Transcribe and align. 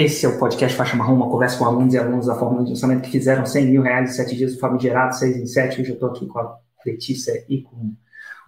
Esse 0.00 0.24
é 0.24 0.30
o 0.30 0.38
podcast 0.38 0.74
Faixa 0.74 0.96
Marrom, 0.96 1.16
uma 1.16 1.28
conversa 1.28 1.58
com 1.58 1.66
alunos 1.66 1.92
e 1.92 1.98
alunos 1.98 2.24
da 2.24 2.34
Fórmula 2.34 2.64
de 2.64 2.70
Lançamento 2.70 3.02
que 3.02 3.10
fizeram 3.10 3.44
100 3.44 3.66
mil 3.66 3.82
reais 3.82 4.08
em 4.08 4.14
7 4.14 4.34
dias, 4.34 4.54
o 4.54 4.58
famigerado 4.58 5.14
6 5.14 5.36
em 5.36 5.46
7. 5.46 5.78
Hoje 5.78 5.90
eu 5.90 5.94
estou 5.94 6.08
aqui 6.08 6.26
com 6.26 6.38
a 6.38 6.58
Letícia 6.86 7.44
e 7.46 7.60
com 7.60 7.92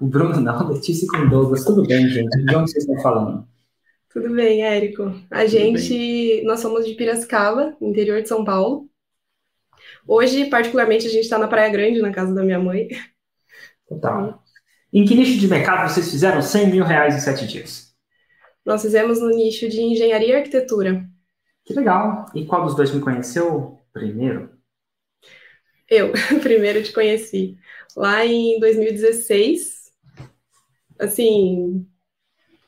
o 0.01 0.07
Bruno, 0.07 0.41
não, 0.41 0.69
Letícia 0.73 1.05
e 1.05 1.09
com 1.09 1.19
o 1.19 1.29
Douglas. 1.29 1.63
Tudo 1.63 1.87
bem, 1.87 2.09
gente? 2.09 2.43
De 2.43 2.57
onde 2.57 2.71
vocês 2.71 2.85
estão 2.85 2.99
falando? 3.03 3.47
Tudo 4.11 4.35
bem, 4.35 4.63
Érico. 4.63 5.13
A 5.31 5.45
gente, 5.45 6.43
nós 6.47 6.61
somos 6.61 6.87
de 6.87 6.95
Piracicaba, 6.95 7.77
interior 7.83 8.23
de 8.23 8.29
São 8.31 8.43
Paulo. 8.47 8.89
Hoje, 10.09 10.47
particularmente, 10.47 11.07
a 11.07 11.11
gente 11.11 11.25
está 11.25 11.37
na 11.37 11.49
Praia 11.49 11.69
Grande, 11.69 12.01
na 12.01 12.13
casa 12.13 12.35
da 12.35 12.43
minha 12.43 12.59
mãe. 12.59 12.89
Total. 13.87 14.43
Em 14.91 15.05
que 15.05 15.15
nicho 15.15 15.39
de 15.39 15.49
mercado 15.49 15.87
vocês 15.87 16.11
fizeram 16.11 16.41
100 16.41 16.71
mil 16.71 16.85
reais 16.85 17.15
em 17.15 17.21
7 17.21 17.47
dias? 17.47 17.93
Nós 18.65 18.81
fizemos 18.81 19.21
no 19.21 19.29
nicho 19.29 19.69
de 19.69 19.83
engenharia 19.83 20.29
e 20.29 20.37
arquitetura. 20.37 21.12
Que 21.65 21.75
legal. 21.75 22.27
E 22.35 22.45
qual 22.45 22.65
dos 22.65 22.75
dois 22.75 22.93
me 22.93 23.01
conheceu 23.01 23.79
primeiro? 23.93 24.51
Eu, 25.89 26.13
primeiro 26.43 26.83
te 26.83 26.93
conheci. 26.93 27.57
Lá 27.97 28.25
em 28.25 28.59
2016, 28.59 29.93
assim, 30.99 31.87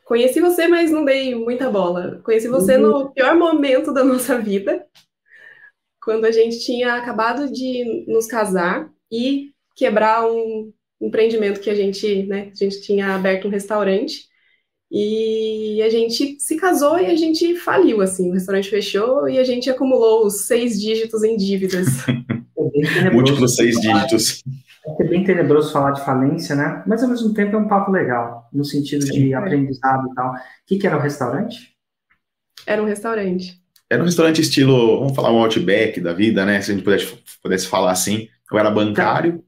conheci 0.04 0.40
você, 0.40 0.68
mas 0.68 0.90
não 0.90 1.04
dei 1.04 1.34
muita 1.34 1.70
bola. 1.70 2.20
Conheci 2.22 2.48
você 2.48 2.76
uhum. 2.76 2.82
no 2.82 3.12
pior 3.12 3.36
momento 3.36 3.92
da 3.92 4.04
nossa 4.04 4.38
vida, 4.38 4.86
quando 6.02 6.26
a 6.26 6.30
gente 6.30 6.60
tinha 6.60 6.94
acabado 6.94 7.50
de 7.50 8.04
nos 8.06 8.26
casar 8.26 8.90
e 9.10 9.52
quebrar 9.74 10.30
um 10.30 10.72
empreendimento 11.00 11.60
que 11.60 11.70
a 11.70 11.74
gente, 11.74 12.24
né, 12.24 12.50
a 12.52 12.54
gente 12.54 12.82
tinha 12.82 13.14
aberto 13.14 13.48
um 13.48 13.50
restaurante. 13.50 14.28
E 14.96 15.82
a 15.82 15.90
gente 15.90 16.36
se 16.38 16.54
casou 16.54 17.00
e 17.00 17.06
a 17.06 17.16
gente 17.16 17.56
faliu, 17.56 18.00
assim. 18.00 18.30
O 18.30 18.34
restaurante 18.34 18.70
fechou 18.70 19.28
e 19.28 19.40
a 19.40 19.42
gente 19.42 19.68
acumulou 19.68 20.24
os 20.24 20.42
seis 20.42 20.80
dígitos 20.80 21.24
em 21.24 21.36
dívidas. 21.36 21.88
É 23.04 23.10
Múltiplos 23.10 23.54
seis 23.54 23.80
dígitos. 23.80 24.42
É 24.98 25.04
bem 25.04 25.22
tenebroso 25.22 25.72
falar 25.72 25.92
de 25.92 26.04
falência, 26.04 26.56
né? 26.56 26.82
Mas 26.86 27.02
ao 27.02 27.08
mesmo 27.08 27.32
tempo 27.32 27.54
é 27.54 27.58
um 27.58 27.68
papo 27.68 27.92
legal, 27.92 28.48
no 28.52 28.64
sentido 28.64 29.06
Sim, 29.06 29.12
de 29.12 29.32
é. 29.32 29.36
aprendizado 29.36 30.08
e 30.10 30.14
tal. 30.14 30.32
O 30.32 30.36
que, 30.66 30.78
que 30.78 30.86
era 30.86 30.96
o 30.96 31.00
restaurante? 31.00 31.72
Era 32.66 32.82
um 32.82 32.86
restaurante. 32.86 33.60
Era 33.88 34.02
um 34.02 34.06
restaurante 34.06 34.40
estilo, 34.40 34.98
vamos 34.98 35.14
falar 35.14 35.30
um 35.30 35.38
outback 35.38 36.00
da 36.00 36.12
vida, 36.12 36.44
né? 36.44 36.60
Se 36.60 36.72
a 36.72 36.74
gente 36.74 36.82
pudesse, 36.82 37.16
pudesse 37.40 37.66
falar 37.68 37.92
assim. 37.92 38.28
Eu 38.50 38.58
era 38.58 38.70
bancário, 38.70 39.44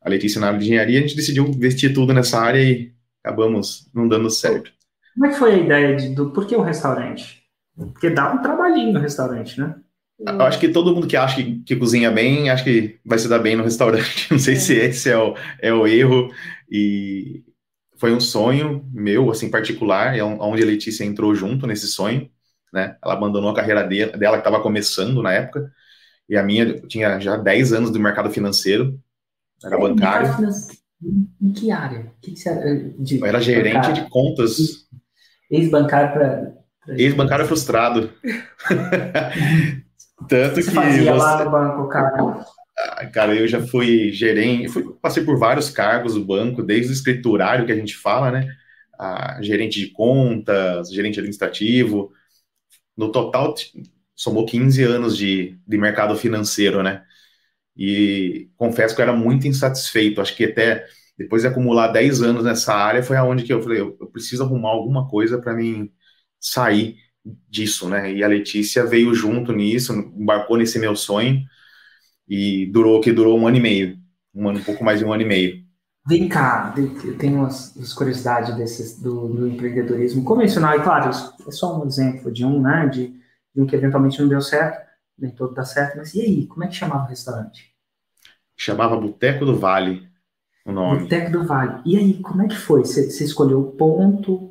a 0.00 0.08
Letícia 0.08 0.40
na 0.40 0.48
área 0.48 0.58
de 0.58 0.66
engenharia, 0.66 0.98
a 0.98 1.02
gente 1.02 1.16
decidiu 1.16 1.46
investir 1.48 1.92
tudo 1.92 2.14
nessa 2.14 2.38
área 2.38 2.62
e 2.62 2.92
acabamos 3.24 3.90
não 3.92 4.06
dando 4.06 4.30
certo. 4.30 4.72
Como 5.14 5.26
é 5.26 5.28
que 5.30 5.38
foi 5.38 5.54
a 5.54 5.58
ideia 5.58 5.96
de, 5.96 6.14
do 6.14 6.30
por 6.30 6.46
que 6.46 6.56
o 6.56 6.62
restaurante? 6.62 7.42
Porque 7.76 8.10
dá 8.10 8.32
um 8.32 8.42
trabalhinho 8.42 8.92
no 8.92 9.00
restaurante, 9.00 9.58
né? 9.58 9.74
Eu 10.18 10.42
acho 10.42 10.60
que 10.60 10.68
todo 10.68 10.94
mundo 10.94 11.06
que 11.06 11.16
acha 11.16 11.36
que, 11.36 11.60
que, 11.60 11.76
cozinha 11.76 12.10
bem, 12.10 12.50
acho 12.50 12.62
que 12.62 13.00
vai 13.04 13.18
se 13.18 13.26
dar 13.26 13.38
bem 13.38 13.56
no 13.56 13.64
restaurante. 13.64 14.28
Não 14.30 14.38
sei 14.38 14.54
é. 14.54 14.58
se 14.58 14.74
esse 14.74 15.10
é 15.10 15.16
o, 15.16 15.34
é 15.60 15.72
o 15.72 15.86
erro. 15.86 16.30
E 16.70 17.42
foi 17.96 18.12
um 18.12 18.20
sonho 18.20 18.84
meu, 18.92 19.30
assim, 19.30 19.50
particular, 19.50 20.16
é 20.16 20.22
onde 20.22 20.62
a 20.62 20.66
Letícia 20.66 21.04
entrou 21.04 21.34
junto 21.34 21.66
nesse 21.66 21.86
sonho, 21.86 22.30
né? 22.72 22.96
Ela 23.02 23.14
abandonou 23.14 23.50
a 23.50 23.54
carreira 23.54 23.82
dela, 23.82 24.36
que 24.36 24.40
estava 24.40 24.62
começando 24.62 25.22
na 25.22 25.32
época, 25.32 25.72
e 26.28 26.36
a 26.36 26.42
minha 26.42 26.80
tinha 26.82 27.18
já 27.18 27.36
10 27.36 27.72
anos 27.72 27.90
do 27.90 27.98
mercado 27.98 28.30
financeiro, 28.30 29.00
era 29.64 29.76
é, 29.76 29.78
bancário. 29.78 30.28
Em 31.40 31.52
que 31.52 31.70
área? 31.70 32.12
Que 32.20 32.32
que 32.32 32.48
era, 32.48 32.90
de, 32.98 33.18
Eu 33.18 33.26
era 33.26 33.40
gerente 33.40 33.74
bancário. 33.74 34.04
de 34.04 34.10
contas. 34.10 34.86
Ex-bancário 35.50 36.12
para. 36.12 36.52
Ex-bancário 36.96 37.46
frustrado. 37.46 38.12
Tanto 40.28 40.54
que. 40.54 40.70
Fazia 40.70 41.12
você... 41.12 41.18
lá 41.18 41.44
no 41.44 41.50
banco, 41.50 41.88
cara. 41.88 42.44
Ah, 42.78 43.06
cara, 43.06 43.34
eu 43.34 43.46
já 43.46 43.60
fui 43.60 44.10
gerente, 44.12 44.68
fui, 44.68 44.84
passei 45.02 45.22
por 45.24 45.38
vários 45.38 45.68
cargos 45.68 46.14
do 46.14 46.24
banco, 46.24 46.62
desde 46.62 46.90
o 46.90 46.94
escriturário 46.94 47.66
que 47.66 47.72
a 47.72 47.76
gente 47.76 47.96
fala, 47.96 48.30
né? 48.30 48.48
A 48.98 49.40
gerente 49.42 49.80
de 49.80 49.88
contas, 49.88 50.90
gerente 50.90 51.18
administrativo. 51.18 52.12
No 52.96 53.10
total, 53.10 53.54
somou 54.14 54.46
15 54.46 54.82
anos 54.84 55.16
de, 55.16 55.58
de 55.66 55.78
mercado 55.78 56.16
financeiro, 56.16 56.82
né? 56.82 57.02
E 57.76 58.50
confesso 58.56 58.94
que 58.94 59.00
eu 59.00 59.04
era 59.04 59.12
muito 59.12 59.46
insatisfeito. 59.46 60.20
Acho 60.20 60.36
que 60.36 60.44
até 60.44 60.86
depois 61.20 61.42
de 61.42 61.48
acumular 61.48 61.88
10 61.88 62.22
anos 62.22 62.44
nessa 62.44 62.74
área, 62.74 63.02
foi 63.02 63.14
aonde 63.14 63.44
que 63.44 63.52
eu 63.52 63.60
falei, 63.60 63.78
eu, 63.78 63.94
eu 64.00 64.06
preciso 64.06 64.42
arrumar 64.42 64.70
alguma 64.70 65.06
coisa 65.06 65.38
para 65.38 65.52
mim 65.52 65.92
sair 66.40 66.96
disso, 67.46 67.90
né? 67.90 68.10
E 68.10 68.24
a 68.24 68.28
Letícia 68.28 68.86
veio 68.86 69.14
junto 69.14 69.52
nisso, 69.52 69.92
embarcou 69.92 70.56
nesse 70.56 70.78
meu 70.78 70.96
sonho 70.96 71.42
e 72.26 72.64
durou 72.72 73.02
que 73.02 73.12
durou 73.12 73.38
um 73.38 73.46
ano 73.46 73.58
e 73.58 73.60
meio, 73.60 73.98
um 74.34 74.48
ano, 74.48 74.60
um 74.60 74.64
pouco 74.64 74.82
mais 74.82 74.98
de 74.98 75.04
um 75.04 75.12
ano 75.12 75.20
e 75.20 75.26
meio. 75.26 75.62
Vem 76.08 76.26
cá, 76.26 76.74
eu 76.78 77.18
tenho 77.18 77.40
umas, 77.40 77.76
umas 77.76 77.92
curiosidades 77.92 78.56
desses, 78.56 78.98
do, 78.98 79.28
do, 79.28 79.46
empreendedorismo 79.46 80.24
convencional, 80.24 80.78
e 80.78 80.82
claro, 80.82 81.10
é 81.10 81.50
só 81.50 81.78
um 81.78 81.86
exemplo 81.86 82.32
de 82.32 82.46
um, 82.46 82.62
né? 82.62 82.88
De, 82.88 83.08
de 83.54 83.60
um 83.60 83.66
que 83.66 83.76
eventualmente 83.76 84.18
não 84.18 84.26
deu 84.26 84.40
certo, 84.40 84.88
nem 85.18 85.30
todo 85.32 85.52
dá 85.52 85.64
certo, 85.64 85.98
mas 85.98 86.14
e 86.14 86.22
aí, 86.22 86.46
como 86.46 86.64
é 86.64 86.68
que 86.68 86.76
chamava 86.76 87.04
o 87.04 87.08
restaurante? 87.08 87.74
Chamava 88.56 88.96
Boteco 88.96 89.44
do 89.44 89.58
Vale, 89.58 90.09
o 90.64 90.72
nome. 90.72 91.00
Boteco 91.00 91.32
do 91.32 91.44
Vale. 91.44 91.80
E 91.84 91.96
aí, 91.96 92.14
como 92.14 92.42
é 92.42 92.48
que 92.48 92.56
foi? 92.56 92.80
Você, 92.80 93.10
você 93.10 93.24
escolheu 93.24 93.60
o 93.60 93.72
ponto, 93.72 94.50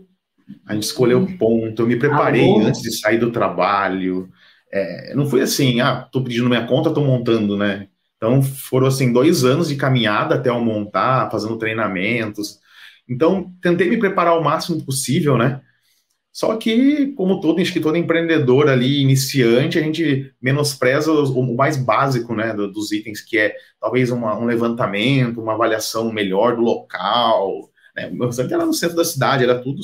a 0.66 0.74
gente 0.74 0.84
escolheu 0.84 1.24
o 1.24 1.38
ponto, 1.38 1.82
eu 1.82 1.88
me 1.88 1.96
preparei 1.96 2.50
ah, 2.56 2.68
antes 2.68 2.82
de 2.82 2.92
sair 2.92 3.18
do 3.18 3.32
trabalho. 3.32 4.30
É, 4.72 5.14
não 5.16 5.26
foi 5.26 5.42
assim, 5.42 5.82
ah, 5.82 6.08
tô 6.12 6.24
pedindo 6.24 6.50
minha 6.50 6.66
conta, 6.66 6.94
tô 6.94 7.02
montando, 7.02 7.58
né? 7.58 7.88
Então 8.18 8.42
foram 8.42 8.88
assim 8.88 9.14
dois 9.14 9.44
anos 9.44 9.70
de 9.70 9.76
caminhada 9.76 10.36
até 10.36 10.50
eu 10.50 10.60
montar, 10.60 11.30
fazendo 11.32 11.58
treinamentos. 11.58 12.60
Então 13.08 13.52
tentei 13.62 13.90
me 13.90 13.98
preparar 13.98 14.38
o 14.38 14.44
máximo 14.44 14.84
possível, 14.84 15.38
né? 15.38 15.62
Só 16.40 16.56
que, 16.56 17.08
como 17.18 17.42
todo, 17.42 17.62
todo 17.82 17.98
empreendedor 17.98 18.70
ali, 18.70 19.02
iniciante, 19.02 19.78
a 19.78 19.82
gente 19.82 20.34
menospreza 20.42 21.12
o, 21.12 21.54
mais 21.54 21.76
básico, 21.76 22.34
né, 22.34 22.54
dos 22.54 22.94
itens, 22.94 23.20
que 23.20 23.38
é 23.38 23.54
talvez 23.78 24.10
uma, 24.10 24.40
um 24.40 24.46
levantamento, 24.46 25.42
uma 25.42 25.56
avaliação 25.56 26.14
melhor 26.14 26.56
do 26.56 26.62
local. 26.62 27.70
Né? 27.94 28.08
O 28.08 28.16
meu 28.16 28.28
restaurante 28.28 28.54
era 28.54 28.66
no 28.66 28.74
centro 28.74 28.96
da 28.96 29.04
cidade, 29.04 29.44
era 29.44 29.62
tudo 29.62 29.82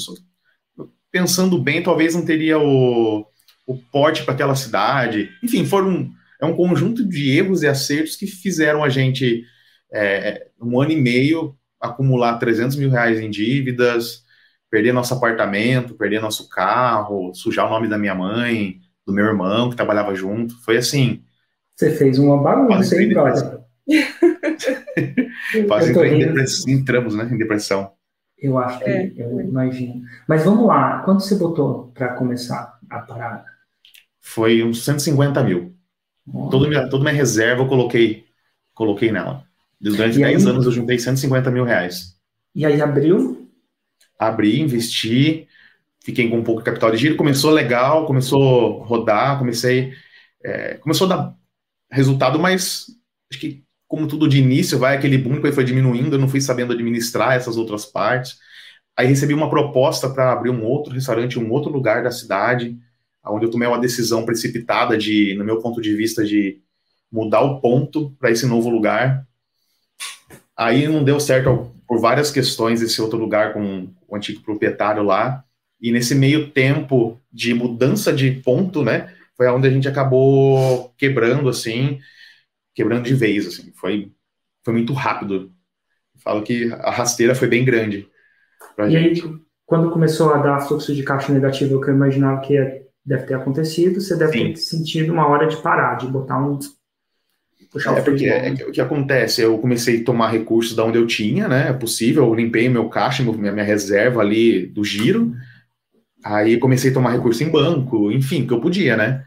pensando 1.12 1.62
bem, 1.62 1.84
talvez 1.84 2.16
não 2.16 2.24
teria 2.24 2.58
o, 2.58 3.26
o 3.68 3.78
porte 3.92 4.24
para 4.24 4.34
aquela 4.34 4.56
cidade. 4.56 5.30
Enfim, 5.44 5.66
foram 5.66 6.10
é 6.40 6.46
um 6.46 6.56
conjunto 6.56 7.06
de 7.06 7.32
erros 7.32 7.64
e 7.64 7.68
acertos 7.68 8.16
que 8.16 8.28
fizeram 8.28 8.82
a 8.82 8.88
gente, 8.88 9.44
é, 9.94 10.48
um 10.62 10.80
ano 10.80 10.94
e 10.94 11.02
meio, 11.02 11.54
acumular 11.82 12.38
300 12.38 12.78
mil 12.78 12.90
reais 12.90 13.20
em 13.20 13.30
dívidas, 13.30 14.24
perder 14.70 14.94
nosso 14.94 15.14
apartamento, 15.14 15.96
perder 15.96 16.22
nosso 16.22 16.50
carro, 16.50 17.34
sujar 17.34 17.68
o 17.68 17.70
nome 17.70 17.88
da 17.88 17.98
minha 17.98 18.16
mãe, 18.16 18.80
do 19.06 19.14
meu 19.14 19.26
irmão 19.26 19.70
que 19.70 19.76
trabalhava 19.76 20.16
junto. 20.16 20.62
Foi 20.64 20.78
assim. 20.78 21.24
Você 21.76 21.92
fez 21.92 22.18
uma 22.18 22.42
bagunça, 22.42 23.02
hein, 23.02 23.10
brother? 23.10 23.60
Quase 25.68 25.92
entrei 25.92 26.16
em 26.16 26.20
depressão, 26.20 26.66
entramos, 26.74 27.16
né, 27.16 27.30
em 27.32 27.38
depressão. 27.38 27.92
Eu 28.38 28.58
acho 28.58 28.80
que, 28.80 28.90
é. 28.90 29.12
eu 29.18 29.42
imagino. 29.42 30.02
Mas 30.28 30.44
vamos 30.44 30.68
lá, 30.68 31.02
quanto 31.04 31.24
você 31.24 31.36
botou 31.36 31.92
para 31.94 32.14
começar 32.16 32.78
a 32.90 33.00
parada? 33.00 33.46
Foi 34.20 34.64
uns 34.64 34.84
150 34.84 35.44
mil. 35.44 35.76
Toda 36.50 36.68
minha, 36.68 36.90
toda 36.90 37.04
minha 37.04 37.16
reserva 37.16 37.62
eu 37.62 37.68
coloquei, 37.68 38.26
coloquei 38.74 39.12
nela. 39.12 39.44
Durante 39.80 40.18
e 40.18 40.22
10 40.24 40.46
aí, 40.46 40.52
anos 40.52 40.66
eu 40.66 40.72
juntei 40.72 40.98
150 40.98 41.52
mil 41.52 41.64
reais. 41.64 42.16
E 42.54 42.66
aí 42.66 42.82
abriu? 42.82 43.45
Abri, 44.18 44.60
investi, 44.60 45.48
fiquei 46.04 46.30
com 46.30 46.38
um 46.38 46.44
pouco 46.44 46.62
de 46.62 46.66
capital 46.66 46.92
de 46.92 46.98
giro, 46.98 47.16
começou 47.16 47.52
legal, 47.52 48.06
começou 48.06 48.84
a 48.84 48.86
rodar, 48.86 49.40
comecei. 49.40 49.94
É, 50.44 50.76
começou 50.76 51.06
a 51.12 51.16
dar 51.16 51.36
resultado, 51.92 52.38
mas 52.40 52.86
acho 53.32 53.40
que 53.40 53.66
como 53.88 54.08
tudo 54.08 54.28
de 54.28 54.40
início, 54.40 54.80
vai 54.80 54.96
aquele 54.96 55.18
boom 55.18 55.42
que 55.42 55.52
foi 55.52 55.64
diminuindo, 55.64 56.16
eu 56.16 56.20
não 56.20 56.28
fui 56.28 56.42
sabendo 56.42 56.74
administrar 56.74 57.34
essas 57.34 57.56
outras 57.58 57.86
partes. 57.86 58.38
Aí 58.98 59.08
recebi 59.08 59.34
uma 59.34 59.50
proposta 59.50 60.10
para 60.10 60.32
abrir 60.32 60.50
um 60.50 60.64
outro 60.64 60.94
restaurante 60.94 61.38
um 61.38 61.52
outro 61.52 61.72
lugar 61.72 62.04
da 62.04 62.12
cidade, 62.12 62.78
onde 63.26 63.46
eu 63.46 63.50
tomei 63.50 63.68
uma 63.68 63.80
decisão 63.80 64.26
precipitada 64.26 64.98
de, 64.98 65.36
no 65.38 65.44
meu 65.44 65.60
ponto 65.60 65.82
de 65.82 65.96
vista, 65.96 66.24
de 66.24 66.62
mudar 67.12 67.42
o 67.42 67.60
ponto 67.62 68.12
para 68.20 68.32
esse 68.32 68.46
novo 68.46 68.70
lugar. 68.70 69.26
Aí 70.58 70.88
não 70.88 71.04
deu 71.04 71.20
certo 71.20 71.75
por 71.88 72.00
várias 72.00 72.32
questões 72.32 72.82
esse 72.82 73.02
outro 73.02 73.18
lugar 73.18 73.54
com 73.54 73.90
o 74.08 74.16
antigo 74.16 74.42
proprietário 74.42 75.04
lá. 75.04 75.44
E 75.80 75.92
nesse 75.92 76.16
meio 76.16 76.50
tempo 76.52 77.20
de 77.32 77.54
mudança 77.54 78.12
de 78.14 78.32
ponto, 78.32 78.84
né, 78.84 79.14
foi 79.36 79.48
onde 79.50 79.68
a 79.68 79.72
gente 79.72 79.88
acabou 79.88 80.94
quebrando 80.98 81.50
assim 81.50 82.00
quebrando 82.76 83.06
de 83.06 83.14
vez, 83.16 83.48
assim, 83.48 83.72
foi, 83.74 84.12
foi 84.64 84.74
muito 84.74 84.92
rápido. 84.92 85.52
falo 86.18 86.44
que 86.44 86.72
a 86.74 86.92
rasteira 86.92 87.34
foi 87.34 87.48
bem 87.48 87.64
grande 87.64 88.08
pra 88.76 88.88
e 88.88 88.92
gente. 88.92 89.26
aí, 89.26 89.34
quando 89.66 89.90
começou 89.90 90.34
a 90.34 90.38
dar 90.38 90.60
fluxo 90.60 90.94
de 90.94 91.02
caixa 91.02 91.32
negativo, 91.32 91.82
que 91.82 91.90
eu 91.90 91.96
imaginava 91.96 92.42
que 92.42 92.84
deve 93.04 93.26
ter 93.26 93.36
acontecido, 93.36 94.02
você 94.02 94.16
deve 94.18 94.34
Sim. 94.34 94.54
ter 94.54 94.58
sentido 94.58 95.14
uma 95.14 95.28
hora 95.28 95.48
de 95.48 95.58
parar, 95.58 95.96
de 95.96 96.08
botar 96.08 96.38
um. 96.38 96.60
Puxar 97.76 97.98
é, 97.98 98.02
porque 98.02 98.26
é, 98.26 98.54
o 98.66 98.72
que 98.72 98.80
acontece? 98.80 99.42
Eu 99.42 99.58
comecei 99.58 100.00
a 100.00 100.06
tomar 100.06 100.32
recursos 100.32 100.74
da 100.74 100.86
onde 100.86 100.98
eu 100.98 101.06
tinha, 101.06 101.46
né? 101.46 101.68
É 101.72 101.74
possível, 101.74 102.24
eu 102.24 102.34
limpei 102.34 102.70
meu 102.70 102.88
caixa, 102.88 103.22
minha, 103.22 103.52
minha 103.52 103.66
reserva 103.66 104.22
ali 104.22 104.66
do 104.68 104.82
giro. 104.82 105.36
Aí 106.24 106.58
comecei 106.58 106.90
a 106.90 106.94
tomar 106.94 107.12
recurso 107.12 107.44
em 107.44 107.50
banco, 107.50 108.14
enfim, 108.14 108.48
que 108.48 108.54
eu 108.54 108.62
podia, 108.62 108.96
né? 108.96 109.26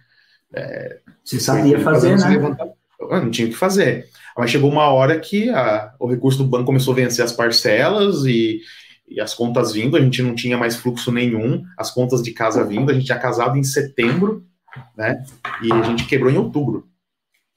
É, 0.55 0.97
você 1.23 1.39
sabia 1.39 1.79
fazer, 1.79 2.17
né? 2.17 2.57
Eu 2.99 3.23
não 3.23 3.31
tinha 3.31 3.47
o 3.47 3.51
que 3.51 3.57
fazer. 3.57 4.07
Mas 4.35 4.51
chegou 4.51 4.73
uma 4.73 4.89
hora 4.89 5.21
que 5.21 5.51
a, 5.51 5.93
o 6.01 6.07
recurso 6.07 6.39
do 6.39 6.49
banco 6.49 6.65
começou 6.65 6.93
a 6.93 6.97
vencer 6.97 7.23
as 7.23 7.33
parcelas 7.33 8.25
e, 8.25 8.63
e 9.07 9.21
as 9.21 9.35
contas 9.35 9.75
vindo, 9.75 9.95
a 9.95 10.01
gente 10.01 10.23
não 10.23 10.35
tinha 10.35 10.57
mais 10.57 10.75
fluxo 10.75 11.13
nenhum, 11.13 11.63
as 11.77 11.91
contas 11.91 12.23
de 12.23 12.31
casa 12.31 12.65
vindo, 12.65 12.91
a 12.91 12.95
gente 12.95 13.05
tinha 13.05 13.19
casado 13.19 13.59
em 13.59 13.63
setembro, 13.63 14.43
né? 14.97 15.23
E 15.63 15.71
a 15.71 15.83
gente 15.83 16.07
quebrou 16.07 16.33
em 16.33 16.39
outubro. 16.39 16.89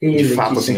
E 0.02 0.16
de 0.16 0.34
fato, 0.34 0.58
assim, 0.58 0.74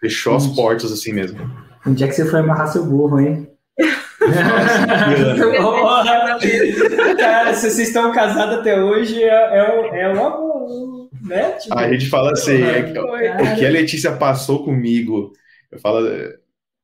fechou 0.00 0.34
as 0.34 0.46
portas 0.46 0.90
assim 0.90 1.12
mesmo. 1.12 1.38
Onde 1.86 2.02
é 2.02 2.08
que 2.08 2.14
você 2.14 2.24
foi 2.24 2.40
amarrar 2.40 2.68
seu 2.68 2.86
burro, 2.86 3.20
hein? 3.20 3.46
Cara, 7.18 7.54
se 7.54 7.70
vocês 7.70 7.88
estão 7.88 8.12
casados 8.12 8.58
até 8.58 8.82
hoje, 8.82 9.22
é, 9.22 9.28
é, 9.28 10.02
é 10.02 10.08
um 10.08 10.24
amor, 10.24 11.08
né? 11.22 11.52
Tipo, 11.52 11.78
a 11.78 11.92
gente 11.92 12.08
fala 12.08 12.32
assim, 12.32 12.62
é 12.62 12.82
que, 12.82 12.98
o 12.98 13.56
que 13.56 13.66
a 13.66 13.70
Letícia 13.70 14.16
passou 14.16 14.64
comigo, 14.64 15.32
eu 15.70 15.78
falo, 15.78 16.00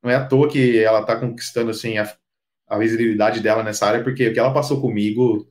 não 0.02 0.10
é 0.10 0.14
à 0.14 0.24
toa 0.24 0.48
que 0.48 0.78
ela 0.78 1.04
tá 1.04 1.16
conquistando, 1.16 1.70
assim, 1.70 1.98
a, 1.98 2.10
a 2.68 2.78
visibilidade 2.78 3.40
dela 3.40 3.62
nessa 3.62 3.86
área, 3.86 4.02
porque 4.02 4.28
o 4.28 4.32
que 4.32 4.38
ela 4.38 4.52
passou 4.52 4.80
comigo, 4.80 5.46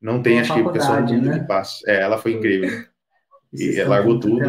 não 0.00 0.22
tem, 0.22 0.34
Uma 0.34 0.42
acho 0.42 0.54
que, 0.54 0.72
pessoa 0.72 1.00
né? 1.00 1.38
que 1.38 1.46
passa. 1.46 1.78
É, 1.86 2.02
ela 2.02 2.18
foi 2.18 2.32
incrível. 2.32 2.84
E 3.52 3.82
largou 3.84 4.18
tudo. 4.18 4.40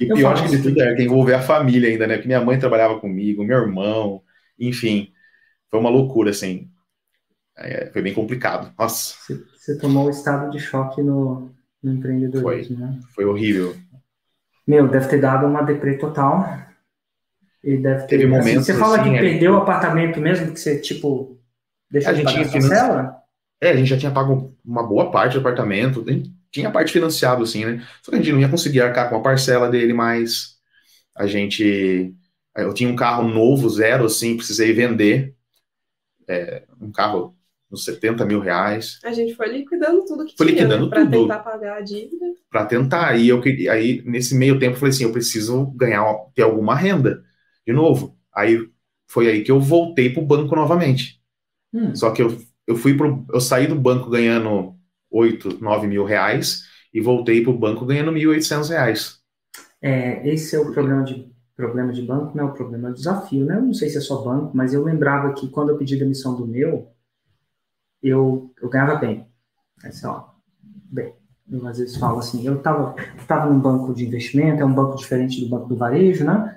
E 0.00 0.06
pior 0.06 0.32
acho 0.32 0.44
que 0.44 0.56
de 0.56 0.62
tudo 0.62 0.80
é 0.80 0.94
que 0.94 1.02
envolver 1.02 1.34
a 1.34 1.42
família 1.42 1.90
ainda, 1.90 2.06
né? 2.06 2.14
Porque 2.14 2.28
minha 2.28 2.40
mãe 2.40 2.58
trabalhava 2.58 2.98
comigo, 2.98 3.44
meu 3.44 3.58
irmão, 3.58 4.22
enfim 4.58 5.12
foi 5.70 5.80
uma 5.80 5.90
loucura, 5.90 6.30
assim. 6.30 6.70
É, 7.56 7.90
foi 7.92 8.02
bem 8.02 8.14
complicado. 8.14 8.72
Nossa. 8.78 9.14
Você, 9.16 9.44
você 9.56 9.78
tomou 9.78 10.06
o 10.06 10.10
estado 10.10 10.50
de 10.50 10.58
choque 10.58 11.02
no, 11.02 11.50
no 11.82 11.92
empreendedorismo, 11.92 12.76
foi, 12.76 12.86
né? 12.86 13.00
Foi 13.14 13.24
horrível. 13.24 13.76
Meu, 14.66 14.88
deve 14.88 15.08
ter 15.08 15.20
dado 15.20 15.46
uma 15.46 15.62
deprê 15.62 15.96
total. 15.96 16.46
E 17.62 17.76
deve 17.76 18.02
ter, 18.02 18.18
Teve 18.18 18.24
assim, 18.24 18.32
momentos. 18.32 18.66
Você 18.66 18.74
fala 18.74 19.00
assim, 19.00 19.12
que 19.12 19.18
perdeu 19.18 19.54
o 19.54 19.56
apartamento 19.56 20.20
mesmo, 20.20 20.52
que 20.52 20.60
você, 20.60 20.78
tipo, 20.78 21.38
deixou 21.90 22.10
a 22.10 22.14
de 22.14 22.20
gente 22.20 22.32
tinha 22.32 22.44
financi... 22.48 23.18
É, 23.60 23.70
a 23.70 23.76
gente 23.76 23.88
já 23.88 23.98
tinha 23.98 24.12
pago 24.12 24.56
uma 24.64 24.86
boa 24.86 25.10
parte 25.10 25.32
do 25.32 25.40
apartamento, 25.40 26.04
tinha 26.50 26.70
parte 26.70 26.92
financiado, 26.92 27.42
assim, 27.42 27.64
né? 27.64 27.86
Só 28.02 28.10
que 28.10 28.16
a 28.16 28.20
gente 28.20 28.32
não 28.32 28.40
ia 28.40 28.48
conseguir 28.48 28.80
arcar 28.80 29.08
com 29.08 29.16
a 29.16 29.22
parcela 29.22 29.68
dele, 29.68 29.92
mas 29.92 30.56
a 31.14 31.26
gente. 31.26 32.14
Eu 32.56 32.74
tinha 32.74 32.90
um 32.90 32.96
carro 32.96 33.28
novo, 33.28 33.68
zero, 33.70 34.04
assim, 34.04 34.36
precisei 34.36 34.72
vender 34.72 35.34
é, 36.28 36.64
um 36.80 36.90
carro 36.90 37.36
uns 37.70 37.84
70 37.84 38.24
mil 38.24 38.40
reais. 38.40 38.98
A 39.04 39.12
gente 39.12 39.34
foi 39.34 39.48
liquidando 39.48 40.04
tudo 40.04 40.24
que 40.24 40.34
foi 40.36 40.46
tinha, 40.46 40.62
liquidando 40.62 40.84
né? 40.84 40.90
Para 40.90 41.06
tentar 41.06 41.38
pagar 41.40 41.76
a 41.76 41.80
dívida. 41.80 42.26
Para 42.50 42.66
tentar. 42.66 43.16
E 43.18 43.28
eu 43.28 43.40
queria, 43.40 43.72
aí, 43.72 44.02
nesse 44.04 44.34
meio 44.34 44.58
tempo, 44.58 44.74
eu 44.74 44.78
falei 44.78 44.90
assim: 44.90 45.04
eu 45.04 45.12
preciso 45.12 45.66
ganhar, 45.72 46.04
ter 46.34 46.42
alguma 46.42 46.74
renda 46.74 47.22
de 47.66 47.72
novo. 47.72 48.16
Aí 48.34 48.58
foi 49.06 49.28
aí 49.28 49.42
que 49.42 49.50
eu 49.50 49.60
voltei 49.60 50.10
para 50.10 50.22
o 50.22 50.26
banco 50.26 50.54
novamente. 50.56 51.20
Hum. 51.72 51.94
Só 51.94 52.10
que 52.10 52.22
eu, 52.22 52.38
eu 52.66 52.76
fui 52.76 52.96
pro. 52.96 53.26
Eu 53.32 53.40
saí 53.40 53.66
do 53.66 53.74
banco 53.74 54.08
ganhando 54.08 54.77
8, 55.10 55.62
9 55.62 55.86
mil 55.86 56.04
reais 56.04 56.64
e 56.92 57.00
voltei 57.00 57.42
para 57.42 57.50
o 57.50 57.58
banco 57.58 57.86
ganhando 57.86 58.12
1.800 58.12 58.68
reais. 58.70 59.18
É, 59.80 60.28
esse 60.28 60.56
é 60.56 60.58
o 60.58 60.72
problema 60.72 61.04
de 61.04 61.28
problema 61.58 61.92
de 61.92 62.02
banco 62.02 62.36
não 62.36 62.44
é 62.44 62.46
o 62.46 62.54
problema, 62.54 62.88
é 62.88 62.90
o 62.92 62.94
desafio, 62.94 63.44
né? 63.44 63.56
Eu 63.56 63.62
não 63.62 63.74
sei 63.74 63.88
se 63.88 63.98
é 63.98 64.00
só 64.00 64.22
banco, 64.22 64.56
mas 64.56 64.72
eu 64.72 64.84
lembrava 64.84 65.34
que 65.34 65.48
quando 65.48 65.70
eu 65.70 65.76
pedi 65.76 65.96
demissão 65.96 66.36
do 66.36 66.46
meu, 66.46 66.92
eu, 68.00 68.54
eu 68.62 68.68
ganhava 68.68 68.94
bem. 68.94 69.26
Assim, 69.82 70.06
ó, 70.06 70.24
bem, 70.62 71.14
eu 71.50 71.66
às 71.66 71.78
vezes 71.78 71.96
falo 71.96 72.20
assim, 72.20 72.46
eu 72.46 72.58
estava 72.58 72.94
tava 73.26 73.52
num 73.52 73.58
banco 73.58 73.92
de 73.92 74.06
investimento, 74.06 74.62
é 74.62 74.64
um 74.64 74.72
banco 74.72 74.96
diferente 74.96 75.40
do 75.40 75.48
banco 75.48 75.68
do 75.68 75.76
varejo, 75.76 76.24
né? 76.24 76.56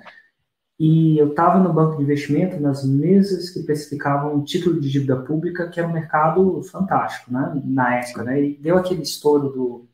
E 0.78 1.18
eu 1.18 1.30
estava 1.30 1.58
no 1.58 1.72
banco 1.72 1.96
de 1.96 2.02
investimento 2.02 2.60
nas 2.60 2.84
mesas 2.84 3.50
que 3.50 3.60
especificavam 3.60 4.42
título 4.44 4.80
de 4.80 4.90
dívida 4.90 5.16
pública, 5.22 5.68
que 5.68 5.78
era 5.78 5.88
um 5.88 5.92
mercado 5.92 6.62
fantástico, 6.64 7.32
né? 7.32 7.60
Na 7.64 7.96
época, 7.96 8.24
né? 8.24 8.42
E 8.42 8.58
deu 8.58 8.76
aquele 8.76 9.02
estouro 9.02 9.50
do 9.50 9.88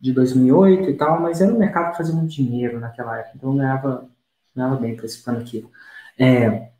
de 0.00 0.12
2008 0.12 0.90
e 0.90 0.94
tal, 0.96 1.20
mas 1.20 1.40
era 1.40 1.52
um 1.54 1.58
mercado 1.58 1.92
que 1.92 1.98
fazia 1.98 2.14
muito 2.14 2.32
dinheiro 2.34 2.80
naquela 2.80 3.18
época, 3.18 3.36
então 3.36 3.50
eu 3.52 3.56
ganhava, 3.56 4.08
ganhava 4.54 4.76
bem 4.76 4.96
participando 4.96 5.40
aquilo. 5.40 5.70
É, 6.18 6.70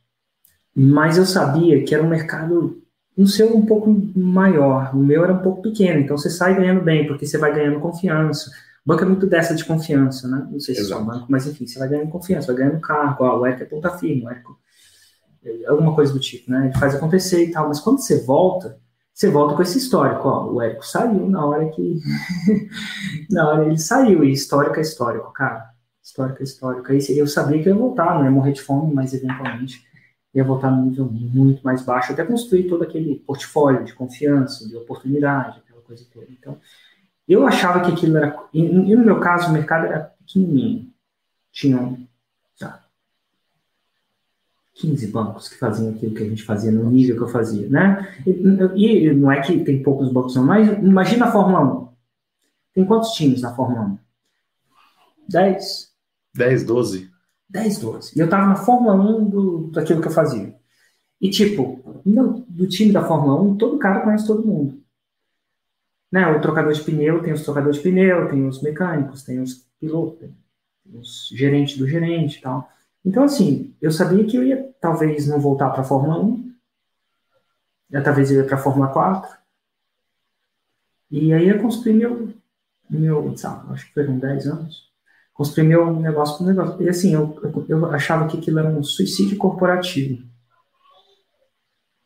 mas 0.74 1.18
eu 1.18 1.26
sabia 1.26 1.84
que 1.84 1.94
era 1.94 2.02
um 2.02 2.08
mercado, 2.08 2.82
no 3.16 3.26
seu, 3.26 3.56
um 3.56 3.66
pouco 3.66 3.90
maior, 4.16 4.94
o 4.94 4.98
meu 4.98 5.24
era 5.24 5.34
um 5.34 5.42
pouco 5.42 5.62
pequeno, 5.62 6.00
então 6.00 6.16
você 6.16 6.30
sai 6.30 6.56
ganhando 6.56 6.82
bem, 6.82 7.06
porque 7.06 7.26
você 7.26 7.38
vai 7.38 7.54
ganhando 7.54 7.80
confiança. 7.80 8.50
Banco 8.84 9.04
é 9.04 9.06
muito 9.06 9.26
dessa 9.26 9.54
de 9.54 9.64
confiança, 9.64 10.26
né? 10.28 10.46
Não 10.50 10.58
sei 10.58 10.74
se 10.74 10.80
Exato. 10.80 11.02
é 11.02 11.04
só 11.04 11.12
banco, 11.12 11.26
mas 11.30 11.46
enfim, 11.46 11.66
você 11.66 11.78
vai 11.78 11.88
ganhando 11.88 12.10
confiança, 12.10 12.48
vai 12.48 12.56
ganhando 12.56 12.80
cargo, 12.80 13.24
ó, 13.24 13.38
o 13.38 13.46
ERC 13.46 13.62
é 13.62 13.66
ponta 13.66 13.90
firme, 13.96 14.24
o 14.24 14.30
ERC 14.30 14.44
é 15.44 15.66
alguma 15.66 15.94
coisa 15.94 16.12
do 16.12 16.20
tipo, 16.20 16.50
né? 16.50 16.66
Ele 16.66 16.78
faz 16.78 16.94
acontecer 16.94 17.44
e 17.44 17.50
tal, 17.50 17.68
mas 17.68 17.80
quando 17.80 18.00
você 18.00 18.24
volta, 18.24 18.80
você 19.12 19.28
volta 19.28 19.54
com 19.54 19.62
esse 19.62 19.78
histórico, 19.78 20.26
ó, 20.28 20.50
o 20.50 20.62
Érico 20.62 20.86
saiu 20.86 21.28
na 21.28 21.44
hora 21.44 21.68
que. 21.68 22.00
na 23.30 23.48
hora 23.48 23.66
ele 23.66 23.78
saiu, 23.78 24.24
e 24.24 24.32
histórico 24.32 24.78
é 24.78 24.80
histórico, 24.80 25.32
cara. 25.32 25.70
Histórico 26.02 26.40
é 26.40 26.44
histórico. 26.44 26.90
Aí 26.90 26.98
eu 27.18 27.26
sabia 27.26 27.62
que 27.62 27.68
eu 27.68 27.74
ia 27.74 27.80
voltar, 27.80 28.14
não 28.14 28.24
ia 28.24 28.30
morrer 28.30 28.52
de 28.52 28.62
fome, 28.62 28.92
mas 28.92 29.12
eventualmente 29.12 29.84
ia 30.34 30.42
voltar 30.42 30.70
num 30.70 30.86
nível 30.86 31.04
muito 31.06 31.62
mais 31.62 31.82
baixo, 31.82 32.12
até 32.12 32.24
construir 32.24 32.68
todo 32.68 32.82
aquele 32.82 33.16
portfólio 33.26 33.84
de 33.84 33.92
confiança, 33.92 34.66
de 34.66 34.76
oportunidade, 34.76 35.58
aquela 35.58 35.82
coisa 35.82 36.06
toda. 36.12 36.26
Então, 36.30 36.58
eu 37.28 37.46
achava 37.46 37.80
que 37.80 37.92
aquilo 37.92 38.16
era. 38.16 38.36
E 38.52 38.62
no 38.62 39.04
meu 39.04 39.20
caso, 39.20 39.48
o 39.48 39.52
mercado 39.52 39.86
era 39.86 40.12
pequenininho. 40.26 40.90
Tinham 41.52 41.98
15 44.74 45.06
bancos 45.08 45.48
que 45.48 45.58
faziam 45.58 45.90
aquilo 45.90 46.14
que 46.14 46.22
a 46.22 46.28
gente 46.28 46.42
fazia 46.42 46.72
no 46.72 46.90
nível 46.90 47.16
que 47.16 47.22
eu 47.22 47.28
fazia, 47.28 47.68
né? 47.68 48.08
E, 48.26 49.06
e 49.06 49.14
não 49.14 49.30
é 49.30 49.40
que 49.40 49.62
tem 49.64 49.82
poucos 49.82 50.10
bancos 50.10 50.34
não, 50.34 50.44
mas 50.44 50.66
imagina 50.78 51.26
a 51.26 51.32
Fórmula 51.32 51.60
1. 51.60 51.88
Tem 52.74 52.84
quantos 52.84 53.12
times 53.12 53.42
na 53.42 53.54
Fórmula 53.54 53.82
1? 53.82 53.98
10? 55.28 55.92
10, 56.34 56.64
12. 56.64 57.10
10, 57.48 57.78
12. 57.78 58.12
E 58.16 58.20
eu 58.20 58.28
tava 58.28 58.46
na 58.46 58.56
Fórmula 58.56 58.94
1 58.94 59.28
do, 59.28 59.70
daquilo 59.72 60.00
que 60.00 60.08
eu 60.08 60.12
fazia. 60.12 60.54
E, 61.20 61.30
tipo, 61.30 62.02
no, 62.04 62.44
do 62.48 62.66
time 62.66 62.90
da 62.90 63.04
Fórmula 63.04 63.40
1, 63.40 63.56
todo 63.56 63.78
cara 63.78 64.00
conhece 64.00 64.26
todo 64.26 64.46
mundo. 64.46 64.81
Né? 66.12 66.26
O 66.26 66.40
trocador 66.42 66.74
de 66.74 66.84
pneu, 66.84 67.22
tem 67.22 67.32
os 67.32 67.42
trocadores 67.42 67.78
de 67.78 67.82
pneu, 67.82 68.28
tem 68.28 68.46
os 68.46 68.60
mecânicos, 68.62 69.22
tem 69.22 69.40
os 69.40 69.66
pilotos, 69.80 70.18
tem 70.20 71.00
os 71.00 71.30
gerentes 71.32 71.78
do 71.78 71.88
gerente 71.88 72.38
e 72.38 72.42
tal. 72.42 72.68
Então, 73.02 73.24
assim, 73.24 73.74
eu 73.80 73.90
sabia 73.90 74.24
que 74.26 74.36
eu 74.36 74.44
ia 74.44 74.70
talvez 74.78 75.26
não 75.26 75.40
voltar 75.40 75.70
para 75.70 75.80
a 75.80 75.84
Fórmula 75.84 76.22
1, 76.22 76.52
eu, 77.90 78.02
talvez 78.02 78.30
eu 78.30 78.42
ia 78.42 78.46
para 78.46 78.56
a 78.56 78.62
Fórmula 78.62 78.88
4, 78.88 79.42
e 81.10 81.32
aí 81.32 81.48
eu 81.48 81.60
construí 81.60 81.94
meu, 81.94 82.32
meu 82.88 83.36
sabe, 83.36 83.72
acho 83.72 83.86
que 83.86 83.94
foram 83.94 84.18
10 84.18 84.46
anos, 84.46 84.90
construí 85.32 85.66
meu 85.66 85.94
negócio 85.98 86.38
com 86.38 86.44
negócio. 86.44 86.82
E 86.82 86.88
assim, 86.88 87.14
eu, 87.14 87.38
eu 87.68 87.86
achava 87.86 88.28
que 88.28 88.38
aquilo 88.38 88.58
era 88.58 88.68
um 88.68 88.82
suicídio 88.82 89.36
corporativo. 89.36 90.22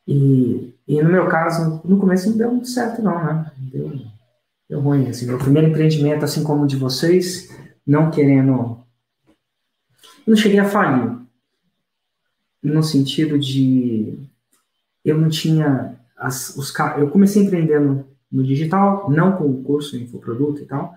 E, 0.07 0.75
e 0.87 1.03
no 1.03 1.11
meu 1.11 1.29
caso, 1.29 1.81
no 1.85 1.99
começo 1.99 2.31
não 2.31 2.37
deu 2.37 2.51
muito 2.51 2.69
certo, 2.69 3.03
não, 3.03 3.25
né? 3.25 3.51
Deu, 3.57 3.93
deu 4.69 4.81
ruim. 4.81 5.09
Assim, 5.09 5.27
meu 5.27 5.39
primeiro 5.39 5.69
empreendimento, 5.69 6.25
assim 6.25 6.45
como 6.45 6.65
o 6.65 6.67
de 6.67 6.77
vocês, 6.77 7.51
não 7.87 8.11
querendo 8.11 8.85
eu 10.27 10.33
não 10.33 10.37
cheguei 10.37 10.59
a 10.59 10.69
falir, 10.69 11.17
no 12.61 12.83
sentido 12.83 13.39
de 13.39 14.19
eu 15.05 15.17
não 15.17 15.29
tinha 15.29 16.01
as, 16.17 16.57
os 16.57 16.75
eu 16.99 17.09
comecei 17.11 17.45
empreendendo 17.45 18.05
no 18.31 18.43
digital, 18.43 19.09
não 19.09 19.37
com 19.37 19.49
o 19.49 19.63
curso 19.63 19.97
em 19.97 20.03
infoproduto 20.03 20.63
e 20.63 20.67
tal, 20.67 20.93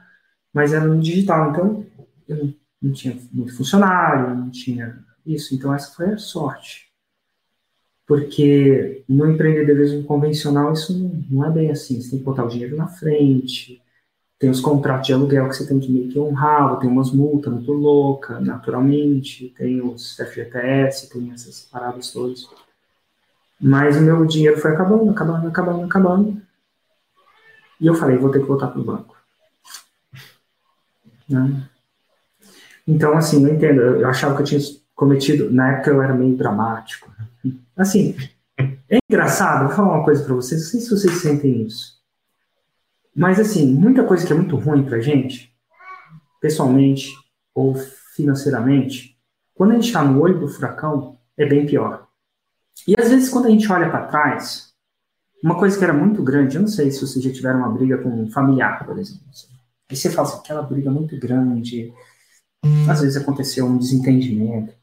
mas 0.52 0.74
era 0.74 0.86
no 0.86 1.00
digital, 1.00 1.52
então 1.52 1.86
eu 2.28 2.38
não, 2.38 2.54
não 2.82 2.92
tinha 2.92 3.16
muito 3.32 3.56
funcionário, 3.56 4.36
não 4.36 4.50
tinha 4.50 4.98
isso, 5.24 5.54
então 5.54 5.74
essa 5.74 5.94
foi 5.94 6.14
a 6.14 6.18
sorte. 6.18 6.89
Porque 8.10 9.04
no 9.08 9.30
empreendedorismo 9.30 10.04
convencional 10.04 10.74
isso 10.74 10.98
não, 11.30 11.46
é 11.46 11.52
bem 11.52 11.70
assim, 11.70 12.02
você 12.02 12.10
tem 12.10 12.18
que 12.18 12.26
botar 12.26 12.44
o 12.44 12.48
dinheiro 12.48 12.76
na 12.76 12.88
frente, 12.88 13.80
tem 14.40 14.50
os 14.50 14.60
contratos 14.60 15.06
de 15.06 15.14
aluguel 15.14 15.48
que 15.48 15.56
você 15.56 15.68
tem 15.68 15.80
que 15.80 15.92
meio 15.92 16.10
que 16.10 16.18
honrar, 16.18 16.80
tem 16.80 16.90
umas 16.90 17.12
multas 17.12 17.54
muito 17.54 17.72
loucas, 17.72 18.44
naturalmente, 18.44 19.54
tem 19.56 19.80
os 19.80 20.20
FGTS, 20.20 21.08
tem 21.08 21.32
essas 21.32 21.68
paradas 21.72 22.12
todas. 22.12 22.50
Mas 23.62 23.96
o 23.96 24.02
meu 24.02 24.26
dinheiro 24.26 24.58
foi 24.58 24.72
acabando, 24.72 25.12
acabando, 25.12 25.48
acabando, 25.48 25.86
acabando. 25.86 26.42
E 27.80 27.86
eu 27.86 27.94
falei, 27.94 28.18
vou 28.18 28.32
ter 28.32 28.40
que 28.40 28.48
voltar 28.48 28.70
para 28.70 28.82
o 28.82 28.84
banco. 28.84 29.16
Né? 31.30 31.70
Então, 32.88 33.16
assim, 33.16 33.46
eu 33.46 33.54
entendo. 33.54 33.82
Eu 33.82 34.08
achava 34.08 34.36
que 34.36 34.42
eu 34.42 34.46
tinha 34.48 34.62
cometido. 34.96 35.52
Na 35.52 35.74
época 35.74 35.92
eu 35.92 36.02
era 36.02 36.16
meio 36.16 36.36
dramático. 36.36 37.09
Assim, 37.80 38.16
é 38.90 38.98
engraçado. 39.10 39.68
Vou 39.68 39.76
falar 39.76 39.96
uma 39.96 40.04
coisa 40.04 40.24
para 40.24 40.34
vocês. 40.36 40.62
Não 40.62 40.70
sei 40.70 40.82
se 40.82 40.90
vocês 40.90 41.22
sentem 41.22 41.66
isso. 41.66 41.98
Mas, 43.16 43.40
assim, 43.40 43.74
muita 43.74 44.04
coisa 44.04 44.28
que 44.28 44.34
é 44.34 44.36
muito 44.36 44.58
ruim 44.58 44.84
para 44.84 45.00
gente, 45.00 45.56
pessoalmente 46.42 47.14
ou 47.56 47.76
financeiramente, 48.16 49.18
quando 49.56 49.72
a 49.72 49.76
gente 49.76 49.88
está 49.88 50.04
no 50.04 50.22
olho 50.22 50.40
do 50.40 50.48
furacão, 50.48 51.18
é 51.38 51.46
bem 51.46 51.66
pior. 51.66 52.08
E 52.88 52.96
às 53.00 53.10
vezes, 53.10 53.30
quando 53.30 53.48
a 53.48 53.50
gente 53.50 53.70
olha 53.72 53.90
para 53.90 54.08
trás, 54.08 54.74
uma 55.44 55.58
coisa 55.58 55.78
que 55.78 55.84
era 55.84 55.94
muito 55.94 56.22
grande, 56.22 56.56
eu 56.56 56.62
não 56.62 56.68
sei 56.68 56.92
se 56.92 57.00
vocês 57.00 57.24
já 57.24 57.32
tiveram 57.32 57.60
uma 57.60 57.70
briga 57.70 57.98
com 57.98 58.10
um 58.10 58.30
familiar, 58.30 58.86
por 58.86 58.98
exemplo. 58.98 59.24
Aí 59.90 59.96
você 59.96 60.10
fala 60.10 60.28
assim, 60.28 60.40
aquela 60.40 60.62
briga 60.62 60.92
muito 60.92 61.18
grande, 61.18 61.94
às 62.90 63.02
vezes 63.02 63.18
aconteceu 63.22 63.66
um 63.66 63.78
desentendimento, 63.78 64.74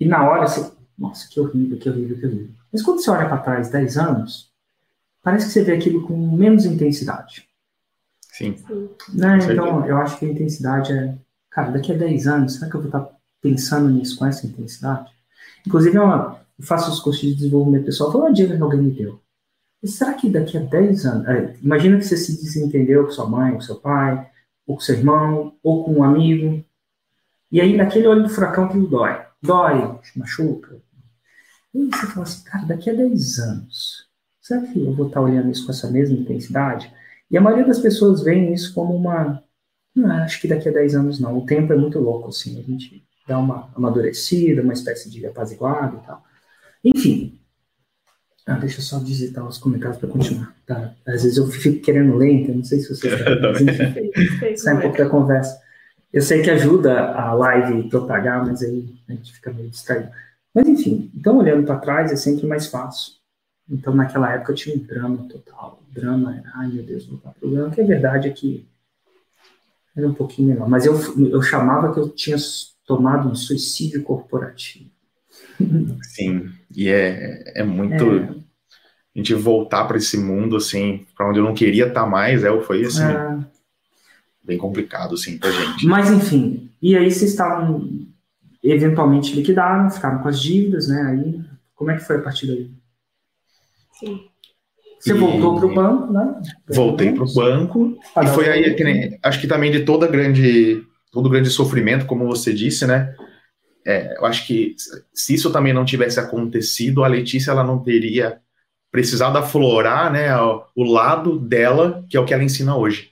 e 0.00 0.06
na 0.06 0.28
hora 0.28 0.46
você, 0.46 0.72
nossa, 1.02 1.28
que 1.28 1.40
horrível, 1.40 1.76
que 1.78 1.90
horrível, 1.90 2.16
que 2.16 2.26
horrível. 2.26 2.50
Mas 2.72 2.80
quando 2.80 3.02
você 3.02 3.10
olha 3.10 3.28
para 3.28 3.38
trás 3.38 3.70
10 3.70 3.98
anos, 3.98 4.50
parece 5.20 5.46
que 5.46 5.52
você 5.52 5.64
vê 5.64 5.72
aquilo 5.72 6.06
com 6.06 6.16
menos 6.16 6.64
intensidade. 6.64 7.48
Sim. 8.30 8.56
Né? 9.12 9.38
Então, 9.50 9.84
eu 9.84 9.96
acho 9.98 10.18
que 10.18 10.24
a 10.24 10.28
intensidade 10.28 10.92
é, 10.92 11.14
cara, 11.50 11.72
daqui 11.72 11.92
a 11.92 11.96
10 11.96 12.26
anos, 12.28 12.54
será 12.54 12.70
que 12.70 12.76
eu 12.76 12.80
vou 12.80 12.88
estar 12.88 13.08
pensando 13.40 13.90
nisso 13.90 14.16
com 14.16 14.24
essa 14.24 14.46
intensidade? 14.46 15.10
Inclusive, 15.66 15.96
é 15.96 16.00
uma, 16.00 16.40
eu 16.58 16.64
faço 16.64 16.90
os 16.90 17.00
cursos 17.00 17.20
de 17.20 17.34
desenvolvimento 17.34 17.84
pessoal, 17.84 18.12
foi 18.12 18.20
uma 18.20 18.32
dica 18.32 18.56
que 18.56 18.62
alguém 18.62 18.80
me 18.80 18.90
deu. 18.92 19.20
E 19.82 19.88
será 19.88 20.14
que 20.14 20.30
daqui 20.30 20.56
a 20.56 20.60
10 20.60 21.04
anos, 21.06 21.28
é, 21.28 21.56
imagina 21.60 21.98
que 21.98 22.04
você 22.04 22.16
se 22.16 22.40
desentendeu 22.40 23.04
com 23.04 23.10
sua 23.10 23.28
mãe, 23.28 23.52
com 23.52 23.60
seu 23.60 23.76
pai, 23.76 24.30
ou 24.64 24.76
com 24.76 24.80
seu 24.80 24.94
irmão, 24.94 25.56
ou 25.62 25.84
com 25.84 25.94
um 25.94 26.04
amigo, 26.04 26.64
e 27.50 27.60
aí 27.60 27.76
naquele 27.76 28.06
olho 28.06 28.22
do 28.22 28.30
furacão 28.30 28.64
aquilo 28.64 28.86
dói. 28.86 29.20
Dói, 29.42 29.98
machuca. 30.16 30.80
E 31.74 31.86
você 31.86 32.06
fala 32.06 32.22
assim, 32.22 32.44
cara, 32.44 32.66
daqui 32.66 32.90
a 32.90 32.94
10 32.94 33.38
anos, 33.38 34.08
será 34.40 34.60
que 34.60 34.78
eu 34.78 34.92
vou 34.94 35.06
estar 35.06 35.20
olhando 35.20 35.50
isso 35.50 35.64
com 35.64 35.72
essa 35.72 35.90
mesma 35.90 36.16
intensidade? 36.16 36.92
E 37.30 37.36
a 37.36 37.40
maioria 37.40 37.66
das 37.66 37.78
pessoas 37.78 38.22
veem 38.22 38.52
isso 38.52 38.74
como 38.74 38.94
uma. 38.94 39.42
Não, 39.94 40.10
acho 40.22 40.40
que 40.40 40.48
daqui 40.48 40.68
a 40.68 40.72
10 40.72 40.94
anos 40.96 41.20
não. 41.20 41.38
O 41.38 41.46
tempo 41.46 41.72
é 41.72 41.76
muito 41.76 41.98
louco, 41.98 42.28
assim. 42.28 42.58
A 42.58 42.62
gente 42.62 43.04
dá 43.26 43.38
uma 43.38 43.70
amadurecida, 43.74 44.62
uma 44.62 44.72
espécie 44.72 45.10
de 45.10 45.26
apaziguado 45.26 45.98
e 46.02 46.06
tal. 46.06 46.22
Enfim. 46.84 47.38
Ah, 48.46 48.56
deixa 48.56 48.80
eu 48.80 48.82
só 48.82 48.98
digitar 48.98 49.46
os 49.46 49.56
comentários 49.56 49.98
para 49.98 50.08
continuar. 50.08 50.54
Tá? 50.66 50.94
Às 51.06 51.22
vezes 51.22 51.38
eu 51.38 51.46
fico 51.46 51.80
querendo 51.80 52.16
ler, 52.16 52.32
então 52.32 52.56
não 52.56 52.64
sei 52.64 52.80
se 52.80 52.88
vocês 52.88 53.14
querem, 53.14 53.40
mas 53.40 53.60
enfim, 53.60 54.56
sai 54.56 54.76
um 54.76 54.80
pouco 54.80 54.98
da 54.98 55.08
conversa. 55.08 55.60
Eu 56.12 56.20
sei 56.20 56.42
que 56.42 56.50
ajuda 56.50 57.14
a 57.14 57.32
live 57.32 57.88
propagar, 57.88 58.44
mas 58.44 58.62
aí 58.62 58.94
a 59.08 59.12
gente 59.12 59.32
fica 59.32 59.52
meio 59.52 59.70
distraído. 59.70 60.10
Mas 60.54 60.68
enfim, 60.68 61.10
então 61.14 61.38
olhando 61.38 61.64
para 61.64 61.78
trás 61.78 62.12
é 62.12 62.16
sempre 62.16 62.46
mais 62.46 62.66
fácil. 62.66 63.14
Então 63.68 63.94
naquela 63.94 64.32
época 64.32 64.52
eu 64.52 64.56
tinha 64.56 64.76
um 64.76 64.80
drama 64.80 65.28
total. 65.28 65.82
O 65.88 65.94
drama 65.94 66.36
era, 66.36 66.50
ai 66.54 66.68
meu 66.68 66.84
Deus, 66.84 67.06
voltar 67.06 67.30
para 67.32 67.48
o 67.48 67.50
drama, 67.50 67.70
que 67.70 67.80
a 67.80 67.86
verdade 67.86 68.28
é 68.28 68.32
que 68.32 68.68
era 69.96 70.06
um 70.06 70.14
pouquinho 70.14 70.48
menor. 70.48 70.68
Mas 70.68 70.86
eu, 70.86 70.94
eu 71.26 71.42
chamava 71.42 71.92
que 71.92 72.00
eu 72.00 72.08
tinha 72.08 72.36
tomado 72.86 73.28
um 73.28 73.34
suicídio 73.34 74.02
corporativo. 74.02 74.90
Sim, 76.02 76.50
e 76.74 76.88
é, 76.88 77.60
é 77.60 77.62
muito. 77.62 78.04
É. 78.04 78.42
A 79.14 79.18
gente 79.18 79.34
voltar 79.34 79.84
para 79.84 79.98
esse 79.98 80.16
mundo, 80.16 80.56
assim, 80.56 81.06
para 81.14 81.28
onde 81.28 81.38
eu 81.38 81.44
não 81.44 81.52
queria 81.52 81.86
estar 81.86 82.04
tá 82.04 82.06
mais, 82.06 82.44
é, 82.44 82.60
foi 82.62 82.84
assim. 82.84 83.02
É. 83.02 83.38
Bem 84.42 84.58
complicado, 84.58 85.14
assim, 85.14 85.38
pra 85.38 85.50
gente. 85.50 85.86
Mas, 85.86 86.10
enfim, 86.10 86.70
e 86.80 86.96
aí 86.96 87.10
vocês 87.10 87.30
estavam 87.30 88.08
eventualmente 88.70 89.34
liquidaram, 89.34 89.90
ficaram 89.90 90.22
com 90.22 90.28
as 90.28 90.40
dívidas, 90.40 90.88
né? 90.88 91.02
Aí, 91.02 91.40
como 91.74 91.90
é 91.90 91.96
que 91.96 92.04
foi 92.04 92.16
a 92.16 92.22
partir 92.22 92.46
daí? 92.46 92.70
Sim. 93.98 94.20
Você 95.00 95.10
e... 95.10 95.14
voltou 95.14 95.56
para 95.56 95.66
o 95.66 95.74
banco, 95.74 96.12
né? 96.12 96.40
Voltei 96.68 97.12
para 97.12 97.24
o 97.24 97.34
banco. 97.34 97.98
e 98.22 98.26
foi 98.28 98.48
aí 98.48 98.74
que 98.74 98.84
nem, 98.84 99.18
acho 99.22 99.40
que 99.40 99.48
também 99.48 99.72
de 99.72 99.84
toda 99.84 100.06
grande, 100.06 100.82
todo 101.10 101.28
grande 101.28 101.50
sofrimento, 101.50 102.06
como 102.06 102.26
você 102.26 102.52
disse, 102.52 102.86
né? 102.86 103.14
É, 103.84 104.16
eu 104.16 104.24
acho 104.24 104.46
que 104.46 104.76
se 105.12 105.34
isso 105.34 105.52
também 105.52 105.72
não 105.72 105.84
tivesse 105.84 106.20
acontecido, 106.20 107.02
a 107.02 107.08
Letícia 107.08 107.50
ela 107.50 107.64
não 107.64 107.82
teria 107.82 108.40
precisado 108.92 109.36
aflorar 109.38 110.12
né, 110.12 110.28
o 110.36 110.84
lado 110.84 111.38
dela, 111.38 112.04
que 112.08 112.16
é 112.16 112.20
o 112.20 112.24
que 112.24 112.34
ela 112.34 112.44
ensina 112.44 112.76
hoje. 112.76 113.10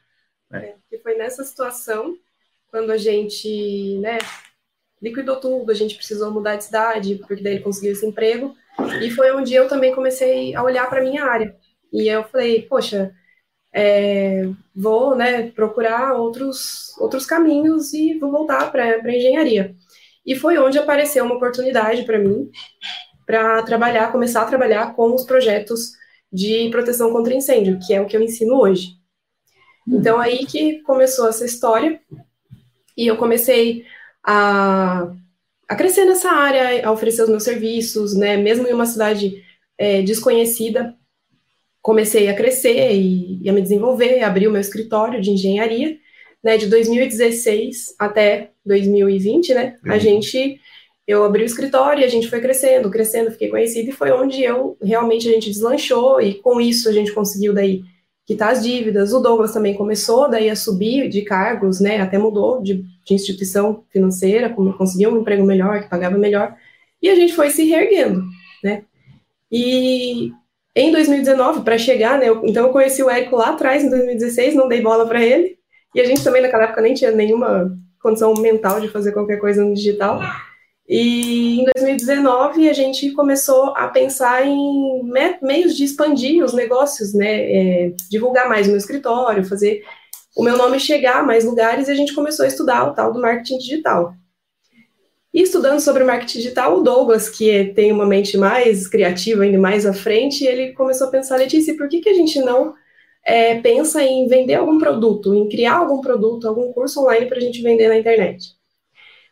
Né? 0.51 0.67
É, 0.67 0.75
e 0.93 0.99
foi 0.99 1.17
nessa 1.17 1.43
situação, 1.43 2.15
quando 2.71 2.91
a 2.91 2.97
gente 2.97 3.99
né, 3.99 4.19
liquidou 5.01 5.37
tudo, 5.37 5.71
a 5.71 5.75
gente 5.75 5.95
precisou 5.95 6.31
mudar 6.31 6.57
de 6.57 6.65
cidade, 6.65 7.17
porque 7.27 7.43
daí 7.43 7.55
ele 7.55 7.63
conseguiu 7.63 7.93
esse 7.93 8.07
emprego, 8.07 8.55
e 9.03 9.11
foi 9.11 9.33
onde 9.33 9.55
eu 9.55 9.69
também 9.69 9.95
comecei 9.95 10.55
a 10.55 10.63
olhar 10.63 10.89
para 10.89 11.03
minha 11.03 11.25
área. 11.25 11.57
E 11.93 12.09
eu 12.09 12.25
falei, 12.25 12.63
poxa, 12.63 13.15
é, 13.73 14.49
vou 14.75 15.15
né, 15.15 15.51
procurar 15.51 16.15
outros, 16.15 16.97
outros 16.99 17.27
caminhos 17.27 17.93
e 17.93 18.19
vou 18.19 18.31
voltar 18.31 18.71
para 18.71 18.85
a 18.85 19.17
engenharia. 19.17 19.75
E 20.25 20.35
foi 20.37 20.59
onde 20.59 20.79
apareceu 20.79 21.25
uma 21.25 21.37
oportunidade 21.37 22.05
para 22.05 22.19
mim 22.19 22.51
para 23.27 23.63
trabalhar, 23.63 24.11
começar 24.11 24.43
a 24.43 24.47
trabalhar 24.47 24.95
com 24.95 25.15
os 25.15 25.25
projetos 25.25 25.93
de 26.33 26.69
proteção 26.71 27.13
contra 27.13 27.35
incêndio, 27.35 27.79
que 27.85 27.95
é 27.95 28.01
o 28.01 28.07
que 28.07 28.17
eu 28.17 28.23
ensino 28.23 28.57
hoje. 28.57 28.97
Então 29.87 30.19
aí 30.19 30.47
que 30.47 30.83
começou 30.83 31.29
essa 31.29 31.45
história 31.45 32.01
e 32.97 33.07
eu 33.07 33.17
comecei 33.17 33.85
a, 34.31 35.13
a 35.69 35.75
crescer 35.75 36.05
nessa 36.05 36.31
área, 36.31 36.87
a 36.87 36.93
oferecer 36.93 37.23
os 37.23 37.29
meus 37.29 37.43
serviços, 37.43 38.15
né? 38.15 38.37
Mesmo 38.37 38.69
em 38.69 38.73
uma 38.73 38.87
cidade 38.87 39.43
é, 39.77 40.03
desconhecida, 40.03 40.95
comecei 41.83 42.29
a 42.29 42.35
crescer 42.35 42.93
e, 42.93 43.43
e, 43.43 43.51
a 43.51 43.53
me 43.53 43.61
desenvolver, 43.61 44.23
abri 44.23 44.47
o 44.47 44.53
meu 44.53 44.61
escritório 44.61 45.21
de 45.21 45.31
engenharia, 45.31 45.99
né? 46.45 46.57
De 46.57 46.69
2016 46.69 47.97
até 47.99 48.53
2020, 48.65 49.53
né? 49.53 49.79
Uhum. 49.85 49.93
A 49.93 49.99
gente 49.99 50.61
eu 51.09 51.25
abri 51.25 51.43
o 51.43 51.47
escritório 51.47 52.03
e 52.03 52.05
a 52.05 52.09
gente 52.09 52.29
foi 52.29 52.41
crescendo, 52.41 52.89
crescendo, 52.89 53.33
fiquei 53.33 53.49
conhecida 53.49 53.91
e 53.91 53.93
foi 53.93 54.13
onde 54.13 54.45
eu 54.45 54.77
realmente 54.81 55.29
a 55.29 55.33
gente 55.33 55.51
deslanchou 55.51 56.21
e 56.21 56.35
com 56.35 56.61
isso 56.61 56.89
a 56.89 56.93
gente 56.93 57.13
conseguiu 57.13 57.53
daí 57.53 57.83
quitar 58.31 58.53
as 58.53 58.63
dívidas. 58.63 59.13
O 59.13 59.19
Douglas 59.19 59.53
também 59.53 59.75
começou 59.75 60.31
daí 60.31 60.49
a 60.49 60.55
subir 60.55 61.09
de 61.09 61.23
cargos, 61.23 61.81
né? 61.81 62.01
Até 62.01 62.17
mudou 62.17 62.63
de, 62.63 62.85
de 63.05 63.13
instituição 63.13 63.83
financeira, 63.91 64.49
conseguiu 64.49 65.11
um 65.11 65.21
emprego 65.21 65.45
melhor, 65.45 65.83
que 65.83 65.89
pagava 65.89 66.17
melhor, 66.17 66.55
e 67.03 67.11
a 67.11 67.17
gente 67.17 67.35
foi 67.35 67.51
se 67.51 67.65
reerguendo, 67.65 68.23
né? 68.63 68.85
E 69.51 70.31
em 70.77 70.93
2019, 70.93 71.63
para 71.63 71.77
chegar, 71.77 72.21
né? 72.21 72.29
Eu, 72.29 72.47
então 72.47 72.67
eu 72.69 72.73
conheci 72.73 73.03
o 73.03 73.11
Érico 73.11 73.35
lá 73.35 73.49
atrás, 73.49 73.83
em 73.83 73.91
2016, 73.91 74.55
não 74.55 74.69
dei 74.69 74.81
bola 74.81 75.09
para 75.09 75.21
ele, 75.21 75.59
e 75.93 76.01
a 76.01 76.05
gente 76.05 76.23
também 76.23 76.41
naquela 76.41 76.65
época 76.65 76.83
nem 76.83 76.95
tinha 76.95 77.11
nenhuma 77.11 77.77
condição 78.01 78.33
mental 78.35 78.81
de 78.81 78.87
fazer 78.87 79.11
qualquer 79.11 79.39
coisa 79.39 79.65
no 79.65 79.75
digital. 79.75 80.21
E 80.93 81.61
em 81.61 81.65
2019 81.77 82.69
a 82.69 82.73
gente 82.73 83.13
começou 83.13 83.67
a 83.77 83.87
pensar 83.87 84.45
em 84.45 85.05
meios 85.41 85.77
de 85.77 85.85
expandir 85.85 86.45
os 86.45 86.53
negócios, 86.53 87.15
né? 87.15 87.53
É, 87.53 87.93
divulgar 88.11 88.49
mais 88.49 88.67
o 88.67 88.71
meu 88.71 88.79
escritório, 88.79 89.45
fazer 89.45 89.85
o 90.37 90.43
meu 90.43 90.57
nome 90.57 90.81
chegar 90.81 91.21
a 91.21 91.23
mais 91.23 91.45
lugares 91.45 91.87
e 91.87 91.93
a 91.93 91.95
gente 91.95 92.13
começou 92.13 92.45
a 92.45 92.49
estudar 92.49 92.91
o 92.91 92.93
tal 92.93 93.13
do 93.13 93.21
marketing 93.21 93.59
digital. 93.59 94.15
E 95.33 95.43
estudando 95.43 95.79
sobre 95.79 96.03
marketing 96.03 96.39
digital, 96.39 96.79
o 96.79 96.83
Douglas, 96.83 97.29
que 97.29 97.67
tem 97.67 97.93
uma 97.93 98.05
mente 98.05 98.37
mais 98.37 98.89
criativa, 98.89 99.45
ainda 99.45 99.59
mais 99.59 99.87
à 99.87 99.93
frente, 99.93 100.45
ele 100.45 100.73
começou 100.73 101.07
a 101.07 101.11
pensar, 101.11 101.37
Letícia, 101.37 101.77
por 101.77 101.89
que, 101.89 102.01
que 102.01 102.09
a 102.09 102.15
gente 102.15 102.41
não 102.41 102.75
é, 103.25 103.61
pensa 103.61 104.03
em 104.03 104.27
vender 104.27 104.55
algum 104.55 104.77
produto, 104.77 105.37
em 105.37 105.49
criar 105.49 105.77
algum 105.77 106.01
produto, 106.01 106.49
algum 106.49 106.73
curso 106.73 107.01
online 107.01 107.27
para 107.27 107.39
a 107.39 107.41
gente 107.41 107.63
vender 107.63 107.87
na 107.87 107.97
internet? 107.97 108.60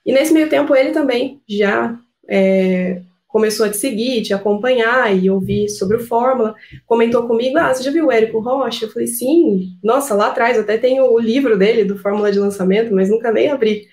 E 0.08 0.12
nesse 0.12 0.32
meio 0.32 0.48
tempo 0.48 0.74
ele 0.74 0.90
também 0.90 1.38
já 1.46 1.94
é, 2.26 3.02
começou 3.26 3.66
a 3.66 3.68
te 3.68 3.76
seguir, 3.76 4.22
te 4.22 4.32
acompanhar 4.32 5.14
e 5.14 5.28
ouvir 5.28 5.68
sobre 5.68 5.98
o 5.98 6.00
Fórmula, 6.00 6.54
comentou 6.86 7.28
comigo, 7.28 7.58
ah, 7.58 7.74
você 7.74 7.82
já 7.82 7.90
viu 7.90 8.06
o 8.06 8.10
Érico 8.10 8.40
Rocha? 8.40 8.86
Eu 8.86 8.90
falei, 8.90 9.06
sim, 9.06 9.76
nossa, 9.84 10.14
lá 10.14 10.28
atrás 10.28 10.58
até 10.58 10.78
tenho 10.78 11.12
o 11.12 11.18
livro 11.18 11.58
dele, 11.58 11.84
do 11.84 11.98
Fórmula 11.98 12.32
de 12.32 12.38
Lançamento, 12.38 12.94
mas 12.94 13.10
nunca 13.10 13.30
nem 13.30 13.50
abri. 13.50 13.86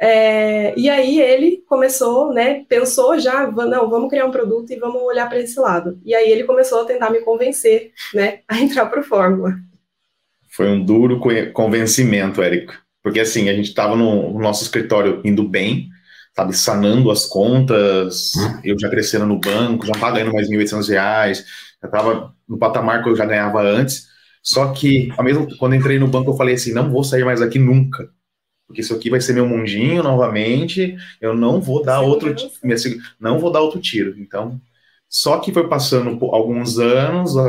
É, 0.00 0.72
e 0.78 0.88
aí 0.88 1.20
ele 1.20 1.62
começou, 1.68 2.32
né, 2.32 2.64
pensou 2.66 3.18
já, 3.18 3.46
não, 3.46 3.90
vamos 3.90 4.08
criar 4.08 4.24
um 4.24 4.30
produto 4.30 4.72
e 4.72 4.78
vamos 4.78 5.02
olhar 5.02 5.28
para 5.28 5.40
esse 5.40 5.60
lado. 5.60 6.00
E 6.06 6.14
aí 6.14 6.30
ele 6.30 6.44
começou 6.44 6.80
a 6.80 6.86
tentar 6.86 7.10
me 7.10 7.20
convencer, 7.20 7.92
né, 8.14 8.40
a 8.48 8.58
entrar 8.58 8.86
para 8.86 9.00
o 9.00 9.04
Fórmula. 9.04 9.52
Foi 10.48 10.70
um 10.70 10.82
duro 10.82 11.20
convencimento, 11.52 12.42
Érico. 12.42 12.83
Porque 13.04 13.20
assim, 13.20 13.50
a 13.50 13.54
gente 13.54 13.68
estava 13.68 13.94
no, 13.94 14.32
no, 14.32 14.40
nosso 14.40 14.64
escritório 14.64 15.20
indo 15.22 15.46
bem, 15.46 15.90
sabe, 16.34 16.56
sanando 16.56 17.10
as 17.10 17.26
contas, 17.26 18.32
hum. 18.34 18.60
eu 18.64 18.78
já 18.80 18.88
crescendo 18.88 19.26
no 19.26 19.38
banco, 19.38 19.84
já 19.84 19.92
estava 19.92 20.14
ganhando 20.14 20.32
mais 20.32 20.48
R$ 20.48 20.56
1.800, 20.56 20.86
já 20.86 21.30
estava 21.84 22.34
no 22.48 22.56
patamar 22.56 23.02
que 23.02 23.10
eu 23.10 23.14
já 23.14 23.26
ganhava 23.26 23.60
antes. 23.62 24.08
Só 24.42 24.72
que, 24.72 25.12
ao 25.18 25.22
mesmo 25.22 25.46
quando 25.58 25.74
entrei 25.74 25.98
no 25.98 26.08
banco, 26.08 26.30
eu 26.30 26.36
falei 26.36 26.54
assim: 26.54 26.72
não 26.72 26.90
vou 26.90 27.04
sair 27.04 27.24
mais 27.24 27.42
aqui 27.42 27.58
nunca. 27.58 28.10
Porque 28.66 28.80
isso 28.80 28.94
aqui 28.94 29.10
vai 29.10 29.20
ser 29.20 29.34
meu 29.34 29.46
mundinho 29.46 30.02
novamente. 30.02 30.96
Eu 31.20 31.34
não 31.34 31.60
vou 31.60 31.82
dar 31.82 32.00
outro, 32.00 32.34
não 33.20 33.38
vou 33.38 33.52
dar 33.52 33.60
outro 33.60 33.80
tiro. 33.80 34.14
Então, 34.18 34.58
só 35.08 35.38
que 35.40 35.52
foi 35.52 35.68
passando 35.68 36.18
alguns 36.32 36.78
anos, 36.78 37.36
a, 37.36 37.46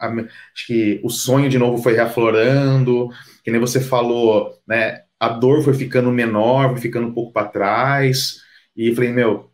a, 0.00 0.08
acho 0.54 0.66
que 0.66 1.00
o 1.02 1.08
sonho 1.08 1.48
de 1.48 1.58
novo 1.58 1.82
foi 1.82 1.94
reaflorando. 1.94 3.08
Que 3.44 3.50
nem 3.50 3.60
você 3.60 3.80
falou, 3.80 4.58
né? 4.66 5.02
A 5.18 5.28
dor 5.28 5.62
foi 5.62 5.74
ficando 5.74 6.10
menor, 6.10 6.70
foi 6.70 6.80
ficando 6.80 7.08
um 7.08 7.14
pouco 7.14 7.32
para 7.32 7.48
trás. 7.48 8.40
E 8.76 8.94
falei, 8.94 9.12
meu, 9.12 9.50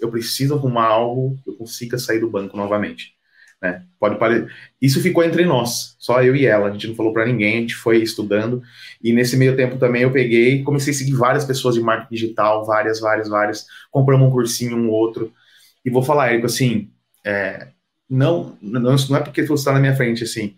eu 0.00 0.10
preciso 0.10 0.54
arrumar 0.54 0.86
algo 0.86 1.36
que 1.44 1.50
eu 1.50 1.54
consiga 1.54 1.98
sair 1.98 2.20
do 2.20 2.30
banco 2.30 2.56
novamente. 2.56 3.14
Né? 3.60 3.84
Pode 3.98 4.18
pare... 4.18 4.46
Isso 4.80 5.00
ficou 5.00 5.24
entre 5.24 5.44
nós, 5.44 5.96
só 5.98 6.22
eu 6.22 6.36
e 6.36 6.46
ela. 6.46 6.68
A 6.68 6.72
gente 6.72 6.88
não 6.88 6.94
falou 6.94 7.12
para 7.12 7.26
ninguém, 7.26 7.58
a 7.58 7.60
gente 7.60 7.74
foi 7.74 7.98
estudando. 8.02 8.62
E 9.02 9.12
nesse 9.12 9.36
meio 9.36 9.56
tempo 9.56 9.78
também 9.78 10.02
eu 10.02 10.12
peguei, 10.12 10.62
comecei 10.62 10.92
a 10.92 10.96
seguir 10.96 11.14
várias 11.14 11.44
pessoas 11.44 11.74
de 11.74 11.80
marketing 11.80 12.14
digital, 12.14 12.64
várias, 12.64 13.00
várias, 13.00 13.28
várias. 13.28 13.66
Compramos 13.90 14.28
um 14.28 14.30
cursinho, 14.30 14.76
um 14.76 14.90
outro. 14.90 15.32
E 15.84 15.90
vou 15.90 16.02
falar, 16.02 16.28
Érico, 16.28 16.46
assim, 16.46 16.90
é... 17.24 17.68
não, 18.08 18.56
não, 18.60 18.80
não 18.80 19.16
é 19.16 19.20
porque 19.20 19.42
você 19.42 19.54
está 19.54 19.72
na 19.72 19.80
minha 19.80 19.96
frente, 19.96 20.24
assim. 20.24 20.54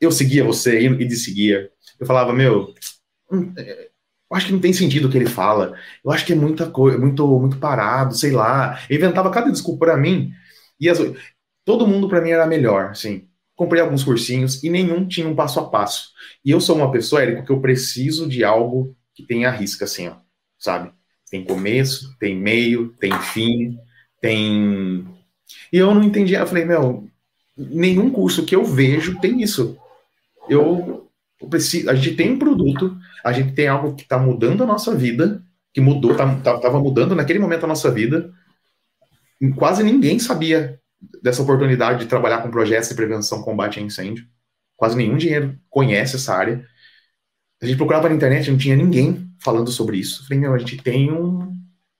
Eu 0.00 0.12
seguia 0.12 0.44
você 0.44 0.80
e 0.80 1.04
de 1.04 1.16
seguia. 1.16 1.70
Eu 1.98 2.06
falava, 2.06 2.32
meu, 2.32 2.74
hum, 3.30 3.52
é, 3.56 3.88
eu 4.30 4.36
acho 4.36 4.46
que 4.46 4.52
não 4.52 4.60
tem 4.60 4.72
sentido 4.72 5.08
o 5.08 5.10
que 5.10 5.16
ele 5.16 5.26
fala. 5.26 5.74
Eu 6.04 6.10
acho 6.10 6.26
que 6.26 6.32
é 6.32 6.36
muita 6.36 6.70
coisa, 6.70 6.98
muito, 6.98 7.26
muito 7.40 7.58
parado, 7.58 8.14
sei 8.14 8.32
lá. 8.32 8.80
Eu 8.90 8.96
inventava 8.96 9.30
cada 9.30 9.50
desculpa 9.50 9.86
para 9.86 9.96
mim. 9.96 10.32
E 10.78 10.88
as, 10.90 10.98
Todo 11.66 11.88
mundo 11.88 12.08
para 12.08 12.20
mim 12.20 12.30
era 12.30 12.46
melhor, 12.46 12.90
assim. 12.90 13.28
Comprei 13.56 13.82
alguns 13.82 14.04
cursinhos 14.04 14.62
e 14.62 14.70
nenhum 14.70 15.06
tinha 15.06 15.26
um 15.26 15.34
passo 15.34 15.58
a 15.58 15.68
passo. 15.68 16.10
E 16.44 16.52
eu 16.52 16.60
sou 16.60 16.76
uma 16.76 16.92
pessoa, 16.92 17.20
Érico, 17.22 17.44
que 17.44 17.50
eu 17.50 17.60
preciso 17.60 18.28
de 18.28 18.44
algo 18.44 18.96
que 19.12 19.24
tenha 19.24 19.50
risca, 19.50 19.84
assim, 19.84 20.06
ó, 20.06 20.14
sabe? 20.56 20.92
Tem 21.28 21.42
começo, 21.42 22.16
tem 22.20 22.36
meio, 22.36 22.94
tem 23.00 23.12
fim, 23.18 23.76
tem. 24.20 25.04
E 25.72 25.76
eu 25.76 25.92
não 25.92 26.04
entendia. 26.04 26.38
Eu 26.38 26.46
falei, 26.46 26.64
meu, 26.64 27.08
nenhum 27.56 28.10
curso 28.10 28.46
que 28.46 28.54
eu 28.54 28.64
vejo 28.64 29.18
tem 29.18 29.42
isso. 29.42 29.76
Eu, 30.48 31.10
eu 31.40 31.48
preciso. 31.48 31.90
A 31.90 31.94
gente 31.94 32.16
tem 32.16 32.32
um 32.32 32.38
produto, 32.38 32.96
a 33.24 33.32
gente 33.32 33.52
tem 33.52 33.68
algo 33.68 33.94
que 33.94 34.02
está 34.02 34.18
mudando 34.18 34.62
a 34.62 34.66
nossa 34.66 34.94
vida, 34.94 35.42
que 35.72 35.80
mudou, 35.80 36.14
tá, 36.16 36.34
tá, 36.36 36.58
tava 36.58 36.80
mudando 36.80 37.14
naquele 37.14 37.38
momento 37.38 37.64
a 37.64 37.68
nossa 37.68 37.90
vida. 37.90 38.32
Quase 39.56 39.82
ninguém 39.82 40.18
sabia 40.18 40.80
dessa 41.22 41.42
oportunidade 41.42 42.00
de 42.00 42.06
trabalhar 42.06 42.42
com 42.42 42.50
projetos 42.50 42.88
de 42.88 42.94
prevenção, 42.94 43.42
combate 43.42 43.78
a 43.78 43.82
incêndio. 43.82 44.26
Quase 44.76 44.96
nenhum 44.96 45.16
dinheiro 45.16 45.58
conhece 45.68 46.16
essa 46.16 46.34
área. 46.34 46.64
A 47.60 47.66
gente 47.66 47.76
procurava 47.76 48.08
na 48.08 48.14
internet, 48.14 48.50
não 48.50 48.58
tinha 48.58 48.76
ninguém 48.76 49.30
falando 49.42 49.70
sobre 49.70 49.98
isso. 49.98 50.22
falei, 50.24 50.40
meu, 50.40 50.54
a 50.54 50.58
gente 50.58 50.76
tem 50.78 51.10
um, 51.12 51.54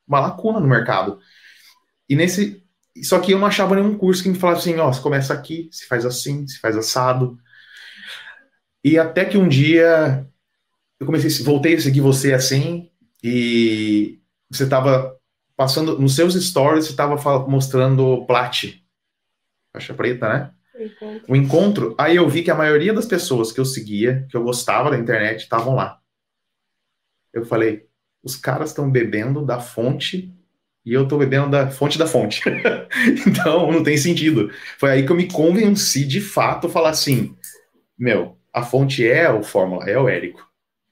uma 0.06 0.20
lacuna 0.20 0.60
no 0.60 0.68
mercado. 0.68 1.18
E 2.08 2.14
nesse. 2.14 2.62
Só 3.02 3.18
que 3.18 3.32
eu 3.32 3.38
não 3.38 3.46
achava 3.46 3.74
nenhum 3.74 3.96
curso 3.96 4.22
que 4.22 4.28
me 4.28 4.38
falasse 4.38 4.70
assim, 4.70 4.80
ó, 4.80 4.90
você 4.90 5.02
começa 5.02 5.34
aqui, 5.34 5.68
se 5.70 5.86
faz 5.86 6.06
assim, 6.06 6.46
se 6.46 6.58
faz 6.58 6.76
assado. 6.76 7.38
E 8.86 8.96
até 9.00 9.24
que 9.24 9.36
um 9.36 9.48
dia 9.48 10.24
eu 11.00 11.06
comecei, 11.06 11.44
voltei 11.44 11.74
a 11.74 11.80
seguir 11.80 12.00
você 12.00 12.32
assim, 12.32 12.88
e 13.20 14.20
você 14.48 14.62
estava 14.62 15.18
passando 15.56 15.98
nos 15.98 16.14
seus 16.14 16.34
stories, 16.34 16.84
você 16.84 16.92
estava 16.92 17.16
mostrando 17.48 18.24
Plat, 18.26 18.80
faixa 19.72 19.92
preta, 19.92 20.28
né? 20.28 20.52
Encontro. 20.78 21.24
O 21.26 21.34
encontro. 21.34 21.94
Aí 21.98 22.14
eu 22.14 22.28
vi 22.28 22.44
que 22.44 22.50
a 22.50 22.54
maioria 22.54 22.94
das 22.94 23.06
pessoas 23.06 23.50
que 23.50 23.58
eu 23.58 23.64
seguia, 23.64 24.24
que 24.30 24.36
eu 24.36 24.44
gostava 24.44 24.88
da 24.88 24.98
internet, 24.98 25.40
estavam 25.40 25.74
lá. 25.74 25.98
Eu 27.32 27.44
falei, 27.44 27.88
os 28.22 28.36
caras 28.36 28.70
estão 28.70 28.88
bebendo 28.88 29.44
da 29.44 29.58
fonte 29.58 30.32
e 30.84 30.92
eu 30.92 31.02
estou 31.02 31.18
bebendo 31.18 31.50
da 31.50 31.68
fonte 31.72 31.98
da 31.98 32.06
fonte. 32.06 32.40
então 33.26 33.72
não 33.72 33.82
tem 33.82 33.96
sentido. 33.96 34.48
Foi 34.78 34.92
aí 34.92 35.04
que 35.04 35.10
eu 35.10 35.16
me 35.16 35.26
convenci 35.26 36.04
de 36.04 36.20
fato 36.20 36.68
falar 36.68 36.90
assim: 36.90 37.36
meu, 37.98 38.35
a 38.56 38.62
fonte 38.62 39.06
é 39.06 39.30
o 39.30 39.42
Fórmula, 39.42 39.84
é 39.84 39.98
o 39.98 40.08
Érico. 40.08 40.42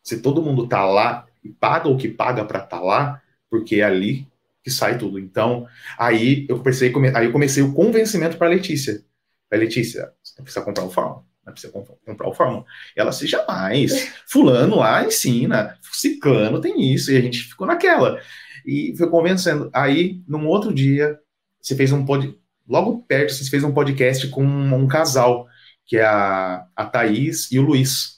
Se 0.02 0.20
todo 0.20 0.42
mundo 0.42 0.68
tá 0.68 0.84
lá 0.84 1.24
e 1.42 1.48
paga 1.48 1.88
o 1.88 1.96
que 1.96 2.08
paga 2.08 2.44
para 2.44 2.60
tá 2.60 2.78
lá, 2.78 3.22
porque 3.48 3.76
é 3.76 3.84
ali 3.84 4.28
que 4.62 4.70
sai 4.70 4.98
tudo. 4.98 5.18
Então, 5.18 5.66
aí 5.98 6.44
eu 6.46 6.58
comecei, 6.58 6.92
aí 7.14 7.24
eu 7.24 7.32
comecei 7.32 7.62
o 7.62 7.72
convencimento 7.72 8.36
para 8.36 8.48
Letícia. 8.48 9.02
Para 9.48 9.60
Letícia, 9.60 10.12
você 10.22 10.42
precisa 10.42 10.62
comprar 10.62 10.84
o 10.84 10.90
Fórmula. 10.90 11.24
Não 11.46 11.54
precisa 11.54 11.72
comprar 11.72 12.28
o 12.28 12.34
Fórmula. 12.34 12.66
Ela 12.94 13.12
se 13.12 13.26
jamais. 13.26 14.12
Fulano 14.28 14.76
lá 14.76 15.06
ensina, 15.06 15.78
Ciclano 15.90 16.60
tem 16.60 16.92
isso, 16.92 17.12
e 17.12 17.16
a 17.16 17.20
gente 17.22 17.44
ficou 17.44 17.66
naquela. 17.66 18.20
E 18.66 18.94
foi 18.94 19.08
convencendo. 19.08 19.70
Aí, 19.72 20.22
num 20.28 20.46
outro 20.48 20.72
dia, 20.72 21.18
você 21.62 21.74
fez 21.74 21.92
um 21.92 22.04
pod... 22.04 22.38
Logo 22.68 23.02
perto, 23.08 23.32
você 23.32 23.48
fez 23.48 23.64
um 23.64 23.72
podcast 23.72 24.28
com 24.28 24.44
um 24.44 24.86
casal, 24.86 25.48
que 25.86 25.96
é 25.96 26.04
a, 26.04 26.66
a 26.74 26.86
Thaís 26.86 27.50
e 27.52 27.58
o 27.58 27.62
Luiz 27.62 28.14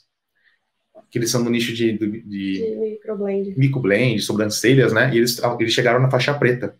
que 1.09 1.17
eles 1.17 1.31
são 1.31 1.43
do 1.43 1.49
nicho 1.49 1.73
de, 1.73 1.97
de, 1.97 2.21
de, 2.21 2.75
microblend. 2.77 3.57
microblend, 3.57 4.21
sobrancelhas, 4.21 4.91
né? 4.91 5.09
E 5.13 5.17
eles, 5.17 5.41
eles 5.59 5.73
chegaram 5.73 5.99
na 5.99 6.11
faixa 6.11 6.33
preta. 6.33 6.75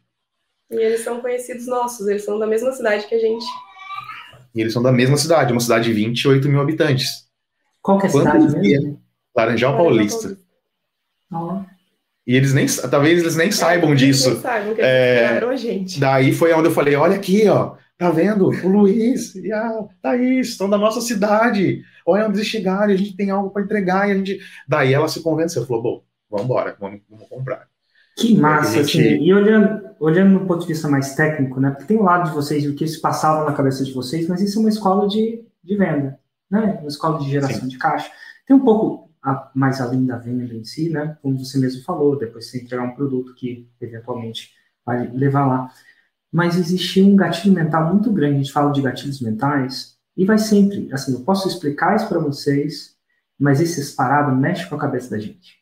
E 0.69 0.75
eles 0.75 1.01
são 1.01 1.21
conhecidos 1.21 1.65
nossos, 1.65 2.07
eles 2.07 2.25
são 2.25 2.37
da 2.37 2.45
mesma 2.45 2.71
cidade 2.73 3.07
que 3.07 3.15
a 3.15 3.19
gente. 3.19 3.45
E 4.53 4.61
eles 4.61 4.73
são 4.73 4.83
da 4.83 4.91
mesma 4.91 5.17
cidade, 5.17 5.53
uma 5.53 5.61
cidade 5.61 5.85
de 5.85 5.93
28 5.93 6.49
mil 6.49 6.59
habitantes. 6.59 7.27
Qual 7.81 7.97
que 7.99 8.05
é 8.05 8.09
a 8.09 8.11
cidade 8.11 8.59
mesmo? 8.59 9.01
Laranjal 9.35 9.77
Paulista. 9.77 10.37
Oh. 11.31 11.61
E 12.25 12.35
eles 12.35 12.53
nem, 12.53 12.65
talvez 12.89 13.21
eles 13.21 13.37
nem 13.37 13.47
é, 13.47 13.51
saibam 13.51 13.95
disso. 13.95 14.31
Nem 14.31 14.41
saibam 14.41 14.75
que 14.75 14.81
é, 14.81 15.37
a 15.37 15.55
gente. 15.55 15.99
Daí 15.99 16.33
foi 16.33 16.51
onde 16.51 16.67
eu 16.67 16.73
falei, 16.73 16.95
olha 16.95 17.15
aqui, 17.15 17.47
ó, 17.47 17.77
Tá 17.97 18.11
vendo? 18.11 18.49
O 18.49 18.67
Luiz 18.67 19.33
e 19.35 19.51
a 19.51 19.83
Thaís 20.01 20.49
estão 20.49 20.69
da 20.69 20.77
nossa 20.77 21.01
cidade. 21.01 21.83
Olha 22.05 22.27
onde 22.27 22.37
eles 22.37 22.47
chegaram, 22.47 22.93
a 22.93 22.95
gente 22.95 23.15
tem 23.15 23.31
algo 23.31 23.49
para 23.49 23.63
entregar. 23.63 24.07
E 24.07 24.11
a 24.11 24.15
gente... 24.15 24.39
Daí 24.67 24.93
ela 24.93 25.07
se 25.07 25.21
convenceu, 25.23 25.65
falou: 25.65 25.81
bom, 25.81 26.03
vamos 26.29 26.45
embora, 26.45 26.77
vamos, 26.79 27.01
vamos 27.09 27.27
comprar. 27.27 27.67
Que 28.15 28.35
massa, 28.35 28.83
gente... 28.83 28.99
assim. 28.99 29.23
E 29.23 29.33
olhando, 29.33 29.89
olhando 29.99 30.31
no 30.31 30.45
ponto 30.45 30.61
de 30.61 30.67
vista 30.67 30.87
mais 30.87 31.15
técnico, 31.15 31.59
né? 31.59 31.71
Porque 31.71 31.85
tem 31.85 31.97
o 31.97 32.03
lado 32.03 32.29
de 32.29 32.35
vocês, 32.35 32.65
o 32.67 32.75
que 32.75 32.87
se 32.87 33.01
passava 33.01 33.45
na 33.45 33.55
cabeça 33.55 33.83
de 33.83 33.93
vocês, 33.93 34.27
mas 34.27 34.41
isso 34.41 34.59
é 34.59 34.61
uma 34.61 34.69
escola 34.69 35.07
de, 35.07 35.43
de 35.63 35.75
venda, 35.75 36.19
né? 36.49 36.77
Uma 36.79 36.87
escola 36.87 37.19
de 37.19 37.29
geração 37.29 37.61
Sim. 37.61 37.67
de 37.67 37.77
caixa. 37.79 38.11
Tem 38.45 38.55
um 38.55 38.63
pouco 38.63 39.11
a, 39.23 39.51
mais 39.55 39.81
além 39.81 40.05
da 40.05 40.17
venda 40.17 40.43
em 40.53 40.63
si, 40.63 40.89
né? 40.89 41.17
Como 41.21 41.37
você 41.37 41.59
mesmo 41.59 41.83
falou, 41.83 42.17
depois 42.17 42.49
você 42.49 42.59
entregar 42.59 42.83
um 42.83 42.95
produto 42.95 43.33
que 43.35 43.67
eventualmente 43.81 44.51
vai 44.85 45.07
levar 45.11 45.45
lá 45.45 45.71
mas 46.31 46.57
existia 46.57 47.05
um 47.05 47.15
gatilho 47.15 47.53
mental 47.53 47.93
muito 47.93 48.11
grande. 48.11 48.35
A 48.35 48.37
gente 48.39 48.51
fala 48.51 48.71
de 48.71 48.81
gatilhos 48.81 49.21
mentais, 49.21 49.97
e 50.17 50.25
vai 50.25 50.39
sempre, 50.39 50.91
assim, 50.91 51.13
eu 51.13 51.21
posso 51.21 51.47
explicar 51.47 51.95
isso 51.95 52.09
para 52.09 52.17
vocês, 52.17 52.95
mas 53.39 53.61
esse 53.61 53.95
parado 53.95 54.35
mexe 54.35 54.67
com 54.67 54.75
a 54.75 54.79
cabeça 54.79 55.11
da 55.11 55.19
gente. 55.19 55.57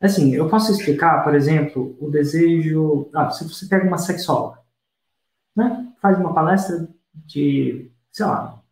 Assim, 0.00 0.32
eu 0.32 0.48
posso 0.48 0.70
explicar, 0.70 1.24
por 1.24 1.34
exemplo, 1.34 1.96
o 2.00 2.08
desejo. 2.08 3.10
Ah, 3.12 3.30
se 3.30 3.42
você 3.42 3.66
pega 3.66 3.86
uma 3.86 3.98
sexóloga, 3.98 4.60
né? 5.56 5.92
Faz 6.00 6.18
uma 6.18 6.32
palestra 6.32 6.88
de, 7.12 7.90
sei 8.12 8.26
lá. 8.26 8.62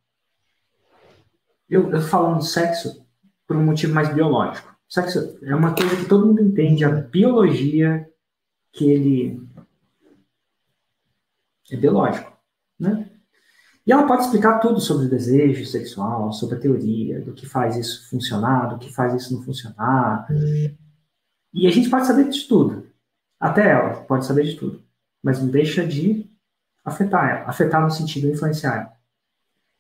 Eu, 1.68 1.90
eu 1.90 2.02
falando 2.02 2.42
sexo 2.42 3.04
por 3.46 3.56
um 3.56 3.64
motivo 3.64 3.94
mais 3.94 4.12
biológico. 4.14 4.72
Sexo 4.88 5.38
é 5.42 5.54
uma 5.54 5.74
coisa 5.74 5.96
que 5.96 6.04
todo 6.04 6.26
mundo 6.26 6.42
entende, 6.42 6.84
a 6.84 6.90
biologia 6.90 8.08
que 8.72 8.90
ele 8.90 9.48
é 11.70 11.76
biológico, 11.76 12.32
né? 12.78 13.08
E 13.84 13.92
ela 13.92 14.06
pode 14.06 14.22
explicar 14.22 14.60
tudo 14.60 14.80
sobre 14.80 15.06
o 15.06 15.10
desejo 15.10 15.66
sexual, 15.66 16.32
sobre 16.32 16.56
a 16.56 16.60
teoria, 16.60 17.20
do 17.20 17.32
que 17.32 17.46
faz 17.46 17.76
isso 17.76 18.08
funcionar, 18.08 18.66
do 18.66 18.78
que 18.78 18.92
faz 18.92 19.12
isso 19.14 19.34
não 19.34 19.42
funcionar. 19.42 20.26
E 21.52 21.66
a 21.66 21.70
gente 21.70 21.90
pode 21.90 22.06
saber 22.06 22.28
de 22.28 22.46
tudo. 22.46 22.88
Até 23.40 23.72
ela 23.72 24.04
pode 24.04 24.24
saber 24.24 24.44
de 24.44 24.54
tudo. 24.54 24.84
Mas 25.20 25.40
não 25.40 25.48
deixa 25.48 25.84
de 25.84 26.30
afetar 26.84 27.28
ela. 27.28 27.50
Afetar 27.50 27.82
no 27.82 27.90
sentido 27.90 28.28
de 28.28 28.34
influenciar 28.34 28.76
ela. 28.76 28.92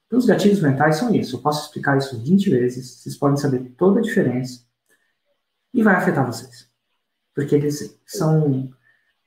Então, 0.06 0.18
os 0.18 0.26
gatilhos 0.26 0.60
mentais 0.60 0.96
são 0.96 1.14
isso. 1.14 1.36
Eu 1.36 1.40
posso 1.40 1.66
explicar 1.66 1.96
isso 1.96 2.20
20 2.20 2.50
vezes. 2.50 2.96
Vocês 2.96 3.16
podem 3.16 3.36
saber 3.36 3.72
toda 3.78 4.00
a 4.00 4.02
diferença. 4.02 4.64
E 5.72 5.82
vai 5.82 5.94
afetar 5.94 6.26
vocês. 6.26 6.68
Porque 7.34 7.54
eles 7.54 7.98
são 8.04 8.68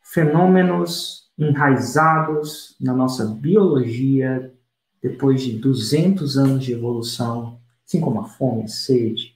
fenômenos 0.04 1.25
enraizados 1.38 2.76
na 2.80 2.94
nossa 2.94 3.26
biologia 3.26 4.54
depois 5.02 5.42
de 5.42 5.58
200 5.60 6.38
anos 6.38 6.64
de 6.64 6.74
evolução, 6.74 7.60
assim 7.86 8.02
como 8.02 8.20
a 8.20 8.24
fome, 8.24 8.64
a 8.64 8.68
sede, 8.68 9.36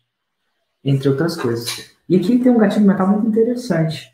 entre 0.84 1.10
outras 1.10 1.36
coisas. 1.36 1.92
E 2.08 2.16
aqui 2.16 2.40
tem 2.40 2.52
um 2.52 2.58
gatilho 2.58 2.88
mental 2.88 3.08
muito 3.08 3.28
interessante. 3.28 4.12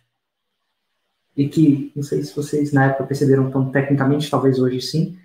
E 1.36 1.48
que, 1.48 1.92
não 1.96 2.04
sei 2.04 2.24
se 2.24 2.36
vocês 2.36 2.72
na 2.74 2.86
época 2.86 3.06
perceberam 3.06 3.52
tão 3.52 3.70
tecnicamente, 3.70 4.30
talvez 4.30 4.60
hoje 4.60 4.82
sim, 4.82 5.18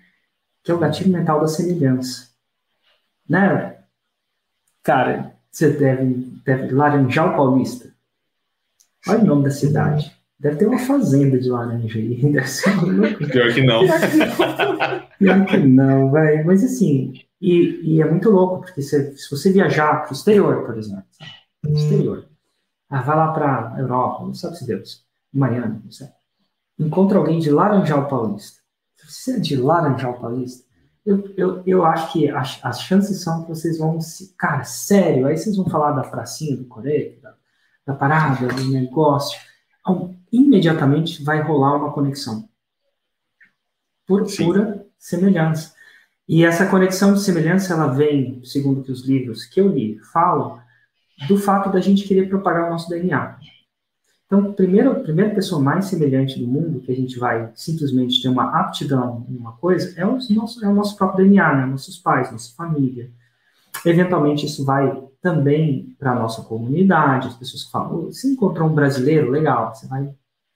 que 0.63 0.71
é 0.71 0.73
o 0.73 0.79
gatilho 0.79 1.11
mental 1.11 1.41
da 1.41 1.47
semelhança. 1.47 2.29
né? 3.27 3.77
Cara, 4.83 5.35
você 5.51 5.69
deve, 5.71 6.13
deve 6.45 6.73
Laranjal 6.73 7.35
Paulista. 7.35 7.93
Olha 9.07 9.19
o 9.19 9.25
nome 9.25 9.43
da 9.43 9.51
cidade. 9.51 10.15
Deve 10.41 10.55
ter 10.55 10.65
uma 10.65 10.79
fazenda 10.79 11.39
de 11.39 11.51
laranja 11.51 11.99
aí. 11.99 12.19
Deve 12.33 12.47
ser 12.47 12.71
Pior 13.31 13.53
que 13.53 13.63
não. 13.63 13.81
Pior 15.19 15.45
que 15.45 15.57
não, 15.57 16.11
velho. 16.11 16.47
Mas 16.47 16.63
assim, 16.63 17.13
e, 17.39 17.79
e, 17.83 18.01
é 18.01 18.09
muito 18.09 18.31
louco, 18.31 18.61
porque 18.61 18.81
se, 18.81 19.15
se 19.15 19.29
você 19.29 19.51
viajar 19.51 20.01
para 20.01 20.09
o 20.09 20.13
exterior, 20.13 20.65
por 20.65 20.75
exemplo, 20.79 21.05
sabe? 21.11 21.31
exterior, 21.75 22.27
ah, 22.89 23.03
vai 23.03 23.15
lá 23.15 23.31
para 23.31 23.75
Europa, 23.77 24.25
não 24.25 24.33
sabe 24.33 24.57
se 24.57 24.65
Deus, 24.65 25.05
Miami, 25.31 25.79
não 25.83 25.91
sei. 25.91 26.07
Encontra 26.79 27.19
alguém 27.19 27.37
de 27.37 27.51
Laranjal 27.51 28.07
Paulista. 28.07 28.61
Se 28.95 29.11
você 29.11 29.37
é 29.37 29.39
de 29.39 29.55
Laranjal 29.55 30.19
Paulista, 30.19 30.65
eu, 31.05 31.31
eu, 31.37 31.63
eu 31.67 31.85
acho 31.85 32.13
que 32.13 32.29
as, 32.29 32.59
as 32.63 32.81
chances 32.81 33.21
são 33.21 33.43
que 33.43 33.49
vocês 33.49 33.77
vão 33.77 34.01
se. 34.01 34.35
Cara, 34.35 34.63
sério, 34.63 35.27
aí 35.27 35.37
vocês 35.37 35.55
vão 35.55 35.69
falar 35.69 35.91
da 35.91 36.03
pracinha 36.03 36.57
do 36.57 36.65
Coreia, 36.65 37.19
da, 37.21 37.35
da 37.85 37.93
parada, 37.93 38.47
do 38.47 38.71
negócio 38.71 39.39
imediatamente 40.31 41.23
vai 41.23 41.41
rolar 41.41 41.75
uma 41.75 41.91
conexão. 41.91 42.47
Por 44.07 44.27
Sim. 44.27 44.45
pura 44.45 44.85
semelhança. 44.97 45.73
E 46.27 46.45
essa 46.45 46.67
conexão 46.67 47.13
de 47.13 47.21
semelhança, 47.21 47.73
ela 47.73 47.87
vem, 47.87 48.41
segundo 48.43 48.83
que 48.83 48.91
os 48.91 49.05
livros 49.05 49.45
que 49.45 49.59
eu 49.59 49.67
li 49.67 49.99
falam, 50.13 50.59
do 51.27 51.37
fato 51.37 51.69
da 51.71 51.79
gente 51.79 52.07
querer 52.07 52.29
propagar 52.29 52.67
o 52.67 52.69
nosso 52.69 52.89
DNA. 52.89 53.37
Então, 54.25 54.53
primeiro, 54.53 54.91
a 54.91 54.95
primeira 54.95 55.35
pessoa 55.35 55.61
mais 55.61 55.85
semelhante 55.85 56.39
do 56.39 56.47
mundo, 56.47 56.79
que 56.79 56.91
a 56.91 56.95
gente 56.95 57.19
vai 57.19 57.51
simplesmente 57.53 58.21
ter 58.21 58.29
uma 58.29 58.61
aptidão 58.61 59.25
em 59.29 59.35
uma 59.35 59.51
coisa, 59.57 59.93
é 59.99 60.05
o 60.05 60.17
nosso, 60.29 60.63
é 60.63 60.69
o 60.69 60.73
nosso 60.73 60.95
próprio 60.95 61.25
DNA, 61.25 61.55
né? 61.57 61.65
nossos 61.65 61.97
pais, 61.97 62.31
nossa 62.31 62.55
família. 62.55 63.11
Eventualmente, 63.85 64.45
isso 64.45 64.63
vai 64.63 65.03
também 65.21 65.95
para 65.99 66.11
a 66.11 66.15
nossa 66.15 66.41
comunidade, 66.41 67.27
as 67.27 67.35
pessoas 67.35 67.63
que 67.63 67.71
falam, 67.71 68.05
você 68.05 68.27
encontrou 68.27 68.67
um 68.67 68.73
brasileiro, 68.73 69.29
legal, 69.29 69.73
você 69.73 69.87
vai, 69.87 70.09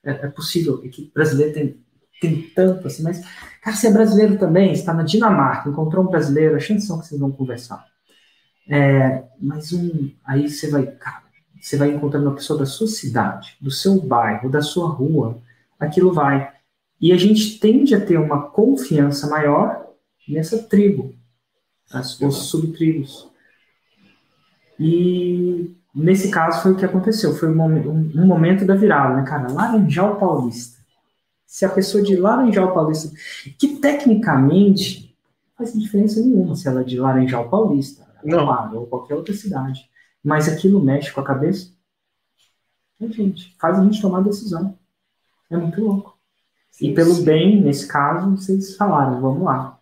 é, 0.03 0.11
é 0.11 0.27
possível, 0.27 0.81
é 0.83 0.87
que 0.87 1.11
brasileiro 1.13 1.53
tem, 1.53 1.79
tem 2.19 2.41
tanto 2.55 2.87
assim, 2.87 3.03
mas, 3.03 3.21
cara, 3.61 3.75
você 3.75 3.87
é 3.87 3.91
brasileiro 3.91 4.37
também, 4.37 4.71
está 4.71 4.93
na 4.93 5.03
Dinamarca, 5.03 5.69
encontrou 5.69 6.03
um 6.03 6.09
brasileiro, 6.09 6.55
a 6.55 6.59
chance 6.59 6.87
são 6.87 6.99
que 6.99 7.05
vocês 7.05 7.19
vão 7.19 7.31
conversar. 7.31 7.85
É, 8.67 9.23
mas 9.39 9.71
um, 9.71 10.11
aí 10.25 10.49
você 10.49 10.69
vai, 10.69 10.87
cara, 10.87 11.23
você 11.61 11.77
vai 11.77 11.89
encontrando 11.89 12.27
uma 12.27 12.35
pessoa 12.35 12.57
da 12.57 12.65
sua 12.65 12.87
cidade, 12.87 13.55
do 13.61 13.69
seu 13.69 14.01
bairro, 14.01 14.49
da 14.49 14.61
sua 14.61 14.89
rua, 14.89 15.41
aquilo 15.79 16.11
vai. 16.11 16.51
E 16.99 17.11
a 17.11 17.17
gente 17.17 17.59
tende 17.59 17.93
a 17.93 18.03
ter 18.03 18.17
uma 18.17 18.49
confiança 18.49 19.27
maior 19.27 19.85
nessa 20.27 20.63
tribo, 20.63 21.13
as, 21.91 22.19
os 22.19 22.49
subtribos. 22.49 23.29
E 24.79 25.75
nesse 25.93 26.29
caso 26.29 26.61
foi 26.61 26.73
o 26.73 26.75
que 26.75 26.85
aconteceu, 26.85 27.33
foi 27.35 27.49
um, 27.49 27.61
um, 27.61 28.25
momento 28.25 28.65
da 28.65 28.75
virada, 28.75 29.15
né, 29.15 29.23
cara? 29.23 29.51
Laranjal 29.51 30.17
Paulista. 30.17 30.83
Se 31.45 31.65
a 31.65 31.69
pessoa 31.69 32.03
de 32.03 32.15
Laranjal 32.15 32.73
Paulista, 32.73 33.09
que 33.57 33.79
tecnicamente 33.79 35.15
faz 35.57 35.73
diferença 35.73 36.19
nenhuma 36.19 36.55
se 36.55 36.67
ela 36.67 36.81
é 36.81 36.83
de 36.83 36.99
Laranjal 36.99 37.49
Paulista, 37.49 38.05
não. 38.23 38.45
Claro, 38.45 38.79
ou 38.79 38.87
qualquer 38.87 39.15
outra 39.15 39.33
cidade, 39.33 39.87
mas 40.23 40.49
aquilo 40.49 40.83
mexe 40.83 41.11
com 41.11 41.21
a 41.21 41.25
cabeça, 41.25 41.69
é, 42.99 43.07
gente, 43.07 43.55
faz 43.59 43.77
a 43.77 43.83
gente 43.83 44.01
tomar 44.01 44.21
decisão. 44.21 44.77
É 45.49 45.57
muito 45.57 45.79
louco. 45.81 46.17
Sim, 46.71 46.87
e 46.87 46.93
pelo 46.93 47.13
sim. 47.13 47.23
bem, 47.23 47.61
nesse 47.61 47.87
caso, 47.87 48.31
vocês 48.31 48.75
falaram, 48.75 49.21
vamos 49.21 49.43
lá. 49.43 49.79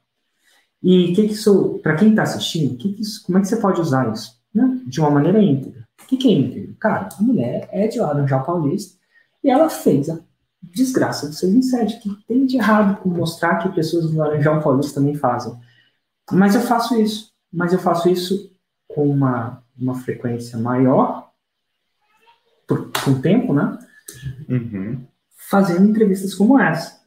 E 0.81 1.13
que 1.15 1.27
que 1.27 1.33
isso, 1.33 1.79
para 1.81 1.95
quem 1.95 2.09
está 2.09 2.23
assistindo, 2.23 2.77
que 2.77 2.93
que 2.93 3.01
isso, 3.01 3.23
como 3.25 3.37
é 3.37 3.41
que 3.41 3.47
você 3.47 3.55
pode 3.57 3.79
usar 3.79 4.11
isso? 4.11 4.42
Né, 4.53 4.81
de 4.85 4.99
uma 4.99 5.09
maneira 5.09 5.41
íntegra. 5.41 5.87
O 6.01 6.05
que, 6.05 6.17
que 6.17 6.27
é 6.27 6.31
íntegro? 6.31 6.75
Cara, 6.75 7.09
a 7.17 7.23
mulher 7.23 7.67
é 7.71 7.87
de 7.87 7.99
Laranjal 7.99 8.43
Paulista 8.43 8.97
e 9.43 9.49
ela 9.49 9.69
fez 9.69 10.09
a 10.09 10.19
desgraça 10.61 11.27
do 11.27 11.33
6 11.33 11.53
em 11.53 11.61
7, 11.61 11.99
que 11.99 12.09
tem 12.27 12.45
de 12.45 12.57
errado 12.57 13.01
com 13.01 13.09
mostrar 13.09 13.57
que 13.57 13.75
pessoas 13.75 14.09
de 14.09 14.17
Laranjal 14.17 14.61
Paulista 14.61 14.95
também 14.95 15.15
fazem. 15.15 15.53
Mas 16.31 16.55
eu 16.55 16.61
faço 16.61 16.99
isso. 16.99 17.31
Mas 17.51 17.73
eu 17.73 17.79
faço 17.79 18.09
isso 18.09 18.51
com 18.87 19.07
uma, 19.09 19.63
uma 19.77 19.95
frequência 19.95 20.57
maior, 20.57 21.31
por, 22.67 22.91
com 23.03 23.19
tempo, 23.19 23.53
né? 23.53 23.77
Uhum. 24.49 25.05
Fazendo 25.49 25.89
entrevistas 25.89 26.33
como 26.33 26.59
essa. 26.59 27.01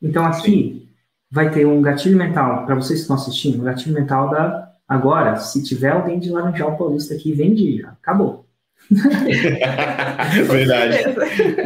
Então 0.00 0.24
aqui 0.24 0.88
vai 1.30 1.50
ter 1.50 1.66
um 1.66 1.82
gatilho 1.82 2.16
mental, 2.16 2.64
para 2.66 2.74
vocês 2.74 3.00
que 3.00 3.02
estão 3.02 3.16
assistindo, 3.16 3.60
um 3.60 3.64
gatilho 3.64 3.94
mental 3.94 4.30
da 4.30 4.71
Agora, 4.92 5.36
se 5.36 5.62
tiver 5.62 5.88
alguém 5.88 6.18
de 6.18 6.28
Laranjal 6.28 6.76
Paulista 6.76 7.14
aqui, 7.14 7.32
vende 7.32 7.78
já. 7.78 7.88
Acabou. 7.88 8.46
Verdade. 10.50 10.98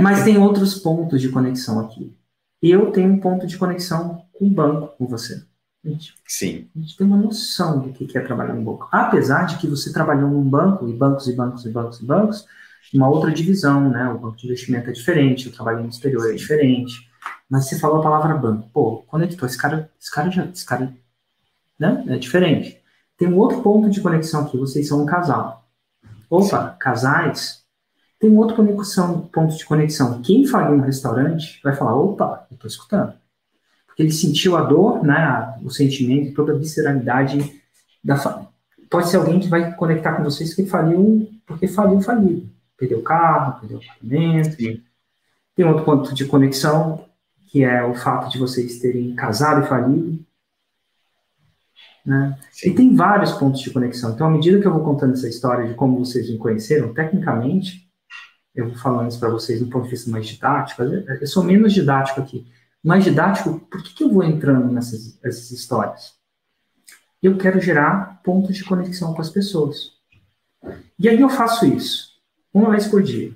Mas 0.00 0.22
tem 0.22 0.38
outros 0.38 0.76
pontos 0.76 1.20
de 1.20 1.28
conexão 1.28 1.80
aqui. 1.80 2.16
Eu 2.62 2.92
tenho 2.92 3.12
um 3.12 3.18
ponto 3.18 3.44
de 3.44 3.58
conexão 3.58 4.22
com 4.32 4.46
o 4.46 4.50
banco, 4.50 4.96
com 4.96 5.08
você. 5.08 5.42
A 5.84 5.88
gente, 5.88 6.14
Sim. 6.24 6.68
A 6.76 6.78
gente 6.78 6.96
tem 6.96 7.04
uma 7.04 7.16
noção 7.16 7.80
do 7.80 7.92
que 7.92 8.16
é 8.16 8.20
trabalhar 8.20 8.54
no 8.54 8.62
banco. 8.62 8.88
Apesar 8.92 9.46
de 9.46 9.58
que 9.58 9.66
você 9.66 9.92
trabalhou 9.92 10.30
num 10.30 10.48
banco, 10.48 10.88
e 10.88 10.92
bancos, 10.92 11.26
e 11.26 11.34
bancos, 11.34 11.66
e 11.66 11.70
bancos, 11.70 12.00
e 12.00 12.04
bancos, 12.04 12.46
uma 12.94 13.08
outra 13.08 13.32
divisão, 13.32 13.90
né? 13.90 14.08
O 14.08 14.18
banco 14.18 14.36
de 14.36 14.46
investimento 14.46 14.88
é 14.88 14.92
diferente, 14.92 15.48
o 15.48 15.52
trabalho 15.52 15.82
no 15.82 15.88
exterior 15.88 16.30
é 16.30 16.34
diferente. 16.34 17.10
Mas 17.50 17.68
você 17.68 17.76
falou 17.76 17.98
a 17.98 18.02
palavra 18.04 18.36
banco. 18.36 18.70
Pô, 18.72 19.02
conectou. 19.08 19.48
Esse 19.48 19.58
cara, 19.58 19.90
esse 20.00 20.12
cara 20.12 20.30
já. 20.30 20.44
Esse 20.44 20.64
cara 20.64 20.94
né? 21.76 22.04
é 22.06 22.18
diferente. 22.18 22.85
Tem 23.16 23.28
um 23.28 23.38
outro 23.38 23.62
ponto 23.62 23.88
de 23.88 24.00
conexão 24.00 24.42
aqui, 24.42 24.58
vocês 24.58 24.86
são 24.88 25.02
um 25.02 25.06
casal. 25.06 25.64
Opa, 26.28 26.70
Sim. 26.70 26.78
casais. 26.78 27.64
Tem 28.18 28.30
um 28.30 28.38
outro 28.38 28.56
conexão, 28.56 29.22
ponto 29.32 29.56
de 29.56 29.64
conexão. 29.64 30.20
Quem 30.22 30.46
faria 30.46 30.74
um 30.74 30.80
restaurante 30.80 31.60
vai 31.62 31.74
falar, 31.74 31.94
opa, 31.94 32.46
eu 32.50 32.54
estou 32.54 32.68
escutando. 32.68 33.12
Porque 33.86 34.02
ele 34.02 34.12
sentiu 34.12 34.56
a 34.56 34.62
dor, 34.62 35.02
né, 35.04 35.58
o 35.62 35.70
sentimento, 35.70 36.34
toda 36.34 36.52
a 36.52 36.58
visceralidade 36.58 37.60
da 38.02 38.16
família. 38.16 38.48
Pode 38.90 39.08
ser 39.08 39.16
alguém 39.16 39.40
que 39.40 39.48
vai 39.48 39.74
conectar 39.74 40.14
com 40.14 40.22
vocês 40.22 40.54
que 40.54 40.66
faliu, 40.66 41.28
porque 41.46 41.66
faliu 41.66 42.00
falido. 42.00 42.48
Perdeu 42.76 42.98
o 42.98 43.02
carro, 43.02 43.60
perdeu 43.60 43.78
o 43.78 43.80
apartamento. 43.82 44.56
Sim. 44.56 44.82
Tem 45.54 45.64
outro 45.64 45.84
ponto 45.84 46.14
de 46.14 46.26
conexão, 46.26 47.04
que 47.46 47.64
é 47.64 47.82
o 47.82 47.94
fato 47.94 48.30
de 48.30 48.38
vocês 48.38 48.78
terem 48.78 49.14
casado 49.14 49.64
e 49.64 49.68
falido. 49.68 50.25
Né? 52.06 52.38
E 52.64 52.70
tem 52.70 52.94
vários 52.94 53.32
pontos 53.32 53.60
de 53.60 53.70
conexão. 53.70 54.12
Então, 54.12 54.28
à 54.28 54.30
medida 54.30 54.60
que 54.60 54.66
eu 54.66 54.72
vou 54.72 54.84
contando 54.84 55.14
essa 55.14 55.28
história 55.28 55.66
de 55.66 55.74
como 55.74 55.98
vocês 55.98 56.30
me 56.30 56.38
conheceram, 56.38 56.94
tecnicamente, 56.94 57.90
eu 58.54 58.68
vou 58.68 58.76
falando 58.76 59.10
isso 59.10 59.18
para 59.18 59.28
vocês 59.28 59.58
do 59.58 59.66
ponto 59.66 59.84
de 59.84 59.90
vista 59.90 60.08
mais 60.08 60.26
didático. 60.26 60.82
Eu 60.82 61.26
sou 61.26 61.42
menos 61.42 61.72
didático 61.72 62.20
aqui. 62.20 62.46
Mais 62.82 63.02
didático, 63.02 63.58
por 63.58 63.82
que, 63.82 63.92
que 63.92 64.04
eu 64.04 64.12
vou 64.12 64.22
entrando 64.22 64.72
nessas 64.72 65.18
essas 65.24 65.50
histórias? 65.50 66.14
Eu 67.20 67.36
quero 67.36 67.60
gerar 67.60 68.22
pontos 68.22 68.54
de 68.54 68.64
conexão 68.64 69.12
com 69.12 69.20
as 69.20 69.28
pessoas. 69.28 69.90
E 70.96 71.08
aí 71.08 71.20
eu 71.20 71.28
faço 71.28 71.66
isso, 71.66 72.12
uma 72.54 72.70
vez 72.70 72.86
por 72.86 73.02
dia. 73.02 73.34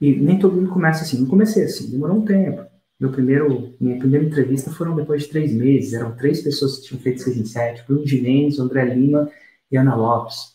E 0.00 0.16
nem 0.16 0.38
todo 0.38 0.56
mundo 0.56 0.70
começa 0.70 1.02
assim. 1.02 1.20
Não 1.20 1.26
comecei 1.26 1.64
assim, 1.64 1.90
demorou 1.90 2.16
um 2.16 2.24
tempo. 2.24 2.69
Meu 3.00 3.10
primeiro, 3.10 3.74
minha 3.80 3.98
primeira 3.98 4.26
entrevista 4.26 4.70
foram 4.70 4.94
depois 4.94 5.22
de 5.22 5.30
três 5.30 5.54
meses. 5.54 5.94
Eram 5.94 6.14
três 6.14 6.42
pessoas 6.42 6.76
que 6.76 6.88
tinham 6.88 7.00
feito 7.00 7.22
6 7.22 7.38
em 7.38 7.46
7. 7.46 7.84
Bruno 7.86 8.06
Ginenez, 8.06 8.58
André 8.58 8.84
Lima 8.84 9.30
e 9.72 9.78
Ana 9.78 9.96
Lopes. 9.96 10.54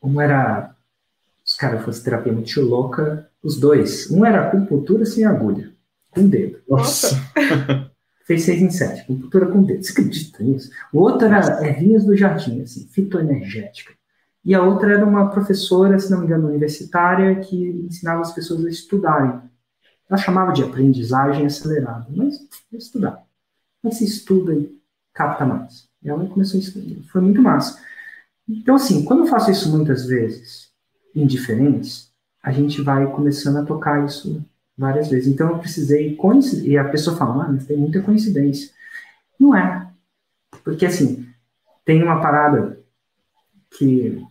Um 0.00 0.20
era... 0.20 0.76
Os 1.44 1.56
caras 1.56 1.84
fossem 1.84 2.04
terapia 2.04 2.32
muito 2.32 2.60
louca. 2.60 3.28
Os 3.42 3.58
dois. 3.58 4.08
Um 4.12 4.24
era 4.24 4.46
acupuntura 4.46 5.04
sem 5.04 5.24
agulha. 5.24 5.72
Com 6.10 6.28
dedo. 6.28 6.60
Nossa! 6.68 7.16
Fez 8.24 8.42
6 8.42 8.62
em 8.62 8.70
7. 8.70 9.00
Acupuntura 9.00 9.46
com 9.46 9.62
dedo. 9.64 9.82
Você 9.82 9.90
acredita 9.90 10.44
nisso? 10.44 10.70
O 10.92 11.00
outro 11.00 11.26
era 11.26 11.66
ervinhas 11.66 12.04
do 12.04 12.16
jardim, 12.16 12.62
assim, 12.62 12.86
fitoenergética. 12.86 13.92
E 14.44 14.54
a 14.54 14.62
outra 14.62 14.92
era 14.92 15.04
uma 15.04 15.30
professora, 15.30 15.98
se 15.98 16.12
não 16.12 16.20
me 16.20 16.26
engano, 16.26 16.46
universitária, 16.46 17.34
que 17.40 17.56
ensinava 17.88 18.20
as 18.20 18.32
pessoas 18.32 18.64
a 18.64 18.70
estudarem 18.70 19.40
ela 20.08 20.18
chamava 20.18 20.52
de 20.52 20.62
aprendizagem 20.62 21.46
acelerada, 21.46 22.06
mas 22.10 22.40
estudar. 22.72 23.24
Como 23.82 23.92
se 23.92 24.04
estuda 24.04 24.54
e 24.54 24.80
capta 25.12 25.44
mais? 25.44 25.88
E 26.02 26.08
ela 26.08 26.26
começou 26.28 26.60
a. 26.60 27.08
Foi 27.10 27.20
muito 27.20 27.42
massa. 27.42 27.82
Então, 28.48 28.76
assim, 28.76 29.04
quando 29.04 29.20
eu 29.20 29.26
faço 29.26 29.50
isso 29.50 29.70
muitas 29.70 30.06
vezes, 30.06 30.70
em 31.14 31.26
diferentes, 31.26 32.12
a 32.42 32.52
gente 32.52 32.80
vai 32.80 33.10
começando 33.10 33.56
a 33.56 33.64
tocar 33.64 34.04
isso 34.04 34.44
várias 34.78 35.08
vezes. 35.08 35.26
Então, 35.26 35.50
eu 35.50 35.58
precisei 35.58 36.14
coincidir. 36.14 36.72
E 36.72 36.78
a 36.78 36.88
pessoa 36.88 37.16
fala, 37.16 37.44
ah, 37.44 37.52
mas 37.52 37.66
tem 37.66 37.76
muita 37.76 38.00
coincidência. 38.02 38.70
Não 39.38 39.54
é. 39.54 39.90
Porque, 40.62 40.86
assim, 40.86 41.28
tem 41.84 42.02
uma 42.02 42.20
parada 42.20 42.80
que. 43.70 44.24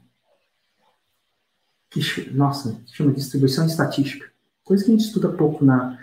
que 1.90 2.30
nossa, 2.32 2.82
chama 2.88 3.12
distribuição 3.12 3.66
estatística 3.66 4.35
coisa 4.66 4.84
que 4.84 4.90
a 4.90 4.94
gente 4.94 5.06
estuda 5.06 5.30
pouco 5.30 5.64
na. 5.64 5.98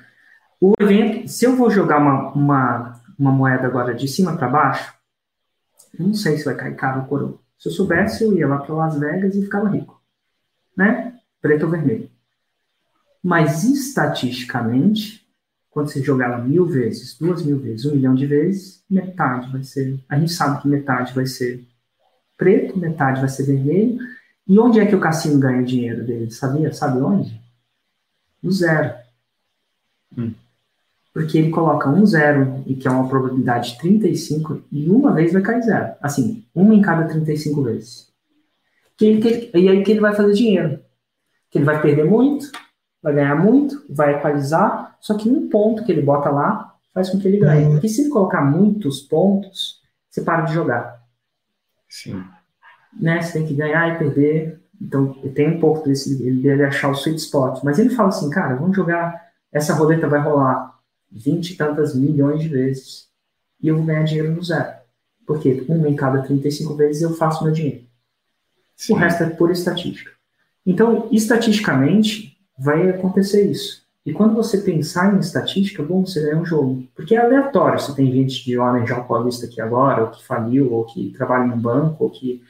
O 0.59 0.73
evento, 0.81 1.29
se 1.29 1.45
eu 1.45 1.57
vou 1.57 1.69
jogar 1.69 1.99
uma, 1.99 2.31
uma, 2.33 3.03
uma 3.19 3.33
moeda 3.33 3.67
agora 3.67 3.93
de 3.93 4.07
cima 4.09 4.37
para 4.37 4.49
baixo, 4.49 4.95
Eu 5.99 6.07
não 6.07 6.15
sei 6.15 6.39
se 6.39 6.45
vai 6.47 6.55
cair 6.55 6.75
caro 6.77 7.01
ou 7.01 7.07
coroa. 7.07 7.39
Se 7.59 7.69
eu 7.69 7.73
soubesse, 7.73 8.25
eu 8.25 8.33
ia 8.33 8.49
lá 8.49 8.59
para 8.59 8.75
Las 8.75 8.99
Vegas 8.99 9.35
e 9.35 9.43
ficava 9.43 9.69
rico. 9.69 10.01
Né? 10.77 11.19
Preto 11.41 11.65
ou 11.65 11.71
vermelho. 11.71 12.09
Mas 13.23 13.63
estatisticamente, 13.65 15.27
quando 15.71 15.89
você 15.89 16.03
jogar 16.03 16.27
ela 16.27 16.39
mil 16.39 16.65
vezes, 16.65 17.19
duas 17.19 17.45
mil 17.45 17.59
vezes, 17.59 17.85
um 17.85 17.95
milhão 17.95 18.15
de 18.15 18.27
vezes, 18.27 18.83
metade 18.89 19.51
vai 19.53 19.63
ser. 19.63 20.03
A 20.09 20.19
gente 20.19 20.33
sabe 20.33 20.63
que 20.63 20.69
metade 20.69 21.13
vai 21.13 21.27
ser 21.27 21.67
preto, 22.39 22.79
metade 22.79 23.21
vai 23.21 23.29
ser 23.29 23.45
vermelho. 23.45 23.99
E 24.49 24.59
onde 24.59 24.81
é 24.81 24.87
que 24.87 24.97
o 24.97 25.01
cassino 25.01 25.39
ganha 25.39 25.63
dinheiro 25.63 26.05
dele? 26.05 26.31
Sabia? 26.31 26.73
Sabe 26.73 27.01
onde? 27.03 27.42
No 28.43 28.51
zero. 28.51 28.95
Hum. 30.17 30.35
Porque 31.13 31.39
ele 31.39 31.51
coloca 31.51 31.89
um 31.89 32.07
zero, 32.07 32.63
e 32.67 32.75
que 32.75 32.89
é 32.89 32.91
uma 32.91 33.09
probabilidade 33.09 33.73
de 33.73 33.79
35, 33.79 34.63
e 34.73 34.89
uma 34.89 35.13
vez 35.13 35.33
vai 35.33 35.43
cair 35.43 35.63
zero. 35.63 35.95
Assim, 36.01 36.45
uma 36.55 36.75
em 36.75 36.81
cada 36.81 37.07
35 37.07 37.63
vezes. 37.63 38.11
Que 38.97 39.21
que, 39.21 39.59
e 39.59 39.69
aí 39.69 39.83
que 39.83 39.91
ele 39.91 40.01
vai 40.01 40.15
fazer 40.15 40.33
dinheiro. 40.33 40.81
Que 41.51 41.59
ele 41.59 41.67
vai 41.67 41.81
perder 41.83 42.05
muito, 42.05 42.51
vai 43.03 43.15
ganhar 43.15 43.37
muito, 43.37 43.85
vai 43.91 44.15
equalizar, 44.15 44.97
só 45.01 45.17
que 45.17 45.29
um 45.29 45.49
ponto 45.49 45.85
que 45.85 45.93
ele 45.93 46.03
bota 46.03 46.31
lá 46.31 46.75
faz 46.95 47.11
com 47.11 47.19
que 47.19 47.29
ele 47.29 47.39
ganhe. 47.39 47.71
Porque 47.71 47.89
se 47.89 48.03
ele 48.03 48.11
colocar 48.11 48.43
muitos 48.43 49.03
pontos, 49.03 49.83
você 50.09 50.23
para 50.23 50.43
de 50.43 50.55
jogar. 50.55 51.03
Sim. 51.89 52.25
Né? 52.99 53.21
Você 53.21 53.35
tem 53.35 53.47
que 53.47 53.55
ganhar 53.55 53.95
e 53.95 53.99
perder. 53.99 54.62
Então, 54.83 55.13
tem 55.35 55.57
um 55.57 55.61
pouco 55.61 55.89
desse, 55.89 56.19
dele 56.19 56.65
achar 56.65 56.91
o 56.91 56.95
sweet 56.95 57.21
spot. 57.21 57.63
Mas 57.63 57.79
ele 57.79 57.91
fala 57.91 58.09
assim, 58.09 58.29
cara, 58.29 58.57
vamos 58.57 58.75
jogar, 58.75 59.31
essa 59.53 59.75
roleta 59.75 60.09
vai 60.09 60.21
rolar 60.21 60.77
20 61.11 61.51
e 61.51 61.57
tantas 61.57 61.95
milhões 61.95 62.43
de 62.43 62.49
vezes. 62.49 63.07
E 63.63 63.69
eu 63.69 63.77
vou 63.77 63.85
ganhar 63.87 64.03
dinheiro 64.03 64.33
no 64.33 64.43
zero. 64.43 64.73
Porque 65.25 65.65
uma 65.69 65.89
em 65.89 65.95
cada 65.95 66.23
35 66.23 66.75
vezes 66.75 67.03
eu 67.03 67.15
faço 67.15 67.45
meu 67.45 67.53
dinheiro. 67.53 67.85
Sim. 68.75 68.95
O 68.95 68.97
resto 68.97 69.23
é 69.23 69.31
pura 69.31 69.53
estatística. 69.53 70.11
Então, 70.67 71.09
estatisticamente, 71.13 72.37
vai 72.59 72.91
acontecer 72.91 73.49
isso. 73.49 73.83
E 74.05 74.13
quando 74.13 74.35
você 74.35 74.59
pensar 74.59 75.15
em 75.15 75.21
estatística, 75.21 75.81
bom, 75.81 76.05
você 76.05 76.23
ganha 76.23 76.37
um 76.37 76.45
jogo. 76.45 76.85
Porque 76.93 77.15
é 77.15 77.19
aleatório 77.19 77.79
se 77.79 77.95
tem 77.95 78.11
gente 78.11 78.45
de 78.45 78.57
Laranjal 78.57 79.05
Paulista 79.05 79.47
aqui 79.47 79.61
agora, 79.61 80.03
ou 80.03 80.11
que 80.11 80.25
faliu, 80.25 80.73
ou 80.73 80.85
que 80.85 81.11
trabalha 81.11 81.47
em 81.47 81.53
um 81.53 81.61
banco, 81.61 82.03
ou 82.03 82.11
que 82.11 82.43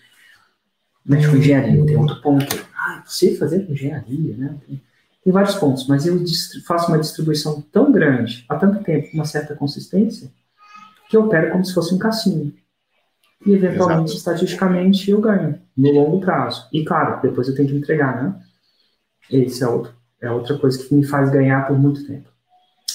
mexe 1.05 1.29
com 1.29 1.37
engenharia. 1.37 1.85
Tem 1.85 1.97
outro 1.97 2.21
ponto. 2.21 2.67
Ah, 2.77 3.03
você 3.07 3.37
fazer 3.37 3.67
com 3.67 3.73
engenharia, 3.73 4.37
né? 4.37 4.57
Tem, 4.67 4.83
tem 5.25 5.33
vários 5.33 5.55
pontos, 5.55 5.87
mas 5.87 6.07
eu 6.07 6.23
faço 6.67 6.89
uma 6.89 6.99
distribuição 6.99 7.61
tão 7.73 7.93
grande, 7.93 8.45
há 8.49 8.57
tanto 8.57 8.83
tempo, 8.83 9.11
com 9.11 9.19
uma 9.19 9.25
certa 9.25 9.55
consistência, 9.55 10.31
que 11.09 11.17
eu 11.17 11.25
opero 11.25 11.53
como 11.53 11.65
se 11.65 11.75
fosse 11.75 11.95
um 11.95 11.99
cassino. 11.99 12.53
E, 13.47 13.53
eventualmente, 13.53 14.13
Exato. 14.13 14.19
estatisticamente, 14.19 15.11
eu 15.11 15.21
ganho, 15.21 15.61
no 15.77 15.91
longo 15.91 16.21
prazo. 16.21 16.69
E, 16.73 16.85
claro, 16.85 17.21
depois 17.23 17.49
eu 17.49 17.55
tenho 17.55 17.69
que 17.69 17.77
entregar, 17.77 18.23
né? 18.23 18.41
Esse 19.31 19.63
é 19.63 19.69
outro 19.69 19.95
é 20.23 20.31
outra 20.31 20.57
coisa 20.57 20.79
que 20.79 20.95
me 20.95 21.05
faz 21.05 21.31
ganhar 21.31 21.67
por 21.67 21.77
muito 21.77 22.07
tempo. 22.07 22.31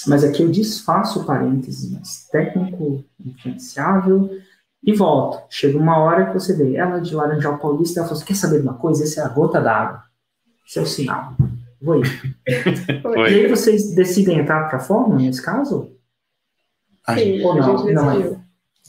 Mas 0.06 0.24
aqui 0.24 0.42
eu 0.42 0.50
desfaço 0.50 1.20
o 1.20 1.24
parênteses 1.24 1.92
mais 1.92 2.26
técnico, 2.32 3.04
influenciável, 3.22 4.30
e 4.82 4.94
volto. 4.94 5.42
Chega 5.50 5.78
uma 5.78 5.98
hora 5.98 6.26
que 6.26 6.34
você 6.34 6.54
vê 6.54 6.76
ela 6.76 7.00
de 7.00 7.14
Laranjal 7.14 7.58
Paulista, 7.58 8.00
ela 8.00 8.08
fala 8.08 8.18
assim, 8.18 8.26
quer 8.26 8.36
saber 8.36 8.60
de 8.60 8.62
uma 8.62 8.74
coisa? 8.74 9.04
Essa 9.04 9.20
é 9.20 9.24
a 9.24 9.28
gota 9.28 9.60
d'água. 9.60 10.02
Esse 10.66 10.78
é 10.78 10.82
o 10.82 10.86
sinal. 10.86 11.34
Vou 11.80 12.00
ir. 12.00 12.36
e 12.46 13.20
aí 13.20 13.46
vocês 13.46 13.94
decidem 13.94 14.38
entrar 14.38 14.68
para 14.68 14.78
a 14.78 14.80
fórmula, 14.80 15.20
nesse 15.20 15.42
caso? 15.42 15.74
Ou 15.76 15.92
a 17.06 17.14
gente 17.14 17.42
não, 17.42 17.84
decidiu. 17.84 18.40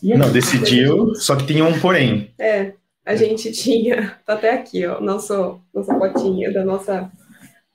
Não, 0.04 0.18
não 0.18 0.32
decidiu, 0.32 1.16
só 1.16 1.36
que 1.36 1.46
tinha 1.46 1.64
um 1.64 1.80
porém. 1.80 2.34
É, 2.38 2.74
a 3.06 3.16
gente 3.16 3.52
tinha, 3.52 4.18
tá 4.26 4.34
até 4.34 4.54
aqui, 4.54 4.86
ó, 4.86 5.00
nosso, 5.00 5.62
nossa 5.74 5.94
botinha 5.94 6.52
da 6.52 6.66
nossa 6.66 7.10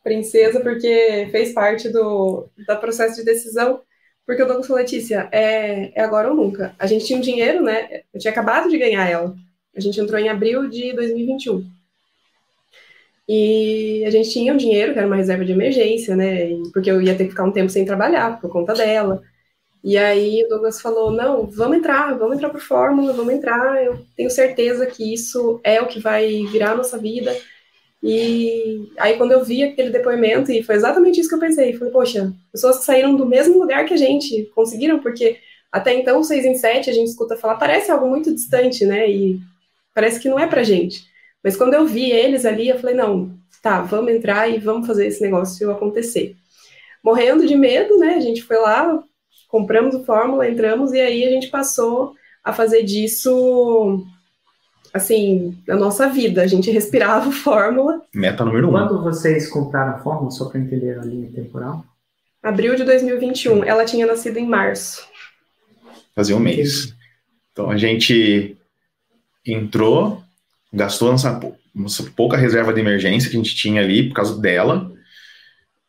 princesa 0.03 0.61
porque 0.61 1.29
fez 1.31 1.53
parte 1.55 1.88
do, 1.88 2.46
do 2.57 2.77
processo 2.77 3.16
de 3.16 3.24
decisão. 3.24 3.81
Porque 4.27 4.43
o 4.43 4.47
Douglas 4.47 4.67
falou, 4.67 4.83
Letícia, 4.83 5.29
é, 5.31 5.93
é 5.95 6.03
agora 6.03 6.31
ou 6.31 6.35
nunca. 6.35 6.75
A 6.79 6.87
gente 6.87 7.05
tinha 7.05 7.19
um 7.19 7.23
dinheiro, 7.23 7.63
né? 7.63 8.03
Eu 8.13 8.21
tinha 8.21 8.31
acabado 8.31 8.71
de 8.71 8.79
ganhar 8.79 9.09
ela. 9.09 9.35
A 9.77 9.81
gente 9.81 10.01
entrou 10.01 10.19
em 10.19 10.29
abril 10.29 10.69
de 10.69 10.93
2021. 10.95 11.65
E 13.29 14.05
a 14.07 14.11
gente 14.11 14.31
tinha 14.31 14.53
um 14.53 14.57
dinheiro, 14.57 14.93
que 14.93 14.99
era 14.99 15.07
uma 15.07 15.17
reserva 15.17 15.45
de 15.45 15.53
emergência, 15.53 16.15
né? 16.15 16.51
Porque 16.73 16.91
eu 16.91 17.01
ia 17.01 17.17
ter 17.17 17.25
que 17.25 17.31
ficar 17.31 17.45
um 17.45 17.53
tempo 17.53 17.71
sem 17.71 17.85
trabalhar 17.85 18.41
por 18.41 18.51
conta 18.51 18.75
dela. 18.75 19.23
E 19.83 19.99
aí 19.99 20.43
o 20.45 20.49
Douglas 20.49 20.81
falou: 20.81 21.11
não, 21.11 21.47
vamos 21.47 21.79
entrar, 21.79 22.17
vamos 22.17 22.37
entrar 22.37 22.51
por 22.51 22.61
Fórmula, 22.61 23.13
vamos 23.13 23.35
entrar. 23.35 23.83
Eu 23.85 24.07
tenho 24.17 24.31
certeza 24.31 24.87
que 24.87 25.13
isso 25.13 25.61
é 25.65 25.81
o 25.81 25.87
que 25.87 26.01
vai 26.01 26.45
virar 26.47 26.73
a 26.73 26.77
nossa 26.77 26.99
vida. 26.99 27.35
E 28.07 28.87
aí, 28.99 29.17
quando 29.17 29.33
eu 29.33 29.43
vi 29.43 29.62
aquele 29.62 29.88
depoimento, 29.88 30.53
e 30.53 30.62
foi 30.62 30.75
exatamente 30.75 31.19
isso 31.19 31.29
que 31.31 31.37
eu 31.37 31.40
pensei, 31.40 31.73
falei, 31.73 31.90
poxa, 31.90 32.35
pessoas 32.53 32.77
que 32.77 32.85
saíram 32.85 33.17
do 33.17 33.25
mesmo 33.25 33.59
lugar 33.59 33.87
que 33.87 33.95
a 33.95 33.97
gente 33.97 34.45
conseguiram, 34.55 35.01
porque 35.01 35.38
até 35.73 35.95
então, 35.95 36.23
seis 36.23 36.45
em 36.45 36.55
sete, 36.55 36.90
a 36.90 36.93
gente 36.93 37.09
escuta 37.09 37.35
falar, 37.35 37.57
parece 37.57 37.90
algo 37.90 38.07
muito 38.07 38.35
distante, 38.35 38.85
né? 38.85 39.11
E 39.11 39.40
parece 39.95 40.21
que 40.21 40.29
não 40.29 40.38
é 40.38 40.47
pra 40.47 40.62
gente. 40.62 41.07
Mas 41.43 41.57
quando 41.57 41.73
eu 41.73 41.87
vi 41.87 42.11
eles 42.11 42.45
ali, 42.45 42.69
eu 42.69 42.79
falei, 42.79 42.95
não, 42.95 43.38
tá, 43.62 43.81
vamos 43.81 44.12
entrar 44.12 44.51
e 44.51 44.59
vamos 44.59 44.87
fazer 44.87 45.07
esse 45.07 45.23
negócio 45.23 45.71
acontecer. 45.71 46.37
Morrendo 47.03 47.47
de 47.47 47.57
medo, 47.57 47.97
né? 47.97 48.17
A 48.17 48.21
gente 48.21 48.43
foi 48.43 48.59
lá, 48.59 49.03
compramos 49.49 49.95
o 49.95 50.05
Fórmula, 50.05 50.47
entramos, 50.47 50.93
e 50.93 51.01
aí 51.01 51.25
a 51.25 51.31
gente 51.31 51.49
passou 51.49 52.12
a 52.43 52.53
fazer 52.53 52.83
disso 52.83 54.05
assim, 54.94 55.59
na 55.66 55.74
nossa 55.74 56.09
vida. 56.09 56.40
A 56.40 56.46
gente 56.46 56.70
respirava 56.70 57.30
fórmula. 57.33 58.00
Meta 58.14 58.44
número 58.44 58.68
um. 58.68 58.70
Quando 58.70 59.02
vocês 59.02 59.48
compraram 59.48 59.96
a 59.96 59.98
fórmula, 59.98 60.30
só 60.30 60.44
para 60.44 60.61
entender 60.61 60.96
a 60.96 61.02
linha 61.02 61.28
temporal? 61.33 61.85
Abril 62.40 62.76
de 62.76 62.85
2021. 62.85 63.64
Ela 63.64 63.85
tinha 63.85 64.07
nascido 64.07 64.38
em 64.38 64.46
março. 64.46 65.04
Fazia 66.14 66.37
um 66.37 66.40
mês. 66.40 66.94
Então 67.50 67.70
a 67.70 67.76
gente 67.76 68.57
entrou, 69.44 70.22
gastou 70.72 71.11
nossa, 71.11 71.40
nossa 71.74 72.02
pouca 72.14 72.37
reserva 72.37 72.72
de 72.72 72.80
emergência 72.80 73.28
que 73.28 73.37
a 73.37 73.38
gente 73.42 73.57
tinha 73.57 73.83
ali 73.83 74.09
por 74.09 74.14
causa 74.14 74.40
dela. 74.40 74.92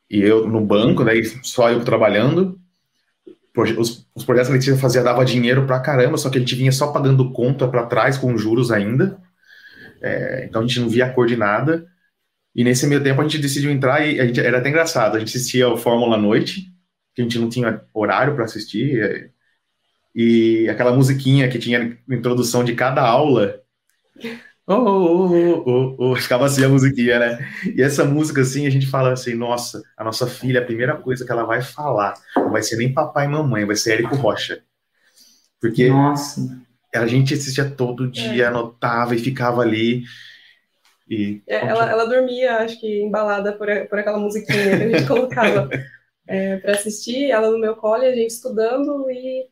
E 0.10 0.20
eu 0.20 0.48
no 0.48 0.62
banco, 0.62 1.04
daí 1.04 1.24
só 1.44 1.72
eu 1.72 1.84
trabalhando 1.84 2.60
os, 3.56 4.08
os 4.14 4.24
projetos 4.26 4.50
que 4.50 4.54
a 4.54 4.56
Letícia 4.56 4.78
fazia 4.78 5.04
dava 5.04 5.24
dinheiro 5.24 5.66
pra 5.66 5.80
caramba, 5.80 6.18
só 6.18 6.30
que 6.30 6.38
a 6.38 6.42
gente 6.42 6.56
vinha 6.56 6.72
só 6.72 6.92
pagando 6.92 7.32
conta 7.32 7.68
para 7.68 7.86
trás 7.86 8.18
com 8.18 8.38
juros 8.38 8.72
ainda. 8.72 9.18
É, 10.02 10.46
então 10.46 10.62
a 10.62 10.68
gente 10.68 10.80
não 10.80 10.90
via 10.90 11.06
a 11.06 11.10
cor 11.10 11.28
de 11.28 11.38
nada. 11.38 11.86
E 12.54 12.64
nesse 12.64 12.88
meio 12.88 13.04
tempo 13.04 13.22
a 13.22 13.24
gente 13.24 13.38
decidiu 13.38 13.72
entrar 13.72 14.06
e 14.06 14.20
a 14.20 14.26
gente, 14.26 14.40
era 14.40 14.58
até 14.60 14.70
engraçado. 14.70 15.16
A 15.16 15.20
gente 15.20 15.30
assistia 15.30 15.70
o 15.70 15.78
Fórmula 15.78 16.16
à 16.18 16.20
noite, 16.20 16.72
que 17.14 17.22
a 17.22 17.24
gente 17.24 17.40
não 17.40 17.50
tinha 17.50 17.82
horário 17.94 18.36
para 18.36 18.46
assistir. 18.46 19.02
É, 19.02 19.30
e 20.14 20.68
aquela 20.70 20.94
musiquinha 20.94 21.50
que 21.50 21.60
tinha 21.60 21.98
introdução 22.10 22.64
de 22.64 22.74
cada 22.76 23.02
aula 23.02 23.62
oh, 24.68 24.74
oh, 24.74 25.34
oh, 25.34 25.64
oh, 25.66 26.12
oh, 26.12 26.16
ficava 26.16 26.46
assim 26.46 26.64
a 26.64 26.70
musiquinha, 26.70 27.20
né? 27.20 27.50
E 27.76 27.82
essa 27.82 28.04
música, 28.04 28.42
assim, 28.42 28.66
a 28.66 28.70
gente 28.70 28.88
fala 28.88 29.14
assim, 29.14 29.36
nossa, 29.36 29.82
a 29.98 30.04
nossa 30.04 30.26
filha, 30.28 30.62
a 30.62 30.66
primeira 30.66 30.96
coisa 30.98 31.26
que 31.26 31.32
ela 31.32 31.44
vai 31.44 31.62
falar 31.62 32.16
vai 32.56 32.64
ser 32.64 32.78
nem 32.78 32.94
papai 32.94 33.26
e 33.26 33.28
mamãe, 33.28 33.66
vai 33.66 33.76
ser 33.76 33.96
Érico 33.96 34.16
Rocha. 34.16 34.64
Porque 35.60 35.90
nossa. 35.90 36.42
a 36.96 37.06
gente 37.06 37.34
assistia 37.34 37.70
todo 37.70 38.10
dia, 38.10 38.46
é. 38.46 38.48
anotava 38.48 39.14
e 39.14 39.20
ficava 39.20 39.62
ali. 39.62 40.04
E... 41.10 41.42
É, 41.46 41.58
ela, 41.68 41.92
ela 41.92 42.06
dormia, 42.06 42.60
acho 42.60 42.80
que, 42.80 43.02
embalada 43.02 43.52
por, 43.52 43.68
por 43.90 44.00
aquela 44.00 44.18
musiquinha 44.18 44.78
que 44.78 44.84
a 44.84 44.90
gente 44.90 45.06
colocava 45.06 45.70
é, 46.26 46.56
para 46.58 46.72
assistir, 46.72 47.30
ela 47.30 47.52
no 47.52 47.60
meu 47.60 47.76
colo, 47.76 48.04
a 48.04 48.16
gente 48.16 48.32
estudando 48.32 49.12
e 49.12 49.46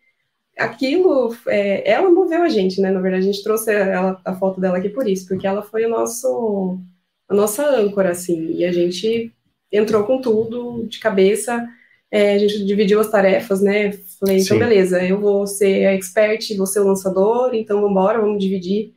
aquilo, 0.58 1.36
é, 1.48 1.92
ela 1.92 2.10
moveu 2.10 2.42
a 2.42 2.48
gente, 2.48 2.80
né? 2.80 2.90
Na 2.90 3.02
verdade, 3.02 3.28
a 3.28 3.32
gente 3.34 3.44
trouxe 3.44 3.74
ela, 3.74 4.22
a 4.24 4.34
foto 4.34 4.62
dela 4.62 4.78
aqui 4.78 4.88
por 4.88 5.10
isso, 5.10 5.28
porque 5.28 5.46
ela 5.46 5.62
foi 5.62 5.86
o 5.86 5.90
nosso, 5.90 6.80
a 7.28 7.36
nossa 7.36 7.68
âncora, 7.68 8.12
assim, 8.12 8.54
e 8.54 8.64
a 8.64 8.72
gente 8.72 9.30
entrou 9.70 10.06
com 10.06 10.22
tudo 10.22 10.88
de 10.88 11.00
cabeça. 11.00 11.68
É, 12.16 12.36
a 12.36 12.38
gente 12.38 12.64
dividiu 12.64 13.00
as 13.00 13.10
tarefas, 13.10 13.60
né? 13.60 13.92
Falei, 14.20 14.36
então, 14.36 14.38
Sim. 14.38 14.44
então 14.44 14.60
beleza, 14.60 15.04
eu 15.04 15.20
vou 15.20 15.48
ser 15.48 15.88
a 15.88 15.94
expert, 15.94 16.56
vou 16.56 16.68
ser 16.68 16.82
o 16.82 16.88
lançador, 16.88 17.56
então 17.56 17.78
vamos 17.78 17.90
embora, 17.90 18.22
vamos 18.22 18.38
dividir 18.38 18.94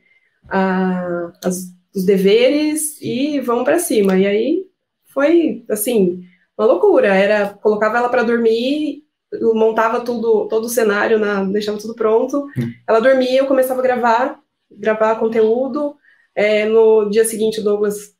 a, 0.47 1.31
as, 1.43 1.63
os 1.95 2.05
deveres 2.05 3.01
e 3.01 3.39
vamos 3.39 3.63
para 3.63 3.79
cima. 3.79 4.15
E 4.19 4.27
aí 4.27 4.65
foi, 5.13 5.65
assim, 5.67 6.21
uma 6.55 6.67
loucura. 6.67 7.07
Era, 7.07 7.49
colocava 7.49 7.97
ela 7.97 8.09
para 8.09 8.21
dormir 8.21 9.07
montava 9.53 10.01
tudo, 10.01 10.47
todo 10.47 10.65
o 10.65 10.69
cenário, 10.69 11.19
na, 11.19 11.43
deixava 11.43 11.77
tudo 11.77 11.95
pronto. 11.95 12.45
Hum. 12.57 12.71
Ela 12.87 12.99
dormia, 12.99 13.39
eu 13.39 13.47
começava 13.47 13.79
a 13.79 13.83
gravar, 13.83 14.39
gravar 14.71 15.19
conteúdo. 15.19 15.95
É, 16.35 16.65
no 16.65 17.09
dia 17.09 17.25
seguinte, 17.25 17.59
o 17.59 17.63
Douglas 17.63 18.15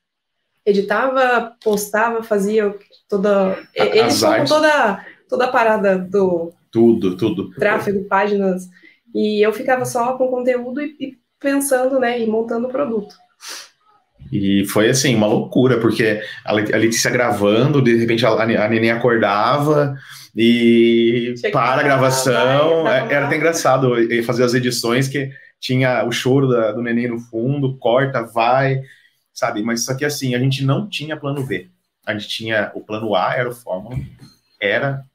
editava, 0.67 1.53
postava, 1.63 2.21
fazia 2.21 2.75
toda. 3.07 3.57
Ele 3.73 4.01
toda, 4.47 5.05
toda 5.29 5.45
a 5.45 5.51
parada 5.51 5.97
do. 5.97 6.51
Tudo, 6.69 7.15
tudo. 7.15 7.49
Tráfego, 7.51 8.03
páginas. 8.03 8.67
E 9.15 9.41
eu 9.41 9.53
ficava 9.53 9.85
só 9.85 10.17
com 10.17 10.27
conteúdo 10.27 10.81
e, 10.81 10.95
e 10.99 11.17
pensando, 11.39 11.97
né, 11.99 12.19
e 12.19 12.27
montando 12.27 12.67
o 12.67 12.71
produto. 12.71 13.15
E 14.29 14.65
foi 14.65 14.89
assim, 14.89 15.15
uma 15.15 15.25
loucura, 15.25 15.79
porque 15.79 16.21
a 16.43 16.51
Letícia 16.51 17.09
gravando, 17.09 17.81
de 17.81 17.95
repente 17.95 18.25
a, 18.25 18.29
a 18.31 18.45
neném 18.45 18.91
acordava 18.91 19.95
e 20.35 21.33
para 21.53 21.79
a 21.79 21.83
gravação. 21.83 22.83
Vai, 22.83 23.07
é, 23.07 23.13
era 23.13 23.27
até 23.27 23.37
engraçado 23.37 23.93
fazer 24.25 24.43
as 24.43 24.53
edições 24.53 25.07
que 25.07 25.29
tinha 25.61 26.03
o 26.05 26.11
choro 26.11 26.49
da, 26.49 26.73
do 26.73 26.81
neném 26.81 27.07
no 27.07 27.19
fundo, 27.19 27.77
corta, 27.77 28.21
vai, 28.23 28.81
sabe? 29.37 29.61
Mas 29.61 29.85
só 29.85 29.95
que 29.95 30.03
assim, 30.03 30.33
a 30.33 30.39
gente 30.39 30.65
não 30.65 30.89
tinha 30.89 31.15
plano 31.15 31.45
B. 31.45 31.69
A 32.03 32.13
gente 32.13 32.27
tinha 32.27 32.71
o 32.73 32.81
plano 32.81 33.13
A, 33.15 33.35
era 33.35 33.47
o 33.47 33.53
Fórmula, 33.53 33.95
era 34.59 35.05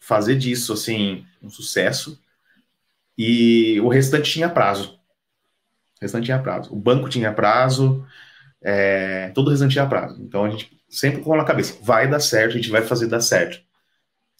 fazer 0.00 0.36
disso, 0.36 0.72
assim, 0.72 1.24
um 1.40 1.48
sucesso, 1.48 2.20
e 3.16 3.80
o 3.80 3.88
restante 3.88 4.32
tinha 4.32 4.48
prazo. 4.48 4.98
O 5.98 6.02
restante 6.02 6.24
tinha 6.24 6.38
prazo. 6.40 6.72
O 6.72 6.76
banco 6.76 7.08
tinha 7.08 7.32
prazo, 7.32 8.04
é, 8.60 9.30
todo 9.36 9.46
o 9.46 9.50
restante 9.50 9.72
tinha 9.72 9.86
prazo. 9.86 10.20
Então 10.20 10.44
a 10.44 10.50
gente 10.50 10.82
sempre 10.88 11.22
com 11.22 11.36
na 11.36 11.44
cabeça, 11.44 11.78
vai 11.80 12.10
dar 12.10 12.18
certo, 12.18 12.54
a 12.54 12.56
gente 12.56 12.70
vai 12.70 12.82
fazer 12.82 13.06
dar 13.06 13.20
certo. 13.20 13.62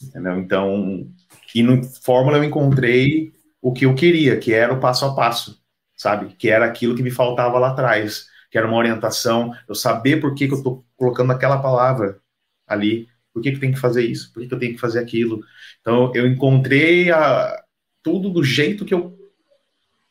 Entendeu? 0.02 0.40
Então, 0.40 1.06
e 1.54 1.62
no 1.62 1.84
Fórmula 1.84 2.38
eu 2.38 2.44
encontrei 2.44 3.32
o 3.62 3.72
que 3.72 3.86
eu 3.86 3.94
queria, 3.94 4.36
que 4.38 4.52
era 4.52 4.72
o 4.72 4.80
passo 4.80 5.04
a 5.04 5.14
passo, 5.14 5.62
sabe? 5.96 6.34
Que 6.34 6.50
era 6.50 6.66
aquilo 6.66 6.96
que 6.96 7.02
me 7.02 7.12
faltava 7.12 7.60
lá 7.60 7.70
atrás, 7.70 8.29
que 8.50 8.58
era 8.58 8.66
uma 8.66 8.76
orientação, 8.76 9.54
eu 9.68 9.74
saber 9.74 10.20
por 10.20 10.34
que, 10.34 10.46
que 10.46 10.54
eu 10.54 10.58
estou 10.58 10.84
colocando 10.96 11.32
aquela 11.32 11.58
palavra 11.58 12.20
ali, 12.66 13.08
por 13.32 13.42
que, 13.42 13.52
que 13.52 13.60
tem 13.60 13.72
que 13.72 13.78
fazer 13.78 14.04
isso, 14.04 14.32
por 14.32 14.40
que, 14.40 14.48
que 14.48 14.54
eu 14.54 14.58
tenho 14.58 14.74
que 14.74 14.80
fazer 14.80 14.98
aquilo. 14.98 15.40
Então, 15.80 16.12
eu 16.14 16.26
encontrei 16.26 17.10
a, 17.10 17.62
tudo 18.02 18.28
do 18.28 18.42
jeito 18.42 18.84
que 18.84 18.92
eu 18.92 19.16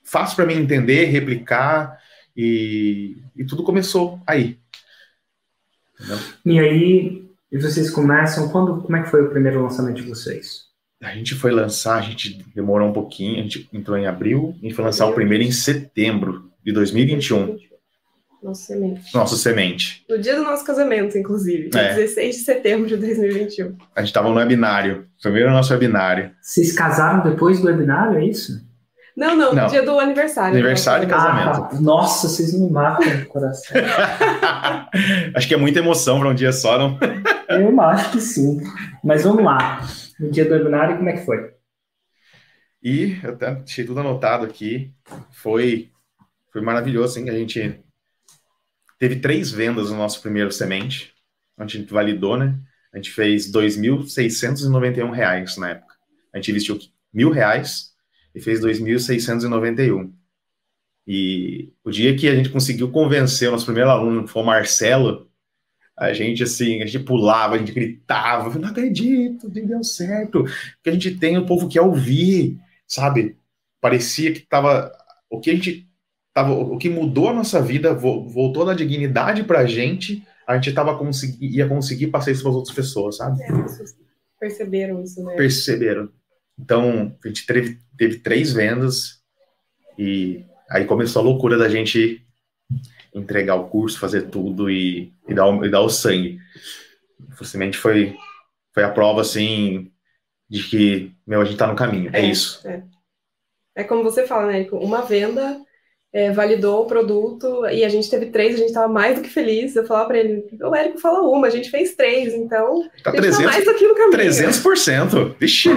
faço 0.04 0.36
para 0.36 0.45
mim 0.45 0.56
entender, 0.56 1.06
replicar, 1.06 1.99
e, 2.36 3.17
e 3.36 3.43
tudo 3.43 3.63
começou 3.63 4.21
aí. 4.25 4.58
Entendeu? 5.93 6.17
E 6.45 6.60
aí, 6.60 7.30
e 7.52 7.58
vocês 7.58 7.89
começam, 7.89 8.49
quando, 8.49 8.82
como 8.82 8.95
é 8.95 9.04
que 9.04 9.10
foi 9.10 9.21
o 9.23 9.30
primeiro 9.30 9.62
lançamento 9.62 9.97
de 9.97 10.08
vocês? 10.08 10.69
A 11.02 11.13
gente 11.13 11.36
foi 11.36 11.52
lançar, 11.52 11.97
a 11.97 12.02
gente 12.02 12.43
demorou 12.56 12.89
um 12.89 12.93
pouquinho, 12.93 13.39
a 13.39 13.43
gente 13.43 13.69
entrou 13.73 13.97
em 13.97 14.08
abril 14.08 14.56
e 14.62 14.71
foi 14.71 14.86
lançar 14.86 15.08
o 15.08 15.13
primeiro 15.13 15.43
em 15.43 15.52
setembro 15.52 16.52
de 16.63 16.71
2021. 16.71 17.58
Nossa 18.41 18.67
semente. 18.67 19.13
Nossa 19.13 19.36
semente. 19.36 20.06
No 20.10 20.17
dia 20.17 20.36
do 20.36 20.43
nosso 20.43 20.63
casamento, 20.63 21.17
inclusive, 21.17 21.69
é. 21.75 21.93
16 21.93 22.38
de 22.38 22.41
setembro 22.43 22.88
de 22.88 22.95
2021. 22.95 23.78
A 23.93 23.99
gente 23.99 24.10
estava 24.10 24.30
no 24.30 24.36
webinário, 24.36 25.08
primeiro 25.21 25.52
nosso 25.52 25.73
webinário. 25.73 26.32
Vocês 26.41 26.71
casaram 26.73 27.30
depois 27.30 27.60
do 27.60 27.67
webinário, 27.67 28.17
é 28.17 28.25
isso? 28.25 28.67
Não, 29.15 29.36
não, 29.36 29.54
no 29.54 29.67
dia 29.67 29.84
do 29.84 29.99
aniversário. 29.99 30.54
Aniversário 30.54 31.06
e 31.06 31.10
casamento. 31.10 31.75
Ah. 31.75 31.82
Nossa, 31.82 32.30
vocês 32.30 32.54
me 32.54 32.71
matam 32.71 33.06
no 33.17 33.25
coração. 33.25 33.75
acho 35.36 35.45
que 35.45 35.54
é 35.54 35.58
muita 35.58 35.80
emoção 35.80 36.19
para 36.19 36.30
um 36.30 36.34
dia 36.34 36.54
só, 36.54 36.78
não? 36.78 36.97
Eu 37.49 37.82
acho 37.82 38.12
que 38.12 38.21
sim. 38.21 38.62
Mas 39.04 39.23
vamos 39.25 39.43
lá. 39.43 39.82
No 40.17 40.32
dia 40.32 40.45
do 40.45 40.54
webinário, 40.54 40.95
como 40.95 41.10
é 41.10 41.13
que 41.13 41.25
foi? 41.25 41.52
E 42.82 43.19
eu 43.21 43.32
até 43.32 43.56
deixei 43.56 43.84
tudo 43.84 43.99
anotado 43.99 44.45
aqui. 44.45 44.93
Foi, 45.32 45.89
foi 46.54 46.62
maravilhoso, 46.62 47.19
assim, 47.19 47.30
a 47.30 47.34
gente 47.34 47.84
teve 49.00 49.16
três 49.16 49.50
vendas 49.50 49.90
no 49.90 49.98
nosso 49.98 50.22
primeiro 50.22 50.52
semente. 50.52 51.12
A 51.58 51.66
gente 51.66 51.92
validou, 51.92 52.38
né? 52.38 52.60
A 52.94 52.98
gente 52.98 53.12
fez 53.12 53.48
R$ 53.48 53.54
2.691 53.54 55.58
na 55.58 55.70
época. 55.70 55.96
A 56.34 56.38
gente 56.38 56.52
investiu 56.52 56.78
mil 57.12 57.32
reais 57.32 57.94
e 58.36 58.42
fez 58.42 58.62
2.691. 58.62 60.12
E 61.08 61.74
o 61.84 61.90
dia 61.90 62.16
que 62.16 62.28
a 62.28 62.36
gente 62.36 62.50
conseguiu 62.50 62.92
convencer 62.92 63.50
o 63.50 63.52
nosso 63.52 63.66
primeiro 63.66 63.90
aluno, 63.90 64.26
que 64.26 64.32
foi 64.32 64.44
o 64.44 64.46
Marcelo, 64.46 65.28
a 65.98 66.14
gente 66.14 66.44
assim, 66.44 66.82
a 66.82 66.86
gente 66.86 67.04
pulava, 67.04 67.56
a 67.56 67.58
gente 67.58 67.72
gritava, 67.72 68.58
não 68.60 68.70
acredito, 68.70 69.50
deu 69.50 69.84
certo. 69.84 70.44
Porque 70.44 70.90
a 70.90 70.94
gente 70.94 71.18
tem, 71.18 71.38
o 71.38 71.46
povo 71.46 71.68
quer 71.68 71.82
ouvir, 71.82 72.58
sabe? 72.88 73.38
Parecia 73.82 74.32
que 74.32 74.42
tava 74.42 74.92
o 75.30 75.40
que 75.40 75.50
a 75.50 75.56
gente 75.56 75.88
tava, 76.34 76.54
o 76.54 76.78
que 76.78 76.89
mudou 76.89 77.30
a 77.30 77.34
nossa 77.34 77.62
vida, 77.62 77.94
voltou 77.94 78.65
da 78.65 78.74
dignidade 78.74 79.44
pra 79.44 79.65
gente, 79.65 80.26
a 80.48 80.56
gente 80.56 80.74
tava 80.74 80.98
consegui, 80.98 81.58
ia 81.58 81.68
conseguir 81.68 82.08
passar 82.08 82.32
isso 82.32 82.42
para 82.42 82.52
as 82.52 82.58
outras 82.58 82.76
pessoas, 82.76 83.18
sabe? 83.18 83.42
É, 83.44 83.48
perceberam 84.39 85.02
isso, 85.04 85.24
né? 85.24 85.36
Perceberam. 85.36 86.10
Então, 86.58 87.15
a 87.24 87.28
gente 87.28 87.46
teve, 87.46 87.80
teve 87.98 88.20
três 88.20 88.52
vendas 88.52 89.22
e 89.98 90.44
aí 90.70 90.86
começou 90.86 91.22
a 91.22 91.26
loucura 91.26 91.58
da 91.58 91.70
gente 91.70 92.26
entregar 93.13 93.56
o 93.56 93.68
curso, 93.70 94.00
fazer 94.00 94.24
tudo 94.30 94.70
e, 94.70 95.13
e, 95.28 95.34
dar, 95.34 95.48
o, 95.48 95.65
e 95.65 95.70
dar 95.70 95.82
o 95.82 95.89
sangue. 95.89 96.39
Simplesmente 97.30 97.78
foi, 97.78 98.15
foi 98.74 98.84
a 98.84 98.92
prova, 98.92 99.22
assim, 99.22 99.92
de 100.50 100.63
que, 100.63 101.12
meu, 101.26 101.42
a 101.42 101.46
gente 101.46 101.58
tá 101.58 101.68
no 101.68 101.76
caminho, 101.76 102.10
é, 102.13 102.22
é 102.22 102.26
isso. 102.26 102.68
É. 102.68 102.84
é 103.76 103.84
como 103.84 104.04
você 104.04 104.26
fala, 104.26 104.52
né, 104.52 104.68
uma 104.72 105.02
venda 105.02 105.60
é, 106.12 106.32
validou 106.32 106.84
o 106.84 106.88
produto 106.88 107.65
e 107.67 107.84
a 107.84 107.89
gente 107.89 108.10
teve 108.10 108.28
três, 108.28 108.56
a 108.56 108.58
gente 108.58 108.69
estava 108.69 108.91
mais 108.91 109.15
do 109.15 109.22
que 109.22 109.30
feliz. 109.30 109.76
Eu 109.76 109.86
falava 109.86 110.08
para 110.08 110.17
ele, 110.17 110.45
o 110.62 110.76
Érico 110.76 111.00
fala 111.00 111.22
uma, 111.22 111.48
a 111.48 111.52
gente 111.52 111.69
fez 111.69 111.95
três, 111.95 112.34
então 112.34 112.89
tá 113.04 113.12
a 113.12 113.13
gente 113.13 113.22
300, 113.22 113.38
tá 113.38 113.52
mais 113.52 113.65
do 113.65 113.76
que 113.76 113.88
no 113.88 113.95
caminho. 113.95 114.17
300%, 114.17 115.36
vixe, 115.39 115.69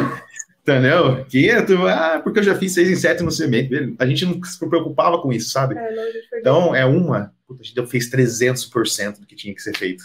Entendeu? 0.63 1.25
Que 1.25 1.61
tu, 1.67 1.89
ah, 1.89 2.21
porque 2.23 2.39
eu 2.39 2.45
já 2.45 2.55
fiz 2.55 2.73
6 2.73 2.89
em 2.89 2.95
7 2.95 3.25
no 3.25 3.33
semente. 3.33 3.97
A 3.99 4.07
gente 4.07 4.25
não 4.25 4.41
se 4.45 4.57
preocupava 4.69 5.21
com 5.21 5.33
isso, 5.33 5.51
sabe? 5.51 5.77
É, 5.77 5.93
não, 5.93 6.39
então, 6.39 6.75
é 6.75 6.85
uma. 6.85 7.35
Puta, 7.49 7.63
a 7.63 7.65
gente 7.65 7.85
fez 7.89 8.09
300% 8.09 9.19
do 9.19 9.27
que 9.27 9.35
tinha 9.35 9.53
que 9.53 9.61
ser 9.61 9.77
feito. 9.77 10.05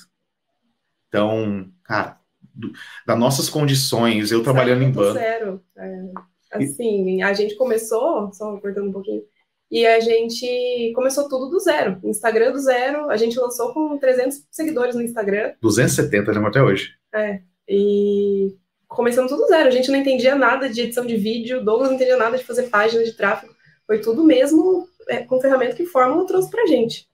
Então, 1.08 1.70
cara, 1.84 2.20
do, 2.56 2.72
das 3.06 3.20
nossas 3.20 3.50
condições, 3.50 4.32
eu 4.32 4.42
trabalhando 4.42 4.82
em 4.82 4.92
bando. 4.92 5.14
Zero. 5.20 5.64
É, 5.78 6.06
assim, 6.54 7.22
a 7.22 7.34
gente 7.34 7.56
começou, 7.56 8.34
só 8.34 8.58
cortando 8.58 8.90
um 8.90 8.94
pouquinho, 8.94 9.22
e 9.70 9.86
a 9.86 10.00
gente 10.00 10.92
começou 10.96 11.28
tudo 11.28 11.50
do 11.50 11.60
zero. 11.60 12.00
Instagram 12.04 12.52
do 12.52 12.60
zero, 12.60 13.10
a 13.10 13.18
gente 13.18 13.38
lançou 13.38 13.74
com 13.74 13.98
300 13.98 14.44
seguidores 14.50 14.96
no 14.96 15.02
Instagram. 15.02 15.54
270 15.62 16.34
já 16.34 16.48
até 16.48 16.64
hoje. 16.64 16.94
É, 17.14 17.42
e 17.68 18.56
começando 18.88 19.28
tudo 19.28 19.48
zero. 19.48 19.68
A 19.68 19.72
gente 19.72 19.92
não 19.92 20.00
entendia 20.00 20.36
nada 20.36 20.70
de 20.70 20.82
edição 20.82 21.06
de 21.06 21.18
vídeo, 21.18 21.64
Douglas 21.64 21.90
não 21.90 21.96
entendia 21.96 22.18
nada 22.18 22.38
de 22.38 22.44
fazer 22.44 22.64
página 22.64 23.04
de 23.04 23.14
tráfego. 23.14 23.54
Foi 23.86 24.00
tudo 24.00 24.24
mesmo 24.24 24.88
é, 25.10 25.18
com 25.18 25.40
ferramenta 25.42 25.76
que 25.76 25.86
Fórmula 25.86 26.26
trouxe 26.26 26.50
pra 26.50 26.66
gente. 26.66 27.08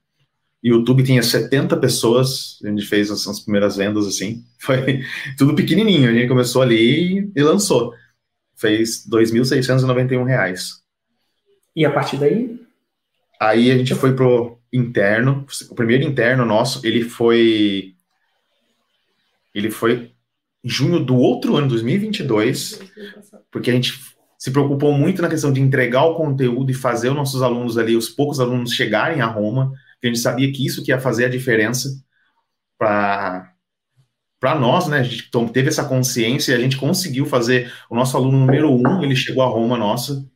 YouTube 0.64 1.04
tinha 1.04 1.22
70 1.22 1.76
pessoas, 1.78 2.58
a 2.64 2.70
gente 2.70 2.86
fez 2.86 3.12
as, 3.12 3.28
as, 3.28 3.42
primeiras 3.42 3.76
vendas 3.76 4.08
assim. 4.08 4.44
Foi 4.60 5.02
tudo 5.38 5.56
pequenininho, 5.56 6.10
a 6.10 6.14
gente 6.14 6.30
começou 6.30 6.62
ali 6.62 7.30
e 7.36 7.44
lançou. 7.44 7.94
Fez 8.56 9.04
R$ 9.06 9.20
2.691. 9.20 10.83
E 11.76 11.86
a 11.86 11.92
partir 11.92 12.18
daí? 12.18 12.60
Aí 13.40 13.72
a 13.72 13.78
gente 13.78 13.94
foi 13.96 14.16
pro 14.16 14.60
interno, 14.72 15.46
o 15.70 15.76
primeiro 15.76 16.04
interno 16.04 16.46
nosso, 16.46 16.86
ele 16.86 17.04
foi 17.04 17.94
ele 19.54 19.70
foi 19.70 20.12
junho 20.64 21.00
do 21.00 21.16
outro 21.16 21.56
ano, 21.56 21.68
2022, 21.68 22.80
porque 23.52 23.70
a 23.70 23.74
gente 23.74 24.00
se 24.38 24.52
preocupou 24.52 24.94
muito 24.94 25.22
na 25.22 25.30
questão 25.30 25.54
de 25.54 25.62
entregar 25.62 26.04
o 26.06 26.16
conteúdo 26.16 26.72
e 26.72 26.74
fazer 26.74 27.10
os 27.10 27.16
nossos 27.16 27.42
alunos 27.42 27.78
ali, 27.78 27.96
os 27.96 28.10
poucos 28.10 28.40
alunos 28.40 28.74
chegarem 28.74 29.22
a 29.22 29.26
Roma, 29.26 29.72
porque 29.94 30.08
a 30.08 30.10
gente 30.10 30.20
sabia 30.20 30.52
que 30.52 30.66
isso 30.66 30.84
que 30.84 30.92
ia 30.92 31.00
fazer 31.00 31.26
a 31.26 31.30
diferença 31.30 31.90
para 32.78 33.50
para 34.40 34.60
nós, 34.60 34.90
né? 34.90 35.00
A 35.00 35.04
gente 35.04 35.32
teve 35.54 35.70
essa 35.70 35.86
consciência 35.86 36.52
e 36.52 36.56
a 36.56 36.60
gente 36.60 36.76
conseguiu 36.76 37.26
fazer 37.26 37.72
o 37.90 37.96
nosso 37.96 38.18
aluno 38.18 38.38
número 38.40 38.70
um, 38.70 39.02
ele 39.02 39.16
chegou 39.16 39.42
a 39.42 39.48
Roma 39.48 39.78
nossa, 39.78 40.30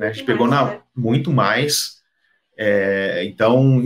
né? 0.00 0.08
A 0.08 0.12
gente 0.12 0.24
pegou 0.24 0.48
na 0.48 0.64
né? 0.64 0.80
muito 0.96 1.30
mais. 1.30 2.00
É, 2.58 3.22
então 3.24 3.84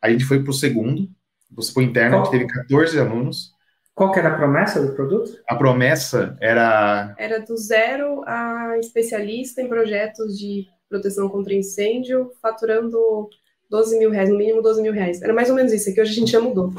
a 0.00 0.08
gente 0.08 0.24
foi 0.24 0.40
para 0.42 0.50
o 0.50 0.54
segundo, 0.54 1.08
você 1.50 1.72
foi 1.72 1.84
interno, 1.84 2.16
a 2.16 2.24
gente 2.24 2.30
teve 2.30 2.46
14 2.46 2.98
alunos. 2.98 3.52
Qual 3.94 4.12
que 4.12 4.20
era 4.20 4.28
a 4.28 4.36
promessa 4.36 4.80
do 4.80 4.94
produto? 4.94 5.32
A 5.48 5.56
promessa 5.56 6.36
era... 6.40 7.14
Era 7.18 7.40
do 7.40 7.56
zero 7.56 8.22
a 8.24 8.76
especialista 8.78 9.60
em 9.60 9.68
projetos 9.68 10.38
de 10.38 10.66
proteção 10.88 11.28
contra 11.28 11.52
incêndio, 11.52 12.30
faturando 12.40 13.28
12 13.68 13.98
mil 13.98 14.10
reais, 14.10 14.30
no 14.30 14.38
mínimo 14.38 14.62
12 14.62 14.80
mil 14.80 14.92
reais. 14.92 15.20
Era 15.20 15.34
mais 15.34 15.50
ou 15.50 15.56
menos 15.56 15.72
isso, 15.72 15.92
que 15.92 16.00
hoje 16.00 16.12
a 16.12 16.14
gente 16.14 16.30
já 16.30 16.40
mudou. 16.40 16.72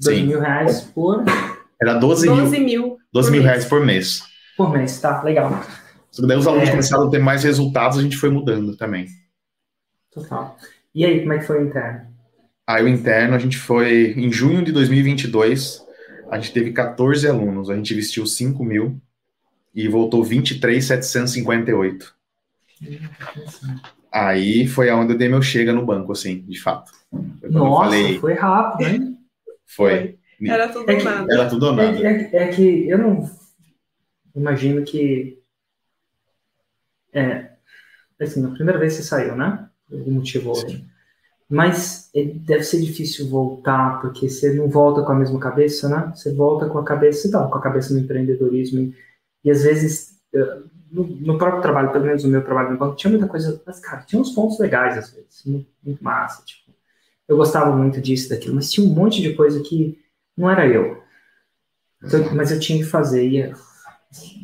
12 0.00 0.16
Sim. 0.16 0.26
mil 0.26 0.40
reais 0.40 0.80
por... 0.80 1.22
Era 1.80 1.94
12, 1.94 2.26
12 2.26 2.58
mil, 2.58 2.64
mil 2.64 2.98
12 3.12 3.30
mil 3.30 3.40
mês. 3.40 3.50
reais 3.52 3.64
por 3.66 3.84
mês. 3.84 4.22
Por 4.56 4.72
mês, 4.72 5.00
tá, 5.00 5.22
legal. 5.22 5.50
Daí 6.22 6.36
os 6.36 6.46
alunos 6.46 6.68
é... 6.68 6.70
começaram 6.70 7.08
a 7.08 7.10
ter 7.10 7.18
mais 7.18 7.44
resultados, 7.44 7.98
a 7.98 8.02
gente 8.02 8.16
foi 8.16 8.30
mudando 8.30 8.76
também. 8.76 9.06
Total. 10.12 10.56
E 10.94 11.04
aí, 11.04 11.20
como 11.20 11.32
é 11.32 11.38
que 11.38 11.44
foi 11.44 11.62
o 11.62 11.66
interno? 11.66 12.14
Aí 12.66 12.84
o 12.84 12.88
interno, 12.88 13.34
a 13.34 13.38
gente 13.38 13.58
foi 13.58 14.14
em 14.16 14.32
junho 14.32 14.64
de 14.64 14.72
2022 14.72 15.84
a 16.34 16.38
gente 16.38 16.52
teve 16.52 16.72
14 16.72 17.28
alunos, 17.28 17.70
a 17.70 17.76
gente 17.76 17.92
investiu 17.92 18.26
5 18.26 18.64
mil 18.64 19.00
e 19.74 19.86
voltou 19.88 20.24
23,758. 20.24 22.14
Aí 24.12 24.66
foi 24.66 24.90
aonde 24.90 25.12
eu 25.12 25.18
dei 25.18 25.28
meu 25.28 25.40
chega 25.42 25.72
no 25.72 25.86
banco, 25.86 26.10
assim, 26.12 26.40
de 26.42 26.60
fato. 26.60 26.90
Foi 27.40 27.50
Nossa, 27.50 27.90
falei... 27.90 28.18
foi 28.18 28.34
rápido, 28.34 28.88
hein? 28.88 29.16
Foi. 29.64 30.18
Era 30.42 30.68
tudo 30.68 30.90
é 30.90 31.02
nada. 31.02 31.32
Era 31.32 31.48
tudo 31.48 31.72
nada. 31.72 31.98
É, 31.98 32.30
é, 32.32 32.36
é, 32.36 32.48
que 32.48 32.88
eu 32.88 32.98
não 32.98 33.30
imagino 34.34 34.84
que. 34.84 35.38
É, 37.14 37.50
assim, 38.20 38.44
a 38.44 38.50
primeira 38.50 38.78
vez 38.78 38.94
você 38.94 39.02
saiu, 39.02 39.36
né? 39.36 39.68
Por 39.88 40.06
motivo 40.08 40.52
aí. 40.66 40.84
Mas 41.48 42.10
é, 42.14 42.24
deve 42.24 42.64
ser 42.64 42.80
difícil 42.80 43.28
voltar, 43.28 44.00
porque 44.00 44.28
você 44.28 44.52
não 44.54 44.68
volta 44.68 45.02
com 45.02 45.12
a 45.12 45.14
mesma 45.14 45.38
cabeça, 45.38 45.88
né? 45.88 46.12
Você 46.14 46.34
volta 46.34 46.68
com 46.68 46.78
a 46.78 46.84
cabeça, 46.84 47.28
então, 47.28 47.48
com 47.48 47.58
a 47.58 47.62
cabeça 47.62 47.94
no 47.94 48.00
empreendedorismo. 48.00 48.80
E, 48.80 48.94
e 49.44 49.50
às 49.50 49.62
vezes, 49.62 50.14
no, 50.90 51.04
no, 51.04 51.38
próprio 51.38 51.62
trabalho, 51.62 51.92
pelo 51.92 52.06
menos 52.06 52.24
no 52.24 52.30
meu 52.30 52.42
trabalho 52.44 52.72
no 52.72 52.78
banco, 52.78 52.96
tinha 52.96 53.10
muita 53.10 53.26
coisa, 53.26 53.60
mas, 53.66 53.80
cara, 53.80 54.02
tinha 54.02 54.20
uns 54.20 54.32
pontos 54.32 54.58
legais, 54.58 54.96
às 54.96 55.10
vezes, 55.10 55.44
muito, 55.44 55.68
muito 55.82 56.02
massa. 56.02 56.44
Tipo, 56.44 56.72
eu 57.28 57.36
gostava 57.36 57.74
muito 57.76 58.00
disso, 58.00 58.28
daquilo, 58.28 58.54
mas 58.54 58.70
tinha 58.70 58.86
um 58.86 58.94
monte 58.94 59.20
de 59.20 59.34
coisa 59.34 59.60
que 59.62 59.98
não 60.36 60.50
era 60.50 60.66
eu. 60.66 61.02
Então, 62.02 62.34
mas 62.34 62.52
eu 62.52 62.60
tinha 62.60 62.78
que 62.78 62.84
fazer. 62.84 63.26
E, 63.26 63.54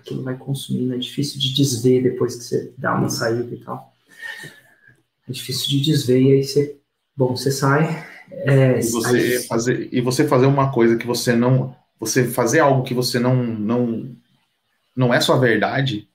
aquilo 0.00 0.22
vai 0.22 0.36
consumindo, 0.36 0.94
é 0.94 0.98
difícil 0.98 1.38
de 1.38 1.54
desver 1.54 2.02
depois 2.02 2.36
que 2.36 2.44
você 2.44 2.72
dá 2.76 2.94
uma 2.94 3.08
saída 3.08 3.54
e 3.54 3.58
tal 3.58 3.90
é 5.30 5.32
difícil 5.32 5.68
de 5.68 5.80
desver, 5.80 6.20
e 6.20 6.32
aí 6.32 6.44
você, 6.44 6.76
bom, 7.16 7.36
você 7.36 7.50
sai. 7.50 8.04
É, 8.30 8.78
e, 8.78 8.82
você 8.82 9.16
aí... 9.16 9.42
fazer, 9.44 9.88
e 9.92 10.00
você 10.00 10.26
fazer 10.26 10.46
uma 10.46 10.70
coisa 10.72 10.96
que 10.96 11.06
você 11.06 11.34
não. 11.34 11.74
Você 11.98 12.24
fazer 12.24 12.60
algo 12.60 12.82
que 12.82 12.94
você 12.94 13.18
não. 13.18 13.36
Não, 13.36 14.10
não 14.94 15.14
é 15.14 15.20
sua 15.20 15.38
verdade. 15.38 16.08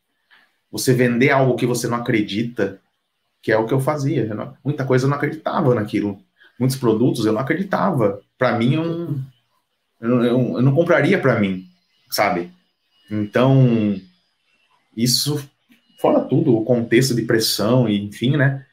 Você 0.71 0.93
vender 0.93 1.31
algo 1.31 1.55
que 1.55 1.65
você 1.65 1.87
não 1.87 1.97
acredita, 1.97 2.79
que 3.41 3.51
é 3.51 3.57
o 3.57 3.65
que 3.65 3.73
eu 3.73 3.79
fazia. 3.79 4.25
Eu 4.25 4.35
não, 4.35 4.57
muita 4.63 4.85
coisa 4.85 5.05
eu 5.05 5.09
não 5.09 5.17
acreditava 5.17 5.73
naquilo. 5.73 6.19
Muitos 6.59 6.77
produtos 6.77 7.25
eu 7.25 7.33
não 7.33 7.41
acreditava. 7.41 8.21
Para 8.37 8.57
mim, 8.57 8.75
eu, 8.75 9.15
eu, 10.01 10.23
eu, 10.23 10.53
eu 10.55 10.61
não 10.61 10.73
compraria 10.75 11.19
para 11.19 11.39
mim, 11.39 11.65
sabe? 12.09 12.51
Então, 13.09 13.99
isso, 14.95 15.47
fora 15.99 16.21
tudo, 16.21 16.55
o 16.55 16.63
contexto 16.65 17.15
de 17.15 17.23
pressão, 17.23 17.87
e 17.87 18.03
enfim, 18.03 18.37
né? 18.37 18.65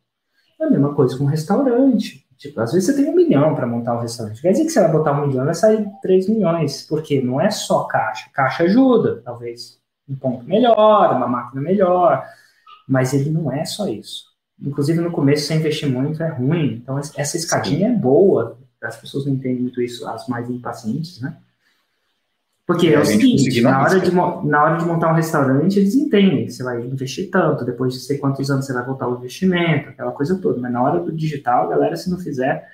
É 0.64 0.66
a 0.66 0.70
mesma 0.70 0.94
coisa 0.94 1.16
com 1.16 1.24
um 1.24 1.28
restaurante. 1.28 2.24
Tipo, 2.36 2.60
às 2.60 2.72
vezes 2.72 2.86
você 2.86 3.02
tem 3.02 3.10
um 3.10 3.14
milhão 3.14 3.54
para 3.54 3.66
montar 3.66 3.96
um 3.96 4.00
restaurante. 4.00 4.40
Quer 4.40 4.52
dizer 4.52 4.64
que 4.64 4.70
você 4.70 4.80
vai 4.80 4.90
botar 4.90 5.12
um 5.12 5.26
milhão 5.26 5.44
vai 5.44 5.54
sair 5.54 5.86
3 6.02 6.28
milhões. 6.28 6.82
Porque 6.82 7.20
não 7.22 7.40
é 7.40 7.50
só 7.50 7.84
caixa. 7.84 8.28
Caixa 8.32 8.64
ajuda, 8.64 9.22
talvez 9.24 9.78
um 10.08 10.16
ponto 10.16 10.44
melhor, 10.44 11.16
uma 11.16 11.28
máquina 11.28 11.60
melhor. 11.60 12.24
Mas 12.88 13.14
ele 13.14 13.30
não 13.30 13.52
é 13.52 13.64
só 13.64 13.88
isso. 13.88 14.24
Inclusive, 14.60 15.00
no 15.00 15.10
começo, 15.10 15.46
você 15.46 15.54
investir 15.54 15.88
muito 15.88 16.22
é 16.22 16.28
ruim. 16.28 16.74
Então, 16.74 16.98
essa 16.98 17.36
escadinha 17.36 17.88
é 17.88 17.92
boa. 17.92 18.58
As 18.82 18.96
pessoas 18.96 19.26
não 19.26 19.32
entendem 19.32 19.62
muito 19.62 19.80
isso, 19.80 20.06
as 20.08 20.28
mais 20.28 20.48
impacientes, 20.50 21.20
né? 21.20 21.36
Porque 22.66 22.88
é, 22.88 22.94
é 22.94 23.00
o 23.00 23.04
seguinte, 23.04 23.60
na 23.60 23.82
hora, 23.82 24.00
de, 24.00 24.10
na 24.10 24.64
hora 24.64 24.78
de 24.78 24.86
montar 24.86 25.12
um 25.12 25.16
restaurante, 25.16 25.78
eles 25.78 25.94
entendem 25.94 26.46
que 26.46 26.52
você 26.52 26.62
vai 26.62 26.80
investir 26.80 27.28
tanto, 27.30 27.62
depois 27.64 27.92
de 27.92 28.00
sei 28.00 28.16
quantos 28.16 28.50
anos 28.50 28.64
você 28.64 28.72
vai 28.72 28.82
voltar 28.84 29.06
o 29.06 29.18
investimento, 29.18 29.90
aquela 29.90 30.12
coisa 30.12 30.38
toda. 30.38 30.58
Mas 30.58 30.72
na 30.72 30.82
hora 30.82 31.00
do 31.00 31.12
digital, 31.12 31.68
galera, 31.68 31.94
se 31.94 32.10
não 32.10 32.18
fizer 32.18 32.66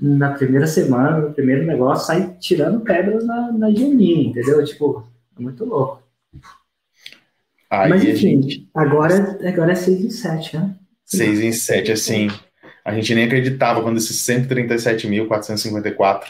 na 0.00 0.34
primeira 0.34 0.68
semana, 0.68 1.18
no 1.18 1.34
primeiro 1.34 1.66
negócio, 1.66 2.06
sai 2.06 2.36
tirando 2.38 2.80
pedras 2.80 3.26
na, 3.26 3.50
na 3.52 3.68
GMI, 3.68 4.28
entendeu? 4.28 4.64
Tipo, 4.64 5.04
é 5.36 5.42
muito 5.42 5.64
louco. 5.64 6.00
Aí 7.68 7.90
Mas 7.90 8.04
enfim, 8.04 8.42
gente... 8.42 8.70
agora, 8.72 9.40
agora 9.44 9.72
é 9.72 9.74
6 9.74 10.04
em 10.04 10.10
7, 10.10 10.56
né? 10.56 10.72
6 11.04 11.40
em 11.40 11.50
7, 11.50 11.90
assim. 11.90 12.28
A 12.84 12.94
gente 12.94 13.12
nem 13.12 13.24
acreditava 13.24 13.82
quando 13.82 13.96
esses 13.96 14.24
137.454 14.24 16.26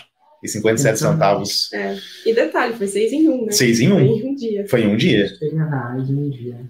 e 0.46 0.48
57 0.48 0.98
então, 0.98 1.12
centavos. 1.12 1.72
É. 1.72 1.98
E 2.24 2.34
detalhe, 2.34 2.74
foi 2.74 2.86
6 2.86 3.12
em 3.12 3.28
1, 3.28 3.46
né? 3.46 3.52
6 3.52 3.80
em 3.80 3.92
1. 3.92 3.96
Foi 3.96 4.04
em 4.04 4.26
um 4.26 4.34
dia. 4.34 4.68
Foi 4.68 4.82
em 4.82 4.88
um 4.88 4.96
dia. 4.96 5.26
Reais 5.40 6.10
um 6.10 6.30
dia. 6.30 6.60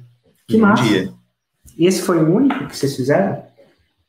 Que 0.49 0.57
massa. 0.57 0.83
Um 0.83 0.87
dia. 0.87 1.13
E 1.79 1.87
esse 1.87 2.03
foi 2.03 2.19
o 2.19 2.35
único 2.35 2.67
que 2.67 2.77
vocês 2.77 2.97
fizeram? 2.97 3.45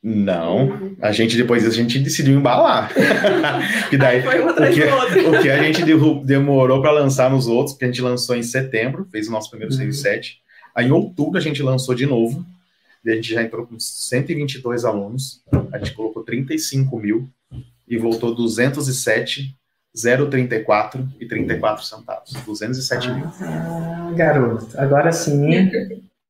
Não, 0.02 0.94
a 1.02 1.10
gente 1.10 1.36
depois 1.36 1.66
a 1.66 1.70
gente 1.70 1.98
decidiu 1.98 2.38
embalar. 2.38 2.92
que 3.90 3.96
daí 3.96 4.20
um 4.20 4.48
o, 4.48 4.54
que, 4.54 5.20
o 5.20 5.42
que 5.42 5.50
a 5.50 5.62
gente 5.62 5.82
demorou 6.24 6.80
para 6.80 6.92
lançar 6.92 7.30
nos 7.30 7.46
outros, 7.48 7.76
que 7.76 7.84
a 7.84 7.88
gente 7.88 8.00
lançou 8.00 8.36
em 8.36 8.42
setembro, 8.42 9.06
fez 9.10 9.28
o 9.28 9.32
nosso 9.32 9.50
primeiro 9.50 9.74
uhum. 9.74 9.92
7. 9.92 10.38
Aí 10.74 10.86
em 10.86 10.92
outubro 10.92 11.36
a 11.36 11.42
gente 11.42 11.62
lançou 11.62 11.94
de 11.94 12.06
novo. 12.06 12.46
E 13.04 13.10
a 13.10 13.14
gente 13.14 13.32
já 13.32 13.42
entrou 13.42 13.66
com 13.66 13.78
122 13.78 14.84
alunos. 14.84 15.42
A 15.72 15.78
gente 15.78 15.92
colocou 15.92 16.22
35 16.22 16.98
mil 16.98 17.28
e 17.88 17.96
voltou 17.96 18.34
207, 18.34 19.56
0,34 19.98 21.06
e 21.20 21.26
34 21.26 21.84
centavos. 21.84 22.32
207 22.44 23.10
mil. 23.10 23.26
Ah, 23.42 24.12
garoto, 24.14 24.68
agora 24.78 25.10
sim. 25.12 25.70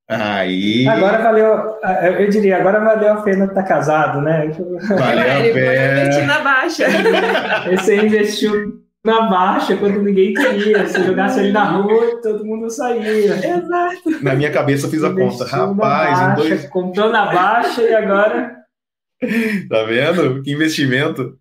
Aí. 0.09 0.89
Agora 0.89 1.19
valeu, 1.19 1.77
eu 2.19 2.31
diria, 2.31 2.57
agora 2.57 2.81
valeu 2.81 3.13
a 3.13 3.23
pena 3.23 3.45
estar 3.45 3.63
casado, 3.63 4.23
né? 4.23 4.49
Valeu 4.49 5.33
a 5.33 5.53
pena. 5.53 6.01
investir 6.03 6.27
na 6.27 6.41
baixa. 6.41 6.87
Você 7.71 7.97
investiu 7.97 8.83
na 9.05 9.29
baixa 9.29 9.77
quando 9.77 10.03
ninguém 10.03 10.33
queria. 10.33 10.87
Se 10.89 11.05
jogasse 11.05 11.41
ele 11.41 11.53
na 11.53 11.65
rua, 11.65 12.23
todo 12.23 12.45
mundo 12.45 12.71
saía. 12.71 13.35
Exato. 13.35 14.23
Na 14.23 14.35
minha 14.35 14.51
cabeça 14.51 14.87
eu 14.87 14.91
fiz 14.91 15.05
a 15.05 15.13
conta. 15.13 15.45
Rapaz, 15.45 15.77
baixa, 15.77 16.35
dois... 16.37 16.69
comprou 16.69 17.11
na 17.11 17.27
baixa 17.27 17.83
e 17.83 17.95
agora. 17.95 18.57
Tá 19.69 19.83
vendo? 19.85 20.43
Que 20.43 20.53
investimento. 20.53 21.39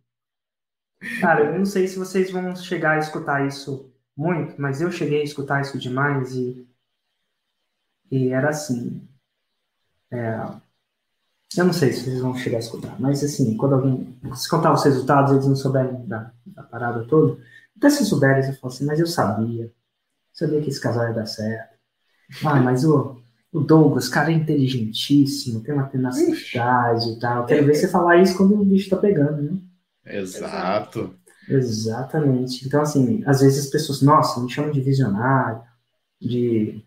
Cara, 1.22 1.44
eu 1.46 1.60
não 1.60 1.66
sei 1.66 1.88
se 1.88 1.98
vocês 2.00 2.32
vão 2.32 2.56
chegar 2.56 2.94
a 2.94 2.98
escutar 3.00 3.46
isso 3.46 3.92
muito, 4.16 4.60
mas 4.60 4.82
eu 4.82 4.92
cheguei 4.92 5.22
a 5.22 5.24
escutar 5.24 5.62
isso 5.62 5.78
demais 5.78 6.34
e, 6.36 6.68
e 8.12 8.30
era 8.34 8.50
assim. 8.50 9.08
É, 10.12 10.58
eu 11.58 11.66
não 11.66 11.74
sei 11.74 11.92
se 11.94 12.04
vocês 12.04 12.20
vão 12.22 12.36
chegar 12.36 12.58
a 12.58 12.60
escutar, 12.60 13.00
mas 13.00 13.24
assim, 13.24 13.56
quando 13.58 13.76
alguém 13.76 14.20
se 14.36 14.50
contar 14.50 14.74
os 14.74 14.84
resultados, 14.84 15.32
eles 15.32 15.48
não 15.48 15.56
souberem 15.56 16.06
da, 16.06 16.32
da 16.46 16.64
parada 16.64 17.06
toda, 17.08 17.42
até 17.78 17.90
se 17.90 18.06
souberem, 18.06 18.44
você 18.44 18.54
fala 18.54 18.74
assim, 18.74 18.86
mas 18.86 19.00
eu 19.00 19.08
sabia, 19.08 19.72
sabia 20.34 20.62
que 20.62 20.70
esse 20.70 20.82
casal 20.82 21.08
ia 21.08 21.14
dar 21.14 21.26
certo. 21.28 21.76
Ah, 22.46 22.62
mas 22.62 22.86
o, 22.86 23.18
o 23.54 23.62
Douglas, 23.62 24.10
cara, 24.10 24.32
é 24.32 24.36
inteligentíssimo, 24.36 25.62
tem 25.62 25.74
uma 25.76 25.88
tenacidade 25.90 27.12
e 27.12 27.20
tal. 27.20 27.46
Quero 27.46 27.66
ver 27.66 27.76
você 27.76 27.88
falar 27.90 28.18
isso 28.18 28.38
quando 28.38 28.56
o 28.62 28.66
bicho 28.66 28.90
tá 28.90 28.98
pegando, 28.98 29.42
né? 29.44 29.60
Exato. 30.10 31.16
Exatamente. 31.48 32.66
Então, 32.66 32.82
assim, 32.82 33.24
às 33.26 33.42
vezes 33.42 33.66
as 33.66 33.72
pessoas, 33.72 34.02
nossa, 34.02 34.42
me 34.42 34.50
chamam 34.50 34.72
de 34.72 34.82
visionário, 34.82 35.62
de. 36.22 36.84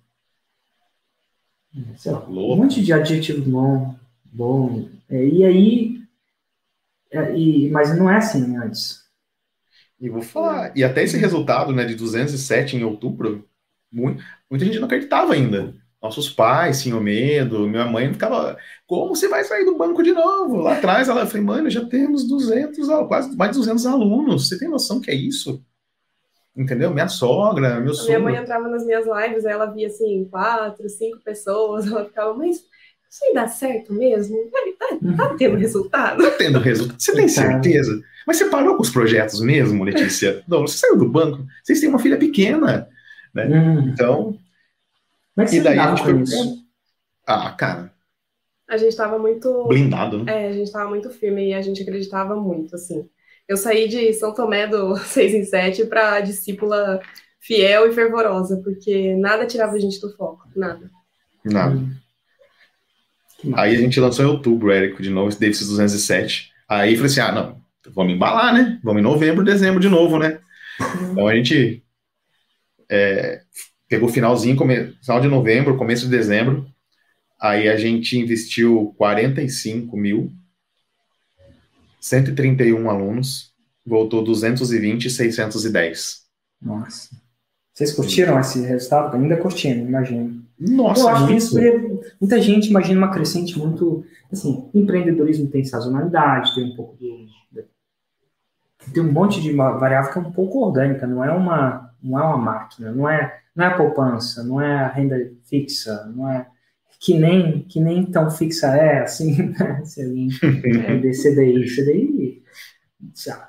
Sei 1.96 2.12
lá, 2.12 2.26
um 2.26 2.56
monte 2.56 2.82
de 2.82 2.92
adjetivo 2.92 3.48
bom. 3.48 3.96
bom. 4.24 4.88
É, 5.08 5.24
e 5.24 5.44
aí. 5.44 6.00
É, 7.12 7.36
e, 7.36 7.70
mas 7.70 7.96
não 7.96 8.10
é 8.10 8.16
assim 8.16 8.56
antes. 8.56 9.00
E 10.00 10.08
vou 10.08 10.22
falar, 10.22 10.76
e 10.76 10.82
até 10.82 11.02
esse 11.02 11.18
resultado 11.18 11.72
né, 11.72 11.84
de 11.84 11.94
207 11.94 12.76
em 12.76 12.84
outubro, 12.84 13.46
muito, 13.92 14.22
muita 14.48 14.64
gente 14.64 14.78
não 14.78 14.86
acreditava 14.86 15.34
ainda. 15.34 15.74
Nossos 16.02 16.30
pais 16.30 16.82
tinham 16.82 17.00
medo, 17.00 17.68
minha 17.68 17.84
mãe 17.84 18.10
ficava, 18.10 18.56
como 18.86 19.14
você 19.14 19.28
vai 19.28 19.44
sair 19.44 19.66
do 19.66 19.76
banco 19.76 20.02
de 20.02 20.12
novo? 20.12 20.56
Lá 20.56 20.74
atrás 20.74 21.08
ela 21.08 21.26
falou, 21.26 21.46
mano, 21.46 21.68
já 21.68 21.84
temos 21.84 22.26
200, 22.26 22.88
quase 23.06 23.36
mais 23.36 23.50
de 23.50 23.58
200 23.58 23.84
alunos, 23.84 24.48
você 24.48 24.58
tem 24.58 24.68
noção 24.68 24.98
que 24.98 25.10
é 25.10 25.14
isso? 25.14 25.62
Entendeu? 26.56 26.90
Minha 26.90 27.08
sogra, 27.08 27.80
meu 27.80 27.92
sogro. 27.92 28.08
Minha 28.08 28.20
mãe 28.20 28.42
entrava 28.42 28.68
nas 28.68 28.84
minhas 28.84 29.04
lives, 29.06 29.44
aí 29.44 29.52
ela 29.52 29.66
via 29.66 29.88
assim, 29.88 30.26
quatro, 30.30 30.88
cinco 30.88 31.18
pessoas, 31.22 31.86
ela 31.90 32.06
ficava, 32.06 32.32
mas 32.34 32.56
isso 33.10 33.24
aí 33.24 33.34
dá 33.34 33.46
certo 33.46 33.92
mesmo? 33.92 34.38
Tá, 34.78 34.86
tá 35.16 35.34
tendo 35.36 35.56
resultado? 35.56 36.22
Tá 36.22 36.30
tendo 36.30 36.58
resultado. 36.60 37.00
Você 37.00 37.12
tem 37.12 37.28
certeza? 37.28 38.00
Mas 38.26 38.38
você 38.38 38.46
parou 38.46 38.76
com 38.76 38.82
os 38.82 38.90
projetos 38.90 39.40
mesmo, 39.40 39.84
Letícia? 39.84 40.42
Não, 40.48 40.62
você 40.62 40.78
saiu 40.78 40.96
do 40.96 41.08
banco, 41.08 41.44
vocês 41.62 41.80
têm 41.80 41.88
uma 41.88 41.98
filha 41.98 42.16
pequena, 42.16 42.88
né? 43.34 43.46
Hum. 45.36 45.42
Então, 45.42 45.44
mas 45.44 45.52
e 45.52 45.60
daí 45.60 45.78
a 45.78 45.90
gente 45.90 46.02
foi. 46.02 46.20
Isso? 46.20 46.64
Ah, 47.26 47.50
cara. 47.52 47.92
A 48.68 48.76
gente 48.76 48.90
estava 48.90 49.18
muito. 49.18 49.66
Blindado, 49.66 50.24
né? 50.24 50.44
É, 50.44 50.48
a 50.48 50.52
gente 50.52 50.66
estava 50.66 50.88
muito 50.88 51.10
firme 51.10 51.48
e 51.48 51.54
a 51.54 51.62
gente 51.62 51.82
acreditava 51.82 52.36
muito, 52.36 52.74
assim. 52.74 53.08
Eu 53.48 53.56
saí 53.56 53.88
de 53.88 54.12
São 54.12 54.32
Tomé 54.32 54.66
do 54.66 54.96
6 54.98 55.34
em 55.34 55.44
7 55.44 55.86
para 55.86 56.20
discípula 56.20 57.00
fiel 57.40 57.88
e 57.88 57.92
fervorosa, 57.92 58.60
porque 58.62 59.14
nada 59.16 59.46
tirava 59.46 59.74
a 59.74 59.78
gente 59.78 60.00
do 60.00 60.14
foco, 60.14 60.48
nada. 60.54 60.90
Nada. 61.44 61.74
Hum. 61.74 61.94
Aí 63.54 63.74
a 63.74 63.78
gente 63.78 63.98
lançou 63.98 64.24
em 64.24 64.28
outubro, 64.28 64.70
Érico, 64.70 65.02
de 65.02 65.08
novo, 65.08 65.30
esse 65.30 65.40
Davis 65.40 65.66
207. 65.66 66.52
Aí 66.68 66.94
falei 66.94 67.10
assim: 67.10 67.20
ah, 67.20 67.32
não, 67.32 67.60
vamos 67.92 68.12
embalar, 68.12 68.52
né? 68.54 68.78
Vamos 68.84 69.00
em 69.00 69.04
novembro, 69.04 69.42
dezembro 69.42 69.80
de 69.80 69.88
novo, 69.88 70.18
né? 70.18 70.38
Uhum. 70.78 71.12
Então 71.12 71.26
a 71.26 71.34
gente 71.34 71.82
é, 72.88 73.42
pegou 73.90 74.08
finalzinho, 74.08 74.56
come, 74.56 74.94
final 75.02 75.20
de 75.20 75.26
novembro, 75.26 75.76
começo 75.76 76.04
de 76.04 76.10
dezembro, 76.10 76.64
aí 77.40 77.68
a 77.68 77.76
gente 77.76 78.16
investiu 78.16 78.94
45 78.96 79.96
mil, 79.96 80.30
131 82.00 82.88
alunos, 82.88 83.52
voltou 83.84 84.22
220, 84.22 85.10
610. 85.10 86.20
Nossa. 86.62 87.10
Vocês 87.74 87.92
curtiram 87.92 88.38
esse 88.38 88.60
resultado? 88.60 89.16
Ainda 89.16 89.36
curtindo, 89.36 89.80
imagino. 89.88 90.40
Nossa, 90.58 91.00
Eu 91.00 91.08
acho 91.08 91.26
que 91.26 91.34
isso 91.34 91.58
é, 91.58 91.78
muita 92.20 92.40
gente 92.40 92.70
imagina 92.70 92.98
uma 92.98 93.10
crescente 93.10 93.58
muito, 93.58 94.04
assim, 94.30 94.68
empreendedorismo 94.72 95.48
tem 95.48 95.64
sazonalidade, 95.64 96.54
tem 96.54 96.64
um 96.64 96.76
pouco 96.76 96.96
de, 96.96 97.26
tem 98.92 99.02
um 99.02 99.10
monte 99.10 99.40
de 99.40 99.52
variável 99.52 100.12
que 100.12 100.18
é 100.18 100.22
um 100.22 100.30
pouco 100.30 100.64
orgânica, 100.64 101.06
não 101.06 101.24
é 101.24 101.32
uma, 101.32 101.90
não 102.00 102.18
é 102.18 102.22
uma 102.22 102.38
máquina, 102.38 102.92
não 102.92 103.08
é 103.08 103.40
não 103.60 103.66
é 103.66 103.68
a 103.68 103.76
poupança, 103.76 104.42
não 104.42 104.60
é 104.60 104.74
a 104.74 104.88
renda 104.88 105.16
fixa, 105.44 106.06
não 106.06 106.26
é 106.28 106.48
que 106.98 107.18
nem 107.18 107.62
que 107.62 107.78
nem 107.78 108.04
tão 108.10 108.30
fixa 108.30 108.68
é 108.68 109.02
assim, 109.02 109.48
né? 109.52 109.84
se 109.84 110.02
alguém 110.02 110.28
é 110.86 110.96
de 110.96 111.10
CDI, 111.10 111.64
CDI, 111.66 112.42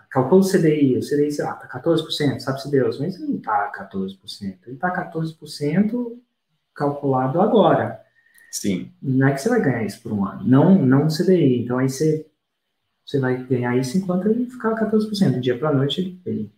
calcula 0.10 0.42
o 0.42 0.46
CDI, 0.46 0.98
o 0.98 1.00
CDI, 1.00 1.32
sei 1.32 1.46
lá, 1.46 1.54
tá 1.54 1.80
14%, 1.80 2.40
sabe-se 2.40 2.70
Deus, 2.70 3.00
mas 3.00 3.18
não 3.20 3.40
tá 3.40 3.72
14%, 3.74 4.58
ele 4.68 4.76
tá 4.76 5.12
14% 5.14 6.20
calculado 6.76 7.40
agora. 7.40 8.02
Sim. 8.52 8.92
Não 9.02 9.28
é 9.28 9.34
que 9.34 9.40
você 9.40 9.48
vai 9.48 9.62
ganhar 9.62 9.86
isso 9.86 10.02
por 10.02 10.12
um 10.12 10.26
ano, 10.26 10.46
não, 10.46 10.86
não 10.86 11.08
CDI, 11.08 11.64
então 11.64 11.78
aí 11.78 11.90
você, 11.90 12.28
você 13.06 13.18
vai 13.18 13.42
ganhar 13.46 13.78
isso 13.78 13.98
enquanto 13.98 14.28
ele 14.28 14.46
ficar 14.50 14.76
14%, 14.76 15.32
do 15.32 15.40
dia 15.40 15.58
para 15.58 15.70
a 15.70 15.74
noite 15.74 16.02
ele, 16.02 16.22
ele 16.26 16.52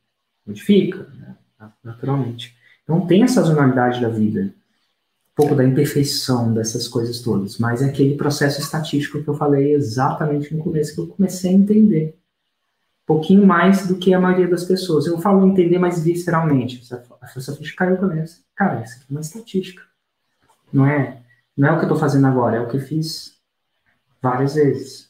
modifica, 0.43 1.07
né? 1.13 1.37
naturalmente. 1.83 2.62
Então 2.83 3.05
tem 3.07 3.23
a 3.23 3.27
sazonalidade 3.27 4.01
da 4.01 4.09
vida, 4.09 4.41
um 4.41 5.35
pouco 5.35 5.55
da 5.55 5.63
imperfeição 5.63 6.53
dessas 6.53 6.87
coisas 6.87 7.21
todas, 7.21 7.57
mas 7.57 7.81
é 7.81 7.85
aquele 7.85 8.15
processo 8.15 8.61
estatístico 8.61 9.23
que 9.23 9.27
eu 9.27 9.33
falei 9.33 9.73
exatamente 9.73 10.53
no 10.53 10.63
começo, 10.63 10.93
que 10.93 11.01
eu 11.01 11.07
comecei 11.07 11.51
a 11.51 11.53
entender. 11.53 12.17
Um 13.03 13.05
pouquinho 13.05 13.45
mais 13.45 13.87
do 13.87 13.97
que 13.97 14.13
a 14.13 14.19
maioria 14.19 14.47
das 14.47 14.63
pessoas. 14.63 15.05
Eu 15.05 15.19
falo 15.19 15.45
entender 15.45 15.77
mais 15.77 16.01
visceralmente. 16.01 16.81
A 17.21 17.27
sua 17.27 17.55
ficha 17.55 17.75
caiu 17.75 17.97
para 17.97 18.07
mim. 18.07 18.23
Cara, 18.55 18.81
isso 18.81 18.95
aqui 18.95 19.05
é 19.09 19.11
uma 19.11 19.19
estatística. 19.19 19.83
Não 20.71 20.85
é, 20.85 21.21
não 21.55 21.67
é 21.67 21.71
o 21.71 21.75
que 21.75 21.81
eu 21.81 21.87
estou 21.87 21.99
fazendo 21.99 22.25
agora, 22.27 22.57
é 22.57 22.61
o 22.61 22.67
que 22.67 22.77
eu 22.77 22.81
fiz 22.81 23.37
várias 24.21 24.55
vezes. 24.55 25.09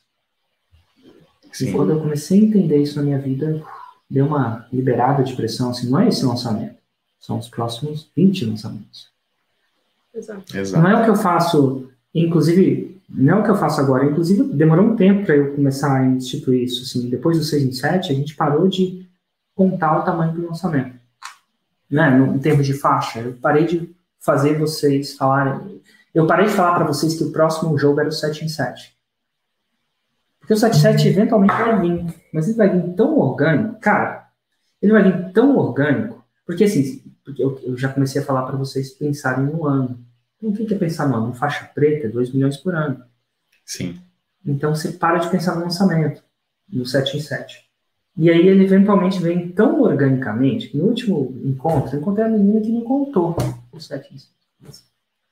Sim. 1.51 1.69
E 1.69 1.71
quando 1.71 1.91
eu 1.91 1.99
comecei 1.99 2.39
a 2.39 2.43
entender 2.43 2.77
isso 2.77 2.97
na 2.97 3.03
minha 3.03 3.19
vida, 3.19 3.61
deu 4.09 4.25
uma 4.25 4.67
liberada 4.73 5.23
de 5.23 5.35
pressão, 5.35 5.69
assim, 5.69 5.89
não 5.89 5.99
é 5.99 6.07
esse 6.07 6.25
lançamento. 6.25 6.82
São 7.23 7.39
os 7.39 7.47
próximos 7.47 8.11
20 8.17 8.43
lançamentos. 8.43 9.07
Exato. 10.13 10.43
Não 10.73 10.89
é 10.89 11.01
o 11.01 11.05
que 11.05 11.09
eu 11.09 11.15
faço, 11.15 11.89
inclusive, 12.13 13.01
não 13.07 13.37
é 13.37 13.39
o 13.39 13.43
que 13.45 13.49
eu 13.49 13.55
faço 13.55 13.79
agora. 13.79 14.05
Inclusive, 14.05 14.43
demorou 14.53 14.87
um 14.87 14.95
tempo 14.97 15.25
para 15.25 15.37
eu 15.37 15.55
começar 15.55 16.01
a 16.01 16.05
instituir 16.05 16.63
isso. 16.63 16.83
Assim, 16.83 17.09
depois 17.09 17.37
do 17.37 17.45
6 17.45 17.63
em 17.63 17.71
7, 17.71 18.11
a 18.11 18.15
gente 18.15 18.35
parou 18.35 18.67
de 18.67 19.09
contar 19.55 19.99
o 19.99 20.03
tamanho 20.03 20.33
do 20.33 20.45
lançamento. 20.47 20.99
Né? 21.89 22.09
No, 22.09 22.35
em 22.35 22.39
termos 22.39 22.65
de 22.65 22.73
faixa. 22.73 23.21
Eu 23.21 23.37
parei 23.41 23.67
de 23.67 23.95
fazer 24.19 24.59
vocês 24.59 25.15
falarem. 25.15 25.81
Eu 26.13 26.27
parei 26.27 26.47
de 26.47 26.51
falar 26.51 26.75
para 26.75 26.83
vocês 26.83 27.15
que 27.15 27.23
o 27.23 27.31
próximo 27.31 27.77
jogo 27.77 28.01
era 28.01 28.09
o 28.09 28.11
7 28.11 28.43
em 28.43 28.49
7. 28.49 28.93
Porque 30.41 30.53
o 30.53 30.57
7 30.57 30.75
em 30.75 30.81
7 30.81 31.07
eventualmente 31.07 31.53
vai 31.53 31.79
vir. 31.79 32.05
Mas 32.33 32.49
ele 32.49 32.57
vai 32.57 32.69
vir 32.69 32.93
tão 32.95 33.17
orgânico. 33.17 33.79
Cara, 33.79 34.27
ele 34.81 34.91
vai 34.91 35.03
vir 35.09 35.31
tão 35.31 35.55
orgânico. 35.55 36.21
Porque 36.45 36.65
assim, 36.65 37.01
porque 37.23 37.43
eu, 37.43 37.59
eu 37.63 37.77
já 37.77 37.91
comecei 37.91 38.21
a 38.21 38.25
falar 38.25 38.43
para 38.43 38.57
vocês 38.57 38.91
pensarem 38.91 39.45
no 39.45 39.65
ano. 39.65 39.99
Então, 40.41 40.63
o 40.63 40.67
que 40.67 40.73
é 40.73 40.77
pensar 40.77 41.07
no 41.07 41.15
ano? 41.15 41.33
Faixa 41.33 41.65
preta, 41.73 42.09
2 42.09 42.33
milhões 42.33 42.57
por 42.57 42.75
ano. 42.75 43.03
Sim. 43.65 43.99
Então, 44.45 44.75
você 44.75 44.91
para 44.91 45.19
de 45.19 45.29
pensar 45.29 45.55
no 45.55 45.61
lançamento, 45.61 46.21
no 46.69 46.85
7 46.85 47.17
em 47.17 47.21
7. 47.21 47.63
E 48.17 48.29
aí, 48.29 48.47
ele 48.47 48.65
eventualmente 48.65 49.19
vem 49.19 49.49
tão 49.49 49.81
organicamente, 49.81 50.67
que 50.67 50.77
no 50.77 50.85
último 50.85 51.41
encontro, 51.45 51.95
eu 51.95 52.01
encontrei 52.01 52.25
a 52.25 52.29
menina 52.29 52.61
que 52.61 52.71
me 52.71 52.83
contou 52.83 53.35
o 53.71 53.79
7 53.79 54.13
em 54.13 54.17
7. 54.17 54.33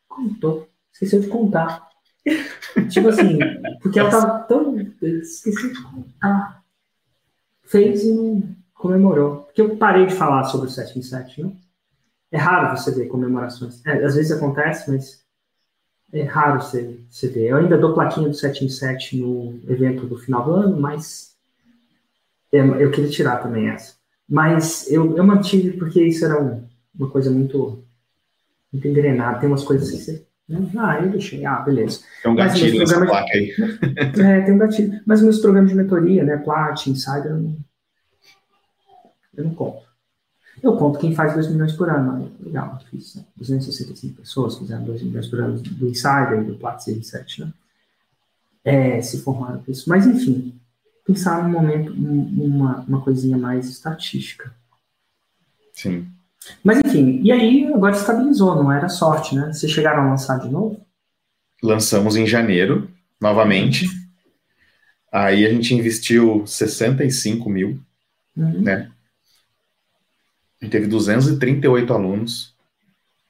Contou. 0.08 0.68
Esqueceu 0.94 1.20
de 1.20 1.28
contar. 1.28 1.90
tipo 2.90 3.08
assim, 3.10 3.40
porque 3.82 4.00
ela 4.00 4.10
tava 4.10 4.40
tão. 4.44 4.78
Esqueci 4.78 5.74
de 5.74 5.84
contar. 5.84 6.64
Fez 7.64 8.04
e 8.04 8.14
não 8.14 8.44
comemorou. 8.74 9.44
Porque 9.44 9.62
eu 9.62 9.78
parei 9.78 10.06
de 10.06 10.16
falar 10.16 10.44
sobre 10.46 10.68
o 10.68 10.70
7 10.70 11.00
em 11.00 11.02
7, 11.02 11.44
né? 11.44 11.52
É 12.32 12.38
raro 12.38 12.78
você 12.78 12.92
ver 12.92 13.08
comemorações. 13.08 13.86
É, 13.86 14.04
às 14.06 14.16
vezes 14.16 14.32
acontece, 14.32 14.90
mas 14.90 15.22
é 16.14 16.24
raro 16.24 16.62
você, 16.62 16.98
você 17.10 17.28
ver. 17.28 17.48
Eu 17.48 17.58
ainda 17.58 17.78
dou 17.78 17.94
plaquinha 17.94 18.30
do 18.30 18.36
7 18.36 18.66
em 18.66 18.70
7 18.70 19.18
no 19.18 19.60
evento 19.68 20.06
do 20.06 20.18
final 20.18 20.44
do 20.44 20.54
ano, 20.54 20.80
mas 20.80 21.36
é, 22.54 22.60
eu 22.60 22.92
queria 22.92 23.10
tirar 23.10 23.38
também 23.38 23.70
essa. 23.70 23.96
Mas 24.28 24.90
eu, 24.90 25.18
eu 25.18 25.24
mantive 25.26 25.78
porque 25.78 26.02
isso 26.04 26.24
era 26.24 26.42
um, 26.42 26.66
uma 26.98 27.10
coisa 27.10 27.30
muito, 27.30 27.84
muito 28.72 28.88
engrenada. 28.88 29.40
Tem 29.40 29.50
umas 29.50 29.64
coisas 29.64 29.92
que 29.92 29.98
você. 29.98 30.26
Ah, 30.78 31.00
eu 31.02 31.10
deixei. 31.10 31.46
Ah, 31.46 31.60
beleza. 31.60 32.02
Tem 32.22 32.32
um 32.32 32.36
gatilho 32.36 32.80
nessa 32.80 33.06
placa 33.06 33.32
aí. 33.34 33.54
é, 34.20 34.42
tem 34.42 34.54
um 34.54 34.58
gatilho. 34.58 35.02
Mas 35.06 35.22
meus 35.22 35.40
programas 35.40 35.70
de 35.70 35.76
mentoria, 35.76 36.24
né? 36.24 36.38
Plat, 36.38 36.88
Insider, 36.88 37.32
eu 37.32 37.38
não, 37.38 37.58
eu 39.36 39.44
não 39.46 39.54
conto. 39.54 39.91
Eu 40.62 40.76
conto 40.76 41.00
quem 41.00 41.16
faz 41.16 41.34
2 41.34 41.50
milhões 41.50 41.74
por 41.74 41.90
ano. 41.90 42.32
Legal, 42.40 42.78
difícil. 42.78 43.22
Né? 43.22 43.28
265 43.38 44.22
pessoas 44.22 44.58
fizeram 44.58 44.84
2 44.84 45.04
milhões 45.04 45.28
por 45.28 45.40
ano 45.40 45.60
do 45.60 45.88
Insider 45.88 46.42
e 46.42 46.46
do 46.46 46.56
Plat 46.56 46.80
7, 46.80 47.42
né? 47.42 47.54
É, 48.64 49.02
se 49.02 49.22
formaram 49.22 49.60
por 49.60 49.72
isso. 49.72 49.90
Mas, 49.90 50.06
enfim, 50.06 50.60
pensar 51.06 51.44
num 51.44 51.50
momento, 51.50 51.92
uma, 51.94 52.82
uma 52.88 53.02
coisinha 53.02 53.38
mais 53.38 53.68
estatística. 53.68 54.54
Sim. 55.74 56.08
Mas, 56.64 56.80
enfim, 56.86 57.22
e 57.24 57.32
aí 57.32 57.72
agora 57.74 57.96
estabilizou, 57.96 58.56
não 58.56 58.72
era 58.72 58.90
sorte, 58.90 59.36
né? 59.36 59.52
Vocês 59.52 59.72
chegaram 59.72 60.04
a 60.04 60.10
lançar 60.10 60.40
de 60.40 60.50
novo? 60.50 60.80
Lançamos 61.64 62.16
em 62.16 62.26
janeiro, 62.26 62.90
novamente. 63.20 63.88
Aí 65.12 65.46
a 65.46 65.50
gente 65.50 65.74
investiu 65.74 66.46
65 66.46 67.50
mil, 67.50 67.80
uhum. 68.36 68.62
né? 68.62 68.92
A 70.62 70.66
gente 70.66 70.72
teve 70.72 70.88
238 70.88 71.94
alunos, 71.94 72.56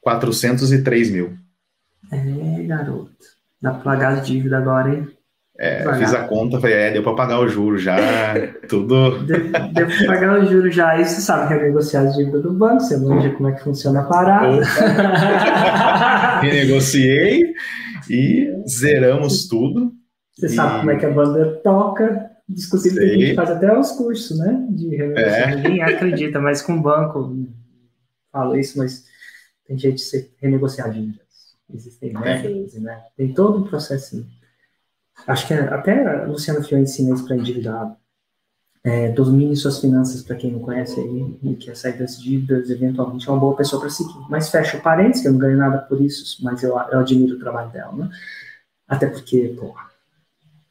403 0.01 1.11
mil. 1.11 1.37
É, 2.11 2.63
garoto. 2.63 3.11
Dá 3.61 3.71
pra 3.71 3.81
pagar 3.81 4.17
a 4.17 4.19
dívida 4.19 4.57
agora, 4.57 4.93
hein? 4.93 5.07
É, 5.57 5.83
fiz 5.93 6.11
a 6.13 6.27
conta, 6.27 6.59
falei, 6.59 6.75
é, 6.75 6.91
deu 6.91 7.03
para 7.03 7.13
pagar 7.13 7.39
o 7.39 7.47
juro 7.47 7.77
já, 7.77 7.95
tudo. 8.67 9.23
Deu, 9.25 9.51
deu 9.73 9.87
para 9.87 10.07
pagar 10.07 10.39
o 10.39 10.45
juro 10.45 10.71
já, 10.71 10.89
aí 10.89 11.05
você 11.05 11.21
sabe 11.21 11.53
renegociar 11.53 12.07
as 12.07 12.15
dívidas 12.15 12.41
do 12.41 12.51
banco, 12.51 12.79
você 12.79 12.97
manja 12.97 13.29
como 13.29 13.47
é 13.47 13.51
que 13.51 13.63
funciona 13.63 14.01
a 14.01 14.05
parada. 14.05 14.63
Renegociei 16.41 17.53
e 18.09 18.51
zeramos 18.67 19.47
tudo. 19.47 19.91
Você 20.35 20.47
e... 20.47 20.49
sabe 20.49 20.79
como 20.79 20.91
é 20.91 20.95
que 20.95 21.05
a 21.05 21.11
banda 21.11 21.61
toca, 21.63 22.30
discutir 22.53 22.93
que 22.93 22.99
a 22.99 23.07
gente 23.07 23.35
faz 23.35 23.49
até 23.49 23.77
os 23.77 23.91
cursos, 23.91 24.37
né? 24.37 24.67
De 24.69 24.95
renegociação. 24.95 25.49
É. 25.49 25.55
Ninguém 25.55 25.81
acredita, 25.81 26.39
mas 26.39 26.61
com 26.61 26.73
o 26.73 26.81
banco, 26.81 27.47
falo 28.31 28.57
isso, 28.57 28.77
mas 28.77 29.05
tem 29.65 29.77
jeito 29.77 29.95
de 29.95 30.01
se 30.01 30.33
renegociar 30.37 30.91
dívidas. 30.91 31.21
Existem 31.73 32.13
métodos, 32.13 32.73
né? 32.75 33.01
Tem 33.15 33.33
todo 33.33 33.59
um 33.59 33.63
processo. 33.63 34.25
Acho 35.25 35.47
que 35.47 35.53
até 35.53 36.05
a 36.05 36.25
Luciana 36.25 36.63
Fior 36.63 36.79
ensina 36.79 37.13
isso 37.13 37.25
para 37.25 37.37
endividado. 37.37 37.95
É, 38.83 39.09
domine 39.09 39.55
suas 39.55 39.79
finanças, 39.79 40.23
para 40.23 40.35
quem 40.35 40.51
não 40.51 40.59
conhece 40.59 40.99
aí, 40.99 41.37
e 41.43 41.55
quer 41.55 41.75
sair 41.75 41.99
das 41.99 42.19
dívidas, 42.19 42.67
eventualmente 42.69 43.29
é 43.29 43.31
uma 43.31 43.39
boa 43.39 43.55
pessoa 43.55 43.79
para 43.79 43.91
seguir. 43.91 44.17
Mas 44.27 44.49
fecha 44.49 44.77
o 44.77 44.81
parênteses, 44.81 45.21
que 45.21 45.27
eu 45.27 45.33
não 45.33 45.39
ganho 45.39 45.57
nada 45.57 45.77
por 45.77 46.01
isso, 46.01 46.43
mas 46.43 46.63
eu, 46.63 46.71
eu 46.71 46.99
admiro 46.99 47.35
o 47.35 47.39
trabalho 47.39 47.71
dela, 47.71 47.93
né? 47.93 48.09
Até 48.87 49.05
porque, 49.05 49.55
pô, 49.57 49.75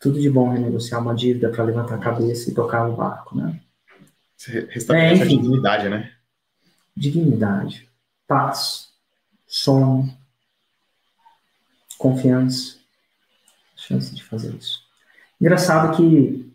tudo 0.01 0.19
de 0.19 0.31
bom 0.31 0.49
renegociar 0.49 1.01
uma 1.01 1.15
dívida 1.15 1.51
para 1.51 1.63
levantar 1.63 1.97
a 1.97 1.99
cabeça 1.99 2.51
e 2.51 2.55
tocar 2.55 2.89
o 2.89 2.97
barco, 2.97 3.37
né? 3.37 3.61
Restabelece 4.71 5.23
é, 5.23 5.27
enfim, 5.27 5.39
a 5.39 5.43
dignidade, 5.43 5.89
né? 5.91 6.13
Dignidade, 6.97 7.89
paz, 8.27 8.89
sono, 9.47 10.11
confiança, 11.99 12.79
chance 13.77 14.15
de 14.15 14.25
fazer 14.25 14.55
isso. 14.55 14.83
Engraçado 15.39 15.95
que 15.95 16.51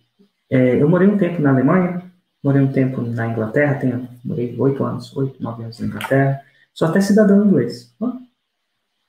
é, 0.50 0.82
eu 0.82 0.90
morei 0.90 1.08
um 1.08 1.18
tempo 1.18 1.40
na 1.40 1.52
Alemanha, 1.52 2.12
morei 2.44 2.62
um 2.62 2.72
tempo 2.72 3.02
na 3.02 3.28
Inglaterra, 3.28 3.76
tenho, 3.76 4.10
morei 4.24 4.56
oito 4.60 4.84
anos, 4.84 5.16
oito, 5.16 5.42
nove 5.42 5.64
anos 5.64 5.80
na 5.80 5.86
Inglaterra, 5.86 6.42
sou 6.74 6.88
até 6.88 7.00
cidadão 7.00 7.46
inglês. 7.46 7.94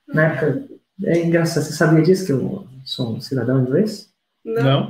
Na 0.07 0.27
época, 0.27 0.67
é 1.03 1.25
engraçado, 1.25 1.63
você 1.63 1.73
sabia 1.73 2.03
disso 2.03 2.25
que 2.25 2.31
eu 2.31 2.67
sou 2.85 3.15
um 3.15 3.21
cidadão 3.21 3.61
inglês? 3.61 4.06
Não. 4.47 4.89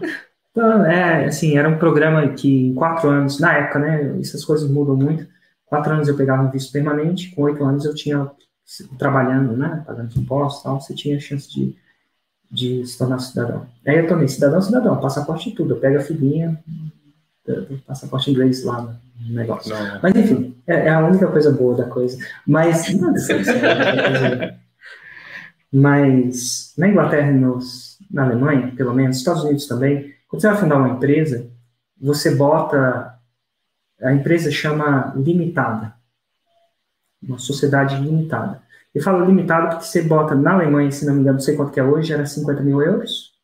Então, 0.51 0.85
é, 0.85 1.25
assim, 1.25 1.57
era 1.57 1.69
um 1.69 1.77
programa 1.77 2.27
que 2.29 2.67
em 2.67 2.73
quatro 2.73 3.09
anos, 3.09 3.39
na 3.39 3.57
época, 3.57 3.79
né, 3.79 4.17
essas 4.19 4.43
coisas 4.43 4.69
mudam 4.69 4.95
muito, 4.95 5.27
quatro 5.65 5.93
anos 5.93 6.07
eu 6.07 6.15
pegava 6.15 6.43
um 6.43 6.49
visto 6.49 6.71
permanente, 6.71 7.33
com 7.35 7.43
oito 7.43 7.63
anos 7.63 7.85
eu 7.85 7.93
tinha, 7.93 8.31
trabalhando, 8.97 9.55
né, 9.55 9.83
pagando 9.85 10.17
impostos 10.17 10.61
e 10.61 10.63
tal, 10.63 10.81
você 10.81 10.93
tinha 10.95 11.17
a 11.17 11.19
chance 11.19 11.51
de 11.51 11.75
de 12.49 12.85
se 12.85 12.97
tornar 12.97 13.19
cidadão. 13.19 13.67
Aí 13.85 13.97
eu 13.97 14.07
tomei 14.07 14.27
cidadão, 14.27 14.61
cidadão, 14.61 14.99
passaporte 14.99 15.49
e 15.49 15.51
tudo. 15.53 15.73
Eu 15.73 15.79
pego 15.79 15.97
a 15.97 16.01
filhinha 16.01 16.57
passaporte 17.85 18.29
inglês 18.29 18.63
lá 18.63 18.81
no 18.81 19.33
negócio. 19.33 19.73
Não. 19.73 19.99
Mas 20.01 20.15
enfim, 20.15 20.55
é, 20.67 20.87
é, 20.87 20.89
a 20.89 21.05
única 21.05 21.27
coisa 21.27 21.51
boa 21.51 21.75
da 21.75 21.85
coisa. 21.85 22.17
Mas, 22.45 22.89
não, 22.99 23.13
é 23.15 24.57
mas 25.71 26.73
na 26.77 26.89
Inglaterra 26.89 27.31
nos, 27.31 27.96
na 28.09 28.23
Alemanha, 28.23 28.73
pelo 28.75 28.93
menos, 28.93 29.17
Estados 29.17 29.43
Unidos 29.43 29.67
também, 29.67 30.13
quando 30.27 30.41
você 30.41 30.47
vai 30.47 30.57
fundar 30.57 30.77
uma 30.77 30.89
empresa, 30.89 31.49
você 31.99 32.35
bota. 32.35 33.17
A 34.01 34.13
empresa 34.13 34.51
chama 34.51 35.13
limitada. 35.15 35.93
Uma 37.21 37.39
sociedade 37.39 37.95
limitada. 37.95 38.61
Eu 38.93 39.01
falo 39.01 39.25
limitado 39.25 39.69
porque 39.69 39.85
você 39.85 40.01
bota 40.01 40.35
na 40.35 40.53
Alemanha, 40.53 40.91
se 40.91 41.05
não 41.05 41.13
me 41.13 41.21
engano, 41.21 41.37
não 41.37 41.43
sei 41.43 41.55
quanto 41.55 41.71
que 41.71 41.79
é 41.79 41.83
hoje, 41.83 42.13
era 42.13 42.25
50 42.25 42.61
mil 42.61 42.81
euros 42.81 43.35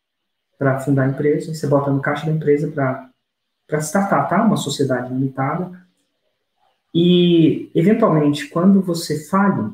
para 0.58 0.80
fundar 0.80 1.04
a 1.04 1.08
empresa, 1.08 1.52
você 1.52 1.66
bota 1.66 1.90
no 1.90 2.00
caixa 2.00 2.26
da 2.26 2.32
empresa 2.32 2.70
para 2.70 3.78
startar, 3.80 4.28
tá? 4.28 4.44
Uma 4.44 4.56
sociedade 4.56 5.12
limitada. 5.12 5.70
E, 6.94 7.70
eventualmente, 7.74 8.48
quando 8.48 8.80
você 8.80 9.28
falha, 9.28 9.72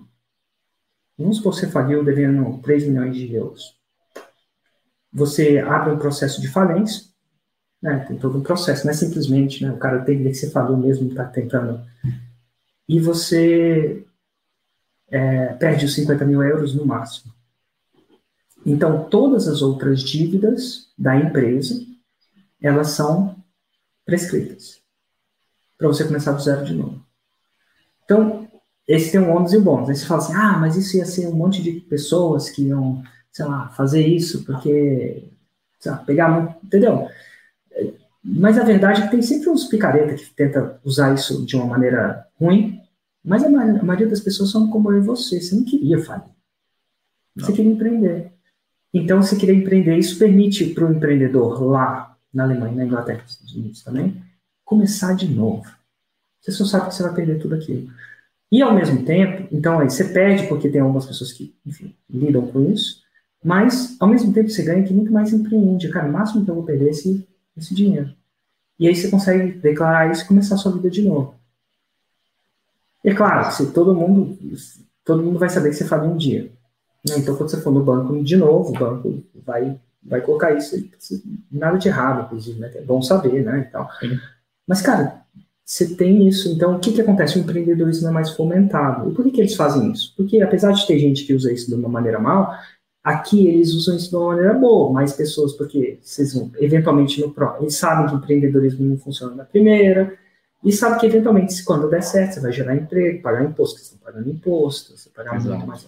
vamos 1.19 1.37
supor 1.37 1.53
que 1.53 1.61
você 1.61 1.71
faliu 1.71 2.03
devendo 2.03 2.59
3 2.63 2.87
milhões 2.87 3.15
de 3.15 3.35
euros. 3.35 3.80
Você 5.13 5.59
abre 5.59 5.93
um 5.93 5.99
processo 5.99 6.41
de 6.41 6.49
falência, 6.49 7.05
né? 7.83 8.05
Tem 8.07 8.19
todo 8.19 8.39
um 8.39 8.43
processo, 8.43 8.85
não 8.85 8.93
é 8.93 8.95
simplesmente, 8.95 9.65
né? 9.65 9.73
O 9.73 9.79
cara 9.79 10.05
tem 10.05 10.23
que 10.23 10.35
você 10.35 10.51
falou 10.51 10.77
mesmo, 10.77 11.09
está 11.09 11.25
tentando. 11.25 11.85
E 12.89 13.01
você 13.01 14.05
é, 15.09 15.55
perde 15.55 15.85
os 15.87 15.95
50 15.95 16.25
mil 16.25 16.43
euros 16.43 16.75
no 16.75 16.87
máximo. 16.87 17.33
Então, 18.65 19.09
todas 19.09 19.49
as 19.49 19.63
outras 19.63 20.03
dívidas 20.03 20.93
da 20.97 21.17
empresa, 21.17 21.75
elas 22.61 22.89
são 22.89 23.37
prescritas, 24.05 24.81
para 25.79 25.89
você 25.89 26.05
começar 26.05 26.33
do 26.33 26.43
zero 26.43 26.65
de 26.65 26.75
novo. 26.75 27.05
Então, 28.05 28.49
esse 28.87 29.13
tem 29.13 29.21
um 29.21 29.35
ônus 29.35 29.53
e 29.53 29.59
bônus. 29.59 29.89
Aí 29.89 29.97
você 29.97 30.05
fala 30.05 30.21
assim, 30.21 30.35
ah, 30.35 30.59
mas 30.59 30.77
isso 30.77 30.97
ia 30.97 31.07
ser 31.07 31.29
um 31.29 31.35
monte 31.35 31.63
de 31.63 31.81
pessoas 31.81 32.51
que 32.51 32.65
iam, 32.65 33.03
sei 33.41 33.49
lá, 33.49 33.69
fazer 33.71 34.07
isso 34.07 34.45
porque, 34.45 35.25
sei 35.79 35.93
lá, 35.93 35.99
pegar, 35.99 36.59
entendeu? 36.63 37.09
Mas 38.23 38.59
a 38.59 38.65
verdade 38.65 39.01
é 39.01 39.05
que 39.07 39.11
tem 39.11 39.23
sempre 39.23 39.49
uns 39.49 39.65
picareta 39.65 40.15
que 40.15 40.31
tenta 40.35 40.79
usar 40.85 41.15
isso 41.15 41.45
de 41.47 41.57
uma 41.57 41.67
maneira 41.67 42.27
ruim 42.39 42.81
mas 43.25 43.45
a 43.45 43.51
maioria 43.51 44.09
das 44.09 44.21
pessoas 44.21 44.51
são 44.51 44.71
como 44.71 44.91
eu 44.91 44.99
e 44.99 45.07
você. 45.07 45.41
Você 45.41 45.55
não 45.55 45.65
queria 45.65 45.99
falir. 46.03 46.33
Você 47.37 47.53
queria 47.53 47.71
empreender. 47.71 48.33
Então, 48.93 49.23
se 49.23 49.37
queria 49.37 49.55
empreender, 49.55 49.97
isso 49.97 50.19
permite 50.19 50.67
para 50.75 50.87
o 50.87 50.93
empreendedor 50.93 51.63
lá 51.63 52.17
na 52.33 52.45
Alemanha, 52.45 52.75
na 52.75 52.85
Inglaterra, 52.85 53.23
nos 53.23 53.33
Estados 53.33 53.55
Unidos 53.55 53.83
também, 53.85 54.23
começar 54.65 55.15
de 55.15 55.29
novo. 55.29 55.71
Você 56.41 56.51
só 56.51 56.65
sabe 56.65 56.89
que 56.89 56.95
você 56.95 57.03
vai 57.03 57.15
perder 57.15 57.39
tudo 57.39 57.55
aquilo. 57.55 57.91
E 58.51 58.63
ao 58.63 58.75
mesmo 58.75 59.05
tempo, 59.05 59.47
então 59.53 59.79
aí 59.79 59.89
você 59.89 60.05
perde 60.13 60.49
porque 60.49 60.69
tem 60.69 60.81
algumas 60.81 61.07
pessoas 61.07 61.33
que, 61.33 61.55
enfim, 61.65 61.95
lidam 62.09 62.47
com 62.49 62.69
isso, 62.73 63.00
mas 63.43 63.97
ao 63.99 64.09
mesmo 64.09 64.33
tempo 64.33 64.51
você 64.51 64.63
ganha 64.63 64.85
que 64.85 64.93
muito 64.93 65.13
mais 65.13 65.33
empreende. 65.33 65.89
Cara, 65.89 66.09
o 66.09 66.13
máximo 66.13 66.45
que 66.45 66.51
eu 66.51 66.55
vou 66.55 66.65
perder 66.65 66.89
é 66.89 66.91
esse, 66.91 67.27
esse 67.57 67.75
dinheiro. 67.75 68.15
E 68.79 68.87
aí 68.87 68.95
você 68.95 69.11
consegue 69.11 69.53
declarar 69.59 70.11
isso 70.11 70.25
e 70.25 70.29
começar 70.29 70.55
a 70.55 70.59
sua 70.59 70.73
vida 70.73 70.91
de 70.91 71.03
novo. 71.03 71.35
E 73.05 73.11
é 73.11 73.15
claro, 73.15 73.51
se 73.53 73.73
todo 73.73 73.95
mundo, 73.95 74.39
todo 75.05 75.23
mundo 75.23 75.39
vai 75.39 75.49
saber 75.49 75.71
que 75.71 75.77
você 75.77 75.85
fala 75.85 76.05
um 76.05 76.17
dia. 76.17 76.53
Né? 77.07 77.17
Então, 77.19 77.35
quando 77.37 77.51
você 77.51 77.61
for 77.61 77.73
no 77.73 77.83
banco 77.83 78.23
de 78.23 78.37
novo, 78.37 78.71
o 78.71 78.79
banco 78.79 79.23
vai, 79.45 79.79
vai 80.03 80.21
colocar 80.21 80.53
isso. 80.53 80.77
Nada 81.51 81.79
de 81.79 81.89
errado, 81.89 82.27
inclusive, 82.27 82.59
né? 82.59 82.71
É 82.75 82.83
bom 82.83 83.01
saber, 83.01 83.43
né? 83.43 83.61
E 83.61 83.73
tal. 83.73 83.89
Mas, 84.67 84.83
cara, 84.83 85.23
você 85.65 85.95
tem 85.95 86.29
isso. 86.29 86.51
Então, 86.51 86.77
o 86.77 86.81
que, 86.81 86.93
que 86.93 87.01
acontece? 87.01 87.39
O 87.39 87.43
empreendedorismo 87.43 88.09
é 88.09 88.11
mais 88.11 88.31
fomentado. 88.31 89.11
E 89.11 89.15
por 89.15 89.25
que, 89.25 89.31
que 89.31 89.41
eles 89.41 89.55
fazem 89.55 89.93
isso? 89.93 90.15
Porque, 90.17 90.41
apesar 90.43 90.73
de 90.73 90.87
ter 90.87 90.99
gente 90.99 91.25
que 91.25 91.33
usa 91.33 91.53
isso 91.53 91.69
de 91.69 91.75
uma 91.75 91.89
maneira 91.89 92.19
mal, 92.19 92.55
aqui 93.03 93.49
eles 93.49 93.73
usam 93.73 93.97
isso 93.97 94.11
de 94.11 94.17
uma 94.17 94.29
maneira 94.29 94.55
boa. 94.55 94.93
Mais 94.93 95.13
pessoas, 95.13 95.53
porque 95.53 95.99
vocês 96.01 96.35
vão, 96.35 96.51
eventualmente, 96.59 97.21
no 97.21 97.31
pro, 97.31 97.57
eles 97.61 97.77
sabem 97.77 98.07
que 98.07 98.15
o 98.15 98.19
empreendedorismo 98.19 98.85
não 98.85 98.99
funciona 98.99 99.35
na 99.35 99.45
primeira 99.45 100.17
e 100.63 100.71
sabe 100.73 101.01
que, 101.01 101.07
eventualmente, 101.07 101.55
se 101.55 101.65
quando 101.65 101.89
der 101.89 102.03
certo, 102.03 102.35
você 102.35 102.41
vai 102.41 102.53
gerar 102.53 102.77
emprego, 102.77 103.23
pagar 103.23 103.45
imposto, 103.45 103.77
porque 103.77 103.89
você 103.89 103.95
está 103.95 104.07
pagando 104.07 104.31
imposto, 104.31 104.97
você 104.97 105.09
pagar 105.09 105.37
Exato. 105.37 105.55
muito 105.55 105.67
mais. 105.67 105.87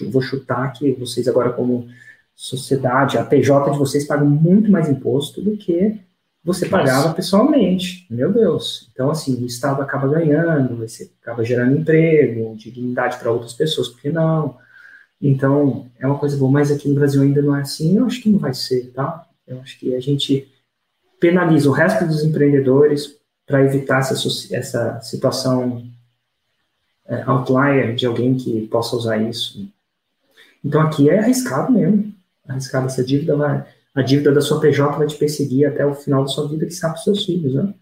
Eu 0.00 0.10
vou 0.10 0.22
chutar 0.22 0.72
que 0.72 0.92
vocês 0.92 1.26
agora, 1.26 1.52
como 1.52 1.88
sociedade, 2.34 3.18
a 3.18 3.24
PJ 3.24 3.72
de 3.72 3.78
vocês 3.78 4.06
paga 4.06 4.24
muito 4.24 4.70
mais 4.70 4.88
imposto 4.88 5.42
do 5.42 5.56
que 5.56 6.00
você 6.44 6.66
Nossa. 6.66 6.76
pagava 6.76 7.14
pessoalmente. 7.14 8.06
Meu 8.08 8.32
Deus. 8.32 8.88
Então, 8.92 9.10
assim, 9.10 9.42
o 9.42 9.46
Estado 9.46 9.82
acaba 9.82 10.06
ganhando, 10.06 10.76
você 10.76 11.10
acaba 11.20 11.42
gerando 11.42 11.76
emprego, 11.76 12.54
dignidade 12.56 13.18
para 13.18 13.32
outras 13.32 13.54
pessoas, 13.54 13.88
por 13.88 14.00
que 14.00 14.10
não? 14.10 14.56
Então, 15.20 15.90
é 15.98 16.06
uma 16.06 16.18
coisa 16.18 16.36
boa, 16.36 16.50
mas 16.50 16.70
aqui 16.70 16.88
no 16.88 16.94
Brasil 16.94 17.22
ainda 17.22 17.40
não 17.40 17.56
é 17.56 17.62
assim, 17.62 17.96
eu 17.96 18.06
acho 18.06 18.20
que 18.20 18.28
não 18.28 18.38
vai 18.38 18.52
ser, 18.52 18.90
tá? 18.92 19.26
Eu 19.46 19.60
acho 19.60 19.78
que 19.78 19.94
a 19.94 20.00
gente 20.00 20.48
penaliza 21.20 21.68
o 21.68 21.72
resto 21.72 22.06
dos 22.06 22.22
empreendedores 22.22 23.16
para 23.46 23.64
evitar 23.64 23.98
essa, 23.98 24.14
essa 24.54 25.00
situação 25.00 25.86
é, 27.06 27.22
outlier 27.26 27.94
de 27.94 28.06
alguém 28.06 28.34
que 28.36 28.66
possa 28.68 28.96
usar 28.96 29.18
isso. 29.18 29.68
Então 30.64 30.80
aqui 30.80 31.10
é 31.10 31.18
arriscado 31.18 31.72
mesmo, 31.72 32.12
arriscado 32.48 32.86
essa 32.86 33.04
dívida 33.04 33.36
vai, 33.36 33.66
a 33.94 34.02
dívida 34.02 34.32
da 34.32 34.40
sua 34.40 34.60
PJ 34.60 34.98
vai 34.98 35.06
te 35.06 35.16
perseguir 35.16 35.66
até 35.66 35.84
o 35.84 35.94
final 35.94 36.22
da 36.22 36.28
sua 36.28 36.48
vida, 36.48 36.66
que 36.66 36.72
sabe 36.72 36.96
os 36.96 37.04
seus 37.04 37.24
filhos, 37.24 37.54
né? 37.54 37.74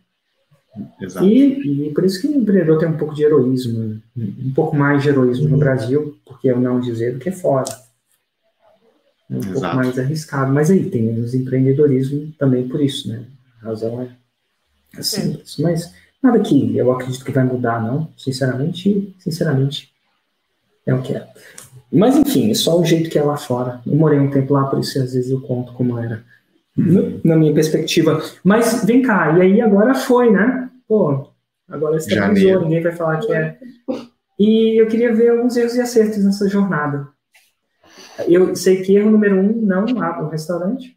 Exato. 1.01 1.27
E, 1.27 1.89
e 1.89 1.93
por 1.93 2.05
isso 2.05 2.20
que 2.20 2.29
o 2.29 2.35
empreendedor 2.35 2.79
tem 2.79 2.89
um 2.89 2.97
pouco 2.97 3.14
de 3.14 3.23
heroísmo, 3.23 4.01
um 4.16 4.53
pouco 4.55 4.75
mais 4.75 5.03
de 5.03 5.11
heroísmo 5.11 5.49
no 5.49 5.59
Brasil, 5.59 6.18
porque 6.25 6.49
eu 6.49 6.59
não 6.59 6.81
dizer 6.81 7.14
do 7.14 7.18
que 7.18 7.31
fora. 7.31 7.68
É 9.31 9.35
um 9.35 9.39
Exato. 9.39 9.61
pouco 9.61 9.77
mais 9.77 9.99
arriscado, 9.99 10.53
mas 10.53 10.70
aí 10.70 10.89
tem 10.89 11.18
os 11.18 11.35
empreendedorismo 11.35 12.33
também 12.39 12.68
por 12.68 12.81
isso, 12.81 13.09
né? 13.09 13.25
A 13.62 13.66
razão 13.66 14.03
é 14.03 14.09
assim, 14.99 15.35
é. 15.35 15.62
mas 15.62 15.95
nada 16.23 16.41
que 16.41 16.77
eu 16.77 16.91
acredito 16.93 17.25
que 17.25 17.33
vai 17.33 17.45
mudar, 17.45 17.83
não. 17.83 18.09
Sinceramente, 18.16 19.14
sinceramente, 19.18 19.93
é 20.87 20.95
o 20.95 21.03
que 21.03 21.14
é. 21.14 21.27
Mas 21.91 22.16
enfim, 22.16 22.51
é 22.51 22.55
só 22.55 22.81
o 22.81 22.85
jeito 22.85 23.11
que 23.11 23.18
é 23.18 23.23
lá 23.23 23.37
fora. 23.37 23.83
Eu 23.87 23.95
morei 23.95 24.18
um 24.18 24.31
tempo 24.31 24.55
lá, 24.55 24.64
por 24.64 24.79
isso 24.79 24.99
às 24.99 25.12
vezes 25.12 25.31
eu 25.31 25.41
conto 25.43 25.75
como 25.75 25.99
era 25.99 26.25
na 26.77 27.37
minha 27.37 27.53
perspectiva. 27.53 28.23
Mas 28.43 28.85
vem 28.85 29.03
cá, 29.03 29.37
e 29.39 29.43
aí 29.43 29.61
agora 29.61 29.95
foi, 29.95 30.31
né? 30.31 30.70
Pô, 30.89 31.31
agora 31.68 31.97
estabilizou, 31.97 32.62
ninguém 32.62 32.83
vai 32.83 32.93
falar 32.93 33.18
que 33.20 33.33
é. 33.33 33.59
E 34.39 34.81
eu 34.81 34.87
queria 34.87 35.14
ver 35.14 35.31
alguns 35.31 35.57
erros 35.57 35.77
e 35.77 35.81
acertos 35.81 36.25
nessa 36.25 36.49
jornada. 36.49 37.09
Eu 38.29 38.55
sei 38.57 38.83
que 38.83 38.97
erro 38.97 39.11
número 39.11 39.39
um, 39.39 39.61
não 39.62 39.85
abra 40.03 40.25
um 40.25 40.29
restaurante. 40.29 40.97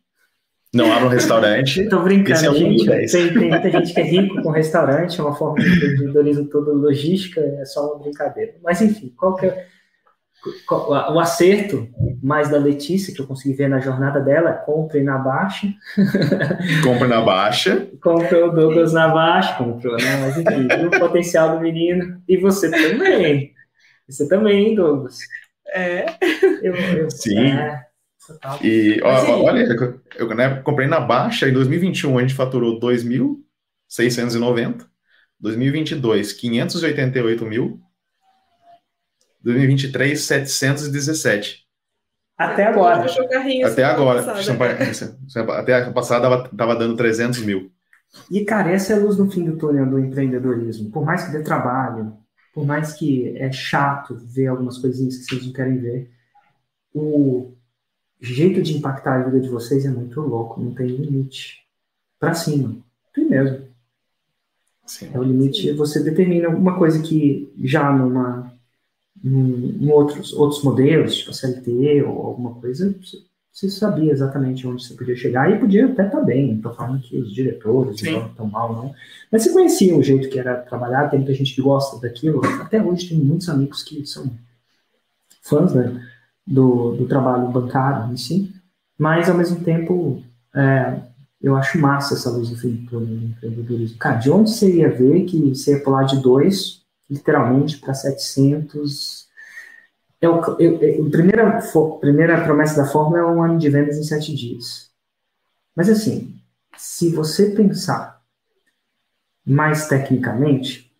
Não 0.74 0.92
abra 0.92 1.06
um 1.06 1.10
restaurante. 1.10 1.82
Estou 1.84 2.04
brincando, 2.04 2.46
é 2.46 2.54
gente. 2.54 2.86
Tem, 2.86 3.34
tem, 3.34 3.50
muita 3.50 3.70
gente 3.70 3.94
que 3.94 4.00
é 4.00 4.04
rico 4.04 4.42
com 4.42 4.50
restaurante, 4.50 5.20
é 5.20 5.24
uma 5.24 5.36
forma 5.36 5.64
de 5.64 5.70
empreendedorismo 5.70 6.46
todo 6.48 6.74
logística, 6.74 7.40
é 7.40 7.66
só 7.66 7.94
uma 7.94 8.04
brincadeira. 8.04 8.56
Mas 8.62 8.82
enfim, 8.82 9.14
qual 9.16 9.36
que 9.36 9.46
é 9.46 9.68
o 10.70 11.20
acerto 11.20 11.88
mais 12.22 12.50
da 12.50 12.58
Letícia, 12.58 13.14
que 13.14 13.22
eu 13.22 13.28
consegui 13.28 13.56
ver 13.56 13.68
na 13.68 13.80
jornada 13.80 14.20
dela, 14.20 14.54
compre 14.66 15.04
na 15.04 15.18
baixa. 15.18 15.68
Compre 16.84 17.08
na 17.08 17.22
baixa. 17.22 17.88
Comprou 18.02 18.50
o 18.50 18.52
Douglas 18.52 18.94
na 18.94 19.08
baixa, 19.08 19.56
comprou, 19.56 19.96
né? 19.98 20.18
Mas 20.22 20.38
enfim, 20.38 20.68
viu 20.68 20.90
o 20.90 21.00
potencial 21.00 21.56
do 21.56 21.62
menino. 21.62 22.22
E 22.28 22.38
você 22.38 22.70
também. 22.70 23.54
Você 24.08 24.28
também, 24.28 24.76
Douglas. 24.76 25.18
É. 25.68 26.06
Eu, 26.62 26.76
eu, 26.76 27.10
Sim. 27.10 27.40
É, 27.40 27.86
e 28.64 29.00
ó, 29.04 29.44
olha, 29.44 29.64
eu, 29.64 30.02
eu 30.18 30.36
né, 30.36 30.62
comprei 30.62 30.88
na 30.88 31.00
baixa, 31.00 31.48
em 31.48 31.54
2021 31.54 32.18
a 32.18 32.22
gente 32.22 32.34
faturou 32.34 32.80
2.690, 32.80 34.88
2022, 35.40 36.34
588 36.34 37.46
mil, 37.46 37.80
2023, 39.46 40.20
717. 40.20 41.66
Até 42.36 42.66
agora. 42.66 43.06
Até 43.66 43.84
agora. 43.84 44.26
Até 45.60 45.76
a 45.84 45.92
passada 45.94 46.50
estava 46.52 46.76
dando 46.76 46.98
300 46.98 47.40
mil. 47.42 47.72
E, 48.30 48.44
cara, 48.44 48.72
essa 48.72 48.94
é 48.94 48.96
a 48.96 49.00
luz 49.00 49.18
no 49.18 49.30
fim 49.30 49.46
do 49.46 49.56
túnel 49.56 49.86
do 49.86 50.00
empreendedorismo. 50.00 50.90
Por 50.90 51.06
mais 51.06 51.26
que 51.26 51.32
dê 51.32 51.44
trabalho, 51.44 52.18
por 52.54 52.66
mais 52.66 52.94
que 52.94 53.38
é 53.38 53.52
chato 53.52 54.18
ver 54.26 54.48
algumas 54.48 54.80
coisinhas 54.80 55.18
que 55.18 55.26
vocês 55.26 55.46
não 55.46 55.54
querem 55.54 55.78
ver, 55.78 56.12
o 56.94 57.54
jeito 58.20 58.62
de 58.62 58.76
impactar 58.76 59.22
a 59.22 59.24
vida 59.26 59.40
de 59.40 59.50
vocês 59.50 59.86
é 59.86 59.90
muito 59.90 60.20
louco, 60.22 60.60
não 60.60 60.74
tem 60.74 60.88
limite. 60.88 61.66
Para 62.20 62.34
cima. 62.34 62.78
Tem 63.14 63.30
mesmo. 63.30 63.68
Sim. 64.86 65.12
É 65.14 65.20
o 65.20 65.24
limite, 65.24 65.72
você 65.74 66.02
determina 66.02 66.48
alguma 66.48 66.78
coisa 66.78 67.02
que 67.02 67.54
já 67.64 67.92
numa 67.92 68.55
em, 69.26 69.84
em 69.84 69.90
outros, 69.90 70.32
outros 70.34 70.64
modelos, 70.64 71.16
tipo 71.16 71.34
CLT 71.34 72.04
ou 72.04 72.28
alguma 72.28 72.54
coisa, 72.56 72.96
você 73.52 73.70
sabia 73.70 74.12
exatamente 74.12 74.68
onde 74.68 74.86
você 74.86 74.94
podia 74.94 75.16
chegar 75.16 75.50
e 75.50 75.58
podia 75.58 75.86
até 75.86 76.06
estar 76.06 76.20
tá 76.20 76.24
bem. 76.24 76.50
Não 76.50 76.56
estou 76.58 76.74
falando 76.74 77.02
que 77.02 77.18
os 77.18 77.34
diretores 77.34 78.02
não 78.04 78.28
estão 78.28 78.48
mal, 78.48 78.76
não. 78.76 78.94
Mas 79.32 79.44
você 79.44 79.52
conhecia 79.52 79.98
o 79.98 80.04
jeito 80.04 80.30
que 80.30 80.38
era 80.38 80.58
trabalhar, 80.58 81.10
tem 81.10 81.20
muita 81.20 81.34
gente 81.34 81.56
que 81.56 81.62
gosta 81.62 82.00
daquilo. 82.00 82.42
Até 82.62 82.84
hoje 82.84 83.10
tem 83.10 83.18
muitos 83.18 83.50
amigos 83.50 83.82
que 83.82 84.06
são 84.06 84.30
fãs 85.42 85.74
né, 85.74 86.06
do, 86.46 86.96
do 86.96 87.08
trabalho 87.08 87.48
bancário 87.48 88.12
em 88.14 88.18
si. 88.18 88.54
Mas, 88.98 89.30
ao 89.30 89.38
mesmo 89.38 89.64
tempo, 89.64 90.22
é, 90.54 91.00
eu 91.42 91.56
acho 91.56 91.80
massa 91.80 92.14
essa 92.14 92.30
luz 92.30 92.50
do 92.50 93.04
empreendedorismo. 93.04 93.98
Cara, 93.98 94.18
de 94.18 94.30
onde 94.30 94.52
você 94.52 94.78
ia 94.78 94.90
ver 94.90 95.26
que 95.26 95.40
você 95.56 95.72
ia 95.72 95.84
pular 95.84 96.04
de 96.04 96.22
dois 96.22 96.85
literalmente 97.10 97.78
para 97.78 97.94
700. 97.94 99.28
É 100.22 100.30
o, 100.30 100.42
eu, 100.60 100.82
eu, 100.82 101.08
a 101.08 101.10
primeira, 101.10 101.62
primeira 102.00 102.44
promessa 102.44 102.82
da 102.82 102.90
fórmula 102.90 103.20
é 103.20 103.26
um 103.26 103.44
ano 103.44 103.58
de 103.58 103.70
vendas 103.70 103.98
em 103.98 104.04
sete 104.04 104.36
dias. 104.36 104.90
Mas 105.76 105.90
assim, 105.90 106.36
se 106.78 107.10
você 107.10 107.52
pensar 107.52 108.22
mais 109.46 109.88
tecnicamente, 109.88 110.92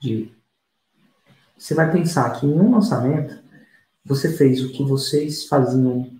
de, 0.00 0.32
você 1.56 1.74
vai 1.74 1.90
pensar 1.90 2.30
que 2.32 2.46
em 2.46 2.52
um 2.52 2.72
lançamento 2.72 3.38
você 4.04 4.32
fez 4.32 4.62
o 4.62 4.70
que 4.70 4.84
vocês 4.84 5.46
faziam 5.46 6.10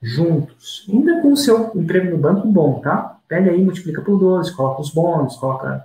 juntos, 0.00 0.86
ainda 0.88 1.20
com 1.20 1.32
o 1.32 1.36
seu 1.36 1.72
emprego 1.74 2.10
no 2.10 2.18
banco 2.18 2.46
bom, 2.48 2.80
tá? 2.80 3.18
Pega 3.26 3.50
aí, 3.50 3.62
multiplica 3.62 4.02
por 4.02 4.18
12, 4.18 4.54
coloca 4.54 4.80
os 4.80 4.90
bônus, 4.90 5.36
coloca 5.36 5.84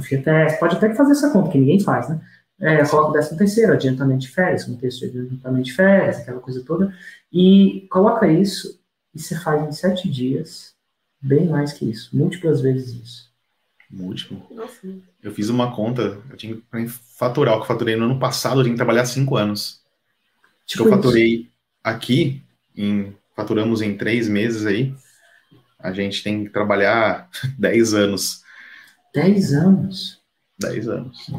FIETES, 0.00 0.58
pode 0.58 0.76
até 0.76 0.94
fazer 0.94 1.12
essa 1.12 1.30
conta, 1.30 1.50
que 1.50 1.58
ninguém 1.58 1.80
faz, 1.80 2.08
né? 2.08 2.20
É, 2.60 2.86
coloca 2.86 3.10
o 3.10 3.12
décimo 3.12 3.36
terceiro, 3.36 3.72
adiantamento 3.72 4.20
de 4.20 4.28
férias, 4.28 4.68
um 4.68 4.76
terço 4.76 5.00
de 5.00 5.18
adiantamento 5.18 5.64
de 5.64 5.72
férias, 5.72 6.18
aquela 6.18 6.40
coisa 6.40 6.62
toda, 6.64 6.96
e 7.32 7.88
coloca 7.90 8.28
isso 8.28 8.80
e 9.12 9.20
você 9.20 9.38
faz 9.38 9.62
em 9.62 9.72
sete 9.72 10.08
dias, 10.08 10.74
bem 11.20 11.48
mais 11.48 11.72
que 11.72 11.90
isso, 11.90 12.16
múltiplas 12.16 12.60
vezes 12.60 12.94
isso. 12.94 13.32
Múltiplo. 13.90 14.40
Eu 15.22 15.34
fiz 15.34 15.48
uma 15.48 15.74
conta, 15.74 16.18
eu 16.30 16.36
tinha 16.36 16.54
que 16.54 16.88
faturar 16.88 17.54
o 17.54 17.56
que 17.58 17.64
eu 17.64 17.68
faturei 17.68 17.96
no 17.96 18.06
ano 18.06 18.18
passado, 18.18 18.60
eu 18.60 18.64
tinha 18.64 18.74
que 18.74 18.78
trabalhar 18.78 19.04
cinco 19.04 19.36
anos. 19.36 19.82
Tipo 20.64 20.84
que 20.84 20.88
eu 20.88 20.96
faturei 20.96 21.34
isso. 21.34 21.50
aqui, 21.84 22.42
em, 22.76 23.14
faturamos 23.36 23.82
em 23.82 23.96
três 23.96 24.28
meses 24.28 24.64
aí, 24.64 24.94
a 25.78 25.92
gente 25.92 26.22
tem 26.22 26.44
que 26.44 26.50
trabalhar 26.50 27.28
dez 27.58 27.92
anos 27.92 28.41
10 29.14 29.54
anos. 29.54 30.20
10 30.60 30.88
anos. 30.88 31.30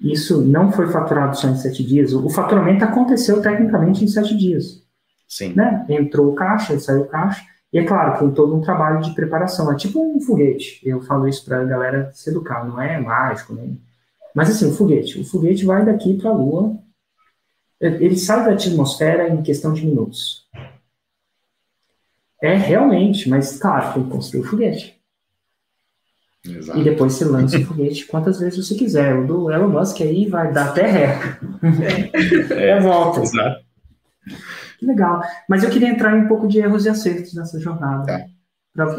Isso 0.00 0.42
não 0.42 0.70
foi 0.70 0.88
faturado 0.88 1.36
só 1.36 1.48
em 1.48 1.56
7 1.56 1.82
dias. 1.84 2.12
O 2.12 2.28
faturamento 2.28 2.84
aconteceu 2.84 3.40
tecnicamente 3.40 4.04
em 4.04 4.08
7 4.08 4.36
dias. 4.36 4.82
Sim. 5.28 5.54
Né? 5.54 5.84
Entrou 5.88 6.34
caixa, 6.34 6.78
saiu 6.78 7.06
caixa. 7.06 7.42
E 7.72 7.78
é 7.78 7.84
claro, 7.84 8.18
tem 8.18 8.30
todo 8.32 8.54
um 8.54 8.60
trabalho 8.60 9.02
de 9.02 9.14
preparação. 9.14 9.72
É 9.72 9.76
tipo 9.76 10.00
um 10.00 10.20
foguete. 10.20 10.80
Eu 10.84 11.00
falo 11.02 11.26
isso 11.26 11.44
para 11.44 11.60
a 11.60 11.64
galera 11.64 12.10
se 12.12 12.30
educar. 12.30 12.66
Não 12.66 12.80
é 12.80 13.00
mágico, 13.00 13.54
né? 13.54 13.74
Mas 14.34 14.50
assim, 14.50 14.70
o 14.70 14.74
foguete. 14.74 15.18
O 15.18 15.24
foguete 15.24 15.64
vai 15.64 15.84
daqui 15.84 16.16
para 16.16 16.30
a 16.30 16.34
Lua. 16.34 16.78
Ele 17.80 18.16
sai 18.16 18.44
da 18.44 18.52
atmosfera 18.52 19.28
em 19.28 19.42
questão 19.42 19.72
de 19.72 19.84
minutos. 19.84 20.46
É 22.42 22.54
realmente, 22.54 23.28
mas 23.28 23.58
claro, 23.58 23.94
tem 23.94 24.04
que 24.04 24.10
construir 24.10 24.40
o 24.42 24.44
foguete. 24.44 24.95
Exato. 26.48 26.78
E 26.78 26.84
depois 26.84 27.12
você 27.14 27.24
lança 27.24 27.58
o 27.58 27.64
foguete 27.64 28.06
quantas 28.06 28.38
vezes 28.38 28.66
você 28.66 28.74
quiser. 28.74 29.16
O 29.16 29.26
do 29.26 29.50
Elon 29.50 29.68
Musk 29.68 30.00
aí 30.00 30.28
vai 30.28 30.52
dar 30.52 30.70
até 30.70 30.86
ré. 30.86 31.18
É, 32.50 32.70
é 32.70 32.80
volta. 32.80 33.20
Exato. 33.20 33.64
Que 34.78 34.86
legal. 34.86 35.22
Mas 35.48 35.62
eu 35.62 35.70
queria 35.70 35.88
entrar 35.88 36.16
em 36.16 36.22
um 36.22 36.28
pouco 36.28 36.46
de 36.46 36.58
erros 36.58 36.84
e 36.84 36.88
acertos 36.88 37.34
nessa 37.34 37.58
jornada. 37.58 38.28
Tá. 38.74 38.94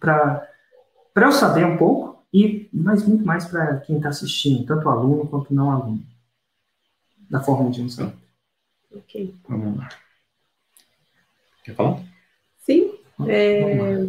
Para 0.00 1.26
eu 1.26 1.32
saber 1.32 1.64
um 1.64 1.76
pouco, 1.76 2.24
e 2.32 2.68
mas 2.72 3.06
muito 3.06 3.24
mais 3.24 3.44
para 3.44 3.76
quem 3.78 3.96
está 3.96 4.08
assistindo, 4.08 4.66
tanto 4.66 4.88
aluno 4.88 5.28
quanto 5.28 5.54
não 5.54 5.70
aluno, 5.70 6.02
da 7.30 7.40
forma 7.40 7.70
de 7.70 7.82
lançamento. 7.82 8.16
Ok. 8.94 9.34
Vamos 9.48 9.78
lá. 9.78 9.88
Quer 11.64 11.74
falar? 11.74 12.00
Sim. 12.58 12.92
É... 13.28 14.08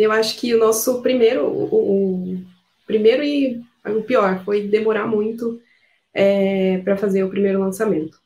Eu 0.00 0.12
acho 0.12 0.38
que 0.38 0.54
o 0.54 0.58
nosso 0.58 1.02
primeiro, 1.02 1.46
o, 1.46 2.34
o 2.34 2.42
primeiro 2.86 3.22
e 3.22 3.60
o 3.84 4.02
pior 4.02 4.42
foi 4.44 4.66
demorar 4.66 5.06
muito 5.06 5.60
é, 6.14 6.78
para 6.78 6.96
fazer 6.96 7.22
o 7.22 7.28
primeiro 7.28 7.60
lançamento. 7.60 8.18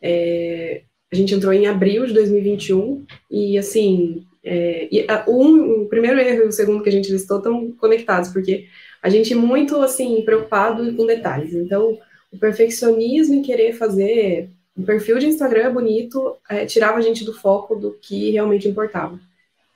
É, 0.00 0.82
a 1.12 1.14
gente 1.14 1.34
entrou 1.34 1.52
em 1.52 1.66
abril 1.66 2.06
de 2.06 2.14
2021 2.14 3.04
e 3.30 3.58
assim, 3.58 4.26
é, 4.42 4.88
e 4.90 5.04
a, 5.06 5.26
um, 5.28 5.82
o 5.82 5.88
primeiro 5.88 6.18
erro 6.18 6.44
e 6.44 6.48
o 6.48 6.52
segundo 6.52 6.82
que 6.82 6.88
a 6.88 6.92
gente 6.92 7.12
listou 7.12 7.36
estão 7.36 7.70
conectados, 7.72 8.30
porque 8.30 8.66
a 9.02 9.10
gente 9.10 9.34
é 9.34 9.36
muito 9.36 9.76
assim 9.76 10.22
preocupado 10.22 10.94
com 10.94 11.04
detalhes. 11.04 11.52
Então, 11.52 11.98
o 12.32 12.38
perfeccionismo 12.38 13.34
em 13.34 13.42
querer 13.42 13.74
fazer 13.74 14.48
um 14.74 14.84
perfil 14.84 15.18
de 15.18 15.26
Instagram 15.26 15.74
bonito 15.74 16.38
é, 16.48 16.64
tirava 16.64 16.96
a 16.96 17.02
gente 17.02 17.24
do 17.24 17.34
foco 17.34 17.76
do 17.76 17.92
que 17.92 18.30
realmente 18.30 18.66
importava. 18.66 19.20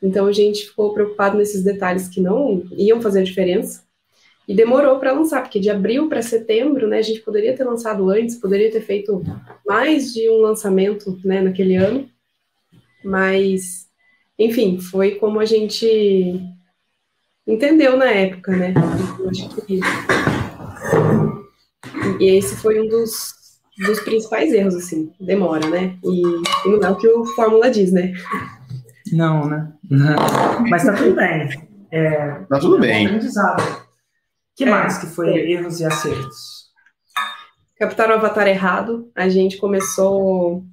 Então 0.03 0.27
a 0.27 0.33
gente 0.33 0.67
ficou 0.67 0.93
preocupado 0.93 1.37
nesses 1.39 1.63
detalhes 1.63 2.09
que 2.09 2.21
não 2.21 2.63
iam 2.73 3.01
fazer 3.01 3.23
diferença. 3.23 3.87
E 4.49 4.55
demorou 4.55 5.01
para 5.01 5.13
lançar, 5.13 5.43
porque 5.43 5.59
de 5.59 5.69
abril 5.69 6.09
para 6.09 6.23
setembro, 6.23 6.87
né, 6.87 6.99
a 6.99 7.03
gente 7.03 7.21
poderia 7.21 7.57
ter 7.57 7.65
lançado 7.65 8.09
antes, 8.09 8.37
poderia 8.37 8.71
ter 8.71 8.81
feito 8.81 9.23
mais 9.67 10.13
de 10.15 10.31
um 10.31 10.41
lançamento, 10.41 11.19
né, 11.25 11.41
naquele 11.41 11.75
ano, 11.75 12.09
mas, 13.05 13.89
enfim, 14.39 14.79
foi 14.79 15.17
como 15.17 15.41
a 15.41 15.45
gente 15.45 16.41
entendeu 17.45 17.97
na 17.97 18.09
época, 18.09 18.53
né, 18.53 18.73
acho 19.29 19.49
que 19.67 19.81
e 22.21 22.25
esse 22.31 22.55
foi 22.57 22.81
um 22.81 22.89
dos, 22.89 23.35
dos 23.85 23.99
principais 24.01 24.53
erros, 24.53 24.77
assim, 24.77 25.13
demora, 25.21 25.69
né, 25.69 25.99
e, 26.05 26.23
e 26.23 26.69
não 26.69 26.81
é 26.81 26.91
o 26.91 26.97
que 26.97 27.09
o 27.09 27.25
Fórmula 27.35 27.69
diz, 27.69 27.91
né. 27.91 28.13
Não, 29.13 29.49
né? 29.49 29.73
Mas 30.69 30.85
tá 30.85 30.93
tudo 30.95 31.15
bem. 31.15 31.49
É, 31.91 32.31
tá 32.49 32.59
tudo 32.59 32.79
bem. 32.79 33.17
O 33.17 33.21
que 34.57 34.65
é, 34.65 34.71
mais 34.71 34.99
que 34.99 35.07
foi 35.07 35.31
é. 35.31 35.53
erros 35.53 35.81
e 35.81 35.85
acertos? 35.85 36.67
Captar 37.79 38.11
o 38.11 38.15
avatar 38.15 38.47
errado. 38.49 39.11
A 39.15 39.29
gente 39.29 39.59
começou 39.59 40.65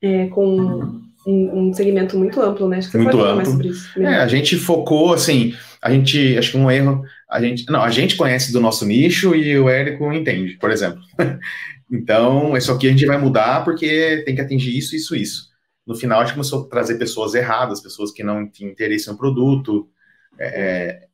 é, 0.00 0.26
com 0.28 1.00
um, 1.26 1.68
um 1.68 1.72
segmento 1.74 2.16
muito 2.16 2.40
amplo, 2.40 2.68
né? 2.68 2.78
Acho 2.78 2.90
que 2.90 2.98
muito 2.98 3.20
amplo. 3.20 3.36
mais 3.36 3.48
sobre 3.48 3.68
isso. 3.68 4.00
É, 4.00 4.16
a 4.16 4.28
gente 4.28 4.56
focou, 4.56 5.12
assim, 5.12 5.54
a 5.82 5.90
gente, 5.90 6.38
acho 6.38 6.52
que 6.52 6.56
um 6.56 6.70
erro, 6.70 7.02
a 7.28 7.40
gente, 7.40 7.70
não, 7.70 7.82
a 7.82 7.90
gente 7.90 8.16
conhece 8.16 8.52
do 8.52 8.60
nosso 8.60 8.86
nicho 8.86 9.34
e 9.34 9.58
o 9.58 9.68
Érico 9.68 10.12
entende, 10.12 10.54
por 10.54 10.70
exemplo. 10.70 11.00
então, 11.90 12.56
isso 12.56 12.72
aqui 12.72 12.86
a 12.86 12.90
gente 12.90 13.06
vai 13.06 13.18
mudar 13.18 13.64
porque 13.64 14.22
tem 14.24 14.34
que 14.34 14.40
atingir 14.40 14.76
isso, 14.76 14.94
isso, 14.96 15.14
isso. 15.14 15.49
No 15.90 15.96
final, 15.96 16.20
a 16.20 16.24
gente 16.24 16.34
começou 16.34 16.62
a 16.62 16.68
trazer 16.68 16.98
pessoas 16.98 17.34
erradas, 17.34 17.80
pessoas 17.80 18.12
que 18.12 18.22
não 18.22 18.48
tinham 18.48 18.70
interesse 18.70 19.08
no 19.08 19.18
produto, 19.18 19.90
é, 20.38 21.08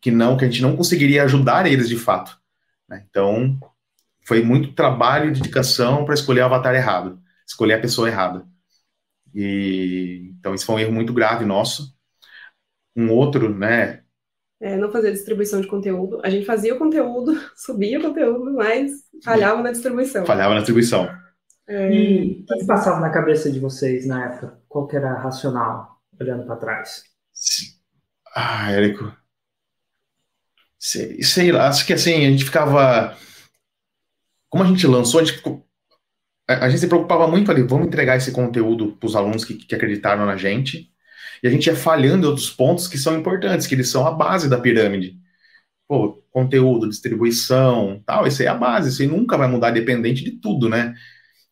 que 0.00 0.10
não, 0.10 0.38
que 0.38 0.46
a 0.46 0.48
gente 0.48 0.62
não 0.62 0.74
conseguiria 0.74 1.24
ajudar 1.24 1.70
eles 1.70 1.86
de 1.86 1.98
fato. 1.98 2.40
Né? 2.88 3.04
Então, 3.10 3.60
foi 4.26 4.42
muito 4.42 4.72
trabalho 4.72 5.28
e 5.28 5.34
dedicação 5.34 6.06
para 6.06 6.14
escolher 6.14 6.40
o 6.40 6.44
avatar 6.46 6.74
errado, 6.74 7.20
escolher 7.46 7.74
a 7.74 7.80
pessoa 7.80 8.08
errada. 8.08 8.46
E 9.34 10.32
então 10.38 10.54
isso 10.54 10.64
foi 10.64 10.76
um 10.76 10.78
erro 10.78 10.92
muito 10.92 11.12
grave 11.12 11.44
nosso. 11.44 11.94
Um 12.96 13.10
outro, 13.10 13.54
né? 13.54 14.00
É, 14.58 14.78
não 14.78 14.90
fazer 14.90 15.12
distribuição 15.12 15.60
de 15.60 15.68
conteúdo. 15.68 16.22
A 16.24 16.30
gente 16.30 16.46
fazia 16.46 16.74
o 16.74 16.78
conteúdo, 16.78 17.38
subia 17.54 17.98
o 17.98 18.02
conteúdo, 18.02 18.50
mas 18.54 18.92
falhava 19.22 19.60
na 19.60 19.72
distribuição. 19.72 20.24
Falhava 20.24 20.54
na 20.54 20.60
distribuição. 20.60 21.06
É... 21.72 21.90
E 21.90 22.42
o 22.42 22.58
que 22.58 22.66
passava 22.66 23.00
na 23.00 23.10
cabeça 23.10 23.50
de 23.50 23.58
vocês 23.58 24.06
na 24.06 24.26
época? 24.26 24.60
Qual 24.68 24.86
que 24.86 24.96
era 24.96 25.18
racional, 25.18 26.02
olhando 26.20 26.44
para 26.44 26.56
trás? 26.56 27.04
Ah, 28.34 28.70
Érico. 28.70 29.16
Sei, 30.78 31.22
sei 31.22 31.50
lá, 31.50 31.68
acho 31.68 31.86
que 31.86 31.92
assim, 31.94 32.26
a 32.26 32.30
gente 32.30 32.44
ficava. 32.44 33.16
Como 34.50 34.64
a 34.64 34.66
gente 34.66 34.86
lançou, 34.86 35.20
a 35.20 35.24
gente 35.24 35.36
ficou 35.36 35.66
a 36.46 36.68
gente 36.68 36.80
se 36.80 36.88
preocupava 36.88 37.26
muito 37.28 37.50
ali, 37.50 37.62
vamos 37.62 37.86
entregar 37.86 38.16
esse 38.16 38.32
conteúdo 38.32 38.96
para 38.96 39.06
os 39.06 39.16
alunos 39.16 39.44
que, 39.44 39.54
que, 39.54 39.74
acreditaram 39.74 40.26
na 40.26 40.36
gente, 40.36 40.90
e 41.42 41.46
a 41.46 41.50
gente 41.50 41.66
ia 41.66 41.76
falhando 41.76 42.26
em 42.26 42.28
outros 42.28 42.50
pontos 42.50 42.88
que 42.88 42.98
são 42.98 43.18
importantes, 43.18 43.66
que 43.66 43.74
eles 43.74 43.88
são 43.88 44.06
a 44.06 44.10
base 44.10 44.50
da 44.50 44.60
pirâmide. 44.60 45.16
Pô, 45.88 46.22
conteúdo, 46.30 46.88
distribuição, 46.88 48.02
tal, 48.06 48.26
isso 48.26 48.42
aí 48.42 48.48
é 48.48 48.50
a 48.50 48.54
base, 48.54 48.90
isso 48.90 49.02
aí 49.02 49.08
nunca 49.08 49.36
vai 49.38 49.48
mudar 49.48 49.70
dependente 49.70 50.24
de 50.24 50.32
tudo, 50.32 50.68
né? 50.68 50.94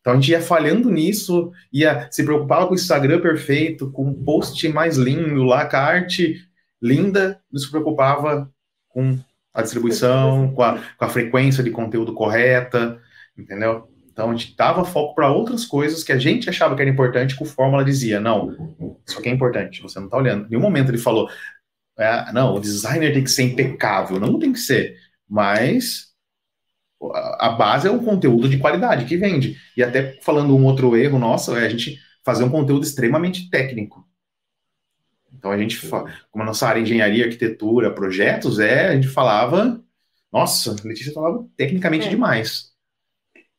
Então 0.01 0.13
a 0.13 0.15
gente 0.15 0.31
ia 0.31 0.41
falhando 0.41 0.89
nisso, 0.89 1.51
ia 1.71 2.07
se 2.11 2.23
preocupava 2.23 2.65
com 2.65 2.73
o 2.73 2.75
Instagram 2.75 3.21
perfeito, 3.21 3.91
com 3.91 4.09
o 4.09 4.23
post 4.23 4.67
mais 4.69 4.97
lindo 4.97 5.43
lá, 5.43 5.65
com 5.65 5.77
a 5.77 5.79
arte 5.79 6.43
linda, 6.81 7.39
não 7.51 7.59
se 7.59 7.69
preocupava 7.69 8.51
com 8.89 9.17
a 9.53 9.61
distribuição, 9.61 10.53
com 10.53 10.63
a, 10.63 10.79
com 10.97 11.05
a 11.05 11.09
frequência 11.09 11.63
de 11.63 11.69
conteúdo 11.69 12.13
correta, 12.13 12.99
entendeu? 13.37 13.87
Então 14.11 14.31
a 14.31 14.35
gente 14.35 14.55
dava 14.55 14.83
foco 14.83 15.15
para 15.15 15.31
outras 15.31 15.65
coisas 15.65 16.03
que 16.03 16.11
a 16.11 16.17
gente 16.17 16.49
achava 16.49 16.75
que 16.75 16.81
era 16.81 16.89
importante, 16.89 17.35
que 17.35 17.43
o 17.43 17.45
Fórmula 17.45 17.85
dizia, 17.85 18.19
não, 18.19 18.97
isso 19.07 19.19
aqui 19.19 19.29
é 19.29 19.31
importante, 19.31 19.81
você 19.81 19.99
não 19.99 20.07
está 20.07 20.17
olhando. 20.17 20.45
Em 20.45 20.49
nenhum 20.49 20.61
momento 20.61 20.89
ele 20.89 20.97
falou, 20.97 21.29
é, 21.97 22.31
não, 22.33 22.55
o 22.55 22.59
designer 22.59 23.13
tem 23.13 23.23
que 23.23 23.31
ser 23.31 23.43
impecável, 23.43 24.19
não 24.19 24.39
tem 24.39 24.51
que 24.51 24.59
ser, 24.59 24.97
mas 25.29 26.10
a 27.13 27.49
base 27.49 27.87
é 27.87 27.91
um 27.91 28.03
conteúdo 28.03 28.47
de 28.47 28.59
qualidade 28.59 29.05
que 29.05 29.17
vende. 29.17 29.57
E 29.75 29.83
até 29.83 30.19
falando 30.21 30.55
um 30.55 30.65
outro 30.65 30.95
erro 30.95 31.17
nosso, 31.17 31.55
é 31.55 31.65
a 31.65 31.69
gente 31.69 31.99
fazer 32.23 32.43
um 32.43 32.49
conteúdo 32.49 32.83
extremamente 32.83 33.49
técnico. 33.49 34.05
Então 35.33 35.51
a 35.51 35.57
gente, 35.57 35.79
como 36.29 36.43
a 36.43 36.45
nossa 36.45 36.67
área 36.67 36.79
engenharia, 36.79 37.25
arquitetura, 37.25 37.93
projetos, 37.93 38.59
é, 38.59 38.89
a 38.89 38.95
gente 38.95 39.07
falava, 39.07 39.81
nossa, 40.31 40.75
Letícia 40.83 41.13
falava 41.13 41.47
tecnicamente 41.57 42.05
é. 42.05 42.09
demais. 42.09 42.71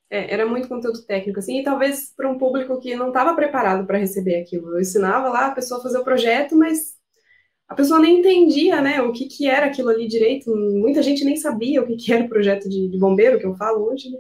É, 0.09 0.32
era 0.32 0.47
muito 0.47 0.68
conteúdo 0.68 1.03
técnico, 1.03 1.38
assim, 1.38 1.59
e 1.59 1.64
talvez 1.64 2.12
para 2.14 2.30
um 2.30 2.38
público 2.38 2.78
que 2.78 2.95
não 2.95 3.09
estava 3.09 3.34
preparado 3.34 3.86
para 3.86 3.99
receber 3.99 4.36
aquilo. 4.40 4.74
Eu 4.74 4.80
ensinava 4.80 5.28
lá 5.30 5.47
a 5.47 5.53
pessoa 5.53 5.80
a 5.80 5.82
fazer 5.82 5.99
o 5.99 6.05
projeto, 6.05 6.55
mas 6.55 6.97
a 7.73 7.75
pessoa 7.75 7.99
nem 7.99 8.18
entendia, 8.18 8.83
né, 8.83 9.01
o 9.01 9.12
que, 9.12 9.25
que 9.25 9.49
era 9.49 9.66
aquilo 9.66 9.89
ali 9.89 10.07
direito. 10.07 10.55
Muita 10.55 11.03
gente 11.03 11.25
nem 11.25 11.37
sabia 11.37 11.81
o 11.81 11.87
que, 11.87 11.97
que 11.97 12.12
era 12.12 12.25
o 12.25 12.29
projeto 12.29 12.68
de, 12.68 12.87
de 12.87 12.99
bombeiro, 12.99 13.39
que 13.39 13.47
eu 13.47 13.55
falo 13.55 13.91
hoje, 13.91 14.11
né? 14.11 14.18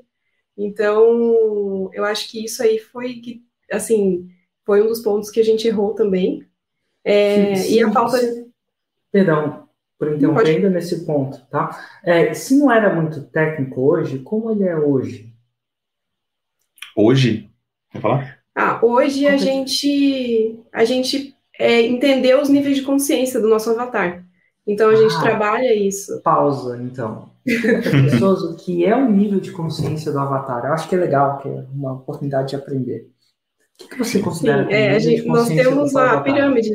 Então, 0.56 1.90
eu 1.92 2.02
acho 2.04 2.30
que 2.30 2.44
isso 2.44 2.62
aí 2.62 2.78
foi, 2.78 3.16
que, 3.16 3.42
assim, 3.70 4.26
foi 4.64 4.82
um 4.82 4.86
dos 4.86 5.00
pontos 5.00 5.30
que 5.30 5.38
a 5.38 5.44
gente 5.44 5.68
errou 5.68 5.94
também. 5.94 6.46
É, 7.04 7.54
sim, 7.56 7.62
sim, 7.62 7.74
e 7.74 7.82
a 7.82 7.92
falta 7.92 8.18
de... 8.18 8.46
Perdão, 9.10 9.68
por 9.98 10.14
interromper 10.14 10.46
ainda 10.48 10.70
nesse 10.70 11.04
ponto, 11.04 11.38
tá? 11.50 11.78
É, 12.02 12.32
se 12.32 12.56
não 12.58 12.72
era 12.72 12.94
muito 12.94 13.22
técnico 13.24 13.82
hoje, 13.82 14.18
como 14.20 14.50
ele 14.50 14.64
é 14.64 14.76
hoje? 14.76 15.30
Hoje? 16.96 17.50
Quer 17.90 18.00
falar? 18.00 18.42
Ah, 18.54 18.80
hoje 18.82 19.26
a 19.26 19.36
gente, 19.36 20.58
a 20.72 20.84
gente 20.84 21.31
é, 21.58 21.82
entendeu 21.82 22.40
os 22.40 22.48
níveis 22.48 22.76
de 22.76 22.82
consciência 22.82 23.40
do 23.40 23.48
nosso 23.48 23.70
avatar. 23.70 24.24
Então 24.66 24.90
a 24.90 24.96
gente 24.96 25.14
ah, 25.16 25.20
trabalha 25.20 25.74
isso. 25.74 26.20
Pausa, 26.22 26.80
então. 26.82 27.30
pessoas 27.44 28.42
o 28.42 28.56
que 28.56 28.84
é 28.84 28.94
o 28.94 29.10
nível 29.10 29.40
de 29.40 29.50
consciência 29.50 30.12
do 30.12 30.18
avatar. 30.18 30.64
Eu 30.64 30.72
acho 30.72 30.88
que 30.88 30.94
é 30.94 30.98
legal, 30.98 31.38
que 31.38 31.48
é 31.48 31.66
uma 31.72 31.94
oportunidade 31.94 32.50
de 32.50 32.56
aprender. 32.56 33.10
O 33.74 33.78
que, 33.78 33.88
que 33.88 33.98
você 33.98 34.20
considera? 34.20 34.64
Sim, 34.64 34.72
é, 34.72 35.00
gente, 35.00 35.26
nós 35.26 35.48
temos 35.48 35.96
a 35.96 36.20
pirâmide, 36.20 36.70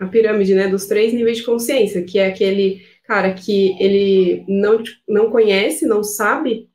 a 0.00 0.06
pirâmide, 0.06 0.54
né, 0.54 0.66
dos 0.66 0.86
três 0.86 1.12
níveis 1.12 1.38
de 1.38 1.44
consciência, 1.44 2.02
que 2.02 2.18
é 2.18 2.26
aquele 2.26 2.82
cara 3.04 3.32
que 3.32 3.76
ele 3.80 4.44
não, 4.48 4.82
não 5.08 5.30
conhece, 5.30 5.86
não 5.86 6.02
sabe 6.02 6.68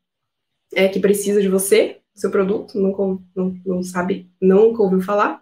é, 0.73 0.87
que 0.87 0.99
precisa 0.99 1.41
de 1.41 1.49
você, 1.49 1.97
seu 2.15 2.31
produto, 2.31 2.79
nunca, 2.79 3.21
não, 3.35 3.55
não 3.65 3.83
sabe, 3.83 4.29
nunca 4.41 4.81
ouviu 4.81 5.01
falar. 5.01 5.41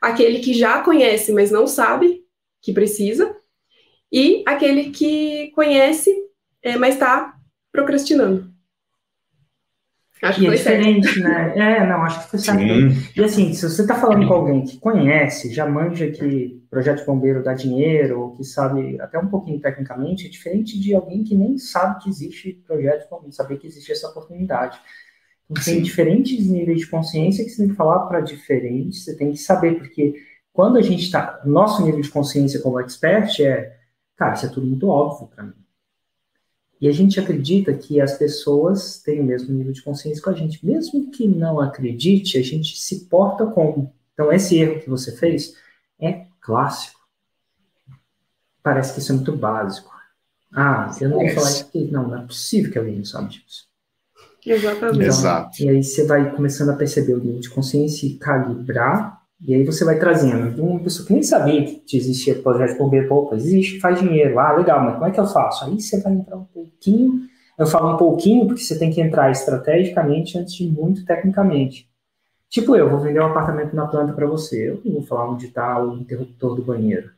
Aquele 0.00 0.40
que 0.40 0.54
já 0.54 0.82
conhece, 0.82 1.32
mas 1.32 1.50
não 1.50 1.66
sabe 1.66 2.24
que 2.60 2.72
precisa. 2.72 3.36
E 4.10 4.42
aquele 4.46 4.90
que 4.90 5.50
conhece, 5.54 6.10
é, 6.62 6.76
mas 6.76 6.94
está 6.94 7.34
procrastinando. 7.70 8.48
Acho 10.22 10.40
que 10.40 10.46
e 10.46 10.48
é 10.48 10.50
foi 10.50 10.56
é 10.56 10.58
diferente, 10.58 11.08
certo. 11.08 11.20
né? 11.22 11.52
É, 11.56 11.86
não, 11.86 12.02
acho 12.02 12.24
que 12.24 12.30
foi 12.30 12.38
certo. 12.40 12.60
E 13.16 13.22
assim, 13.22 13.52
se 13.52 13.68
você 13.68 13.82
está 13.82 13.94
falando 13.94 14.26
com 14.26 14.34
alguém 14.34 14.64
que 14.64 14.78
conhece, 14.78 15.52
já 15.52 15.66
manja 15.66 16.10
que 16.10 16.60
projeto 16.68 17.06
bombeiro 17.06 17.42
dá 17.42 17.54
dinheiro, 17.54 18.20
ou 18.20 18.32
que 18.32 18.44
sabe 18.44 19.00
até 19.00 19.18
um 19.18 19.28
pouquinho 19.28 19.60
tecnicamente, 19.60 20.26
é 20.26 20.30
diferente 20.30 20.78
de 20.78 20.94
alguém 20.94 21.22
que 21.22 21.36
nem 21.36 21.56
sabe 21.56 22.02
que 22.02 22.08
existe 22.08 22.52
projeto 22.66 23.04
de 23.04 23.10
bombeiro, 23.10 23.32
saber 23.32 23.58
que 23.58 23.66
existe 23.66 23.92
essa 23.92 24.08
oportunidade. 24.08 24.78
Tem 25.64 25.82
diferentes 25.82 26.46
níveis 26.46 26.80
de 26.80 26.86
consciência 26.86 27.42
que 27.42 27.50
você 27.50 27.62
tem 27.62 27.68
que 27.70 27.74
falar 27.74 28.00
para 28.00 28.20
diferentes, 28.20 29.04
você 29.04 29.16
tem 29.16 29.32
que 29.32 29.38
saber, 29.38 29.78
porque 29.78 30.14
quando 30.52 30.76
a 30.76 30.82
gente 30.82 31.04
está. 31.04 31.40
Nosso 31.44 31.84
nível 31.84 32.00
de 32.00 32.10
consciência 32.10 32.60
como 32.60 32.80
expert 32.80 33.40
é, 33.40 33.78
cara, 34.16 34.34
isso 34.34 34.46
é 34.46 34.48
tudo 34.48 34.66
muito 34.66 34.88
óbvio 34.88 35.28
para 35.28 35.44
mim. 35.44 35.54
E 36.80 36.88
a 36.88 36.92
gente 36.92 37.18
acredita 37.18 37.72
que 37.74 38.00
as 38.00 38.16
pessoas 38.18 38.98
têm 38.98 39.20
o 39.20 39.24
mesmo 39.24 39.54
nível 39.54 39.72
de 39.72 39.82
consciência 39.82 40.22
com 40.22 40.30
a 40.30 40.34
gente. 40.34 40.64
Mesmo 40.64 41.10
que 41.10 41.26
não 41.26 41.60
acredite, 41.60 42.38
a 42.38 42.42
gente 42.42 42.78
se 42.78 43.06
porta 43.06 43.46
como. 43.46 43.94
Então, 44.12 44.32
esse 44.32 44.56
erro 44.56 44.80
que 44.80 44.90
você 44.90 45.16
fez 45.16 45.54
é 45.98 46.26
clássico. 46.40 46.98
Parece 48.62 48.94
que 48.94 49.00
isso 49.00 49.12
é 49.12 49.14
muito 49.14 49.36
básico. 49.36 49.90
Ah, 50.52 50.90
eu 51.00 51.08
não 51.08 51.18
vou 51.18 51.28
falar 51.30 51.50
isso 51.50 51.66
aqui. 51.66 51.84
Não, 51.90 52.08
não 52.08 52.18
é 52.18 52.26
possível 52.26 52.72
que 52.72 52.78
alguém 52.78 52.96
não 52.96 53.04
sabe 53.04 53.28
disso. 53.30 53.67
Exatamente. 54.52 55.04
Exato. 55.04 55.62
E 55.62 55.68
aí 55.68 55.82
você 55.82 56.04
vai 56.06 56.34
começando 56.34 56.70
a 56.70 56.76
perceber 56.76 57.14
o 57.14 57.18
nível 57.18 57.40
de 57.40 57.50
consciência 57.50 58.06
e 58.06 58.14
calibrar, 58.14 59.18
e 59.40 59.54
aí 59.54 59.64
você 59.64 59.84
vai 59.84 59.98
trazendo. 59.98 60.62
Uma 60.62 60.80
pessoa 60.80 61.06
que 61.06 61.12
nem 61.12 61.22
sabia 61.22 61.64
que 61.64 61.96
existia 61.96 62.34
projeto 62.34 62.72
de 62.72 62.78
bombeiro, 62.78 63.12
opa, 63.14 63.36
existe, 63.36 63.78
faz 63.78 64.00
dinheiro. 64.00 64.38
Ah, 64.38 64.56
legal, 64.56 64.82
mas 64.84 64.94
como 64.94 65.06
é 65.06 65.10
que 65.10 65.20
eu 65.20 65.26
faço? 65.26 65.64
Aí 65.64 65.80
você 65.80 66.00
vai 66.00 66.12
entrar 66.12 66.36
um 66.36 66.44
pouquinho, 66.44 67.20
eu 67.58 67.66
falo 67.66 67.94
um 67.94 67.96
pouquinho 67.96 68.46
porque 68.46 68.62
você 68.62 68.78
tem 68.78 68.90
que 68.90 69.00
entrar 69.00 69.30
estrategicamente 69.30 70.38
antes 70.38 70.54
de 70.54 70.66
muito 70.68 71.04
tecnicamente. 71.04 71.88
Tipo, 72.48 72.74
eu 72.74 72.88
vou 72.88 72.98
vender 72.98 73.20
um 73.20 73.26
apartamento 73.26 73.76
na 73.76 73.86
planta 73.86 74.12
para 74.12 74.26
você, 74.26 74.70
eu 74.70 74.80
não 74.84 74.94
vou 74.94 75.02
falar 75.02 75.30
onde 75.30 75.46
está 75.46 75.82
o 75.84 75.94
interruptor 75.94 76.56
do 76.56 76.62
banheiro. 76.62 77.10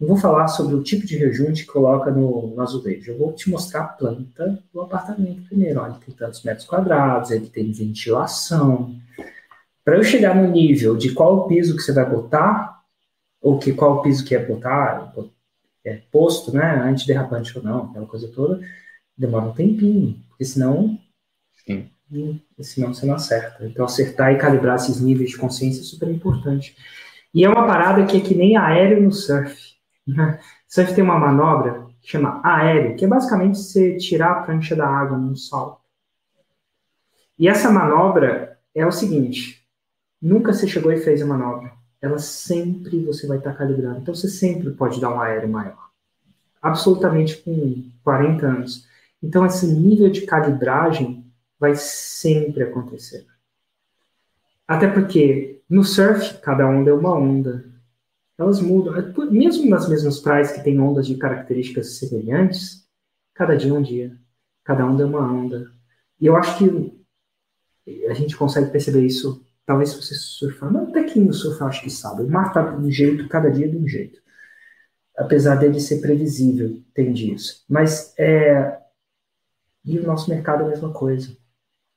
Não 0.00 0.08
vou 0.08 0.16
falar 0.16 0.46
sobre 0.48 0.74
o 0.74 0.82
tipo 0.82 1.06
de 1.06 1.16
rejunte 1.16 1.64
que 1.64 1.72
coloca 1.72 2.10
no, 2.10 2.54
no 2.54 2.60
azulejo. 2.60 3.12
Eu 3.12 3.18
vou 3.18 3.32
te 3.32 3.50
mostrar 3.50 3.80
a 3.80 3.88
planta 3.88 4.62
do 4.72 4.80
apartamento 4.80 5.42
primeiro. 5.48 5.80
Olha, 5.80 5.94
tem 5.94 6.14
tantos 6.14 6.42
metros 6.44 6.66
quadrados, 6.66 7.30
ele 7.30 7.48
tem 7.48 7.72
ventilação. 7.72 8.96
Para 9.84 9.96
eu 9.96 10.04
chegar 10.04 10.36
no 10.36 10.48
nível 10.50 10.96
de 10.96 11.12
qual 11.12 11.38
o 11.38 11.48
piso 11.48 11.74
que 11.74 11.82
você 11.82 11.92
vai 11.92 12.08
botar, 12.08 12.78
ou 13.40 13.58
que 13.58 13.72
qual 13.72 13.96
o 13.96 14.02
piso 14.02 14.24
que 14.24 14.34
é 14.34 14.44
botar, 14.44 15.12
é 15.84 15.96
posto, 16.12 16.52
né, 16.52 16.82
antiderrapante 16.84 17.56
ou 17.56 17.64
não, 17.64 17.84
aquela 17.86 18.06
coisa 18.06 18.28
toda, 18.28 18.60
demora 19.16 19.46
um 19.46 19.52
tempinho, 19.52 20.22
porque 20.28 20.44
senão, 20.44 20.98
Sim. 21.66 21.90
senão 22.60 22.94
você 22.94 23.06
não 23.06 23.14
acerta. 23.14 23.66
Então, 23.66 23.84
acertar 23.84 24.32
e 24.32 24.38
calibrar 24.38 24.76
esses 24.76 25.00
níveis 25.00 25.30
de 25.30 25.38
consciência 25.38 25.80
é 25.80 25.84
super 25.84 26.08
importante. 26.08 26.76
E 27.34 27.44
é 27.44 27.48
uma 27.48 27.66
parada 27.66 28.06
que 28.06 28.16
é 28.16 28.20
que 28.20 28.34
nem 28.34 28.56
aéreo 28.56 29.02
no 29.02 29.12
surf. 29.12 29.67
Surf 30.68 30.94
tem 30.94 31.04
uma 31.04 31.18
manobra 31.18 31.86
que 32.00 32.10
chama 32.10 32.40
aéreo, 32.44 32.96
que 32.96 33.04
é 33.04 33.08
basicamente 33.08 33.58
você 33.58 33.96
tirar 33.96 34.32
a 34.32 34.42
prancha 34.42 34.74
da 34.74 34.86
água 34.86 35.18
num 35.18 35.36
salto. 35.36 35.80
E 37.38 37.48
essa 37.48 37.70
manobra 37.70 38.58
é 38.74 38.86
o 38.86 38.92
seguinte: 38.92 39.58
Nunca 40.20 40.52
você 40.52 40.66
chegou 40.66 40.92
e 40.92 40.98
fez 40.98 41.22
a 41.22 41.26
manobra. 41.26 41.72
Ela 42.02 42.18
sempre 42.18 43.04
você 43.04 43.26
vai 43.26 43.38
estar 43.38 43.54
calibrando. 43.54 44.00
Então 44.00 44.14
você 44.14 44.28
sempre 44.28 44.70
pode 44.70 45.00
dar 45.00 45.10
um 45.10 45.20
aéreo 45.20 45.48
maior. 45.48 45.88
Absolutamente 46.60 47.36
com 47.38 47.88
40 48.02 48.46
anos. 48.46 48.86
Então 49.22 49.46
esse 49.46 49.66
nível 49.66 50.10
de 50.10 50.22
calibragem 50.22 51.24
vai 51.58 51.74
sempre 51.76 52.64
acontecer. 52.64 53.26
Até 54.66 54.88
porque 54.88 55.60
no 55.70 55.84
surf, 55.84 56.38
cada 56.38 56.66
onda 56.66 56.90
é 56.90 56.94
uma 56.94 57.14
onda. 57.14 57.64
Elas 58.38 58.60
mudam. 58.60 58.94
Mesmo 59.30 59.68
nas 59.68 59.88
mesmas 59.88 60.20
praias 60.20 60.52
que 60.52 60.62
têm 60.62 60.78
ondas 60.80 61.06
de 61.06 61.16
características 61.16 61.98
semelhantes, 61.98 62.86
cada 63.34 63.56
dia 63.56 63.70
é 63.70 63.74
um 63.74 63.82
dia. 63.82 64.16
Cada 64.64 64.86
onda 64.86 65.02
é 65.02 65.06
uma 65.06 65.20
onda. 65.20 65.72
E 66.20 66.26
eu 66.26 66.36
acho 66.36 66.58
que 66.58 66.98
a 68.08 68.14
gente 68.14 68.36
consegue 68.36 68.70
perceber 68.70 69.04
isso, 69.04 69.44
talvez 69.64 69.90
se 69.90 69.96
você 69.96 70.14
surfar, 70.14 70.72
não 70.72 70.88
até 70.88 71.04
quem 71.04 71.30
surfar 71.32 71.68
acho 71.68 71.82
que 71.82 71.90
sabe, 71.90 72.22
o 72.22 72.30
mar 72.30 72.48
está 72.48 72.62
de 72.62 72.84
um 72.84 72.90
jeito, 72.90 73.28
cada 73.28 73.50
dia 73.50 73.68
de 73.68 73.76
um 73.76 73.88
jeito. 73.88 74.20
Apesar 75.16 75.56
dele 75.56 75.80
ser 75.80 76.00
previsível, 76.00 76.80
tem 76.94 77.12
disso. 77.12 77.64
Mas 77.68 78.14
é. 78.18 78.78
E 79.84 79.98
o 79.98 80.06
nosso 80.06 80.30
mercado 80.30 80.62
é 80.62 80.66
a 80.66 80.68
mesma 80.68 80.92
coisa. 80.92 81.36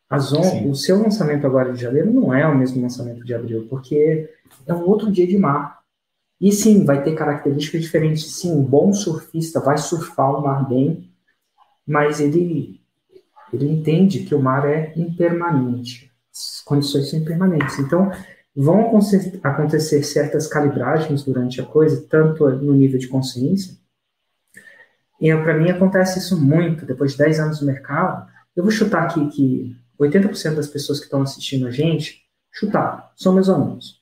On... 0.09 0.69
o 0.71 0.75
seu 0.75 1.01
lançamento 1.01 1.45
agora 1.45 1.71
de 1.71 1.81
janeiro 1.81 2.11
não 2.11 2.33
é 2.33 2.45
o 2.47 2.57
mesmo 2.57 2.81
lançamento 2.81 3.23
de 3.23 3.33
abril, 3.33 3.67
porque 3.69 4.29
é 4.65 4.73
um 4.73 4.87
outro 4.87 5.11
dia 5.11 5.27
de 5.27 5.37
mar. 5.37 5.80
E 6.41 6.51
sim, 6.51 6.83
vai 6.83 7.03
ter 7.03 7.13
características 7.15 7.81
diferentes. 7.81 8.33
Sim, 8.33 8.51
um 8.53 8.63
bom 8.63 8.91
surfista 8.91 9.59
vai 9.59 9.77
surfar 9.77 10.31
o 10.31 10.41
mar 10.41 10.67
bem, 10.67 11.09
mas 11.87 12.19
ele 12.19 12.81
ele 13.53 13.69
entende 13.69 14.23
que 14.23 14.33
o 14.33 14.41
mar 14.41 14.65
é 14.65 14.93
impermanente, 14.95 16.09
as 16.33 16.61
condições 16.63 17.09
são 17.09 17.19
impermanentes. 17.19 17.79
Então, 17.79 18.09
vão 18.55 18.97
acontecer 19.43 20.03
certas 20.03 20.47
calibragens 20.47 21.23
durante 21.23 21.59
a 21.59 21.65
coisa, 21.65 22.01
tanto 22.09 22.49
no 22.49 22.73
nível 22.73 22.97
de 22.97 23.09
consciência, 23.09 23.75
e 25.21 25.31
para 25.35 25.53
mim 25.53 25.69
acontece 25.69 26.17
isso 26.17 26.39
muito, 26.41 26.83
depois 26.83 27.11
de 27.11 27.19
10 27.19 27.39
anos 27.39 27.61
no 27.61 27.67
mercado, 27.67 28.27
eu 28.55 28.63
vou 28.63 28.71
chutar 28.71 29.03
aqui 29.03 29.29
que 29.29 29.77
80% 29.99 30.55
das 30.55 30.67
pessoas 30.67 30.97
que 30.97 31.05
estão 31.05 31.21
assistindo 31.21 31.67
a 31.67 31.71
gente, 31.71 32.23
chutar, 32.51 33.13
são 33.15 33.31
meus 33.31 33.47
alunos. 33.47 34.01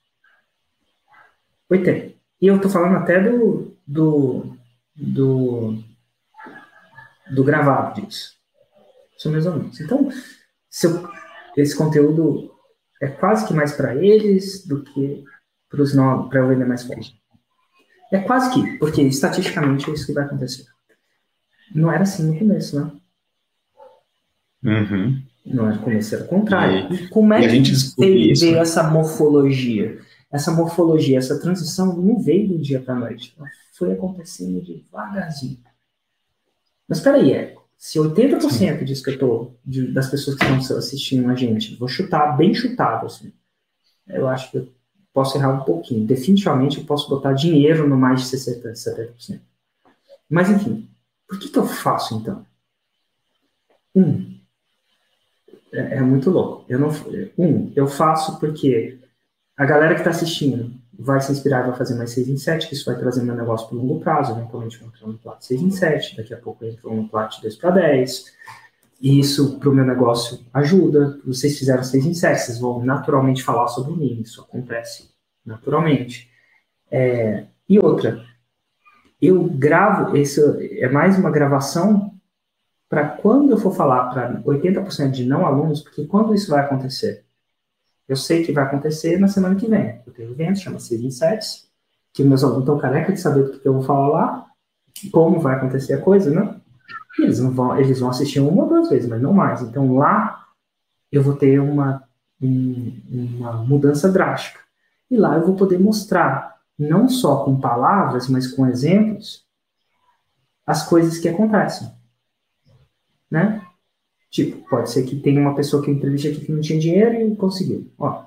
80. 1.70 2.19
E 2.42 2.48
eu 2.48 2.56
estou 2.56 2.72
falando 2.72 2.96
até 2.98 3.22
do, 3.22 3.76
do, 3.86 4.56
do, 4.96 5.84
do 7.32 7.44
gravado 7.44 8.02
disso 8.02 8.40
são 9.20 9.32
meus 9.32 9.46
alunos. 9.46 9.80
Então, 9.82 10.10
eu, 10.84 11.10
esse 11.58 11.76
conteúdo 11.76 12.52
é 13.02 13.08
quase 13.08 13.46
que 13.46 13.54
mais 13.54 13.74
para 13.74 13.94
eles 13.94 14.66
do 14.66 14.82
que 14.82 15.24
para 15.70 15.82
os 15.82 15.94
novos, 15.94 16.30
para 16.30 16.40
eu 16.40 16.48
vender 16.48 16.66
mais 16.66 16.84
forte. 16.84 17.20
É 18.12 18.20
quase 18.20 18.52
que, 18.54 18.78
porque 18.78 19.02
estatisticamente 19.04 19.90
é 19.90 19.94
isso 19.94 20.08
que 20.08 20.14
vai 20.14 20.24
acontecer. 20.24 20.66
Não 21.76 21.92
era 21.92 22.04
assim 22.04 22.32
no 22.32 22.40
começo, 22.40 22.80
né? 22.80 22.92
Uhum. 24.64 25.22
Não 25.46 25.68
era 25.68 25.76
no 25.76 25.84
começo, 25.84 26.16
era 26.16 26.24
o 26.24 26.28
contrário. 26.28 26.92
E, 26.92 26.96
e 26.96 27.08
como 27.10 27.34
é 27.34 27.42
e 27.42 27.62
que 27.62 27.72
veio, 28.00 28.32
isso, 28.32 28.52
né? 28.52 28.58
essa 28.58 28.84
morfologia? 28.84 30.00
Essa 30.32 30.52
morfologia, 30.52 31.18
essa 31.18 31.40
transição 31.40 31.96
não 31.96 32.20
veio 32.20 32.50
do 32.50 32.60
dia 32.60 32.80
para 32.80 32.94
a 32.94 33.00
noite. 33.00 33.34
Ela 33.38 33.48
foi 33.74 33.92
acontecendo 33.94 34.62
devagarzinho. 34.62 35.58
Mas 36.88 37.00
espera 37.00 37.18
aí, 37.18 37.34
é, 37.34 37.56
se 37.78 37.98
80% 37.98 38.84
disso 38.84 39.04
que 39.04 39.12
eu 39.12 39.20
tô, 39.20 39.52
de, 39.66 39.92
das 39.92 40.10
pessoas 40.10 40.36
que 40.36 40.46
estão 40.46 40.78
assistindo 40.78 41.30
a 41.30 41.36
gente, 41.36 41.76
vou 41.76 41.88
chutar 41.88 42.36
bem 42.36 42.54
chutado, 42.54 43.06
assim, 43.06 43.32
eu 44.08 44.28
acho 44.28 44.52
que 44.52 44.58
eu 44.58 44.74
posso 45.14 45.38
errar 45.38 45.54
um 45.54 45.64
pouquinho. 45.64 46.06
Definitivamente 46.06 46.80
eu 46.80 46.86
posso 46.86 47.10
botar 47.10 47.34
dinheiro 47.34 47.88
no 47.88 47.98
mais 47.98 48.22
de 48.22 48.38
60%, 48.38 48.74
70%. 48.74 49.40
Mas, 50.30 50.50
enfim, 50.50 50.90
por 51.28 51.40
que, 51.40 51.50
que 51.50 51.58
eu 51.58 51.66
faço, 51.66 52.16
então? 52.16 52.46
Um, 53.96 54.40
é, 55.72 55.98
é 55.98 56.02
muito 56.02 56.30
louco. 56.30 56.66
Eu 56.68 56.80
não, 56.80 56.90
um, 57.38 57.72
eu 57.76 57.88
faço 57.88 58.40
porque 58.40 59.00
a 59.60 59.66
galera 59.66 59.94
que 59.94 60.00
está 60.00 60.12
assistindo 60.12 60.72
vai 60.98 61.20
se 61.20 61.34
inspirar 61.34 61.66
e 61.66 61.68
vai 61.68 61.78
fazer 61.78 61.96
mais 61.96 62.12
6 62.12 62.30
em 62.30 62.38
7, 62.38 62.70
que 62.70 62.74
isso 62.74 62.86
vai 62.86 62.98
trazer 62.98 63.22
meu 63.24 63.36
negócio 63.36 63.68
para 63.68 63.78
longo 63.78 64.00
prazo, 64.00 64.32
eventualmente 64.32 64.80
vai 64.80 64.88
entrar 64.88 65.06
no 65.06 65.18
plat 65.18 65.42
6 65.42 65.62
em 65.62 65.70
7, 65.70 66.16
daqui 66.16 66.34
a 66.34 66.38
pouco 66.38 66.64
entra 66.64 66.90
no 66.90 67.10
plat 67.10 67.42
2 67.42 67.58
para 67.58 67.72
10, 67.72 68.26
e 69.02 69.20
isso 69.20 69.60
para 69.60 69.68
o 69.68 69.74
meu 69.74 69.84
negócio 69.84 70.40
ajuda, 70.54 71.20
vocês 71.26 71.60
fizeram 71.60 71.84
6 71.84 72.06
em 72.06 72.14
7, 72.14 72.40
vocês 72.40 72.58
vão 72.58 72.82
naturalmente 72.86 73.44
falar 73.44 73.68
sobre 73.68 73.92
mim, 73.98 74.22
isso 74.22 74.40
acontece 74.42 75.10
naturalmente. 75.46 76.30
É, 76.90 77.44
e 77.68 77.80
outra, 77.80 78.24
eu 79.22 79.44
gravo, 79.44 80.16
isso 80.16 80.42
é 80.58 80.88
mais 80.88 81.20
uma 81.20 81.32
gravação 81.32 82.14
para 82.88 83.10
quando 83.10 83.52
eu 83.52 83.58
for 83.58 83.76
falar 83.76 84.10
para 84.10 84.42
80% 84.42 85.12
de 85.12 85.26
não 85.26 85.46
alunos, 85.46 85.82
porque 85.82 86.06
quando 86.06 86.34
isso 86.34 86.50
vai 86.50 86.62
acontecer? 86.62 87.26
Eu 88.10 88.16
sei 88.16 88.44
que 88.44 88.52
vai 88.52 88.64
acontecer 88.64 89.20
na 89.20 89.28
semana 89.28 89.56
que 89.56 89.68
vem. 89.68 90.02
Eu 90.06 90.12
tenho 90.12 90.30
um 90.30 90.32
evento, 90.32 90.60
chama 90.60 90.80
Season 90.80 91.06
Insights, 91.06 91.70
que 92.12 92.24
meus 92.24 92.44
alunos 92.44 92.64
estão 92.64 92.80
careca 92.80 93.14
de 93.14 93.22
saber 93.22 93.44
do 93.44 93.60
que 93.60 93.68
eu 93.68 93.74
vou 93.74 93.84
falar 93.84 94.08
lá, 94.08 94.46
como 95.12 95.40
vai 95.40 95.56
acontecer 95.56 95.94
a 95.94 96.02
coisa, 96.02 96.32
né? 96.32 96.60
E 97.20 97.24
eles, 97.24 97.40
não 97.40 97.52
vão, 97.52 97.78
eles 97.78 98.00
vão 98.00 98.10
assistir 98.10 98.40
uma 98.40 98.64
ou 98.64 98.68
duas 98.68 98.90
vezes, 98.90 99.08
mas 99.08 99.22
não 99.22 99.32
mais. 99.32 99.62
Então 99.62 99.96
lá 99.96 100.48
eu 101.12 101.22
vou 101.22 101.36
ter 101.36 101.60
uma, 101.60 102.04
um, 102.42 103.00
uma 103.08 103.54
mudança 103.64 104.12
drástica. 104.12 104.60
E 105.12 105.16
lá 105.16 105.36
eu 105.36 105.46
vou 105.46 105.56
poder 105.56 105.80
mostrar, 105.80 106.60
não 106.78 107.08
só 107.08 107.44
com 107.44 107.60
palavras, 107.60 108.28
mas 108.28 108.48
com 108.48 108.66
exemplos, 108.66 109.46
as 110.66 110.88
coisas 110.88 111.20
que 111.20 111.30
acontecem. 111.30 111.92
Né? 113.30 113.62
Tipo, 114.30 114.70
pode 114.70 114.92
ser 114.92 115.04
que 115.04 115.16
tenha 115.16 115.42
uma 115.42 115.56
pessoa 115.56 115.84
que 115.84 115.90
entrevista 115.90 116.30
aqui 116.30 116.46
que 116.46 116.52
não 116.52 116.62
tinha 116.62 116.80
dinheiro 116.80 117.16
e 117.16 117.36
conseguiu. 117.36 117.92
Ó, 117.98 118.26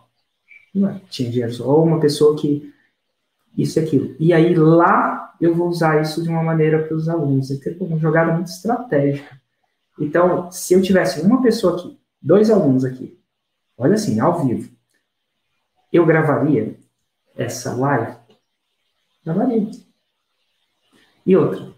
não 0.75 0.89
é, 0.89 1.01
tinha 1.09 1.31
dinheiro 1.31 1.53
só. 1.53 1.65
Ou 1.65 1.85
uma 1.85 2.01
pessoa 2.01 2.37
que 2.37 2.73
isso 3.57 3.79
e 3.79 3.83
aquilo. 3.83 4.17
E 4.19 4.33
aí 4.33 4.55
lá 4.55 5.35
eu 5.41 5.55
vou 5.55 5.69
usar 5.69 6.01
isso 6.01 6.23
de 6.23 6.29
uma 6.29 6.43
maneira 6.43 6.83
para 6.83 6.97
os 6.97 7.09
alunos. 7.09 7.51
É 7.51 7.57
tipo 7.57 7.85
uma 7.85 7.99
jogada 7.99 8.33
muito 8.33 8.49
estratégica. 8.49 9.41
Então, 9.99 10.51
se 10.51 10.75
eu 10.75 10.83
tivesse 10.83 11.21
uma 11.21 11.43
pessoa 11.43 11.79
aqui, 11.79 11.99
dois 12.21 12.51
alunos 12.51 12.85
aqui, 12.85 13.19
olha 13.77 13.95
assim, 13.95 14.19
ao 14.19 14.45
vivo, 14.45 14.71
eu 15.93 16.07
gravaria 16.07 16.77
essa 17.37 17.75
live? 17.75 18.17
Gravaria. 19.25 19.71
E 21.25 21.37
outra, 21.37 21.73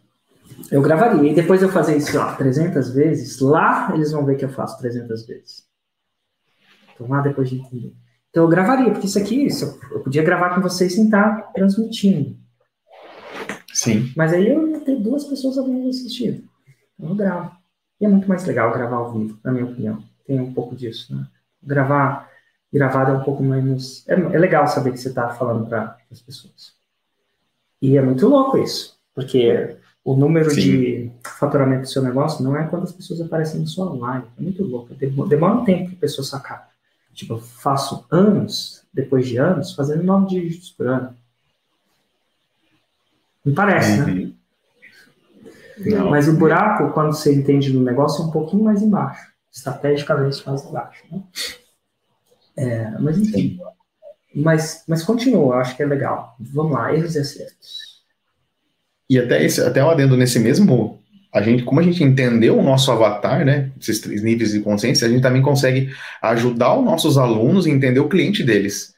eu 0.70 0.82
gravaria. 0.82 1.30
E 1.30 1.34
depois 1.34 1.62
eu 1.62 1.68
fazer 1.68 1.96
isso, 1.96 2.18
ó, 2.18 2.34
300 2.34 2.90
vezes, 2.90 3.40
lá 3.40 3.92
eles 3.94 4.12
vão 4.12 4.24
ver 4.24 4.36
que 4.36 4.44
eu 4.44 4.48
faço 4.48 4.78
300 4.78 5.26
vezes. 5.26 5.64
Então, 6.94 7.08
lá 7.08 7.20
depois 7.20 7.48
de 7.48 7.60
entender. 7.60 7.94
Então, 8.30 8.44
eu 8.44 8.48
gravaria, 8.48 8.90
porque 8.90 9.06
isso 9.06 9.18
aqui, 9.18 9.46
isso, 9.46 9.78
eu 9.90 10.00
podia 10.00 10.22
gravar 10.22 10.54
com 10.54 10.60
vocês 10.60 10.94
sem 10.94 11.04
estar 11.04 11.52
transmitindo. 11.52 12.36
Sim. 13.72 14.12
Mas 14.16 14.32
aí 14.32 14.48
eu 14.48 14.68
ia 14.68 14.80
ter 14.80 14.96
duas 14.96 15.24
pessoas 15.24 15.58
ali 15.58 15.88
assistindo. 15.88 16.44
Então, 16.98 17.10
eu 17.10 17.16
gravo. 17.16 17.56
E 18.00 18.04
é 18.04 18.08
muito 18.08 18.28
mais 18.28 18.44
legal 18.44 18.72
gravar 18.72 18.96
ao 18.96 19.12
vivo, 19.12 19.38
na 19.44 19.52
minha 19.52 19.64
opinião. 19.64 20.02
Tem 20.26 20.40
um 20.40 20.52
pouco 20.52 20.74
disso, 20.74 21.14
né? 21.14 21.26
Gravar 21.62 22.28
gravado 22.74 23.12
é 23.12 23.14
um 23.14 23.22
pouco 23.22 23.42
menos. 23.42 24.06
É, 24.08 24.14
é 24.14 24.38
legal 24.38 24.66
saber 24.66 24.90
que 24.90 24.98
você 24.98 25.08
está 25.08 25.28
falando 25.30 25.66
para 25.68 25.96
as 26.10 26.20
pessoas. 26.20 26.74
E 27.80 27.96
é 27.96 28.02
muito 28.02 28.26
louco 28.26 28.58
isso, 28.58 28.98
porque 29.14 29.76
o 30.04 30.14
número 30.14 30.50
Sim. 30.50 30.60
de 30.60 31.12
faturamento 31.24 31.82
do 31.82 31.88
seu 31.88 32.02
negócio 32.02 32.44
não 32.44 32.54
é 32.54 32.66
quantas 32.66 32.92
pessoas 32.92 33.22
aparecem 33.22 33.60
no 33.60 33.66
seu 33.66 33.84
online. 33.84 34.24
É 34.38 34.42
muito 34.42 34.62
louco. 34.62 34.94
Demora 34.94 35.54
um 35.54 35.64
tempo 35.64 35.86
para 35.86 35.96
a 35.96 36.00
pessoa 36.00 36.24
sacar. 36.24 36.68
Tipo, 37.14 37.34
eu 37.34 37.40
faço 37.40 38.04
anos, 38.10 38.84
depois 38.92 39.26
de 39.26 39.38
anos, 39.38 39.72
fazendo 39.72 40.02
nove 40.02 40.26
dígitos 40.26 40.70
por 40.70 40.88
ano. 40.88 41.16
Não 43.42 43.54
parece, 43.54 43.98
né? 43.98 44.04
uhum. 44.04 44.14
né? 45.78 45.96
Não. 45.96 46.10
Mas 46.10 46.28
o 46.28 46.36
buraco, 46.36 46.92
quando 46.92 47.14
você 47.14 47.34
entende 47.34 47.72
do 47.72 47.80
negócio, 47.80 48.22
é 48.22 48.26
um 48.26 48.30
pouquinho 48.30 48.62
mais 48.62 48.82
embaixo. 48.82 49.32
Estrategicamente 49.50 50.46
mais 50.46 50.64
embaixo. 50.64 51.02
Né? 51.10 51.22
É, 52.56 52.90
mas 52.98 53.18
enfim. 53.18 53.58
Mas, 54.34 54.84
mas 54.86 55.02
continua, 55.02 55.54
eu 55.54 55.60
acho 55.60 55.76
que 55.76 55.82
é 55.82 55.86
legal. 55.86 56.36
Vamos 56.38 56.72
lá, 56.72 56.94
erros 56.94 57.14
e 57.14 57.20
acertos. 57.20 57.93
E 59.08 59.18
até, 59.18 59.44
esse, 59.44 59.60
até 59.60 59.84
um 59.84 59.90
adendo 59.90 60.16
nesse 60.16 60.38
mesmo, 60.38 61.02
a 61.32 61.42
gente, 61.42 61.64
como 61.64 61.80
a 61.80 61.82
gente 61.82 62.02
entendeu 62.02 62.58
o 62.58 62.62
nosso 62.62 62.90
avatar, 62.90 63.44
né, 63.44 63.72
esses 63.80 64.00
três 64.00 64.22
níveis 64.22 64.52
de 64.52 64.60
consciência, 64.60 65.06
a 65.06 65.10
gente 65.10 65.22
também 65.22 65.42
consegue 65.42 65.92
ajudar 66.22 66.78
os 66.78 66.84
nossos 66.84 67.18
alunos 67.18 67.66
a 67.66 67.70
entender 67.70 68.00
o 68.00 68.08
cliente 68.08 68.42
deles. 68.42 68.94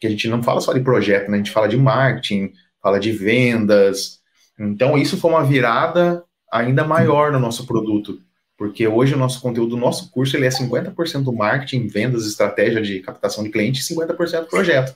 Que 0.00 0.06
a 0.06 0.10
gente 0.10 0.28
não 0.28 0.42
fala 0.42 0.60
só 0.60 0.72
de 0.72 0.80
projeto, 0.80 1.28
né, 1.28 1.34
a 1.34 1.38
gente 1.38 1.50
fala 1.50 1.68
de 1.68 1.76
marketing, 1.76 2.52
fala 2.80 2.98
de 2.98 3.12
vendas. 3.12 4.20
Então, 4.58 4.96
isso 4.96 5.16
foi 5.16 5.30
uma 5.30 5.44
virada 5.44 6.22
ainda 6.50 6.84
maior 6.84 7.32
no 7.32 7.40
nosso 7.40 7.66
produto. 7.66 8.20
Porque 8.56 8.86
hoje 8.86 9.14
o 9.14 9.18
nosso 9.18 9.40
conteúdo, 9.40 9.74
o 9.74 9.78
nosso 9.78 10.10
curso, 10.10 10.36
ele 10.36 10.46
é 10.46 10.50
50% 10.50 11.34
marketing, 11.34 11.88
vendas, 11.88 12.26
estratégia 12.26 12.82
de 12.82 13.00
captação 13.00 13.42
de 13.42 13.50
cliente 13.50 13.80
e 13.80 13.96
50% 13.96 14.46
projeto. 14.46 14.94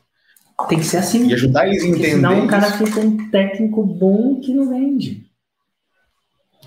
Tem 0.69 0.79
que 0.79 0.85
ser 0.85 0.99
assim. 0.99 1.27
E 1.27 1.35
ajudar 1.35 1.67
eles 1.67 1.83
a 1.83 1.87
entender. 1.87 2.11
Senão 2.11 2.45
o 2.45 2.49
cara 2.49 2.71
fica 2.73 3.01
um 3.01 3.31
técnico 3.31 3.85
bom 3.85 4.41
que 4.41 4.55
não 4.55 4.69
vende. 4.69 5.31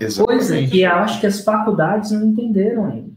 Exatamente. 0.00 0.46
Coisa 0.46 0.66
que 0.68 0.80
eu 0.80 0.92
acho 0.92 1.20
que 1.20 1.26
as 1.26 1.40
faculdades 1.40 2.12
não 2.12 2.26
entenderam 2.26 2.86
ainda. 2.86 3.12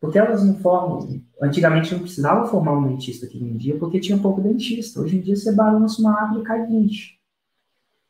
Porque 0.00 0.18
elas 0.18 0.44
não 0.44 0.56
formam. 0.58 1.20
Antigamente 1.40 1.92
não 1.92 2.00
precisava 2.00 2.46
formar 2.46 2.78
um 2.78 2.88
dentista 2.88 3.26
que 3.26 3.38
vendia, 3.38 3.76
porque 3.78 4.00
tinha 4.00 4.18
pouco 4.18 4.40
dentista. 4.40 5.00
Hoje 5.00 5.16
em 5.16 5.20
dia 5.20 5.36
você 5.36 5.52
balança 5.52 6.00
uma 6.00 6.18
árvore 6.18 6.40
e 6.40 6.44
cai 6.44 6.66
20. 6.66 7.20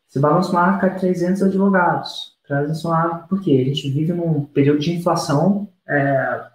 Você 0.08 0.20
balança 0.20 0.50
uma 0.50 0.60
árvore 0.60 0.86
e 0.86 0.90
cai 0.90 0.98
300 0.98 1.42
advogados. 1.42 2.36
Traz 2.46 2.84
uma 2.84 2.96
árvore, 2.96 3.28
porque 3.28 3.50
a 3.50 3.64
gente 3.64 3.90
vive 3.90 4.12
num 4.12 4.44
período 4.44 4.78
de 4.78 4.92
inflação 4.92 5.68
é, 5.88 6.46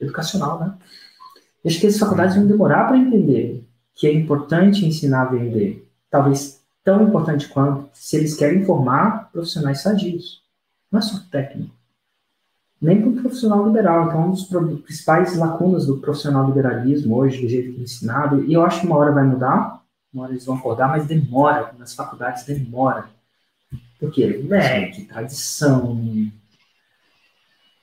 educacional, 0.00 0.60
né? 0.60 0.78
acho 1.64 1.80
que 1.80 1.86
as 1.86 1.98
faculdades 1.98 2.36
vão 2.36 2.46
demorar 2.46 2.86
para 2.86 2.96
entender 2.96 3.59
que 3.94 4.06
é 4.06 4.12
importante 4.12 4.86
ensinar 4.86 5.22
a 5.22 5.30
vender. 5.30 5.88
Talvez 6.10 6.60
tão 6.82 7.02
importante 7.02 7.48
quanto 7.48 7.88
se 7.92 8.16
eles 8.16 8.34
querem 8.34 8.64
formar 8.64 9.30
profissionais 9.30 9.82
sadios. 9.82 10.42
Não 10.90 10.98
é 10.98 11.02
só 11.02 11.18
técnico 11.30 11.80
nem 12.80 13.00
para 13.00 13.10
o 13.10 13.14
profissional 13.14 13.66
liberal. 13.66 14.08
Então, 14.08 14.26
um 14.26 14.30
dos 14.30 14.44
principais 14.82 15.36
lacunas 15.36 15.86
do 15.86 15.98
profissional 15.98 16.46
liberalismo 16.46 17.16
hoje, 17.16 17.42
do 17.42 17.48
jeito 17.48 17.72
que 17.72 17.80
é 17.80 17.82
ensinado, 17.82 18.44
e 18.44 18.54
eu 18.54 18.64
acho 18.64 18.80
que 18.80 18.86
uma 18.86 18.96
hora 18.96 19.12
vai 19.12 19.24
mudar, 19.24 19.82
uma 20.12 20.24
hora 20.24 20.32
eles 20.32 20.46
vão 20.46 20.56
acordar, 20.56 20.88
mas 20.88 21.06
demora, 21.06 21.74
nas 21.78 21.94
faculdades 21.94 22.44
demora. 22.44 23.04
Porque 23.98 24.26
leque, 24.26 25.04
tradição, 25.04 26.00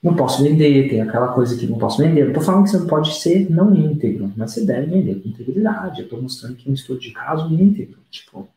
não 0.02 0.16
posso 0.16 0.44
vender, 0.44 0.90
tem 0.90 1.02
aquela 1.02 1.34
coisa 1.34 1.58
que 1.58 1.66
não 1.66 1.78
posso 1.78 1.98
vender. 1.98 2.22
Eu 2.22 2.28
estou 2.28 2.44
falando 2.44 2.66
que 2.66 2.72
você 2.72 2.78
não 2.78 2.88
pode 2.88 3.16
ser 3.16 3.50
não 3.50 3.74
íntegro, 3.76 4.32
mas 4.38 4.52
você 4.52 4.66
deve 4.66 4.88
vender 4.88 5.22
com 5.22 5.30
integridade. 5.30 6.00
Eu 6.00 6.06
estou 6.06 6.22
mostrando 6.22 6.56
que 6.56 6.68
é 6.68 6.72
um 6.72 6.76
estudo 6.76 7.00
de 7.00 7.12
caso 7.12 7.54
íntegro. 7.54 8.00
Tipo, 8.10 8.48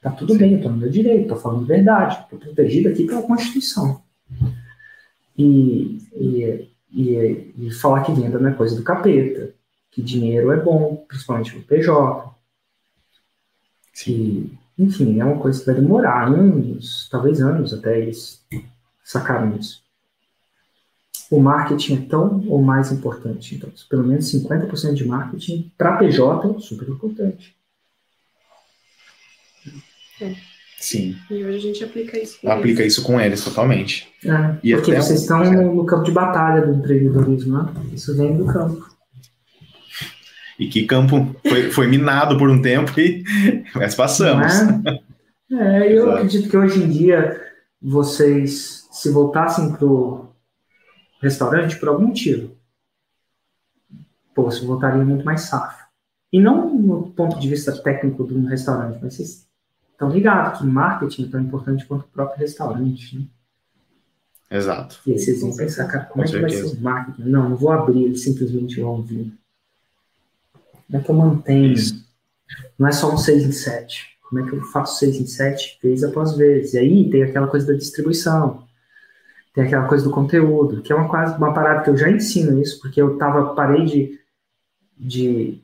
tá 0.00 0.10
tudo 0.10 0.36
bem, 0.36 0.52
eu 0.52 0.56
estou 0.56 0.72
no 0.72 0.78
meu 0.78 0.90
direito, 0.90 1.22
estou 1.22 1.36
falando 1.36 1.66
verdade, 1.66 2.20
estou 2.22 2.38
protegido 2.38 2.88
aqui 2.88 3.06
pela 3.06 3.22
Constituição 3.22 4.02
e, 5.36 5.98
e, 6.14 6.70
e, 6.92 7.54
e 7.58 7.70
falar 7.72 8.02
que 8.02 8.12
venda 8.12 8.38
não 8.38 8.50
é 8.50 8.54
coisa 8.54 8.76
do 8.76 8.82
capeta, 8.82 9.54
que 9.90 10.02
dinheiro 10.02 10.52
é 10.52 10.56
bom, 10.56 11.04
principalmente 11.08 11.56
no 11.56 11.62
PJ. 11.62 12.30
Que, 13.94 14.52
enfim, 14.78 15.20
é 15.20 15.24
uma 15.24 15.38
coisa 15.38 15.60
que 15.60 15.66
vai 15.66 15.74
demorar 15.74 16.28
anos, 16.28 17.08
talvez 17.10 17.40
anos 17.40 17.72
até 17.72 18.00
eles 18.00 18.44
sacarem 19.04 19.56
isso. 19.58 19.82
O 21.30 21.38
marketing 21.38 21.94
é 21.94 22.08
tão 22.08 22.44
ou 22.48 22.60
mais 22.60 22.90
importante. 22.90 23.54
Então, 23.54 23.70
pelo 23.88 24.04
menos 24.04 24.24
50% 24.32 24.94
de 24.94 25.06
marketing 25.06 25.70
para 25.78 25.96
PJ 25.96 26.56
é 26.56 26.60
super 26.60 26.88
importante. 26.88 27.56
É. 30.20 30.34
Sim. 30.80 31.14
E 31.30 31.44
hoje 31.44 31.58
a 31.58 31.60
gente 31.60 31.84
aplica 31.84 32.18
isso 32.18 32.40
com 32.40 32.50
Aplica 32.50 32.80
eles. 32.80 32.94
isso 32.94 33.02
com 33.02 33.20
eles 33.20 33.44
totalmente. 33.44 34.08
É, 34.24 34.56
e 34.64 34.74
porque 34.74 34.96
vocês 34.96 35.20
estão 35.20 35.44
no 35.44 35.84
campo 35.84 36.04
de 36.04 36.10
batalha 36.10 36.66
do 36.66 36.72
empreendedorismo, 36.72 37.62
né? 37.62 37.72
Isso 37.92 38.16
vem 38.16 38.34
do 38.34 38.46
campo. 38.46 38.88
E 40.58 40.68
que 40.68 40.86
campo 40.86 41.36
foi, 41.46 41.70
foi 41.70 41.86
minado 41.86 42.38
por 42.38 42.48
um 42.48 42.62
tempo 42.62 42.98
e 42.98 43.22
mas 43.76 43.94
passamos. 43.94 44.52
É, 45.52 45.54
é 45.84 45.92
eu 45.92 46.12
acredito 46.12 46.48
que 46.48 46.56
hoje 46.56 46.82
em 46.82 46.88
dia 46.88 47.38
vocês, 47.80 48.88
se 48.90 49.10
voltassem 49.10 49.72
para 49.72 49.86
o 49.86 50.29
restaurante 51.20 51.78
por 51.78 51.88
algum 51.88 52.08
motivo, 52.08 52.56
pô, 54.34 54.44
você 54.44 54.64
voltaria 54.64 55.04
muito 55.04 55.24
mais 55.24 55.42
safo. 55.42 55.84
E 56.32 56.40
não 56.40 56.76
no 56.76 57.10
ponto 57.10 57.38
de 57.38 57.48
vista 57.48 57.76
técnico 57.82 58.26
de 58.26 58.34
um 58.34 58.46
restaurante, 58.46 58.98
mas 59.02 59.14
vocês 59.14 59.46
estão 59.92 60.08
ligados 60.08 60.60
que 60.60 60.66
marketing 60.66 61.26
é 61.26 61.28
tão 61.28 61.40
importante 61.40 61.84
quanto 61.86 62.02
o 62.02 62.08
próprio 62.08 62.38
restaurante. 62.38 63.18
Né? 63.18 63.26
Exato. 64.50 65.00
E 65.06 65.12
aí 65.12 65.18
vocês 65.18 65.40
vão 65.40 65.54
pensar, 65.54 65.86
cara, 65.86 66.04
como 66.04 66.14
Com 66.14 66.22
é 66.22 66.24
que 66.24 66.30
certeza. 66.32 66.62
vai 66.62 66.70
ser 66.70 66.78
o 66.78 66.80
marketing? 66.82 67.28
Não, 67.28 67.50
não 67.50 67.56
vou 67.56 67.70
abrir, 67.70 68.04
eles 68.04 68.22
simplesmente 68.22 68.80
vão 68.80 69.02
vir. 69.02 69.32
Como 70.86 70.98
é 70.98 71.04
que 71.04 71.10
eu 71.10 71.14
mantenho? 71.14 71.72
Isso. 71.72 72.04
Não 72.78 72.88
é 72.88 72.92
só 72.92 73.12
um 73.12 73.16
6 73.16 73.44
em 73.44 73.52
7. 73.52 74.18
Como 74.28 74.40
é 74.40 74.48
que 74.48 74.56
eu 74.56 74.62
faço 74.64 74.98
6 74.98 75.20
em 75.20 75.26
7 75.26 75.78
vez 75.82 76.02
após 76.02 76.36
vez? 76.36 76.74
E 76.74 76.78
aí 76.78 77.10
tem 77.10 77.22
aquela 77.22 77.46
coisa 77.46 77.66
da 77.66 77.74
distribuição. 77.74 78.64
Tem 79.52 79.64
aquela 79.64 79.88
coisa 79.88 80.04
do 80.04 80.10
conteúdo, 80.10 80.80
que 80.82 80.92
é 80.92 80.96
uma, 80.96 81.08
quase, 81.08 81.36
uma 81.36 81.52
parada 81.52 81.82
que 81.82 81.90
eu 81.90 81.96
já 81.96 82.10
ensino 82.10 82.60
isso, 82.60 82.80
porque 82.80 83.02
eu 83.02 83.18
tava, 83.18 83.54
parei 83.54 83.84
de, 83.84 84.18
de 84.96 85.62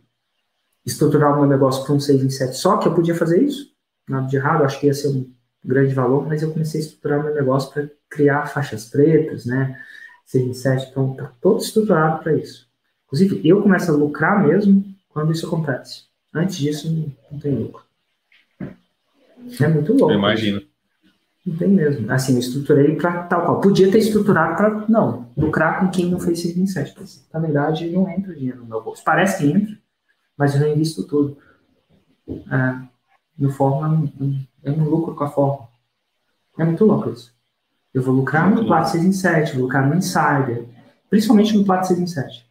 estruturar 0.84 1.34
o 1.34 1.40
meu 1.40 1.48
negócio 1.48 1.84
para 1.84 1.94
um 1.94 2.00
6 2.00 2.24
em 2.24 2.30
7 2.30 2.56
só, 2.56 2.78
que 2.78 2.88
eu 2.88 2.94
podia 2.94 3.14
fazer 3.14 3.42
isso 3.42 3.76
nada 4.08 4.26
de 4.26 4.36
errado, 4.36 4.64
acho 4.64 4.78
que 4.78 4.86
ia 4.86 4.94
ser 4.94 5.08
um 5.08 5.30
grande 5.64 5.92
valor, 5.94 6.26
mas 6.26 6.42
eu 6.42 6.52
comecei 6.52 6.80
a 6.80 6.84
estruturar 6.84 7.24
meu 7.24 7.34
negócio 7.34 7.72
para 7.72 7.88
criar 8.08 8.46
faixas 8.46 8.88
pretas, 8.88 9.44
né? 9.44 9.80
6 10.26 10.46
em 10.46 10.54
7, 10.54 10.90
então 10.90 11.14
tá 11.14 11.32
todo 11.40 11.60
estruturado 11.60 12.22
para 12.22 12.34
isso. 12.34 12.68
Inclusive, 13.06 13.40
eu 13.46 13.62
começo 13.62 13.90
a 13.90 13.94
lucrar 13.94 14.44
mesmo 14.46 14.84
quando 15.08 15.32
isso 15.32 15.46
acontece. 15.46 16.04
Antes 16.34 16.56
disso, 16.56 16.90
não, 16.90 17.12
não 17.30 17.38
tem 17.38 17.54
lucro. 17.54 17.82
É 19.60 19.68
muito 19.68 19.92
louco. 19.92 20.12
Eu 20.12 20.18
imagino. 20.18 20.62
Não 21.46 21.56
tem 21.56 21.68
mesmo. 21.68 22.10
Assim, 22.10 22.32
eu 22.32 22.40
estruturei 22.40 22.96
para 22.96 23.22
tal 23.22 23.44
qual. 23.44 23.60
Podia 23.60 23.90
ter 23.90 23.98
estruturado 23.98 24.56
para, 24.56 24.84
não, 24.88 25.28
lucrar 25.36 25.78
com 25.78 25.88
quem 25.88 26.10
não 26.10 26.18
fez 26.18 26.40
6 26.40 26.56
em 26.56 26.66
7. 26.66 26.94
Mas, 26.98 27.24
na 27.32 27.38
verdade, 27.38 27.88
não 27.90 28.08
entra 28.08 28.34
dinheiro 28.34 28.58
no 28.58 28.66
meu 28.66 28.82
bolso. 28.82 29.04
Parece 29.04 29.38
que 29.38 29.52
entra, 29.52 29.78
mas 30.36 30.54
eu 30.54 30.60
não 30.60 30.68
invisto 30.68 31.04
tudo. 31.04 31.38
É, 32.28 32.86
no 33.38 33.50
forma, 33.50 34.10
eu 34.64 34.76
não 34.76 34.84
lucro 34.88 35.14
com 35.14 35.22
a 35.22 35.28
forma. 35.28 35.68
É 36.58 36.64
muito 36.64 36.84
louco 36.84 37.10
isso. 37.10 37.32
Eu 37.94 38.02
vou 38.02 38.14
lucrar 38.14 38.50
no 38.50 38.66
Plat 38.66 38.88
6 38.88 39.04
em 39.04 39.12
7, 39.12 39.54
vou 39.54 39.62
lucrar 39.62 39.86
no 39.88 39.94
Insider, 39.94 40.66
principalmente 41.08 41.56
no 41.56 41.64
Plat 41.64 41.84
6 41.84 42.00
em 42.00 42.06
7. 42.06 42.44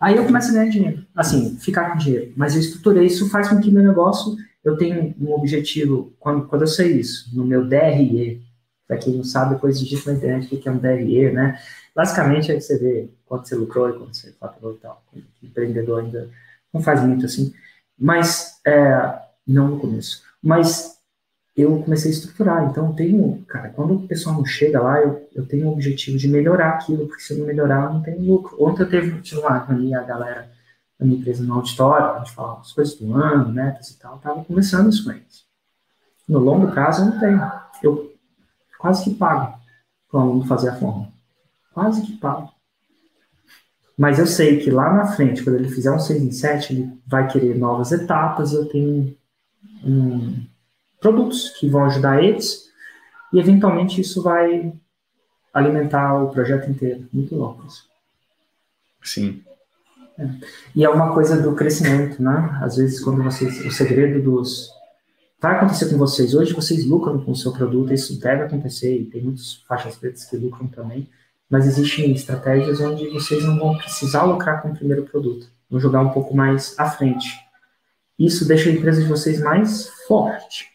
Aí 0.00 0.16
eu 0.16 0.24
começo 0.24 0.50
a 0.50 0.54
ganhar 0.54 0.70
dinheiro, 0.70 1.06
assim, 1.14 1.56
ficar 1.58 1.90
com 1.90 1.98
dinheiro. 1.98 2.32
Mas 2.36 2.54
eu 2.54 2.60
estruturei 2.60 3.06
isso, 3.06 3.30
faz 3.30 3.48
com 3.48 3.60
que 3.60 3.70
meu 3.70 3.82
negócio, 3.82 4.36
eu 4.64 4.76
tenho 4.76 5.14
um 5.20 5.32
objetivo, 5.32 6.12
quando, 6.18 6.46
quando 6.46 6.62
eu 6.62 6.68
sei 6.68 6.92
isso, 6.92 7.34
no 7.36 7.44
meu 7.44 7.66
DRE, 7.66 8.42
para 8.86 8.96
quem 8.96 9.16
não 9.16 9.24
sabe, 9.24 9.54
depois 9.54 9.78
digita 9.78 10.10
na 10.10 10.18
internet 10.18 10.54
o 10.54 10.60
que 10.60 10.68
é 10.68 10.72
um 10.72 10.78
DRE, 10.78 11.32
né? 11.32 11.58
Basicamente, 11.94 12.52
aí 12.52 12.60
você 12.60 12.78
vê 12.78 13.08
quanto 13.26 13.48
você 13.48 13.54
lucrou 13.54 13.90
e 13.90 13.98
quanto 13.98 14.16
você 14.16 14.32
faturou 14.32 14.74
e 14.74 14.78
tal. 14.78 15.02
Empreendedor 15.42 16.00
ainda 16.00 16.30
não 16.72 16.80
faz 16.80 17.02
muito 17.02 17.26
assim. 17.26 17.52
Mas, 17.98 18.60
é, 18.66 19.18
não 19.46 19.68
no 19.68 19.80
começo. 19.80 20.22
Mas 20.42 20.98
eu 21.56 21.82
comecei 21.82 22.10
a 22.10 22.14
estruturar. 22.14 22.70
Então, 22.70 22.88
eu 22.88 22.92
tenho, 22.94 23.44
cara, 23.46 23.68
quando 23.70 23.94
o 23.94 24.08
pessoal 24.08 24.36
não 24.36 24.44
chega 24.44 24.80
lá, 24.80 25.00
eu, 25.00 25.28
eu 25.34 25.46
tenho 25.46 25.68
o 25.68 25.72
objetivo 25.72 26.16
de 26.16 26.28
melhorar 26.28 26.70
aquilo, 26.70 27.06
porque 27.06 27.22
se 27.22 27.34
eu 27.34 27.38
não 27.38 27.46
melhorar, 27.46 27.84
eu 27.84 27.94
não 27.94 28.02
tenho 28.02 28.20
lucro. 28.20 28.56
Ontem 28.62 28.82
eu 28.82 28.90
teve, 28.90 29.20
tive 29.20 29.40
uma 29.40 29.58
reunião, 29.58 30.00
a 30.00 30.04
galera 30.04 30.50
da 31.02 31.06
minha 31.06 31.18
empresa 31.18 31.42
no 31.42 31.54
auditório, 31.54 32.14
a 32.14 32.18
gente 32.18 32.32
falava 32.32 32.60
as 32.60 32.72
coisas 32.72 32.94
do 32.94 33.14
ano, 33.14 33.52
metas 33.52 33.90
e 33.90 33.98
tal, 33.98 34.18
tava 34.18 34.44
começando 34.44 34.88
isso 34.88 35.04
com 35.04 35.10
eles. 35.10 35.44
No 36.28 36.38
longo 36.38 36.70
prazo, 36.70 37.02
eu 37.02 37.06
não 37.06 37.20
tenho. 37.20 37.52
Eu 37.82 38.14
quase 38.78 39.04
que 39.04 39.14
pago 39.14 39.58
para 40.08 40.20
o 40.20 40.22
aluno 40.22 40.46
fazer 40.46 40.70
a 40.70 40.76
forma. 40.76 41.12
Quase 41.74 42.02
que 42.02 42.12
pago. 42.16 42.50
Mas 43.98 44.18
eu 44.18 44.26
sei 44.26 44.60
que 44.60 44.70
lá 44.70 44.94
na 44.94 45.06
frente, 45.06 45.42
quando 45.42 45.56
ele 45.56 45.68
fizer 45.68 45.90
um 45.90 45.98
6 45.98 46.22
em 46.22 46.30
7, 46.30 46.72
ele 46.72 47.02
vai 47.06 47.28
querer 47.28 47.58
novas 47.58 47.92
etapas 47.92 48.52
eu 48.52 48.66
tenho 48.66 49.16
um, 49.84 50.46
produtos 51.00 51.50
que 51.50 51.68
vão 51.68 51.84
ajudar 51.84 52.22
eles 52.22 52.70
e 53.32 53.38
eventualmente 53.38 54.00
isso 54.00 54.22
vai 54.22 54.72
alimentar 55.52 56.22
o 56.22 56.30
projeto 56.30 56.70
inteiro. 56.70 57.06
Muito 57.12 57.34
louco 57.34 57.66
isso. 57.66 57.86
Sim. 59.02 59.42
É. 60.18 60.28
E 60.74 60.84
é 60.84 60.88
uma 60.88 61.12
coisa 61.14 61.40
do 61.40 61.54
crescimento, 61.54 62.22
né? 62.22 62.58
Às 62.62 62.76
vezes 62.76 63.00
quando 63.00 63.22
vocês, 63.22 63.64
o 63.64 63.70
segredo 63.70 64.22
dos 64.22 64.70
vai 65.40 65.56
acontecer 65.56 65.90
com 65.90 65.98
vocês 65.98 66.34
hoje, 66.34 66.52
vocês 66.52 66.84
lucram 66.84 67.18
com 67.18 67.32
o 67.32 67.36
seu 67.36 67.52
produto, 67.52 67.92
isso 67.92 68.20
deve 68.20 68.44
acontecer 68.44 68.96
e 68.96 69.06
tem 69.06 69.22
muitos 69.22 69.64
faixas 69.66 69.96
pretas 69.96 70.24
que 70.24 70.36
lucram 70.36 70.68
também, 70.68 71.08
mas 71.50 71.66
existem 71.66 72.12
estratégias 72.12 72.80
onde 72.80 73.08
vocês 73.08 73.44
não 73.44 73.58
vão 73.58 73.76
precisar 73.76 74.22
lucrar 74.22 74.62
com 74.62 74.68
o 74.68 74.74
primeiro 74.74 75.02
produto, 75.02 75.48
vão 75.68 75.80
jogar 75.80 76.00
um 76.00 76.10
pouco 76.10 76.36
mais 76.36 76.78
à 76.78 76.88
frente 76.88 77.42
isso 78.24 78.46
deixa 78.46 78.70
a 78.70 78.72
empresa 78.72 79.02
de 79.02 79.08
vocês 79.08 79.40
mais 79.40 79.88
forte. 80.06 80.70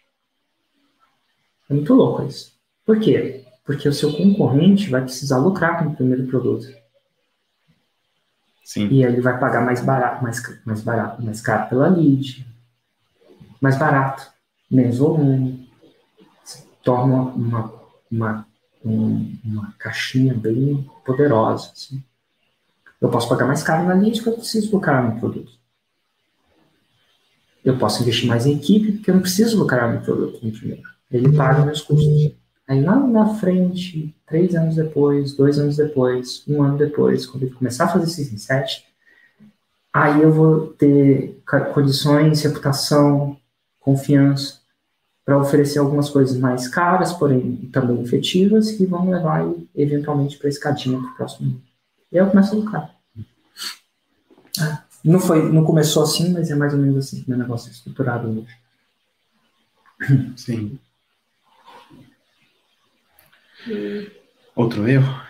É 1.69 1.73
muito 1.73 1.93
louco 1.93 2.23
isso. 2.23 2.53
Por 2.85 2.99
quê? 2.99 3.45
Porque 3.65 3.87
o 3.87 3.93
seu 3.93 4.11
concorrente 4.13 4.89
vai 4.89 5.01
precisar 5.01 5.37
lucrar 5.37 5.79
com 5.79 5.89
o 5.89 5.95
primeiro 5.95 6.25
produto. 6.27 6.67
Sim. 8.67 8.89
E 8.89 9.01
ele 9.01 9.21
vai 9.21 9.39
pagar 9.39 9.61
mais 9.61 9.79
barato, 9.79 10.21
mais, 10.21 10.41
mais 10.65 10.81
barato, 10.81 11.23
mais 11.23 11.39
caro 11.39 11.69
pela 11.69 11.87
lead, 11.87 12.45
mais 13.61 13.79
barato, 13.79 14.29
menos 14.69 14.97
volume, 14.97 15.71
torna 16.83 17.15
uma, 17.31 17.73
uma, 18.11 18.47
um, 18.83 19.37
uma 19.45 19.73
caixinha 19.79 20.33
bem 20.33 20.85
poderosa. 21.05 21.71
Assim. 21.71 22.03
Eu 22.99 23.07
posso 23.07 23.29
pagar 23.29 23.47
mais 23.47 23.63
caro 23.63 23.87
na 23.87 23.93
linha 23.93 24.11
porque 24.11 24.27
eu 24.27 24.33
preciso 24.33 24.75
lucrar 24.75 25.01
no 25.01 25.17
produto. 25.17 25.53
Eu 27.63 27.77
posso 27.77 28.01
investir 28.01 28.27
mais 28.27 28.45
em 28.45 28.57
equipe 28.57 28.91
porque 28.91 29.11
eu 29.11 29.15
não 29.15 29.21
preciso 29.21 29.57
lucrar 29.57 29.93
no 29.93 30.01
produto 30.01 30.45
no 30.45 30.51
primeiro. 30.51 30.83
Ele 31.09 31.33
paga 31.37 31.63
meus 31.63 31.81
custos. 31.81 32.35
Aí 32.67 32.83
lá 32.83 32.95
na 32.97 33.35
frente, 33.35 34.13
três 34.25 34.53
anos 34.53 34.75
depois, 34.75 35.33
dois 35.33 35.57
anos 35.57 35.77
depois, 35.77 36.43
um 36.47 36.61
ano 36.61 36.77
depois, 36.77 37.25
quando 37.25 37.43
ele 37.43 37.55
começar 37.55 37.85
a 37.85 37.87
fazer 37.87 38.05
esse 38.05 38.29
reset, 38.29 38.85
aí 39.93 40.21
eu 40.21 40.31
vou 40.31 40.67
ter 40.73 41.41
condições, 41.73 42.41
reputação, 42.41 43.37
confiança 43.79 44.59
para 45.23 45.37
oferecer 45.37 45.79
algumas 45.79 46.09
coisas 46.09 46.37
mais 46.37 46.67
caras, 46.67 47.13
porém 47.13 47.69
também 47.71 48.01
efetivas, 48.01 48.71
que 48.71 48.85
vão 48.85 49.09
levar 49.09 49.45
eventualmente 49.75 50.37
para 50.37 50.47
a 50.47 50.49
escadinha 50.49 50.99
para 50.99 51.11
o 51.11 51.15
próximo. 51.15 51.61
E 52.11 52.17
aí 52.17 52.25
eu 52.25 52.29
começo 52.29 52.53
a 52.53 52.57
lucrar. 52.57 52.95
Ah, 54.59 54.83
não, 55.03 55.19
foi, 55.19 55.51
não 55.51 55.63
começou 55.63 56.03
assim, 56.03 56.31
mas 56.33 56.49
é 56.49 56.55
mais 56.55 56.73
ou 56.73 56.79
menos 56.79 56.97
assim 56.97 57.21
que 57.21 57.29
meu 57.29 57.37
negócio 57.37 57.69
é 57.69 57.71
estruturado 57.71 58.29
hoje. 58.29 58.57
Sim. 60.35 60.79
Outro 64.55 64.87
erro? 64.87 65.21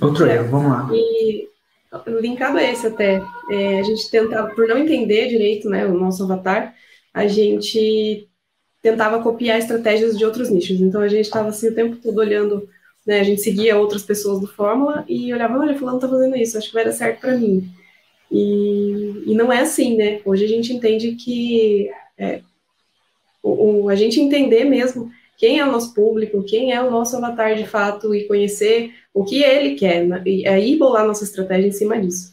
Outro 0.00 0.26
é, 0.26 0.36
erro, 0.36 0.48
vamos 0.48 0.70
lá. 0.70 0.88
E 0.92 1.48
linkado 2.20 2.58
a 2.58 2.62
esse 2.62 2.86
até, 2.86 3.22
é, 3.50 3.80
a 3.80 3.82
gente 3.82 4.10
tentava, 4.10 4.54
por 4.54 4.66
não 4.68 4.78
entender 4.78 5.28
direito 5.28 5.68
né, 5.68 5.84
o 5.86 5.94
nosso 5.94 6.22
avatar, 6.22 6.74
a 7.12 7.26
gente 7.26 8.28
tentava 8.82 9.22
copiar 9.22 9.58
estratégias 9.58 10.16
de 10.16 10.24
outros 10.24 10.50
nichos. 10.50 10.80
Então 10.80 11.00
a 11.00 11.08
gente 11.08 11.26
estava 11.26 11.48
assim 11.48 11.68
o 11.68 11.74
tempo 11.74 11.96
todo 11.96 12.18
olhando, 12.18 12.68
né, 13.06 13.20
a 13.20 13.24
gente 13.24 13.42
seguia 13.42 13.78
outras 13.78 14.02
pessoas 14.02 14.40
do 14.40 14.46
Fórmula 14.46 15.04
e 15.08 15.32
olhava, 15.32 15.58
olha, 15.58 15.76
fulano 15.76 15.98
está 15.98 16.08
fazendo 16.08 16.36
isso, 16.36 16.56
acho 16.56 16.68
que 16.68 16.74
vai 16.74 16.84
dar 16.84 16.92
certo 16.92 17.20
para 17.20 17.36
mim. 17.36 17.68
E, 18.30 19.24
e 19.26 19.34
não 19.34 19.52
é 19.52 19.60
assim, 19.60 19.96
né? 19.96 20.20
Hoje 20.24 20.44
a 20.44 20.48
gente 20.48 20.72
entende 20.72 21.16
que 21.16 21.90
é, 22.16 22.42
o, 23.42 23.82
o, 23.82 23.88
a 23.88 23.96
gente 23.96 24.20
entender 24.20 24.64
mesmo 24.64 25.10
quem 25.40 25.58
é 25.58 25.66
o 25.66 25.72
nosso 25.72 25.94
público, 25.94 26.44
quem 26.44 26.70
é 26.70 26.82
o 26.82 26.90
nosso 26.90 27.16
avatar 27.16 27.54
de 27.54 27.66
fato 27.66 28.14
e 28.14 28.28
conhecer 28.28 28.90
o 29.14 29.24
que 29.24 29.42
ele 29.42 29.74
quer, 29.74 30.06
né? 30.06 30.22
e 30.26 30.46
aí 30.46 30.78
bolar 30.78 31.06
nossa 31.06 31.24
estratégia 31.24 31.66
em 31.66 31.72
cima 31.72 31.98
disso. 31.98 32.30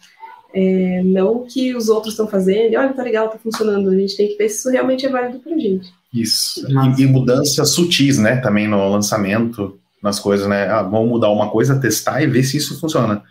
É, 0.53 1.01
não 1.03 1.37
o 1.37 1.45
que 1.45 1.73
os 1.73 1.87
outros 1.87 2.13
estão 2.13 2.27
fazendo, 2.27 2.75
olha, 2.75 2.93
tá 2.93 3.01
legal, 3.01 3.29
tá 3.29 3.37
funcionando, 3.37 3.89
a 3.89 3.97
gente 3.97 4.17
tem 4.17 4.27
que 4.27 4.35
ver 4.35 4.49
se 4.49 4.57
isso 4.57 4.69
realmente 4.69 5.05
é 5.05 5.09
válido 5.09 5.39
pra 5.39 5.57
gente. 5.57 5.89
Isso, 6.13 6.65
e, 6.67 7.01
e, 7.01 7.05
mudanças 7.05 7.69
sutis, 7.69 8.17
né, 8.17 8.37
também 8.41 8.67
no 8.67 8.89
lançamento, 8.91 9.79
nas 10.03 10.19
coisas, 10.19 10.45
né, 10.45 10.67
ah, 10.67 10.83
vamos 10.83 11.07
mudar 11.07 11.29
uma 11.29 11.49
coisa, 11.49 11.79
testar 11.79 12.21
e 12.21 12.27
ver 12.27 12.43
se 12.43 12.57
isso 12.57 12.77
funciona. 12.77 13.23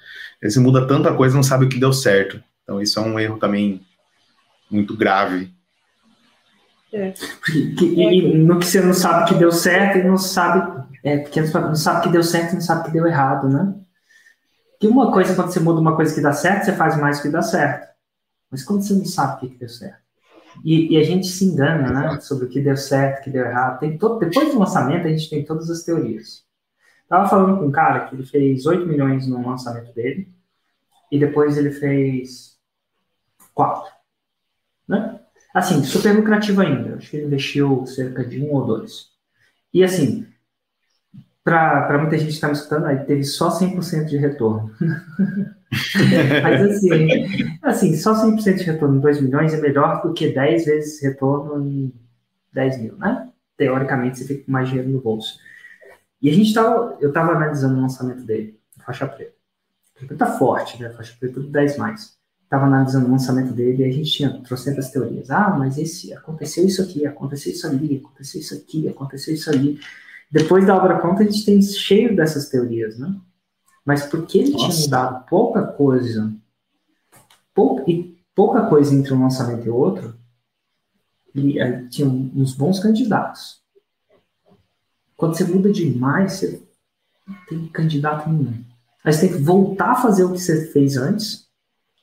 Se 0.43 0.59
muda 0.59 0.86
tanta 0.86 1.12
coisa, 1.12 1.35
não 1.35 1.43
sabe 1.43 1.66
o 1.66 1.69
que 1.69 1.78
deu 1.78 1.93
certo. 1.93 2.43
Então 2.62 2.81
isso 2.81 2.98
é 2.98 3.03
um 3.03 3.20
erro 3.20 3.39
também 3.39 3.82
muito 4.70 4.97
grave 4.97 5.51
é. 6.97 7.14
E, 7.55 8.39
no 8.39 8.59
que 8.59 8.66
você 8.66 8.81
não 8.81 8.94
sabe 8.94 9.28
que 9.28 9.35
deu 9.35 9.52
certo 9.52 9.98
e 9.98 10.05
não 10.05 10.16
sabe. 10.16 10.85
É, 11.05 11.18
porque 11.18 11.40
não 11.40 11.74
sabe 11.77 12.02
que 12.02 12.09
deu 12.09 12.23
certo 12.23 12.52
e 12.52 12.55
não 12.55 12.60
sabe 12.60 12.85
que 12.85 12.93
deu 12.93 13.06
errado, 13.06 13.48
né? 13.48 13.74
Que 14.81 14.89
uma 14.89 15.12
coisa, 15.12 15.35
quando 15.35 15.52
você 15.52 15.60
muda 15.60 15.81
uma 15.81 15.94
coisa 15.94 16.14
que 16.14 16.20
dá 16.20 16.32
certo, 16.32 16.64
você 16.64 16.73
faz 16.73 16.98
mais 16.98 17.20
que 17.20 17.28
dá 17.28 17.43
certo. 17.43 17.86
Mas 18.51 18.64
quando 18.64 18.82
você 18.82 18.94
não 18.94 19.05
sabe 19.05 19.36
o 19.36 19.39
que, 19.40 19.48
que 19.51 19.59
deu 19.59 19.68
certo. 19.68 20.05
E, 20.64 20.94
e, 20.94 20.97
a 20.98 21.05
gente 21.05 21.27
se 21.27 21.44
engana, 21.44 21.90
né? 21.90 22.20
Sobre 22.20 22.47
o 22.47 22.48
que 22.48 22.60
deu 22.60 22.77
certo, 22.77 23.20
o 23.20 23.24
que 23.24 23.31
deu 23.31 23.44
errado. 23.44 23.78
Tem 23.78 23.97
todo, 23.97 24.18
depois 24.18 24.52
do 24.52 24.59
lançamento, 24.59 25.06
a 25.06 25.10
gente 25.10 25.31
tem 25.31 25.44
todas 25.44 25.70
as 25.70 25.82
teorias. 25.82 26.44
Tava 27.09 27.28
falando 27.28 27.59
com 27.59 27.66
um 27.66 27.70
cara 27.70 28.06
que 28.06 28.14
ele 28.16 28.27
fez 28.27 28.66
8 28.66 28.86
milhões 28.86 29.28
no 29.28 29.47
lançamento 29.47 29.93
dele. 29.93 30.32
E 31.10 31.18
depois 31.18 31.56
ele 31.56 31.70
fez 31.70 32.56
4. 33.55 33.93
Né? 34.89 35.20
Assim, 35.57 35.83
super 35.85 36.15
lucrativo 36.15 36.61
ainda. 36.61 36.97
Acho 36.97 37.09
que 37.09 37.16
ele 37.16 37.24
investiu 37.24 37.87
cerca 37.87 38.23
de 38.23 38.43
um 38.43 38.53
ou 38.53 38.66
dois. 38.66 39.07
E 39.73 39.83
assim, 39.83 40.27
para 41.43 41.97
muita 41.99 42.19
gente 42.19 42.28
que 42.28 42.35
está 42.35 42.49
me 42.49 42.53
escutando, 42.53 42.85
aí 42.85 43.07
teve 43.07 43.24
só 43.24 43.49
100% 43.49 44.05
de 44.05 44.19
retorno. 44.19 44.70
Mas 46.43 46.61
assim, 46.61 47.09
assim, 47.62 47.97
só 47.97 48.12
100% 48.12 48.59
de 48.59 48.65
retorno 48.65 48.99
em 48.99 49.01
2 49.01 49.23
milhões 49.23 49.55
é 49.55 49.57
melhor 49.59 50.03
do 50.03 50.12
que 50.12 50.28
10 50.28 50.66
vezes 50.66 51.03
retorno 51.03 51.66
em 51.66 51.91
10 52.53 52.83
mil, 52.83 52.97
né? 52.99 53.27
Teoricamente, 53.57 54.19
você 54.19 54.27
fica 54.27 54.45
com 54.45 54.53
mais 54.53 54.69
dinheiro 54.69 54.91
no 54.91 55.01
bolso. 55.01 55.39
E 56.20 56.28
a 56.28 56.35
gente 56.35 56.53
tava, 56.53 56.99
eu 57.01 57.09
estava 57.09 57.33
analisando 57.33 57.78
o 57.78 57.81
lançamento 57.81 58.27
dele, 58.27 58.61
faixa 58.85 59.07
preta. 59.07 59.33
Faixa 59.95 60.07
preta 60.07 60.27
forte, 60.27 60.83
né? 60.83 60.91
Faixa 60.91 61.16
preta 61.19 61.33
tudo 61.33 61.49
10 61.49 61.78
mais 61.78 62.16
estava 62.47 62.66
analisando 62.66 63.06
o 63.06 63.10
lançamento 63.10 63.52
dele 63.52 63.82
e 63.82 63.85
a 63.85 63.93
gente 63.93 64.10
tinha 64.10 64.40
trocentas 64.43 64.90
teorias. 64.90 65.31
Ah, 65.31 65.51
mas 65.51 65.77
esse 65.77 66.14
aconteceu 66.14 66.64
isso 66.64 66.81
aqui, 66.81 67.05
aconteceu 67.05 67.52
isso 67.52 67.66
ali, 67.66 67.97
aconteceu 67.97 68.40
isso 68.40 68.55
aqui, 68.55 68.89
aconteceu 68.89 69.35
isso 69.35 69.51
ali. 69.51 69.81
Depois 70.31 70.64
da 70.64 70.77
obra 70.77 70.98
pronta, 70.98 71.23
a 71.23 71.27
gente 71.27 71.44
tem 71.44 71.60
cheio 71.60 72.14
dessas 72.16 72.48
teorias, 72.48 72.98
né? 72.98 73.14
Mas 73.85 74.06
porque 74.06 74.39
ele 74.39 74.52
Nossa. 74.52 74.68
tinha 74.68 74.81
mudado 74.85 75.27
pouca 75.27 75.62
coisa, 75.64 76.32
pou, 77.52 77.85
e 77.86 78.16
pouca 78.35 78.66
coisa 78.66 78.94
entre 78.94 79.12
um 79.12 79.23
lançamento 79.23 79.66
e 79.66 79.70
outro, 79.70 80.16
ele, 81.35 81.60
ele 81.60 81.89
tinha 81.89 82.09
uns 82.09 82.55
bons 82.55 82.78
candidatos. 82.78 83.60
Quando 85.16 85.36
você 85.36 85.44
muda 85.44 85.73
demais, 85.73 86.35
você 86.35 86.62
não 87.27 87.36
tem 87.48 87.66
candidato 87.68 88.28
nenhum. 88.28 88.64
Aí 89.05 89.12
você 89.12 89.28
tem 89.28 89.36
que 89.36 89.43
voltar 89.43 89.93
a 89.93 89.97
fazer 89.97 90.24
o 90.24 90.32
que 90.32 90.39
você 90.39 90.66
fez 90.73 90.97
antes 90.97 91.45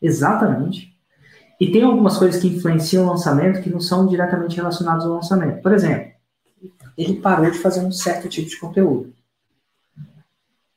Exatamente. 0.04 0.94
E 1.60 1.72
tem 1.72 1.82
algumas 1.82 2.18
coisas 2.18 2.42
que 2.42 2.50
influenciam 2.50 3.06
o 3.06 3.10
lançamento 3.10 3.62
que 3.62 3.70
não 3.70 3.80
são 3.80 4.06
diretamente 4.06 4.58
relacionadas 4.58 5.06
ao 5.06 5.14
lançamento. 5.14 5.62
Por 5.62 5.72
exemplo, 5.72 6.12
ele 6.98 7.22
parou 7.22 7.50
de 7.50 7.58
fazer 7.58 7.80
um 7.80 7.92
certo 7.92 8.28
tipo 8.28 8.50
de 8.50 8.60
conteúdo. 8.60 9.14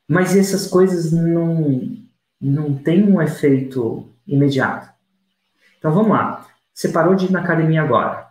Mas 0.07 0.37
essas 0.37 0.69
coisas 0.69 1.11
não, 1.11 1.99
não 2.41 2.75
têm 2.75 3.03
um 3.03 3.21
efeito 3.21 4.09
imediato. 4.25 4.89
Então 5.77 5.93
vamos 5.93 6.11
lá. 6.11 6.47
Você 6.73 6.91
parou 6.91 7.17
de 7.17 7.27
ir 7.27 7.33
na 7.33 7.41
academia 7.41 7.83
agora. 7.83 8.31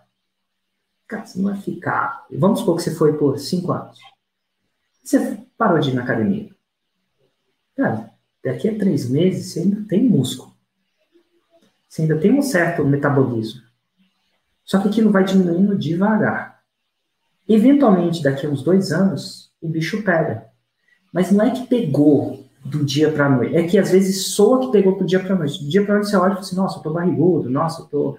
Cara, 1.08 1.26
você 1.26 1.38
não 1.38 1.52
vai 1.52 1.62
ficar. 1.62 2.26
Vamos 2.32 2.60
supor 2.60 2.78
que 2.78 2.84
você 2.84 2.96
foi 2.96 3.18
por 3.18 3.38
cinco 3.38 3.74
anos. 3.74 4.00
Você 5.04 5.46
parou 5.58 5.80
de 5.80 5.90
ir 5.90 5.94
na 5.94 6.04
academia. 6.04 6.50
Cara, 7.76 8.12
daqui 8.42 8.70
a 8.70 8.78
três 8.78 9.10
meses 9.10 9.52
você 9.52 9.60
ainda 9.60 9.86
tem 9.88 10.10
músculo. 10.10 10.55
Você 11.96 12.02
ainda 12.02 12.18
tem 12.18 12.38
um 12.38 12.42
certo 12.42 12.84
metabolismo. 12.84 13.62
Só 14.66 14.82
que 14.82 14.90
aquilo 14.90 15.14
vai 15.14 15.24
diminuindo 15.24 15.78
devagar. 15.78 16.60
Eventualmente, 17.48 18.22
daqui 18.22 18.46
a 18.46 18.50
uns 18.50 18.62
dois 18.62 18.92
anos, 18.92 19.50
o 19.62 19.70
bicho 19.70 20.04
pega. 20.04 20.46
Mas 21.14 21.32
não 21.32 21.46
é 21.46 21.52
que 21.52 21.66
pegou 21.68 22.46
do 22.66 22.84
dia 22.84 23.14
para 23.14 23.30
noite. 23.30 23.56
É 23.56 23.64
que 23.66 23.78
às 23.78 23.92
vezes 23.92 24.28
soa 24.28 24.60
que 24.60 24.74
pegou 24.74 24.98
do 24.98 25.06
dia 25.06 25.22
para 25.22 25.38
noite. 25.38 25.64
Do 25.64 25.70
dia 25.70 25.86
para 25.86 25.94
noite 25.94 26.10
você 26.10 26.18
olha 26.18 26.32
e 26.32 26.34
fala 26.34 26.40
assim: 26.42 26.56
nossa, 26.58 26.80
eu 26.80 26.84
tô 26.84 26.92
barrigudo, 26.92 27.50
nossa, 27.50 27.84
eu 27.84 27.86
tô, 27.86 28.18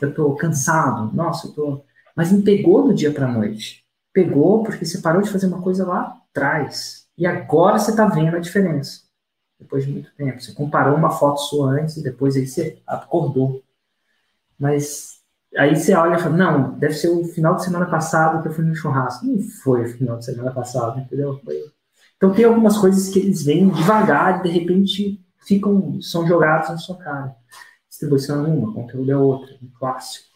eu 0.00 0.14
tô 0.14 0.34
cansado, 0.36 1.14
nossa, 1.14 1.48
eu 1.48 1.52
tô. 1.52 1.84
Mas 2.16 2.32
não 2.32 2.40
pegou 2.40 2.82
do 2.82 2.94
dia 2.94 3.12
para 3.12 3.28
noite. 3.28 3.84
Pegou 4.10 4.62
porque 4.62 4.86
você 4.86 5.02
parou 5.02 5.20
de 5.20 5.28
fazer 5.28 5.48
uma 5.48 5.60
coisa 5.60 5.86
lá 5.86 6.16
atrás. 6.30 7.06
E 7.18 7.26
agora 7.26 7.78
você 7.78 7.90
está 7.90 8.06
vendo 8.06 8.36
a 8.36 8.40
diferença 8.40 9.05
depois 9.58 9.84
de 9.84 9.92
muito 9.92 10.10
tempo. 10.14 10.40
Você 10.40 10.52
comparou 10.52 10.96
uma 10.96 11.10
foto 11.10 11.40
sua 11.40 11.72
antes 11.72 11.96
e 11.96 12.02
depois 12.02 12.36
aí 12.36 12.46
você 12.46 12.78
acordou. 12.86 13.62
Mas 14.58 15.20
aí 15.56 15.74
você 15.74 15.94
olha 15.94 16.16
e 16.16 16.18
fala, 16.18 16.36
não, 16.36 16.78
deve 16.78 16.94
ser 16.94 17.08
o 17.08 17.24
final 17.24 17.56
de 17.56 17.64
semana 17.64 17.86
passado 17.86 18.42
que 18.42 18.48
eu 18.48 18.52
fui 18.52 18.64
no 18.64 18.74
churrasco. 18.74 19.26
Não 19.26 19.38
foi 19.40 19.84
o 19.84 19.98
final 19.98 20.18
de 20.18 20.24
semana 20.24 20.52
passado, 20.52 21.00
entendeu? 21.00 21.40
Foi... 21.44 21.56
Então 22.16 22.32
tem 22.32 22.44
algumas 22.44 22.76
coisas 22.78 23.08
que 23.08 23.18
eles 23.18 23.44
vêm 23.44 23.68
devagar 23.68 24.40
e 24.40 24.42
de 24.42 24.48
repente 24.48 25.24
ficam, 25.46 26.00
são 26.00 26.26
jogados 26.26 26.70
na 26.70 26.78
sua 26.78 26.96
cara. 26.96 27.34
Distribuição 27.88 28.44
é 28.44 28.48
uma, 28.48 28.74
conteúdo 28.74 29.10
é 29.10 29.16
outra, 29.16 29.54
um 29.62 29.70
clássico. 29.78 30.26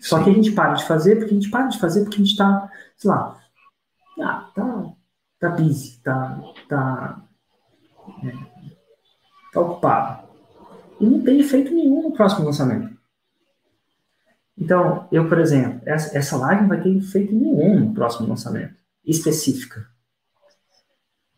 Só 0.00 0.22
que 0.22 0.30
a 0.30 0.32
gente 0.32 0.52
para 0.52 0.74
de 0.74 0.84
fazer, 0.84 1.16
porque 1.16 1.30
a 1.30 1.34
gente 1.34 1.50
para 1.50 1.66
de 1.66 1.78
fazer 1.78 2.02
porque 2.02 2.16
a 2.16 2.24
gente 2.24 2.36
tá, 2.36 2.70
sei 2.96 3.10
lá, 3.10 3.40
ah, 4.20 4.50
tá, 4.54 4.92
tá 5.40 5.48
busy, 5.50 5.98
tá, 6.02 6.40
tá 6.68 7.24
Está 9.46 9.60
ocupado. 9.60 10.28
E 11.00 11.06
não 11.06 11.22
tem 11.22 11.40
efeito 11.40 11.72
nenhum 11.72 12.02
no 12.02 12.12
próximo 12.12 12.44
lançamento. 12.44 12.94
Então, 14.56 15.08
eu, 15.10 15.28
por 15.28 15.38
exemplo, 15.38 15.80
essa, 15.84 16.16
essa 16.16 16.36
live 16.36 16.62
não 16.62 16.68
vai 16.68 16.82
ter 16.82 16.96
efeito 16.96 17.34
nenhum 17.34 17.80
no 17.80 17.94
próximo 17.94 18.28
lançamento, 18.28 18.74
específica. 19.04 19.86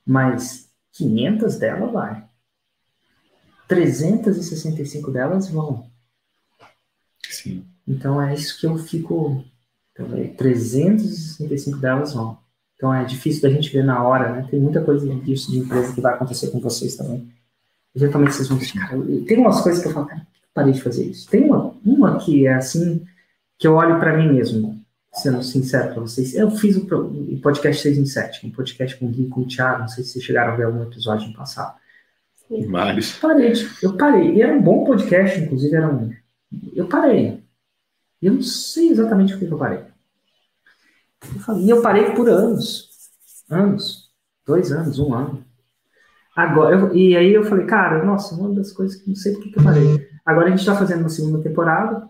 Mas 0.05 0.71
500 0.93 1.57
dela 1.59 1.87
vai. 1.91 2.27
365 3.69 5.11
delas 5.11 5.49
vão. 5.49 5.91
Sim. 7.29 7.67
Então 7.87 8.21
é 8.21 8.35
isso 8.35 8.59
que 8.61 8.67
eu 8.67 8.77
fico. 8.79 9.45
Então, 9.93 10.09
365 10.37 11.79
delas 11.79 12.13
vão. 12.13 12.39
Então 12.77 12.93
é 12.93 13.05
difícil 13.05 13.43
da 13.43 13.51
gente 13.51 13.73
ver 13.73 13.85
na 13.85 14.03
hora, 14.03 14.33
né? 14.33 14.47
Tem 14.51 14.61
muita 14.61 14.83
coisa 14.83 15.07
disso 15.17 15.51
de 15.51 15.59
empresa 15.59 15.95
que 15.95 16.01
vai 16.01 16.15
acontecer 16.15 16.51
com 16.51 16.61
vocês 16.61 16.95
também. 16.95 17.27
Eventualmente 17.95 18.35
vocês 18.35 18.49
vão 18.49 18.61
ficar. 18.61 18.91
Tem 19.27 19.39
umas 19.39 19.63
coisas 19.63 19.83
que 19.83 19.89
eu 19.89 19.93
falo, 19.93 20.07
cara, 20.07 20.27
parei 20.53 20.73
de 20.73 20.83
fazer 20.83 21.07
isso. 21.07 21.29
Tem 21.31 21.45
uma, 21.45 21.75
uma 21.85 22.19
que 22.19 22.47
é 22.47 22.55
assim, 22.55 23.03
que 23.59 23.67
eu 23.67 23.75
olho 23.75 23.99
para 23.99 24.17
mim 24.17 24.35
mesmo, 24.35 24.79
sendo 25.15 25.43
sincero 25.43 25.95
para 25.95 26.03
vocês. 26.03 26.35
Eu 26.35 26.51
fiz 26.51 26.77
o, 26.77 26.85
o 26.85 27.41
podcast 27.41 27.83
6 27.83 27.99
em 27.99 28.05
7, 28.05 28.47
um 28.47 28.51
podcast 28.51 28.97
com 28.99 29.07
o 29.07 29.09
Gui 29.09 29.23
e 29.23 29.29
com 29.29 29.41
o 29.41 29.47
Thiago, 29.47 29.81
não 29.81 29.89
sei 29.89 30.05
se 30.05 30.11
vocês 30.11 30.25
chegaram 30.25 30.53
a 30.53 30.57
ver 30.57 30.65
algum 30.65 30.83
episódio 30.83 31.29
no 31.29 31.35
passado. 31.35 31.75
Vários. 32.69 33.15
Parei, 33.19 33.53
eu 33.83 33.97
parei. 33.97 34.35
E 34.35 34.43
era 34.43 34.55
um 34.55 34.63
bom 34.63 34.85
podcast, 34.85 35.41
inclusive 35.41 35.75
era 35.75 35.89
um. 35.89 36.13
Eu 36.75 36.87
parei. 36.87 37.43
E 38.21 38.27
eu 38.27 38.35
não 38.35 38.43
sei 38.43 38.91
exatamente 38.91 39.33
por 39.33 39.41
que 39.41 39.53
eu 39.53 39.59
parei. 39.59 39.81
E 41.61 41.71
eu 41.71 41.83
parei 41.83 42.13
por 42.13 42.29
anos. 42.29 42.91
Anos. 43.51 44.11
Dois 44.47 44.71
anos, 44.73 44.99
um 44.99 45.15
ano. 45.15 45.45
Agora, 46.37 46.77
eu, 46.77 46.95
e 46.95 47.17
aí 47.17 47.33
eu 47.33 47.45
falei, 47.45 47.67
cara, 47.67 48.05
nossa, 48.05 48.35
uma 48.35 48.55
das 48.55 48.73
coisas 48.73 49.01
que 49.01 49.09
não 49.09 49.17
sei 49.17 49.33
por 49.33 49.43
que 49.43 49.59
eu 49.59 49.63
parei. 49.65 50.09
Agora 50.25 50.47
a 50.47 50.51
gente 50.51 50.61
está 50.61 50.77
fazendo 50.77 51.01
uma 51.01 51.09
segunda 51.09 51.43
temporada. 51.43 52.09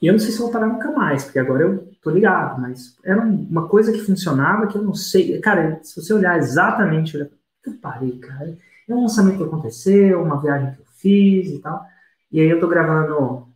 E 0.00 0.06
eu 0.06 0.12
não 0.12 0.20
sei 0.20 0.30
se 0.30 0.38
vou 0.38 0.52
parar 0.52 0.68
nunca 0.68 0.92
mais, 0.92 1.24
porque 1.24 1.40
agora 1.40 1.64
eu 1.64 1.90
tô 2.00 2.10
ligado, 2.10 2.60
mas 2.60 2.96
era 3.04 3.20
uma 3.20 3.66
coisa 3.66 3.92
que 3.92 3.98
funcionava 3.98 4.68
que 4.68 4.78
eu 4.78 4.82
não 4.82 4.94
sei. 4.94 5.40
Cara, 5.40 5.80
se 5.82 6.00
você 6.00 6.14
olhar 6.14 6.38
exatamente, 6.38 7.18
eu 7.18 7.28
parei, 7.82 8.16
cara. 8.18 8.56
É 8.88 8.94
um 8.94 9.02
lançamento 9.02 9.38
que 9.38 9.42
aconteceu, 9.42 10.22
uma 10.22 10.40
viagem 10.40 10.72
que 10.74 10.80
eu 10.80 10.86
fiz 10.96 11.50
e 11.50 11.58
tal. 11.58 11.84
E 12.30 12.40
aí 12.40 12.48
eu 12.48 12.60
tô 12.60 12.68
gravando 12.68 13.48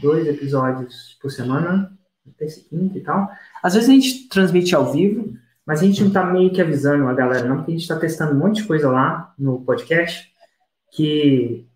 dois 0.00 0.26
episódios 0.26 1.18
por 1.20 1.30
semana, 1.30 1.92
terça 2.38 2.60
e 2.70 2.98
e 2.98 3.00
tal. 3.00 3.28
Às 3.62 3.74
vezes 3.74 3.88
a 3.88 3.92
gente 3.92 4.28
transmite 4.28 4.74
ao 4.74 4.92
vivo, 4.92 5.34
mas 5.66 5.80
a 5.80 5.84
gente 5.84 6.02
não 6.02 6.10
tá 6.10 6.24
meio 6.24 6.52
que 6.52 6.60
avisando 6.60 7.06
a 7.06 7.14
galera, 7.14 7.48
não, 7.48 7.56
porque 7.58 7.72
a 7.72 7.76
gente 7.76 7.88
tá 7.88 7.96
testando 7.96 8.32
um 8.32 8.38
monte 8.38 8.62
de 8.62 8.68
coisa 8.68 8.90
lá 8.90 9.34
no 9.38 9.60
podcast 9.62 10.30
que 10.92 11.66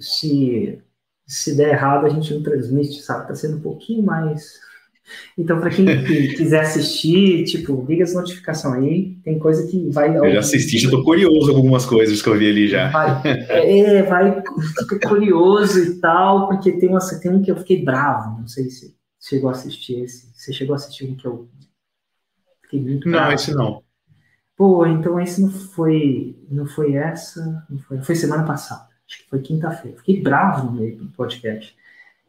se, 0.00 0.82
se 1.26 1.56
der 1.56 1.70
errado 1.70 2.06
a 2.06 2.08
gente 2.08 2.32
não 2.34 2.42
transmite, 2.42 3.00
sabe? 3.00 3.28
Tá 3.28 3.34
sendo 3.34 3.58
um 3.58 3.60
pouquinho 3.60 4.02
mais 4.02 4.58
então, 5.36 5.60
para 5.60 5.70
quem 5.70 5.86
quiser 6.36 6.60
assistir, 6.60 7.44
tipo, 7.44 7.84
liga 7.88 8.04
as 8.04 8.14
notificações 8.14 8.84
aí, 8.84 9.16
tem 9.24 9.38
coisa 9.38 9.66
que 9.66 9.88
vai. 9.90 10.16
Eu 10.16 10.32
já 10.32 10.40
assisti, 10.40 10.78
já 10.78 10.90
tô 10.90 11.02
curioso 11.02 11.50
com 11.50 11.56
algumas 11.56 11.86
coisas 11.86 12.20
que 12.20 12.28
eu 12.28 12.38
vi 12.38 12.48
ali 12.48 12.68
já. 12.68 12.90
Vai, 12.90 13.22
é, 13.48 14.02
vai, 14.02 14.42
fica 14.78 15.08
curioso 15.08 15.78
e 15.78 15.94
tal, 16.00 16.48
porque 16.48 16.72
tem, 16.72 16.88
uma, 16.88 17.00
tem 17.20 17.30
um 17.30 17.42
que 17.42 17.50
eu 17.50 17.56
fiquei 17.56 17.84
bravo, 17.84 18.40
não 18.40 18.48
sei 18.48 18.68
se 18.70 18.97
chegou 19.20 19.50
a 19.50 19.52
assistir 19.52 20.00
esse. 20.00 20.30
Você 20.34 20.52
chegou 20.52 20.74
a 20.74 20.76
assistir 20.76 21.10
um 21.10 21.16
que 21.16 21.26
eu 21.26 21.48
fiquei 22.62 22.80
muito. 22.80 23.08
Não, 23.08 23.32
esse 23.32 23.54
não. 23.54 23.82
Pô, 24.56 24.84
então 24.86 25.20
esse 25.20 25.40
não 25.40 25.50
foi, 25.50 26.36
não 26.50 26.66
foi 26.66 26.94
essa, 26.94 27.64
não 27.70 27.78
foi, 27.78 28.02
foi 28.02 28.14
semana 28.16 28.44
passada, 28.44 28.88
acho 29.06 29.22
que 29.22 29.30
foi 29.30 29.40
quinta-feira. 29.40 29.96
Fiquei 29.98 30.20
bravo 30.20 30.66
no 30.66 30.72
meio 30.72 30.98
do 30.98 31.08
podcast. 31.10 31.76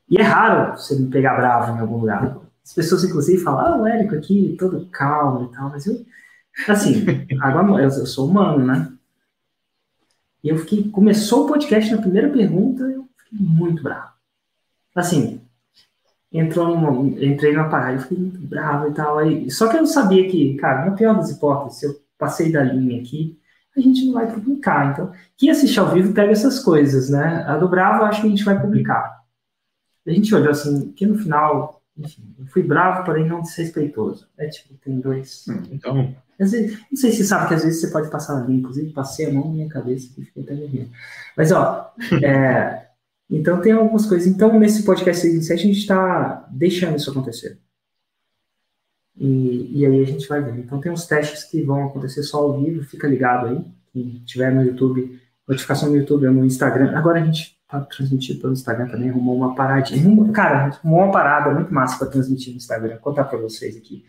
E 0.07 0.17
é 0.17 0.21
raro 0.21 0.77
você 0.77 0.95
me 0.95 1.09
pegar 1.09 1.35
bravo 1.37 1.75
em 1.75 1.79
algum 1.79 1.97
lugar. 1.97 2.37
As 2.63 2.73
pessoas, 2.73 3.03
inclusive, 3.03 3.41
falam, 3.41 3.65
ah, 3.65 3.77
o 3.81 3.87
Érico 3.87 4.13
aqui, 4.13 4.55
todo 4.59 4.87
calmo 4.91 5.45
e 5.45 5.55
tal, 5.55 5.69
mas 5.69 5.87
eu, 5.87 6.05
assim, 6.67 7.03
agora 7.41 7.83
eu 7.83 7.89
sou 8.05 8.29
humano, 8.29 8.63
né? 8.63 8.91
E 10.43 10.49
eu 10.49 10.57
fiquei, 10.59 10.89
começou 10.89 11.45
o 11.45 11.47
podcast 11.47 11.91
na 11.91 12.01
primeira 12.01 12.29
pergunta, 12.29 12.83
eu 12.83 13.09
fiquei 13.17 13.39
muito 13.39 13.81
bravo. 13.81 14.11
Assim, 14.95 15.41
entrou 16.31 16.68
numa, 16.68 17.07
entrei 17.23 17.53
numa 17.53 17.69
parada, 17.69 17.93
eu 17.93 18.01
fiquei 18.01 18.18
muito 18.18 18.39
bravo 18.39 18.88
e 18.88 18.93
tal. 18.93 19.18
Aí, 19.18 19.49
só 19.49 19.68
que 19.68 19.77
eu 19.77 19.85
sabia 19.85 20.30
que, 20.30 20.56
cara, 20.56 20.85
na 20.85 20.91
pior 20.91 21.15
das 21.15 21.31
hipóteses, 21.31 21.80
se 21.80 21.85
eu 21.85 21.95
passei 22.18 22.51
da 22.51 22.64
linha 22.64 23.01
aqui, 23.01 23.39
a 23.76 23.80
gente 23.80 24.06
não 24.06 24.14
vai 24.14 24.31
publicar. 24.31 24.91
Então, 24.91 25.11
quem 25.38 25.49
assiste 25.49 25.80
ao 25.80 25.91
vivo 25.91 26.14
pega 26.14 26.31
essas 26.31 26.60
coisas, 26.60 27.10
né? 27.10 27.43
A 27.47 27.57
do 27.57 27.69
Bravo, 27.69 28.03
acho 28.03 28.22
que 28.22 28.27
a 28.27 28.30
gente 28.30 28.43
vai 28.43 28.60
publicar. 28.60 29.19
A 30.06 30.11
gente 30.11 30.34
olhou 30.34 30.51
assim, 30.51 30.91
que 30.91 31.06
no 31.06 31.18
final 31.18 31.80
enfim, 31.99 32.23
eu 32.39 32.45
fui 32.47 32.64
bravo, 32.64 33.03
porém 33.03 33.27
não 33.27 33.41
desrespeitoso. 33.41 34.27
É 34.38 34.47
tipo, 34.47 34.73
tem 34.76 34.99
dois. 34.99 35.45
Hum, 35.49 35.64
então. 35.72 36.15
Vezes, 36.38 36.80
não 36.89 36.97
sei 36.97 37.11
se 37.11 37.18
você 37.18 37.23
sabe 37.26 37.49
que 37.49 37.53
às 37.53 37.64
vezes 37.64 37.81
você 37.81 37.91
pode 37.91 38.10
passar 38.10 38.41
ali, 38.41 38.56
inclusive 38.56 38.93
passei 38.93 39.26
a 39.26 39.34
mão 39.34 39.45
na 39.45 39.53
minha 39.53 39.69
cabeça 39.69 40.07
e 40.18 40.23
fiquei 40.23 40.43
até 40.43 40.56
vermelho. 40.56 40.89
Mas, 41.35 41.51
ó, 41.51 41.93
é, 42.23 42.88
então 43.30 43.61
tem 43.61 43.72
algumas 43.72 44.06
coisas. 44.06 44.27
Então, 44.27 44.57
nesse 44.60 44.84
podcast 44.84 45.22
6 45.22 45.35
em 45.35 45.41
7, 45.41 45.60
a 45.60 45.68
gente 45.68 45.80
está 45.80 46.47
deixando 46.51 46.97
isso 46.97 47.11
acontecer. 47.11 47.60
E, 49.15 49.80
e 49.80 49.85
aí 49.85 50.01
a 50.01 50.06
gente 50.06 50.27
vai 50.27 50.41
ver. 50.41 50.57
Então, 50.60 50.80
tem 50.80 50.91
uns 50.91 51.06
testes 51.06 51.43
que 51.43 51.61
vão 51.61 51.88
acontecer 51.88 52.23
só 52.23 52.39
ao 52.39 52.60
vivo, 52.60 52.84
fica 52.84 53.07
ligado 53.07 53.47
aí. 53.47 53.64
Quem 53.91 54.23
tiver 54.26 54.51
no 54.53 54.64
YouTube, 54.64 55.19
notificação 55.47 55.89
no 55.89 55.97
YouTube 55.97 56.27
ou 56.27 56.34
no 56.34 56.45
Instagram. 56.45 56.97
Agora 56.97 57.22
a 57.22 57.26
gente 57.26 57.60
para 57.69 57.81
transmitir 57.81 58.41
pelo 58.41 58.53
Instagram 58.53 58.88
também, 58.88 59.10
arrumou 59.10 59.35
uma 59.35 59.53
paradinha. 59.53 60.31
Cara, 60.31 60.65
arrumou 60.65 61.03
uma 61.03 61.11
parada 61.11 61.53
muito 61.53 61.72
massa 61.72 61.99
para 61.99 62.07
transmitir 62.07 62.51
no 62.51 62.57
Instagram. 62.57 62.95
Vou 62.95 62.99
contar 62.99 63.26
para 63.26 63.38
vocês 63.38 63.77
aqui. 63.77 64.03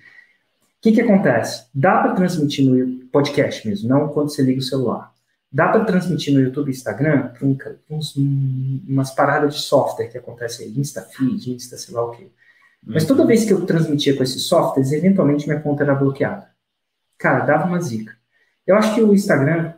O 0.78 0.82
que, 0.82 0.92
que 0.92 1.00
acontece? 1.02 1.66
Dá 1.74 1.98
para 2.00 2.14
transmitir 2.14 2.64
no 2.64 3.04
podcast 3.08 3.68
mesmo, 3.68 3.86
não 3.86 4.08
quando 4.08 4.30
você 4.30 4.42
liga 4.42 4.60
o 4.60 4.62
celular. 4.62 5.12
Dá 5.52 5.68
para 5.68 5.84
transmitir 5.84 6.32
no 6.32 6.40
YouTube 6.40 6.68
e 6.68 6.70
Instagram 6.70 7.32
com 7.38 7.56
uns, 7.90 8.14
umas 8.16 9.10
paradas 9.10 9.54
de 9.54 9.60
software 9.62 10.08
que 10.08 10.18
acontecem 10.18 10.66
aí, 10.66 10.78
InstaFeed, 10.78 11.52
Insta, 11.52 11.76
sei 11.76 11.94
lá 11.94 12.04
o 12.04 12.12
quê. 12.12 12.28
Mas 12.84 13.04
toda 13.04 13.26
vez 13.26 13.44
que 13.44 13.52
eu 13.52 13.66
transmitia 13.66 14.16
com 14.16 14.22
esses 14.22 14.44
softwares, 14.44 14.92
eventualmente 14.92 15.46
minha 15.48 15.60
conta 15.60 15.82
era 15.82 15.94
bloqueada. 15.94 16.48
Cara, 17.18 17.44
dava 17.44 17.66
uma 17.66 17.80
zica. 17.80 18.16
Eu 18.66 18.76
acho 18.76 18.94
que 18.94 19.02
o 19.02 19.12
Instagram 19.12 19.74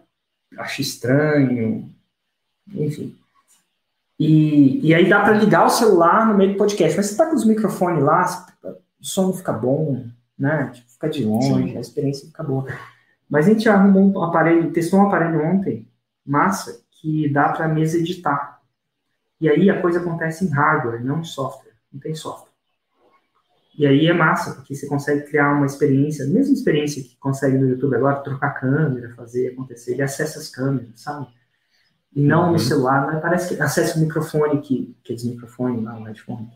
acho 0.58 0.82
estranho, 0.82 1.90
enfim. 2.68 3.16
E, 4.18 4.86
e 4.86 4.94
aí 4.94 5.08
dá 5.08 5.20
para 5.20 5.38
ligar 5.38 5.66
o 5.66 5.70
celular 5.70 6.28
no 6.28 6.36
meio 6.36 6.52
do 6.52 6.58
podcast. 6.58 6.96
Mas 6.96 7.06
você 7.06 7.16
tá 7.16 7.26
com 7.26 7.34
os 7.34 7.44
microfones 7.44 8.04
lá, 8.04 8.46
o 8.62 9.04
som 9.04 9.28
não 9.28 9.32
fica 9.32 9.52
bom, 9.52 10.04
né? 10.38 10.70
Tipo, 10.72 10.90
fica 10.90 11.08
de 11.08 11.24
longe, 11.24 11.70
Sim. 11.70 11.76
a 11.76 11.80
experiência 11.80 12.26
fica 12.26 12.42
boa. 12.42 12.66
Mas 13.32 13.46
a 13.46 13.52
gente 13.52 13.66
arrumou 13.66 14.12
um 14.12 14.22
aparelho, 14.22 14.70
testou 14.72 15.00
um 15.00 15.06
aparelho 15.06 15.42
ontem, 15.42 15.88
massa, 16.24 16.84
que 16.90 17.26
dá 17.30 17.48
para 17.48 17.66
mesa 17.66 17.96
editar. 17.96 18.60
E 19.40 19.48
aí 19.48 19.70
a 19.70 19.80
coisa 19.80 20.00
acontece 20.00 20.44
em 20.44 20.50
hardware, 20.50 21.02
não 21.02 21.20
em 21.20 21.24
software. 21.24 21.72
Não 21.90 21.98
tem 21.98 22.14
software. 22.14 22.52
E 23.78 23.86
aí 23.86 24.06
é 24.06 24.12
massa, 24.12 24.54
porque 24.54 24.74
você 24.74 24.86
consegue 24.86 25.22
criar 25.22 25.54
uma 25.54 25.64
experiência, 25.64 26.26
a 26.26 26.28
mesma 26.28 26.52
experiência 26.52 27.02
que 27.02 27.16
consegue 27.16 27.56
no 27.56 27.70
YouTube 27.70 27.96
agora, 27.96 28.20
trocar 28.20 28.50
câmera, 28.50 29.14
fazer 29.16 29.48
acontecer, 29.48 29.92
ele 29.92 30.02
acessa 30.02 30.38
as 30.38 30.50
câmeras, 30.50 31.00
sabe? 31.00 31.26
e 32.14 32.22
não 32.22 32.46
uhum. 32.46 32.52
no 32.52 32.58
celular, 32.58 33.06
mas 33.06 33.20
parece 33.20 33.54
que 33.54 33.62
acessa 33.62 33.98
o 33.98 34.02
microfone, 34.02 34.60
que, 34.60 34.94
que 35.02 35.14
é 35.14 35.16
microfone 35.24 35.82
lá, 35.82 35.98
o 35.98 36.04
headphone. 36.04 36.48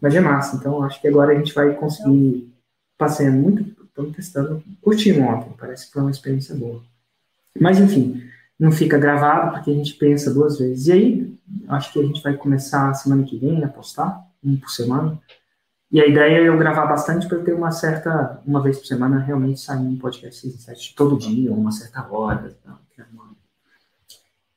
Mas 0.00 0.14
é 0.14 0.20
massa, 0.20 0.56
então 0.56 0.82
acho 0.82 1.00
que 1.00 1.08
agora 1.08 1.32
a 1.32 1.34
gente 1.34 1.52
vai 1.52 1.74
conseguir 1.74 2.52
passando 2.96 3.32
muito, 3.32 3.75
estamos 3.96 4.14
testando, 4.14 4.62
curtimos 4.82 5.22
ontem, 5.22 5.54
parece 5.58 5.86
que 5.86 5.92
foi 5.92 6.02
uma 6.02 6.10
experiência 6.10 6.54
boa. 6.54 6.82
Mas 7.58 7.80
enfim, 7.80 8.22
não 8.58 8.70
fica 8.70 8.98
gravado 8.98 9.52
porque 9.52 9.70
a 9.70 9.74
gente 9.74 9.94
pensa 9.94 10.32
duas 10.32 10.58
vezes. 10.58 10.86
E 10.88 10.92
aí, 10.92 11.38
acho 11.68 11.92
que 11.92 11.98
a 11.98 12.02
gente 12.02 12.22
vai 12.22 12.34
começar 12.34 12.92
semana 12.94 13.24
que 13.24 13.38
vem 13.38 13.64
a 13.64 13.68
postar, 13.68 14.22
um 14.44 14.56
por 14.56 14.70
semana. 14.70 15.18
E 15.90 16.00
a 16.00 16.06
ideia 16.06 16.38
é 16.38 16.48
eu 16.48 16.58
gravar 16.58 16.86
bastante 16.86 17.26
para 17.26 17.38
ter 17.38 17.54
uma 17.54 17.70
certa, 17.70 18.42
uma 18.46 18.62
vez 18.62 18.78
por 18.78 18.86
semana, 18.86 19.18
realmente 19.18 19.60
sair 19.60 19.78
um 19.78 19.96
podcast 19.96 20.40
6 20.40 20.60
7 20.60 20.94
todo 20.94 21.16
dia, 21.16 21.52
uma 21.52 21.72
certa 21.72 22.06
hora. 22.10 22.54
Então, 22.60 22.76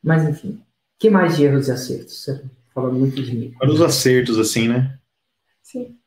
mas, 0.02 0.28
enfim. 0.28 0.62
que 0.98 1.10
mais 1.10 1.36
de 1.36 1.44
erros 1.44 1.68
e 1.68 1.72
acertos? 1.72 2.24
Você 2.24 2.42
falando 2.74 2.98
muito 2.98 3.22
de 3.22 3.36
mim. 3.36 3.52
Para 3.60 3.70
os 3.70 3.82
acertos, 3.82 4.40
assim, 4.40 4.70
né? 4.70 4.98
Sim. 5.62 5.98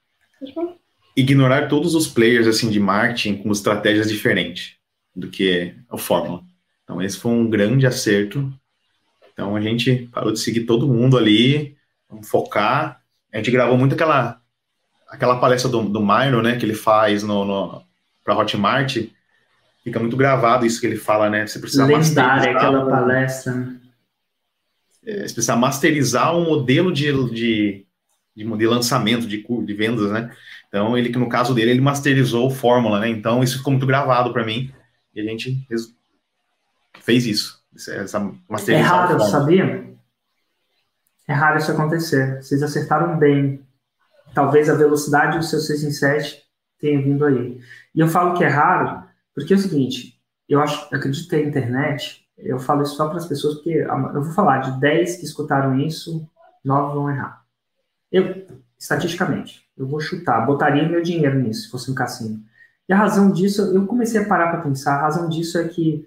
Ignorar 1.16 1.68
todos 1.68 1.94
os 1.94 2.06
players, 2.08 2.46
assim, 2.46 2.70
de 2.70 2.80
marketing 2.80 3.42
com 3.42 3.52
estratégias 3.52 4.08
diferentes 4.08 4.76
do 5.14 5.28
que 5.28 5.74
a 5.90 5.98
fórmula. 5.98 6.42
Então, 6.84 7.00
esse 7.02 7.18
foi 7.18 7.32
um 7.32 7.48
grande 7.48 7.86
acerto. 7.86 8.52
Então, 9.32 9.54
a 9.56 9.60
gente 9.60 10.08
parou 10.12 10.32
de 10.32 10.40
seguir 10.40 10.62
todo 10.62 10.88
mundo 10.88 11.16
ali, 11.16 11.76
vamos 12.08 12.28
focar. 12.28 13.00
A 13.32 13.36
gente 13.36 13.50
gravou 13.50 13.76
muito 13.78 13.94
aquela, 13.94 14.40
aquela 15.08 15.38
palestra 15.38 15.70
do, 15.70 15.82
do 15.82 16.00
Myron, 16.00 16.42
né, 16.42 16.56
que 16.56 16.64
ele 16.64 16.74
faz 16.74 17.22
no, 17.22 17.44
no 17.44 17.82
para 18.24 18.36
Hotmart. 18.36 18.98
Fica 19.82 19.98
muito 19.98 20.16
gravado 20.16 20.64
isso 20.64 20.80
que 20.80 20.86
ele 20.86 20.96
fala, 20.96 21.28
né? 21.28 21.46
Você 21.46 21.58
precisa 21.58 21.84
Lendária 21.84 22.52
aquela 22.52 22.88
palestra, 22.88 23.80
é, 25.04 25.26
você 25.26 25.34
precisa 25.34 25.56
masterizar 25.56 26.36
um 26.36 26.44
modelo 26.44 26.92
de, 26.92 27.12
de, 27.30 27.86
de, 28.36 28.44
de 28.44 28.66
lançamento, 28.66 29.26
de, 29.26 29.44
de 29.44 29.74
vendas, 29.74 30.10
né? 30.12 30.30
Então, 30.72 30.96
ele, 30.96 31.10
no 31.10 31.28
caso 31.28 31.54
dele, 31.54 31.72
ele 31.72 31.82
masterizou 31.82 32.48
fórmula, 32.48 32.98
né? 32.98 33.10
Então, 33.10 33.42
isso 33.42 33.58
ficou 33.58 33.72
muito 33.72 33.86
gravado 33.86 34.32
para 34.32 34.42
mim. 34.42 34.72
E 35.14 35.20
a 35.20 35.22
gente 35.22 35.66
fez 37.02 37.26
isso. 37.26 37.62
Essa 37.74 38.18
masterização. 38.48 38.94
É 38.94 39.06
raro, 39.06 39.20
sabia? 39.20 39.94
É 41.28 41.32
raro 41.34 41.58
isso 41.58 41.70
acontecer. 41.70 42.42
Vocês 42.42 42.62
acertaram 42.62 43.18
bem. 43.18 43.60
Talvez 44.32 44.70
a 44.70 44.74
velocidade 44.74 45.36
do 45.36 45.44
seu 45.44 45.60
6 45.60 45.84
em 45.84 45.90
7 45.90 46.42
tenha 46.80 47.02
vindo 47.02 47.26
aí. 47.26 47.60
E 47.94 48.00
eu 48.00 48.08
falo 48.08 48.34
que 48.34 48.42
é 48.42 48.48
raro, 48.48 49.04
porque 49.34 49.52
é 49.52 49.56
o 49.56 49.58
seguinte, 49.58 50.18
eu 50.48 50.58
acho, 50.58 50.88
eu 50.90 50.98
acredito 50.98 51.28
que 51.28 51.36
a 51.36 51.40
internet, 51.40 52.26
eu 52.38 52.58
falo 52.58 52.82
isso 52.82 52.96
só 52.96 53.08
para 53.08 53.18
as 53.18 53.26
pessoas, 53.26 53.56
porque 53.56 53.70
eu 53.70 54.22
vou 54.22 54.32
falar 54.32 54.58
de 54.60 54.80
10 54.80 55.16
que 55.18 55.24
escutaram 55.26 55.78
isso, 55.78 56.26
9 56.64 56.94
vão 56.94 57.10
errar. 57.10 57.44
Eu, 58.10 58.46
estatisticamente, 58.78 59.61
eu 59.76 59.86
vou 59.86 60.00
chutar, 60.00 60.44
botaria 60.46 60.88
meu 60.88 61.02
dinheiro 61.02 61.38
nisso, 61.40 61.62
se 61.62 61.70
fosse 61.70 61.90
um 61.90 61.94
cassino. 61.94 62.42
E 62.88 62.92
a 62.92 62.96
razão 62.96 63.30
disso, 63.30 63.62
eu 63.74 63.86
comecei 63.86 64.20
a 64.20 64.26
parar 64.26 64.50
para 64.50 64.60
pensar, 64.60 64.96
a 64.96 65.02
razão 65.02 65.28
disso 65.28 65.58
é 65.58 65.68
que 65.68 66.06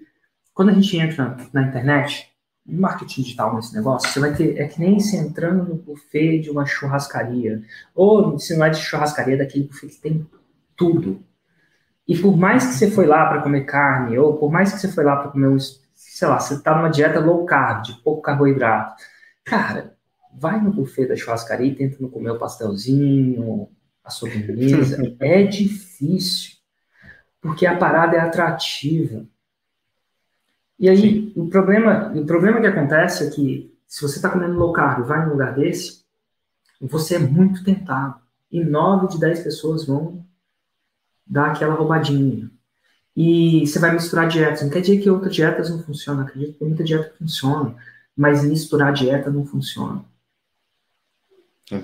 quando 0.54 0.70
a 0.70 0.72
gente 0.72 0.96
entra 0.96 1.36
na 1.52 1.62
internet, 1.62 2.32
no 2.64 2.80
marketing 2.80 3.22
digital 3.22 3.54
nesse 3.54 3.74
negócio, 3.74 4.08
você 4.08 4.20
vai 4.20 4.34
ter, 4.34 4.58
é 4.58 4.66
que 4.66 4.80
nem 4.80 4.98
se 4.98 5.16
entrando 5.16 5.68
no 5.68 5.74
buffet 5.74 6.40
de 6.40 6.50
uma 6.50 6.66
churrascaria, 6.66 7.62
ou 7.94 8.38
se 8.38 8.56
não 8.56 8.66
é 8.66 8.70
de 8.70 8.78
churrascaria, 8.78 9.34
é 9.34 9.38
daquele 9.38 9.64
buffet 9.64 9.88
que 9.88 10.00
tem 10.00 10.26
tudo. 10.76 11.22
E 12.08 12.16
por 12.16 12.36
mais 12.36 12.66
que 12.66 12.74
você 12.74 12.90
foi 12.90 13.06
lá 13.06 13.26
para 13.26 13.42
comer 13.42 13.64
carne, 13.64 14.18
ou 14.18 14.36
por 14.36 14.50
mais 14.50 14.72
que 14.72 14.78
você 14.78 14.88
foi 14.88 15.04
lá 15.04 15.16
para 15.16 15.30
comer 15.30 15.58
sei 15.94 16.28
lá, 16.28 16.38
você 16.38 16.54
está 16.54 16.74
numa 16.74 16.88
dieta 16.88 17.20
low 17.20 17.44
carb, 17.44 17.82
de 17.84 17.92
pouco 18.02 18.22
carboidrato, 18.22 19.02
cara, 19.44 19.95
vai 20.38 20.60
no 20.60 20.72
buffet 20.72 21.06
da 21.06 21.16
churrascaria 21.16 21.68
e 21.68 21.74
tenta 21.74 21.96
não 22.00 22.10
comer 22.10 22.30
o 22.30 22.38
pastelzinho, 22.38 23.68
a 24.04 24.10
sobremesa. 24.10 24.98
é 25.18 25.42
difícil, 25.44 26.56
porque 27.40 27.66
a 27.66 27.76
parada 27.76 28.16
é 28.16 28.20
atrativa. 28.20 29.26
E 30.78 30.88
aí, 30.88 31.00
Sim. 31.00 31.32
o 31.34 31.48
problema, 31.48 32.12
o 32.14 32.26
problema 32.26 32.60
que 32.60 32.66
acontece 32.66 33.26
é 33.26 33.30
que 33.30 33.74
se 33.88 34.02
você 34.02 34.16
está 34.16 34.28
comendo 34.28 34.58
low 34.58 34.72
carb 34.72 35.04
e 35.04 35.08
vai 35.08 35.24
num 35.24 35.32
lugar 35.32 35.54
desse, 35.54 36.04
você 36.80 37.14
é 37.16 37.18
muito 37.18 37.64
tentado. 37.64 38.20
E 38.52 38.62
nove 38.62 39.08
de 39.08 39.18
dez 39.18 39.40
pessoas 39.40 39.86
vão 39.86 40.24
dar 41.26 41.52
aquela 41.52 41.74
roubadinha. 41.74 42.50
E 43.16 43.66
você 43.66 43.78
vai 43.78 43.92
misturar 43.92 44.28
dietas. 44.28 44.62
Não 44.62 44.70
quer 44.70 44.82
dizer 44.82 44.98
que 44.98 45.08
outras 45.08 45.34
dietas 45.34 45.70
não 45.70 45.82
funcionam. 45.82 46.22
Acredito 46.22 46.58
que 46.58 46.64
muita 46.64 46.84
dieta 46.84 47.14
funciona. 47.18 47.74
Mas 48.14 48.44
misturar 48.44 48.92
dieta 48.92 49.30
não 49.30 49.46
funciona. 49.46 50.04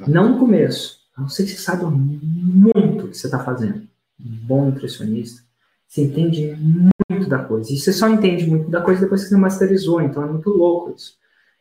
Não 0.07 0.31
no 0.31 0.39
começo. 0.39 1.01
A 1.17 1.23
não 1.23 1.29
ser 1.29 1.45
que 1.45 1.51
você 1.51 1.59
saiba 1.59 1.91
muito 1.91 3.07
o 3.07 3.09
que 3.09 3.17
você 3.17 3.27
está 3.27 3.39
fazendo. 3.39 3.87
Um 4.21 4.47
bom 4.47 4.67
nutricionista. 4.67 5.43
Você 5.87 6.03
entende 6.03 6.57
muito 6.57 7.29
da 7.29 7.39
coisa. 7.45 7.73
E 7.73 7.77
você 7.77 7.93
só 7.93 8.09
entende 8.09 8.47
muito 8.47 8.71
da 8.71 8.81
coisa 8.81 9.03
depois 9.03 9.23
que 9.23 9.29
você 9.29 9.37
masterizou. 9.37 10.01
Então 10.01 10.23
é 10.23 10.27
muito 10.27 10.51
louco 10.51 10.95
isso. 10.97 11.17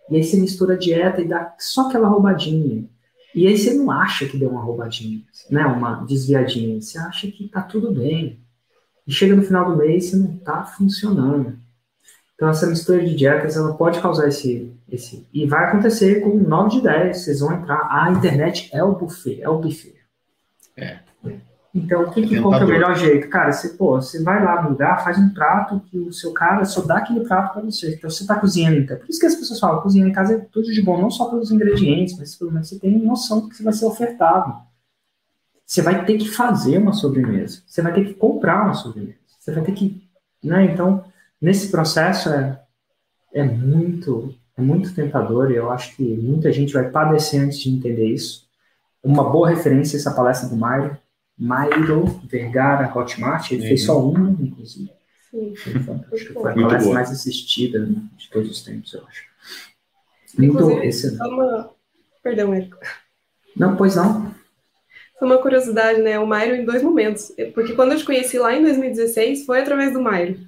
E 0.10 0.16
aí 0.16 0.24
você 0.24 0.40
mistura 0.40 0.76
a 0.76 0.78
dieta 0.78 1.22
e 1.22 1.28
dá 1.28 1.54
só 1.60 1.88
aquela 1.88 2.08
roubadinha. 2.08 2.86
E 3.34 3.48
aí 3.48 3.58
você 3.58 3.74
não 3.74 3.90
acha 3.90 4.26
que 4.26 4.38
deu 4.38 4.50
uma 4.50 4.62
roubadinha, 4.62 5.22
né? 5.50 5.66
Uma 5.66 6.06
desviadinha. 6.06 6.82
Você 6.82 6.98
acha 6.98 7.28
que 7.32 7.48
tá 7.48 7.62
tudo 7.62 7.92
bem. 7.92 8.40
E 9.08 9.12
chega 9.12 9.36
no 9.36 9.44
final 9.44 9.72
do 9.72 9.78
mês 9.78 10.06
você 10.06 10.18
não 10.18 10.38
tá 10.38 10.64
funcionando. 10.64 11.58
Então 12.42 12.50
essa 12.50 12.66
mistura 12.66 13.06
de 13.06 13.14
dietas 13.14 13.56
ela 13.56 13.76
pode 13.76 14.02
causar 14.02 14.28
esse, 14.28 14.76
esse 14.92 15.28
e 15.32 15.46
vai 15.46 15.66
acontecer 15.66 16.22
com 16.22 16.36
9 16.36 16.72
de 16.72 16.82
10, 16.82 17.16
vocês 17.16 17.40
vão 17.40 17.54
entrar, 17.54 17.88
a 17.88 18.10
internet 18.10 18.68
é 18.74 18.84
o 18.84 18.94
buffet, 18.96 19.40
é 19.44 19.48
o 19.48 19.60
buffet. 19.60 19.94
É. 20.76 21.02
Então, 21.72 22.02
o 22.02 22.12
que, 22.12 22.24
que 22.24 22.30
que 22.30 22.36
é 22.38 22.42
o 22.42 22.68
melhor 22.68 22.96
jeito? 22.96 23.30
Cara, 23.30 23.52
você, 23.52 23.70
pô, 23.70 24.02
você 24.02 24.24
vai 24.24 24.44
lá 24.44 24.64
no 24.64 24.72
lugar, 24.72 25.04
faz 25.04 25.20
um 25.20 25.30
prato 25.30 25.82
que 25.82 26.00
o 26.00 26.12
seu 26.12 26.34
cara 26.34 26.66
só 26.66 26.82
dá 26.82 26.98
aquele 26.98 27.20
prato 27.20 27.54
para 27.54 27.62
você. 27.62 27.94
Então, 27.94 28.10
você 28.10 28.24
está 28.24 28.34
cozinhando 28.40 28.80
então. 28.80 28.98
Por 28.98 29.08
isso 29.08 29.20
que 29.20 29.28
as 29.28 29.36
pessoas 29.36 29.60
falam, 29.60 29.80
cozinhar 29.80 30.10
em 30.10 30.12
casa 30.12 30.34
é 30.34 30.38
tudo 30.52 30.72
de 30.72 30.82
bom, 30.82 31.00
não 31.00 31.12
só 31.12 31.30
pelos 31.30 31.52
ingredientes, 31.52 32.18
mas 32.18 32.36
pelo 32.36 32.52
menos 32.52 32.68
você 32.68 32.80
tem 32.80 32.98
noção 32.98 33.42
do 33.42 33.50
que 33.50 33.62
vai 33.62 33.72
ser 33.72 33.86
ofertado. 33.86 34.52
Você 35.64 35.84
vai 35.84 36.04
ter 36.06 36.18
que 36.18 36.28
fazer 36.28 36.80
uma 36.80 36.92
sobremesa. 36.92 37.62
Você 37.68 37.84
vai 37.84 37.94
ter 37.94 38.04
que 38.04 38.16
comprar 38.16 38.64
uma 38.64 38.74
sobremesa. 38.74 39.20
Você 39.40 39.52
vai 39.52 39.64
ter 39.64 39.74
que, 39.74 40.10
né? 40.44 40.66
Então, 40.66 41.06
nesse 41.42 41.70
processo 41.70 42.30
é, 42.30 42.62
é 43.34 43.44
muito 43.44 44.34
é 44.58 44.62
muito 44.62 44.94
tentador 44.94 45.50
e 45.52 45.56
eu 45.56 45.72
acho 45.72 45.96
que 45.96 46.04
muita 46.04 46.52
gente 46.52 46.74
vai 46.74 46.90
padecer 46.90 47.42
antes 47.42 47.60
de 47.60 47.70
entender 47.70 48.06
isso. 48.06 48.48
Uma 49.04 49.28
boa 49.28 49.50
referência 49.50 49.98
essa 49.98 50.14
palestra 50.14 50.48
do 50.48 50.56
Mário, 50.56 50.98
Mairo 51.38 52.06
Vergara 52.30 52.92
Hotmart, 52.96 53.52
ele 53.52 53.62
uhum. 53.62 53.68
fez 53.68 53.86
só 53.86 54.00
uma, 54.00 54.30
inclusive. 54.40 54.92
Sim. 55.32 55.54
Acho 56.14 56.28
que 56.28 56.34
foi 56.34 56.52
a 56.52 56.54
palestra 56.54 56.94
mais 56.94 57.10
assistida 57.10 57.80
né, 57.80 57.96
de 58.18 58.30
todos 58.30 58.52
os 58.52 58.62
tempos, 58.62 58.94
eu 58.94 59.04
acho. 59.08 59.24
Muito 60.38 60.70
excelente. 60.84 61.24
Uma... 61.24 61.70
Perdão, 62.22 62.54
Érico. 62.54 62.78
Não, 63.56 63.76
pois 63.76 63.96
não. 63.96 64.34
Foi 65.18 65.28
uma 65.28 65.38
curiosidade, 65.40 66.02
né? 66.02 66.20
O 66.20 66.28
Mairo 66.28 66.56
em 66.56 66.66
dois 66.66 66.84
momentos. 66.84 67.34
Porque 67.54 67.74
quando 67.74 67.94
eu 67.94 67.98
te 67.98 68.06
conheci 68.06 68.38
lá 68.38 68.56
em 68.56 68.62
2016, 68.62 69.46
foi 69.46 69.62
através 69.62 69.94
do 69.94 70.02
Mairo, 70.02 70.40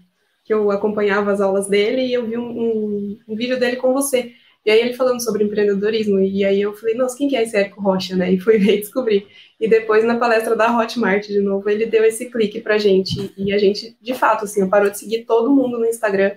que 0.43 0.53
eu 0.53 0.71
acompanhava 0.71 1.31
as 1.31 1.39
aulas 1.39 1.67
dele 1.67 2.05
e 2.05 2.13
eu 2.13 2.25
vi 2.25 2.37
um, 2.37 2.49
um, 2.49 3.19
um 3.27 3.35
vídeo 3.35 3.59
dele 3.59 3.77
com 3.77 3.93
você. 3.93 4.33
E 4.65 4.71
aí 4.71 4.79
ele 4.79 4.93
falando 4.93 5.21
sobre 5.21 5.43
empreendedorismo, 5.43 6.19
e 6.19 6.45
aí 6.45 6.61
eu 6.61 6.73
falei, 6.73 6.95
nossa, 6.95 7.17
quem 7.17 7.27
que 7.27 7.35
é 7.35 7.43
esse 7.43 7.55
Érico 7.55 7.81
Rocha, 7.81 8.15
né? 8.15 8.31
E 8.31 8.39
fui 8.39 8.57
ver 8.59 8.77
e 8.77 8.79
descobri. 8.79 9.27
E 9.59 9.67
depois, 9.67 10.05
na 10.05 10.17
palestra 10.17 10.55
da 10.55 10.77
Hotmart, 10.77 11.27
de 11.27 11.39
novo, 11.39 11.69
ele 11.69 11.85
deu 11.85 12.03
esse 12.05 12.29
clique 12.29 12.61
pra 12.61 12.77
gente. 12.77 13.33
E 13.37 13.51
a 13.51 13.57
gente, 13.57 13.95
de 14.01 14.13
fato, 14.13 14.45
assim, 14.45 14.67
parou 14.69 14.89
de 14.89 14.97
seguir 14.97 15.25
todo 15.25 15.53
mundo 15.53 15.77
no 15.77 15.85
Instagram 15.85 16.31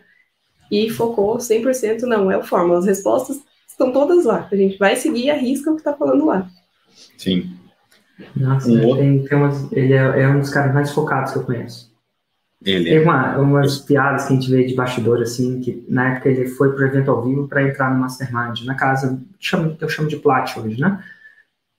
e 0.71 0.91
focou 0.91 1.37
100%, 1.37 2.03
não, 2.03 2.31
é 2.31 2.37
o 2.37 2.43
Fórmula. 2.43 2.81
As 2.81 2.87
respostas 2.87 3.41
estão 3.69 3.93
todas 3.93 4.25
lá. 4.25 4.49
A 4.51 4.57
gente 4.57 4.77
vai 4.77 4.97
seguir 4.97 5.27
e 5.27 5.31
arrisca 5.31 5.71
o 5.71 5.77
que 5.77 5.83
tá 5.83 5.95
falando 5.95 6.27
lá. 6.27 6.49
Sim. 7.17 7.53
Nossa, 8.35 8.69
um 8.69 8.97
tem, 8.97 9.25
tem 9.25 9.39
umas, 9.39 9.71
ele 9.73 9.93
é, 9.93 10.23
é 10.23 10.29
um 10.29 10.41
dos 10.41 10.51
caras 10.51 10.75
mais 10.75 10.91
focados 10.91 11.33
que 11.33 11.39
eu 11.39 11.45
conheço. 11.45 11.95
Ele 12.65 12.85
Tem 12.85 13.03
uma, 13.03 13.39
umas 13.39 13.79
piadas 13.79 14.27
que 14.27 14.33
a 14.33 14.37
gente 14.37 14.51
vê 14.51 14.65
de 14.65 14.75
bastidor, 14.75 15.21
assim, 15.21 15.61
que 15.61 15.85
na 15.89 16.15
época 16.15 16.29
ele 16.29 16.49
foi 16.49 16.75
pro 16.75 16.87
evento 16.87 17.11
ao 17.11 17.23
vivo 17.23 17.47
para 17.47 17.63
entrar 17.63 17.93
no 17.93 18.01
Mastermind, 18.01 18.65
na 18.65 18.75
casa, 18.75 19.21
que 19.39 19.85
eu 19.85 19.89
chamo 19.89 20.09
de 20.09 20.17
Plat 20.17 20.57
hoje, 20.57 20.81
né? 20.81 21.03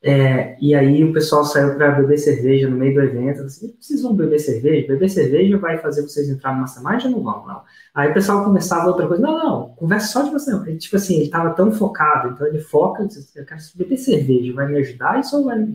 É, 0.04 0.56
e 0.62 0.76
aí 0.76 1.04
o 1.04 1.12
pessoal 1.12 1.44
saiu 1.44 1.76
para 1.76 1.92
beber 1.92 2.20
cerveja 2.20 2.70
no 2.70 2.78
meio 2.78 2.94
do 2.94 3.02
evento. 3.02 3.42
Assim, 3.42 3.76
vocês 3.80 4.02
vão 4.02 4.16
beber 4.16 4.40
cerveja? 4.40 4.88
Beber 4.88 5.10
cerveja 5.10 5.58
vai 5.58 5.80
fazer 5.80 6.04
vocês 6.04 6.30
entrar 6.30 6.54
no 6.54 6.62
Mastermind 6.62 7.06
ou 7.06 7.12
não 7.12 7.24
vão? 7.24 7.48
Não. 7.48 7.64
Aí 7.96 8.12
o 8.12 8.14
pessoal 8.14 8.44
conversava 8.44 8.88
outra 8.88 9.08
coisa. 9.08 9.22
Não, 9.22 9.38
não, 9.38 9.70
conversa 9.76 10.08
só 10.08 10.22
de 10.22 10.30
você. 10.30 10.52
Não. 10.52 10.66
Ele, 10.68 10.78
tipo 10.78 10.96
assim, 10.96 11.16
ele 11.16 11.26
estava 11.26 11.50
tão 11.56 11.72
focado, 11.72 12.30
então 12.30 12.46
ele 12.46 12.60
foca, 12.60 13.08
eu 13.36 13.46
quero 13.46 13.62
beber 13.76 13.98
cerveja, 13.98 14.54
vai 14.54 14.68
me 14.68 14.78
ajudar 14.78 15.20
isso 15.20 15.36
ou 15.36 15.46
vai 15.46 15.58
me... 15.58 15.74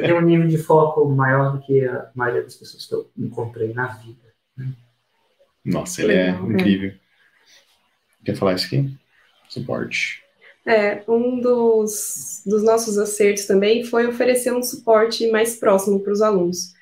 Tem 0.00 0.12
um 0.12 0.20
nível 0.20 0.46
de 0.46 0.58
foco 0.58 1.08
maior 1.08 1.52
do 1.52 1.60
que 1.62 1.86
a 1.86 2.10
maioria 2.14 2.42
das 2.42 2.56
pessoas 2.56 2.84
que 2.84 2.94
eu 2.94 3.10
encontrei 3.16 3.72
na 3.72 3.86
vida. 3.86 4.20
Né? 4.56 4.72
Nossa, 5.64 6.02
ele 6.02 6.12
é 6.12 6.30
incrível. 6.30 6.92
Quer 8.24 8.36
falar 8.36 8.54
isso 8.54 8.66
aqui? 8.66 8.94
Suporte. 9.48 10.22
É, 10.66 11.02
um 11.08 11.40
dos, 11.40 12.42
dos 12.44 12.62
nossos 12.62 12.98
acertos 12.98 13.46
também 13.46 13.82
foi 13.82 14.06
oferecer 14.06 14.52
um 14.52 14.62
suporte 14.62 15.30
mais 15.30 15.56
próximo 15.56 16.00
para 16.00 16.12
os 16.12 16.20
alunos. 16.20 16.74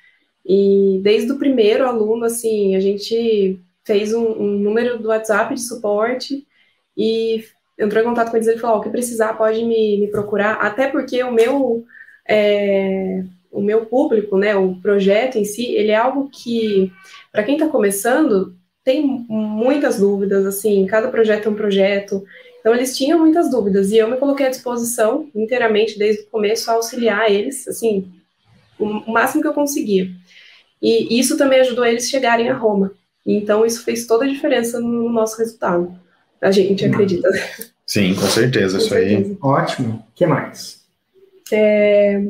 E 0.45 0.99
desde 1.01 1.31
o 1.31 1.37
primeiro 1.37 1.85
aluno, 1.85 2.25
assim, 2.25 2.75
a 2.75 2.79
gente 2.79 3.59
fez 3.85 4.13
um, 4.13 4.25
um, 4.25 4.59
número 4.59 4.99
do 4.99 5.09
WhatsApp 5.09 5.53
de 5.53 5.61
suporte 5.61 6.45
e 6.97 7.43
entrou 7.77 8.03
em 8.03 8.05
contato 8.05 8.29
com 8.29 8.37
eles 8.37 8.47
e 8.47 8.57
falou, 8.57 8.77
oh, 8.77 8.79
o 8.79 8.83
que 8.83 8.89
precisar 8.89 9.33
pode 9.33 9.63
me, 9.63 9.99
me 9.99 10.07
procurar, 10.07 10.53
até 10.55 10.87
porque 10.87 11.23
o 11.23 11.31
meu, 11.31 11.85
é, 12.27 13.23
o 13.51 13.61
meu 13.61 13.85
público, 13.85 14.37
né, 14.37 14.55
o 14.55 14.75
projeto 14.81 15.37
em 15.37 15.45
si, 15.45 15.65
ele 15.73 15.91
é 15.91 15.95
algo 15.95 16.29
que, 16.29 16.91
para 17.31 17.43
quem 17.43 17.55
está 17.55 17.67
começando, 17.67 18.55
tem 18.83 19.05
muitas 19.29 19.99
dúvidas, 19.99 20.45
assim, 20.45 20.85
cada 20.85 21.09
projeto 21.09 21.47
é 21.47 21.51
um 21.51 21.55
projeto, 21.55 22.23
então, 22.59 22.75
eles 22.75 22.97
tinham 22.97 23.19
muitas 23.19 23.49
dúvidas 23.49 23.91
e 23.91 23.97
eu 23.97 24.09
me 24.09 24.17
coloquei 24.17 24.45
à 24.45 24.49
disposição 24.49 25.29
inteiramente, 25.33 25.97
desde 25.97 26.23
o 26.23 26.27
começo, 26.27 26.69
a 26.69 26.73
auxiliar 26.73 27.31
eles, 27.31 27.67
assim, 27.67 28.11
o 28.77 29.11
máximo 29.11 29.41
que 29.41 29.47
eu 29.47 29.53
conseguia. 29.53 30.09
E 30.81 31.19
isso 31.19 31.37
também 31.37 31.59
ajudou 31.61 31.85
eles 31.85 32.09
chegarem 32.09 32.49
a 32.49 32.53
Roma. 32.53 32.91
Então, 33.25 33.65
isso 33.65 33.83
fez 33.83 34.05
toda 34.05 34.25
a 34.25 34.27
diferença 34.27 34.79
no 34.79 35.09
nosso 35.09 35.37
resultado. 35.37 35.93
A 36.41 36.51
gente 36.51 36.85
acredita. 36.85 37.29
Sim, 37.85 38.13
com 38.15 38.27
certeza, 38.27 38.77
com 38.77 38.83
isso 38.83 38.93
certeza. 38.93 39.29
aí. 39.29 39.37
Ótimo. 39.41 40.05
O 40.09 40.15
que 40.15 40.25
mais? 40.25 40.81
É, 41.51 42.23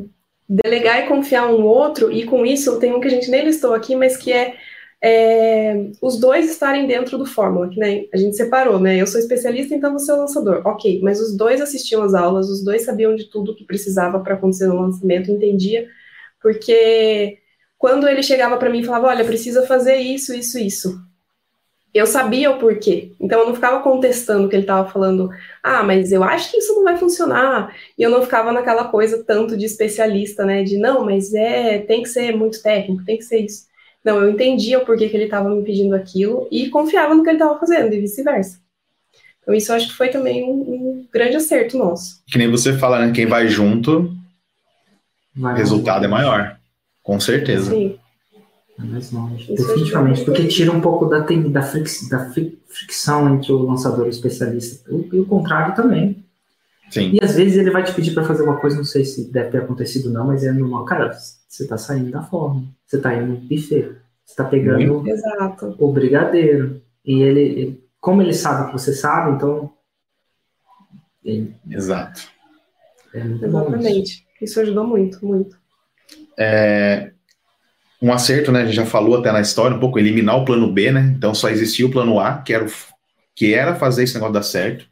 delegar 0.48 1.04
e 1.04 1.08
confiar 1.08 1.46
um 1.48 1.58
no 1.58 1.66
outro, 1.66 2.10
e 2.10 2.24
com 2.24 2.44
isso 2.44 2.78
tem 2.78 2.92
um 2.92 3.00
que 3.00 3.06
a 3.06 3.10
gente 3.10 3.30
nem 3.30 3.44
listou 3.44 3.74
aqui, 3.74 3.94
mas 3.94 4.16
que 4.16 4.32
é 4.32 4.56
é, 5.02 5.90
os 6.02 6.18
dois 6.20 6.50
estarem 6.50 6.86
dentro 6.86 7.16
do 7.16 7.24
Fórmula, 7.24 7.68
que 7.70 7.78
né, 7.78 8.04
a 8.12 8.16
gente 8.18 8.36
separou, 8.36 8.78
né? 8.78 9.00
Eu 9.00 9.06
sou 9.06 9.18
especialista, 9.20 9.74
então 9.74 9.92
você 9.92 10.10
é 10.10 10.14
o 10.14 10.18
lançador. 10.18 10.62
Ok, 10.66 11.00
mas 11.02 11.20
os 11.20 11.36
dois 11.36 11.60
assistiam 11.60 12.02
às 12.02 12.14
aulas, 12.14 12.48
os 12.50 12.62
dois 12.64 12.82
sabiam 12.84 13.14
de 13.16 13.24
tudo 13.30 13.54
que 13.56 13.64
precisava 13.64 14.20
para 14.20 14.34
acontecer 14.34 14.66
no 14.66 14.80
lançamento, 14.80 15.30
entendia, 15.30 15.88
porque 16.42 17.38
quando 17.78 18.08
ele 18.08 18.22
chegava 18.22 18.56
para 18.58 18.70
mim 18.70 18.80
e 18.80 18.84
falava, 18.84 19.08
olha, 19.08 19.24
precisa 19.24 19.66
fazer 19.66 19.96
isso, 19.96 20.34
isso, 20.34 20.58
isso. 20.58 21.00
eu 21.92 22.06
sabia 22.06 22.50
o 22.50 22.58
porquê. 22.58 23.12
Então 23.20 23.40
eu 23.40 23.46
não 23.46 23.54
ficava 23.54 23.82
contestando 23.82 24.46
o 24.46 24.48
que 24.48 24.56
ele 24.56 24.62
estava 24.62 24.88
falando. 24.88 25.28
Ah, 25.62 25.82
mas 25.82 26.12
eu 26.12 26.22
acho 26.22 26.50
que 26.50 26.58
isso 26.58 26.74
não 26.74 26.84
vai 26.84 26.96
funcionar. 26.96 27.74
E 27.98 28.02
eu 28.02 28.10
não 28.10 28.22
ficava 28.22 28.52
naquela 28.52 28.88
coisa 28.88 29.24
tanto 29.24 29.56
de 29.56 29.66
especialista, 29.66 30.44
né? 30.44 30.62
De 30.62 30.78
não, 30.78 31.04
mas 31.04 31.34
é, 31.34 31.78
tem 31.80 32.02
que 32.02 32.08
ser 32.08 32.36
muito 32.36 32.62
técnico, 32.62 33.04
tem 33.04 33.18
que 33.18 33.24
ser 33.24 33.40
isso. 33.40 33.69
Não, 34.04 34.18
eu 34.18 34.30
entendia 34.30 34.78
o 34.78 34.84
porquê 34.84 35.08
que 35.08 35.16
ele 35.16 35.24
estava 35.24 35.48
me 35.50 35.62
pedindo 35.62 35.94
aquilo 35.94 36.48
e 36.50 36.68
confiava 36.70 37.14
no 37.14 37.22
que 37.22 37.28
ele 37.28 37.36
estava 37.36 37.58
fazendo, 37.58 37.92
e 37.92 38.00
vice-versa. 38.00 38.58
Então 39.42 39.54
isso 39.54 39.72
eu 39.72 39.76
acho 39.76 39.88
que 39.88 39.94
foi 39.94 40.08
também 40.08 40.44
um, 40.44 40.52
um, 40.52 41.06
grande 41.12 41.36
acerto 41.36 41.76
nosso. 41.76 42.22
Que 42.26 42.38
nem 42.38 42.50
você 42.50 42.76
fala, 42.76 43.04
né? 43.04 43.12
Quem 43.12 43.26
vai 43.26 43.48
junto, 43.48 44.14
o 45.36 45.46
resultado 45.48 46.04
é 46.04 46.08
maior. 46.08 46.58
Com 47.02 47.18
certeza. 47.18 47.70
Sim. 47.70 47.98
É 48.78 48.82
mais 48.84 49.10
longe. 49.10 49.52
Isso 49.52 49.66
Definitivamente, 49.66 50.24
porque 50.24 50.46
tira 50.46 50.72
um 50.72 50.80
pouco 50.80 51.06
da, 51.06 51.20
da, 51.20 51.62
frix, 51.62 52.08
da 52.08 52.30
fricção 52.68 53.34
entre 53.34 53.52
o 53.52 53.62
lançador 53.62 54.06
e 54.06 54.08
o 54.08 54.10
especialista. 54.10 54.90
E 54.90 55.18
o 55.18 55.26
contrário 55.26 55.74
também. 55.74 56.24
Sim. 56.90 57.12
E 57.14 57.24
às 57.24 57.36
vezes 57.36 57.56
ele 57.56 57.70
vai 57.70 57.84
te 57.84 57.94
pedir 57.94 58.12
para 58.12 58.24
fazer 58.24 58.42
uma 58.42 58.60
coisa, 58.60 58.76
não 58.76 58.84
sei 58.84 59.04
se 59.04 59.30
deve 59.30 59.50
ter 59.50 59.58
acontecido 59.58 60.06
ou 60.06 60.12
não, 60.12 60.26
mas 60.26 60.44
é 60.44 60.52
normal. 60.52 60.84
Cara, 60.84 61.12
você 61.48 61.66
tá 61.66 61.78
saindo 61.78 62.10
da 62.10 62.22
forma. 62.22 62.64
Você 62.86 62.98
tá 62.98 63.14
indo 63.14 63.26
no 63.26 63.36
buffet. 63.36 63.96
Você 64.24 64.36
tá 64.36 64.44
pegando 64.44 65.08
Exato. 65.08 65.76
o 65.78 65.92
brigadeiro. 65.92 66.82
E 67.04 67.22
ele, 67.22 67.40
ele, 67.40 67.84
como 68.00 68.20
ele 68.22 68.34
sabe 68.34 68.66
que 68.66 68.72
você 68.72 68.92
sabe, 68.92 69.36
então. 69.36 69.72
Ele, 71.24 71.54
Exato. 71.70 72.28
É 73.14 73.20
Exatamente. 73.20 74.12
Isso. 74.12 74.22
isso 74.42 74.60
ajudou 74.60 74.86
muito, 74.86 75.24
muito. 75.24 75.56
É, 76.38 77.12
um 78.00 78.12
acerto, 78.12 78.50
né? 78.50 78.62
A 78.62 78.64
gente 78.64 78.76
já 78.76 78.86
falou 78.86 79.18
até 79.18 79.30
na 79.30 79.40
história 79.40 79.76
um 79.76 79.80
pouco, 79.80 79.98
eliminar 79.98 80.36
o 80.36 80.44
plano 80.44 80.72
B, 80.72 80.90
né? 80.90 81.12
Então 81.16 81.34
só 81.34 81.48
existia 81.48 81.86
o 81.86 81.90
plano 81.90 82.18
A, 82.18 82.38
que 82.38 82.52
era, 82.52 82.64
o, 82.64 82.68
que 83.34 83.52
era 83.52 83.74
fazer 83.74 84.04
esse 84.04 84.14
negócio 84.14 84.34
dar 84.34 84.42
certo, 84.42 84.88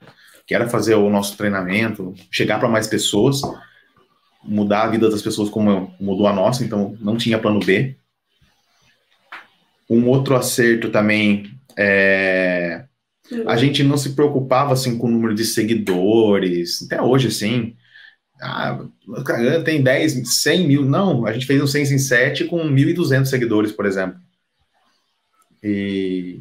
que 0.49 0.55
era 0.55 0.69
fazer 0.69 0.95
o 0.95 1.09
nosso 1.09 1.37
treinamento, 1.37 2.15
chegar 2.31 2.59
para 2.59 2.69
mais 2.69 2.89
pessoas, 2.89 3.41
mudar 4.43 4.83
a 4.83 4.89
vida 4.89 5.09
das 5.09 5.23
pessoas 5.23 5.49
como 5.49 5.95
mudou 6.01 6.27
a 6.27 6.33
nossa, 6.33 6.65
então 6.65 6.97
não 7.01 7.17
tinha 7.17 7.39
plano 7.39 7.61
B. 7.61 7.97
Um 9.89 10.09
outro 10.09 10.35
acerto 10.35 10.91
também 10.91 11.51
é. 11.79 12.85
A 13.47 13.57
gente 13.57 13.85
não 13.85 13.99
se 13.99 14.15
preocupava 14.15 14.73
assim 14.73 14.97
com 14.97 15.07
o 15.07 15.11
número 15.11 15.35
de 15.35 15.45
seguidores, 15.45 16.83
até 16.83 17.01
hoje, 17.01 17.29
assim 17.29 17.77
ah, 18.41 18.79
tem 19.65 19.83
10, 19.83 20.29
100 20.43 20.67
mil. 20.67 20.85
Não, 20.85 21.27
a 21.27 21.33
gente 21.33 21.47
fez 21.47 21.61
um 21.61 21.67
6 21.67 21.93
em 21.93 21.99
7 21.99 22.45
com 22.45 22.59
1.200 22.59 23.27
seguidores, 23.27 23.73
por 23.73 23.87
exemplo. 23.87 24.19
E 25.63 26.41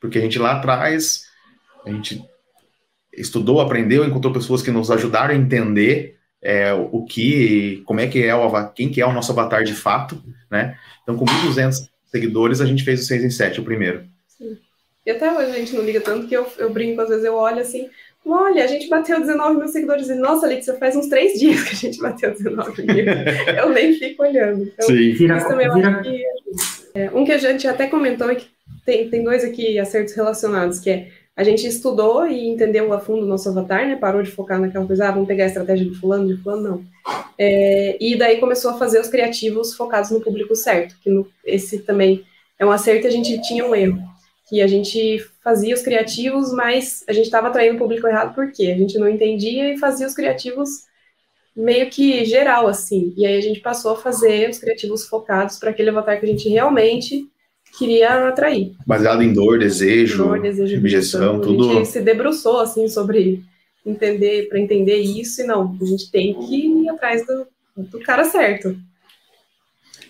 porque 0.00 0.18
a 0.18 0.20
gente 0.22 0.38
lá 0.38 0.52
atrás, 0.52 1.24
a 1.84 1.90
gente 1.90 2.22
estudou, 3.20 3.60
aprendeu, 3.60 4.04
encontrou 4.04 4.32
pessoas 4.32 4.62
que 4.62 4.70
nos 4.70 4.90
ajudaram 4.90 5.34
a 5.34 5.36
entender 5.36 6.16
é, 6.40 6.72
o 6.72 7.04
que, 7.04 7.82
como 7.84 8.00
é 8.00 8.06
que 8.06 8.22
é 8.24 8.34
o 8.34 8.68
quem 8.70 8.88
que 8.88 9.00
é 9.00 9.06
o 9.06 9.12
nosso 9.12 9.32
avatar 9.32 9.64
de 9.64 9.74
fato, 9.74 10.22
né? 10.50 10.76
Então, 11.02 11.16
com 11.16 11.24
1.200 11.24 11.88
seguidores, 12.06 12.60
a 12.60 12.66
gente 12.66 12.84
fez 12.84 13.00
o 13.00 13.04
6 13.04 13.24
em 13.24 13.30
7, 13.30 13.60
o 13.60 13.64
primeiro. 13.64 14.04
Sim. 14.26 14.56
E 15.04 15.10
até 15.10 15.32
hoje 15.32 15.50
a 15.50 15.58
gente 15.58 15.74
não 15.74 15.84
liga 15.84 16.00
tanto 16.00 16.26
que 16.26 16.34
eu, 16.34 16.46
eu 16.58 16.72
brinco, 16.72 17.00
às 17.00 17.08
vezes 17.08 17.24
eu 17.24 17.34
olho 17.34 17.60
assim, 17.60 17.88
Olha, 18.26 18.62
a 18.62 18.66
gente 18.66 18.88
bateu 18.88 19.18
19 19.18 19.58
mil 19.58 19.68
seguidores. 19.68 20.08
E, 20.08 20.14
nossa, 20.14 20.46
Letícia, 20.46 20.74
faz 20.74 20.94
uns 20.94 21.08
três 21.08 21.38
dias 21.38 21.62
que 21.62 21.74
a 21.74 21.78
gente 21.78 21.98
bateu 21.98 22.30
19 22.32 22.82
mil. 22.82 23.04
eu 23.56 23.70
nem 23.70 23.94
fico 23.94 24.22
olhando. 24.22 24.64
Então, 24.64 24.86
Sim. 24.86 25.12
Vira, 25.12 25.38
isso 25.38 25.48
também 25.48 25.68
que. 26.02 26.24
É, 26.94 27.10
um 27.10 27.24
que 27.24 27.32
a 27.32 27.38
gente 27.38 27.66
até 27.66 27.86
comentou 27.86 28.30
e 28.30 28.36
que 28.36 28.48
tem, 28.84 29.08
tem 29.08 29.24
dois 29.24 29.44
aqui 29.44 29.78
acertos 29.78 30.14
relacionados, 30.14 30.78
que 30.78 30.90
é 30.90 31.08
a 31.38 31.44
gente 31.44 31.64
estudou 31.68 32.26
e 32.26 32.48
entendeu 32.48 32.92
a 32.92 32.98
fundo 32.98 33.22
o 33.22 33.28
nosso 33.28 33.48
avatar, 33.48 33.86
né? 33.86 33.94
Parou 33.94 34.20
de 34.20 34.28
focar 34.28 34.60
naquela 34.60 34.84
coisa, 34.84 35.06
ah, 35.06 35.12
vamos 35.12 35.28
pegar 35.28 35.44
a 35.44 35.46
estratégia 35.46 35.88
de 35.88 35.94
fulano, 35.94 36.26
de 36.26 36.42
fulano, 36.42 36.62
não. 36.68 36.84
É, 37.38 37.96
e 38.00 38.18
daí 38.18 38.40
começou 38.40 38.72
a 38.72 38.74
fazer 38.76 39.00
os 39.00 39.06
criativos 39.06 39.72
focados 39.72 40.10
no 40.10 40.20
público 40.20 40.56
certo, 40.56 40.96
que 41.00 41.08
no, 41.08 41.28
esse 41.46 41.78
também 41.78 42.24
é 42.58 42.66
um 42.66 42.72
acerto 42.72 43.06
e 43.06 43.08
a 43.08 43.12
gente 43.12 43.40
tinha 43.40 43.64
um 43.64 43.72
erro 43.72 44.02
que 44.48 44.60
a 44.60 44.66
gente 44.66 45.24
fazia 45.44 45.76
os 45.76 45.82
criativos, 45.82 46.52
mas 46.52 47.04
a 47.06 47.12
gente 47.12 47.26
estava 47.26 47.46
atraindo 47.46 47.76
o 47.76 47.78
público 47.78 48.08
errado 48.08 48.34
porque 48.34 48.66
a 48.66 48.76
gente 48.76 48.98
não 48.98 49.08
entendia 49.08 49.72
e 49.72 49.78
fazia 49.78 50.08
os 50.08 50.14
criativos 50.14 50.88
meio 51.54 51.88
que 51.88 52.24
geral, 52.24 52.66
assim. 52.66 53.14
E 53.16 53.24
aí 53.24 53.36
a 53.36 53.40
gente 53.40 53.60
passou 53.60 53.92
a 53.92 53.96
fazer 53.96 54.50
os 54.50 54.58
criativos 54.58 55.06
focados 55.06 55.56
para 55.56 55.70
aquele 55.70 55.90
avatar 55.90 56.18
que 56.18 56.26
a 56.26 56.28
gente 56.28 56.48
realmente 56.48 57.28
queria 57.76 58.28
atrair. 58.28 58.74
Baseado 58.86 59.22
em 59.22 59.32
dor, 59.32 59.58
desejo, 59.58 60.24
dor, 60.24 60.40
desejo 60.40 60.76
objeção, 60.78 61.40
tudo. 61.40 61.70
A 61.70 61.74
gente 61.74 61.88
se 61.88 62.00
debruçou, 62.00 62.60
assim, 62.60 62.88
sobre 62.88 63.42
entender, 63.84 64.48
para 64.48 64.58
entender 64.58 64.96
isso, 64.96 65.42
e 65.42 65.44
não, 65.44 65.76
a 65.80 65.84
gente 65.84 66.10
tem 66.10 66.34
que 66.34 66.66
ir 66.66 66.88
atrás 66.88 67.26
do, 67.26 67.46
do 67.76 68.00
cara 68.00 68.24
certo. 68.24 68.76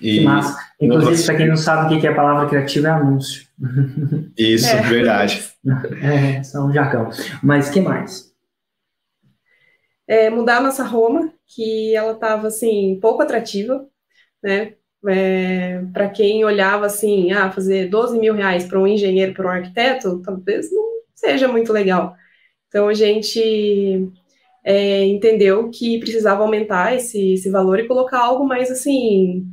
E, 0.00 0.20
Mas, 0.20 0.54
inclusive, 0.80 1.24
para 1.24 1.36
quem 1.36 1.48
não 1.48 1.56
sabe 1.56 1.94
o 1.94 2.00
que 2.00 2.06
é 2.06 2.10
a 2.10 2.14
palavra 2.14 2.48
criativa, 2.48 2.88
é 2.88 2.90
anúncio. 2.90 3.46
Isso, 4.38 4.68
é. 4.68 4.82
verdade. 4.82 5.44
É, 6.00 6.42
são 6.42 6.68
um 6.68 6.72
jargão. 6.72 7.10
Mas 7.42 7.68
que 7.68 7.80
mais? 7.80 8.32
É, 10.06 10.30
mudar 10.30 10.58
a 10.58 10.62
nossa 10.62 10.84
Roma, 10.84 11.32
que 11.46 11.94
ela 11.94 12.12
estava 12.12 12.46
assim, 12.46 12.98
pouco 13.02 13.22
atrativa, 13.22 13.84
né? 14.42 14.74
É, 15.06 15.80
para 15.92 16.08
quem 16.08 16.44
olhava 16.44 16.86
assim, 16.86 17.30
ah, 17.30 17.52
fazer 17.52 17.88
12 17.88 18.18
mil 18.18 18.34
reais 18.34 18.64
para 18.64 18.80
um 18.80 18.86
engenheiro, 18.86 19.32
para 19.32 19.46
um 19.46 19.50
arquiteto, 19.50 20.20
talvez 20.22 20.72
não 20.72 20.84
seja 21.14 21.46
muito 21.46 21.72
legal. 21.72 22.14
Então 22.66 22.88
a 22.88 22.94
gente 22.94 24.10
é, 24.64 25.04
entendeu 25.04 25.70
que 25.70 26.00
precisava 26.00 26.42
aumentar 26.42 26.96
esse, 26.96 27.34
esse 27.34 27.48
valor 27.48 27.78
e 27.78 27.86
colocar 27.86 28.18
algo 28.18 28.44
mais 28.46 28.70
assim 28.70 29.46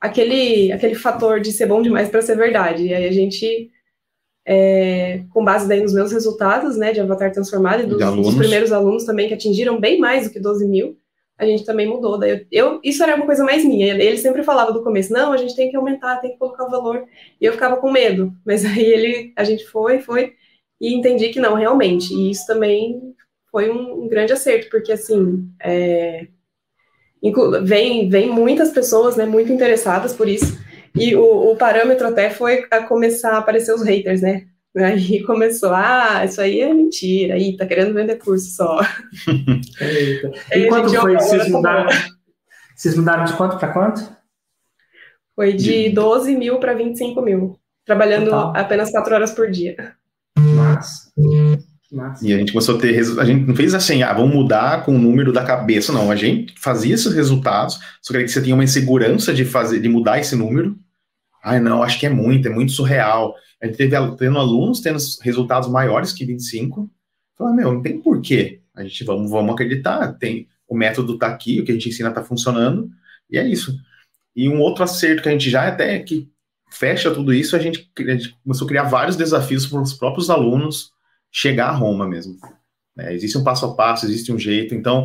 aquele, 0.00 0.70
aquele 0.72 0.94
fator 0.94 1.40
de 1.40 1.52
ser 1.52 1.66
bom 1.66 1.82
demais 1.82 2.08
para 2.08 2.22
ser 2.22 2.36
verdade. 2.36 2.86
E 2.86 2.94
aí 2.94 3.06
a 3.06 3.12
gente, 3.12 3.70
é, 4.46 5.24
com 5.30 5.44
base 5.44 5.68
daí 5.68 5.80
nos 5.80 5.92
meus 5.92 6.12
resultados, 6.12 6.76
né, 6.76 6.92
de 6.92 7.00
Avatar 7.00 7.32
Transformado 7.32 7.82
e 7.82 7.86
dos, 7.86 7.98
dos, 7.98 8.34
primeiros 8.34 8.72
alunos 8.72 9.04
também 9.04 9.28
que 9.28 9.34
atingiram 9.34 9.80
bem 9.80 9.98
mais 9.98 10.26
do 10.26 10.32
que 10.32 10.40
12 10.40 10.66
mil, 10.68 10.96
a 11.38 11.46
gente 11.46 11.64
também 11.64 11.86
mudou. 11.86 12.18
Daí 12.18 12.30
eu, 12.30 12.46
eu, 12.50 12.80
isso 12.82 13.02
era 13.02 13.14
uma 13.14 13.26
coisa 13.26 13.44
mais 13.44 13.64
minha. 13.64 13.94
Ele 13.94 14.18
sempre 14.18 14.42
falava 14.42 14.72
do 14.72 14.82
começo, 14.82 15.12
não, 15.12 15.32
a 15.32 15.36
gente 15.36 15.54
tem 15.54 15.70
que 15.70 15.76
aumentar, 15.76 16.16
tem 16.16 16.32
que 16.32 16.38
colocar 16.38 16.64
o 16.64 16.70
valor. 16.70 17.04
E 17.40 17.44
eu 17.44 17.52
ficava 17.52 17.76
com 17.76 17.90
medo. 17.90 18.32
Mas 18.44 18.64
aí 18.64 18.84
ele, 18.84 19.32
a 19.36 19.44
gente 19.44 19.64
foi, 19.66 20.00
foi 20.00 20.34
e 20.80 20.94
entendi 20.94 21.28
que 21.30 21.40
não, 21.40 21.54
realmente. 21.54 22.12
E 22.14 22.30
isso 22.30 22.46
também 22.46 23.14
foi 23.50 23.70
um, 23.70 24.04
um 24.04 24.08
grande 24.08 24.32
acerto, 24.32 24.68
porque 24.70 24.92
assim, 24.92 25.48
é, 25.60 26.26
vem, 27.62 28.08
vem 28.08 28.30
muitas 28.30 28.70
pessoas, 28.70 29.16
né, 29.16 29.26
muito 29.26 29.52
interessadas 29.52 30.12
por 30.12 30.28
isso, 30.28 30.58
e 30.94 31.16
o, 31.16 31.52
o 31.52 31.56
parâmetro 31.56 32.06
até 32.06 32.30
foi 32.30 32.66
a 32.70 32.82
começar 32.82 33.32
a 33.32 33.38
aparecer 33.38 33.74
os 33.74 33.82
haters, 33.82 34.20
né, 34.20 34.46
Aí 34.84 35.22
começou, 35.26 35.72
ah, 35.72 36.24
isso 36.24 36.40
aí 36.40 36.60
é 36.60 36.72
mentira, 36.72 37.34
aí 37.34 37.56
tá 37.56 37.66
querendo 37.66 37.94
vender 37.94 38.16
curso 38.16 38.50
só. 38.50 38.80
e 40.52 40.66
quanto 40.68 40.94
foi? 40.94 41.14
Vocês 41.14 41.48
mudaram, 41.48 41.88
vocês 42.74 42.96
mudaram 42.96 43.24
de 43.24 43.32
quanto 43.34 43.58
para 43.58 43.72
quanto? 43.72 44.16
Foi 45.34 45.52
de 45.52 45.90
12 45.90 46.36
mil 46.36 46.58
para 46.58 46.74
25 46.74 47.20
mil, 47.22 47.58
trabalhando 47.84 48.30
Total. 48.30 48.52
apenas 48.56 48.90
4 48.90 49.14
horas 49.14 49.32
por 49.32 49.50
dia. 49.50 49.94
Mas 50.36 51.12
Massa. 51.90 52.26
E 52.26 52.34
a 52.34 52.38
gente 52.38 52.52
começou 52.52 52.76
a 52.76 52.78
ter. 52.78 52.98
A 53.18 53.24
gente 53.24 53.46
não 53.46 53.56
fez 53.56 53.72
assim, 53.72 54.02
ah, 54.02 54.12
vamos 54.12 54.34
mudar 54.34 54.84
com 54.84 54.94
o 54.94 54.98
número 54.98 55.32
da 55.32 55.42
cabeça, 55.42 55.90
não. 55.90 56.10
A 56.10 56.16
gente 56.16 56.52
fazia 56.58 56.94
esses 56.94 57.14
resultados, 57.14 57.78
só 58.02 58.12
que 58.12 58.28
você 58.28 58.42
tinha 58.42 58.54
uma 58.54 58.64
insegurança 58.64 59.32
de 59.32 59.44
fazer, 59.44 59.80
de 59.80 59.88
mudar 59.88 60.18
esse 60.18 60.36
número. 60.36 60.76
Ai, 61.42 61.60
não, 61.60 61.82
acho 61.82 61.98
que 61.98 62.04
é 62.04 62.10
muito, 62.10 62.46
é 62.46 62.50
muito 62.50 62.72
surreal. 62.72 63.34
A 63.60 63.66
gente 63.66 63.76
teve 63.76 63.96
tendo 64.16 64.38
alunos 64.38 64.80
tendo 64.80 64.98
resultados 65.22 65.68
maiores 65.68 66.12
que 66.12 66.24
25. 66.24 66.90
Falei, 67.36 67.56
meu, 67.56 67.72
não 67.72 67.82
tem 67.82 68.00
porquê. 68.00 68.60
A 68.74 68.82
gente 68.82 69.04
vamos, 69.04 69.30
vamos 69.30 69.52
acreditar. 69.52 70.12
Tem, 70.14 70.48
o 70.68 70.76
método 70.76 71.14
está 71.14 71.28
aqui, 71.28 71.60
o 71.60 71.64
que 71.64 71.72
a 71.72 71.74
gente 71.74 71.88
ensina 71.88 72.10
está 72.10 72.22
funcionando, 72.22 72.90
e 73.30 73.38
é 73.38 73.46
isso. 73.46 73.76
E 74.36 74.48
um 74.48 74.60
outro 74.60 74.84
acerto 74.84 75.22
que 75.22 75.28
a 75.28 75.32
gente 75.32 75.50
já 75.50 75.66
até 75.66 75.98
que 75.98 76.30
fecha 76.70 77.10
tudo 77.10 77.32
isso, 77.32 77.56
a 77.56 77.58
gente, 77.58 77.90
a 77.98 78.10
gente 78.10 78.36
começou 78.44 78.66
a 78.66 78.68
criar 78.68 78.84
vários 78.84 79.16
desafios 79.16 79.66
para 79.66 79.80
os 79.80 79.94
próprios 79.94 80.30
alunos 80.30 80.92
chegar 81.30 81.68
a 81.68 81.72
Roma 81.72 82.06
mesmo. 82.06 82.36
É, 82.98 83.14
existe 83.14 83.38
um 83.38 83.44
passo 83.44 83.66
a 83.66 83.74
passo, 83.74 84.06
existe 84.06 84.32
um 84.32 84.38
jeito. 84.38 84.74
Então, 84.74 85.04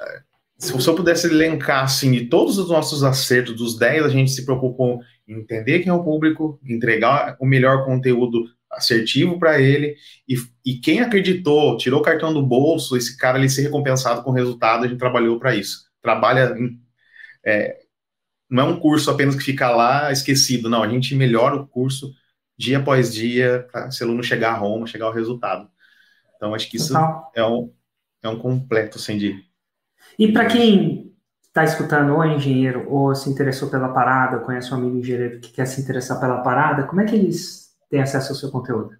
é, 0.00 0.22
se 0.58 0.72
eu 0.72 0.94
pudesse 0.94 1.26
elencar 1.26 1.84
assim, 1.84 2.12
de 2.12 2.26
todos 2.26 2.58
os 2.58 2.68
nossos 2.68 3.02
acertos, 3.02 3.56
dos 3.56 3.78
10, 3.78 4.04
a 4.04 4.08
gente 4.08 4.30
se 4.30 4.44
preocupou 4.44 5.00
entender 5.26 5.80
quem 5.80 5.90
é 5.90 5.92
o 5.92 6.04
público, 6.04 6.60
entregar 6.64 7.36
o 7.40 7.46
melhor 7.46 7.84
conteúdo 7.84 8.44
assertivo 8.70 9.38
para 9.38 9.60
ele, 9.60 9.96
e, 10.28 10.34
e, 10.64 10.78
quem 10.78 11.00
acreditou, 11.00 11.76
tirou 11.76 12.00
o 12.00 12.02
cartão 12.02 12.32
do 12.32 12.44
bolso, 12.44 12.96
esse 12.96 13.16
cara 13.16 13.38
ele 13.38 13.48
ser 13.48 13.62
recompensado 13.62 14.22
com 14.22 14.30
o 14.30 14.34
resultado, 14.34 14.84
a 14.84 14.88
gente 14.88 14.98
trabalhou 14.98 15.38
para 15.38 15.54
isso. 15.54 15.84
Trabalha. 16.02 16.56
Em, 16.58 16.80
é, 17.46 17.78
não 18.50 18.64
é 18.64 18.66
um 18.66 18.80
curso 18.80 19.10
apenas 19.10 19.34
que 19.34 19.42
fica 19.42 19.70
lá 19.70 20.12
esquecido, 20.12 20.68
não, 20.68 20.82
a 20.82 20.88
gente 20.88 21.14
melhora 21.14 21.56
o 21.56 21.66
curso 21.66 22.12
dia 22.56 22.78
após 22.78 23.12
dia, 23.12 23.66
para 23.70 23.88
esse 23.88 24.02
aluno 24.02 24.22
chegar 24.22 24.52
a 24.52 24.56
Roma, 24.56 24.86
chegar 24.86 25.06
ao 25.06 25.12
resultado. 25.12 25.68
Então, 26.36 26.54
acho 26.54 26.70
que 26.70 26.76
isso 26.76 26.94
é 27.34 27.44
um, 27.44 27.72
é 28.22 28.28
um 28.28 28.38
completo, 28.38 28.98
assim, 28.98 29.18
de... 29.18 29.44
E 30.18 30.30
para 30.30 30.46
quem 30.46 31.13
está 31.54 31.62
escutando 31.62 32.12
ou 32.12 32.24
é 32.24 32.34
engenheiro 32.34 32.84
ou 32.90 33.14
se 33.14 33.30
interessou 33.30 33.70
pela 33.70 33.90
parada, 33.90 34.40
conhece 34.40 34.74
um 34.74 34.76
amigo 34.76 34.98
engenheiro 34.98 35.38
que 35.38 35.52
quer 35.52 35.66
se 35.66 35.80
interessar 35.80 36.18
pela 36.18 36.42
parada, 36.42 36.82
como 36.82 37.00
é 37.00 37.04
que 37.04 37.14
eles 37.14 37.68
têm 37.88 38.02
acesso 38.02 38.32
ao 38.32 38.36
seu 38.36 38.50
conteúdo? 38.50 38.90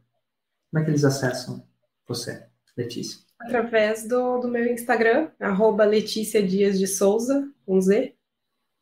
Como 0.70 0.80
é 0.80 0.84
que 0.84 0.90
eles 0.92 1.04
acessam 1.04 1.64
você, 2.06 2.44
Letícia? 2.76 3.18
Através 3.40 4.06
do, 4.06 4.38
do 4.38 4.46
meu 4.46 4.64
Instagram, 4.66 5.30
arroba 5.40 5.84
Letícia 5.84 6.40
Dias 6.40 6.78
de 6.78 6.86
Souza, 6.86 7.44
com 7.66 7.80
Z. 7.80 8.14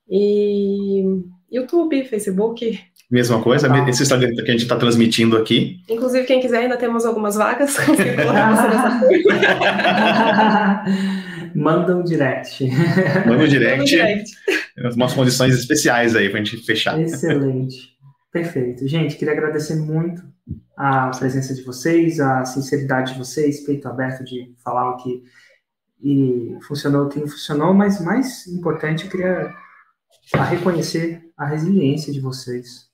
E 0.07 1.03
YouTube, 1.51 2.05
Facebook. 2.05 2.79
Mesma 3.11 3.43
coisa, 3.43 3.69
Legal. 3.69 3.89
esse 3.89 4.03
Instagram 4.03 4.35
que 4.35 4.43
a 4.43 4.53
gente 4.53 4.65
está 4.65 4.77
transmitindo 4.77 5.39
aqui. 5.39 5.81
Inclusive, 5.89 6.27
quem 6.27 6.41
quiser, 6.41 6.59
ainda 6.59 6.77
temos 6.77 7.07
algumas 7.07 7.37
vagas. 7.37 7.75
Manda 11.55 11.97
um 11.97 12.03
direct. 12.03 12.65
Manda 13.27 13.45
um 13.45 13.49
direct. 13.49 13.71
Manda 13.71 13.83
um 13.83 13.85
direct. 13.85 14.31
Umas 14.97 15.13
condições 15.13 15.55
especiais 15.55 16.17
aí 16.17 16.29
para 16.29 16.41
a 16.41 16.45
gente 16.45 16.65
fechar. 16.65 17.01
Excelente. 17.01 17.93
Perfeito. 18.33 18.87
Gente, 18.89 19.17
queria 19.17 19.35
agradecer 19.35 19.77
muito 19.77 20.23
a 20.77 21.11
presença 21.11 21.55
de 21.55 21.63
vocês, 21.63 22.19
a 22.19 22.45
sinceridade 22.45 23.13
de 23.13 23.19
vocês, 23.19 23.65
peito 23.65 23.87
aberto 23.87 24.25
de 24.25 24.55
falar 24.65 24.91
o 24.91 24.97
que 24.97 25.23
e 26.03 26.59
funcionou, 26.67 27.07
o 27.07 27.09
que 27.09 27.21
não 27.21 27.29
funcionou, 27.29 27.73
mas 27.73 28.01
mais 28.01 28.47
importante, 28.49 29.05
eu 29.05 29.11
queria 29.11 29.55
reconhecer 30.51 31.23
a 31.37 31.47
resiliência 31.47 32.13
de 32.13 32.21
vocês, 32.21 32.89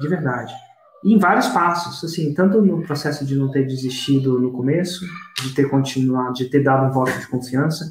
de 0.00 0.08
verdade. 0.08 0.54
Em 1.04 1.16
vários 1.18 1.48
passos, 1.48 2.02
assim, 2.04 2.34
tanto 2.34 2.60
no 2.60 2.82
processo 2.82 3.24
de 3.24 3.36
não 3.36 3.50
ter 3.50 3.66
desistido 3.66 4.38
no 4.40 4.52
começo, 4.52 5.06
de 5.42 5.54
ter 5.54 5.70
continuado, 5.70 6.34
de 6.34 6.46
ter 6.46 6.62
dado 6.62 6.86
um 6.86 6.90
voto 6.90 7.16
de 7.18 7.26
confiança, 7.28 7.88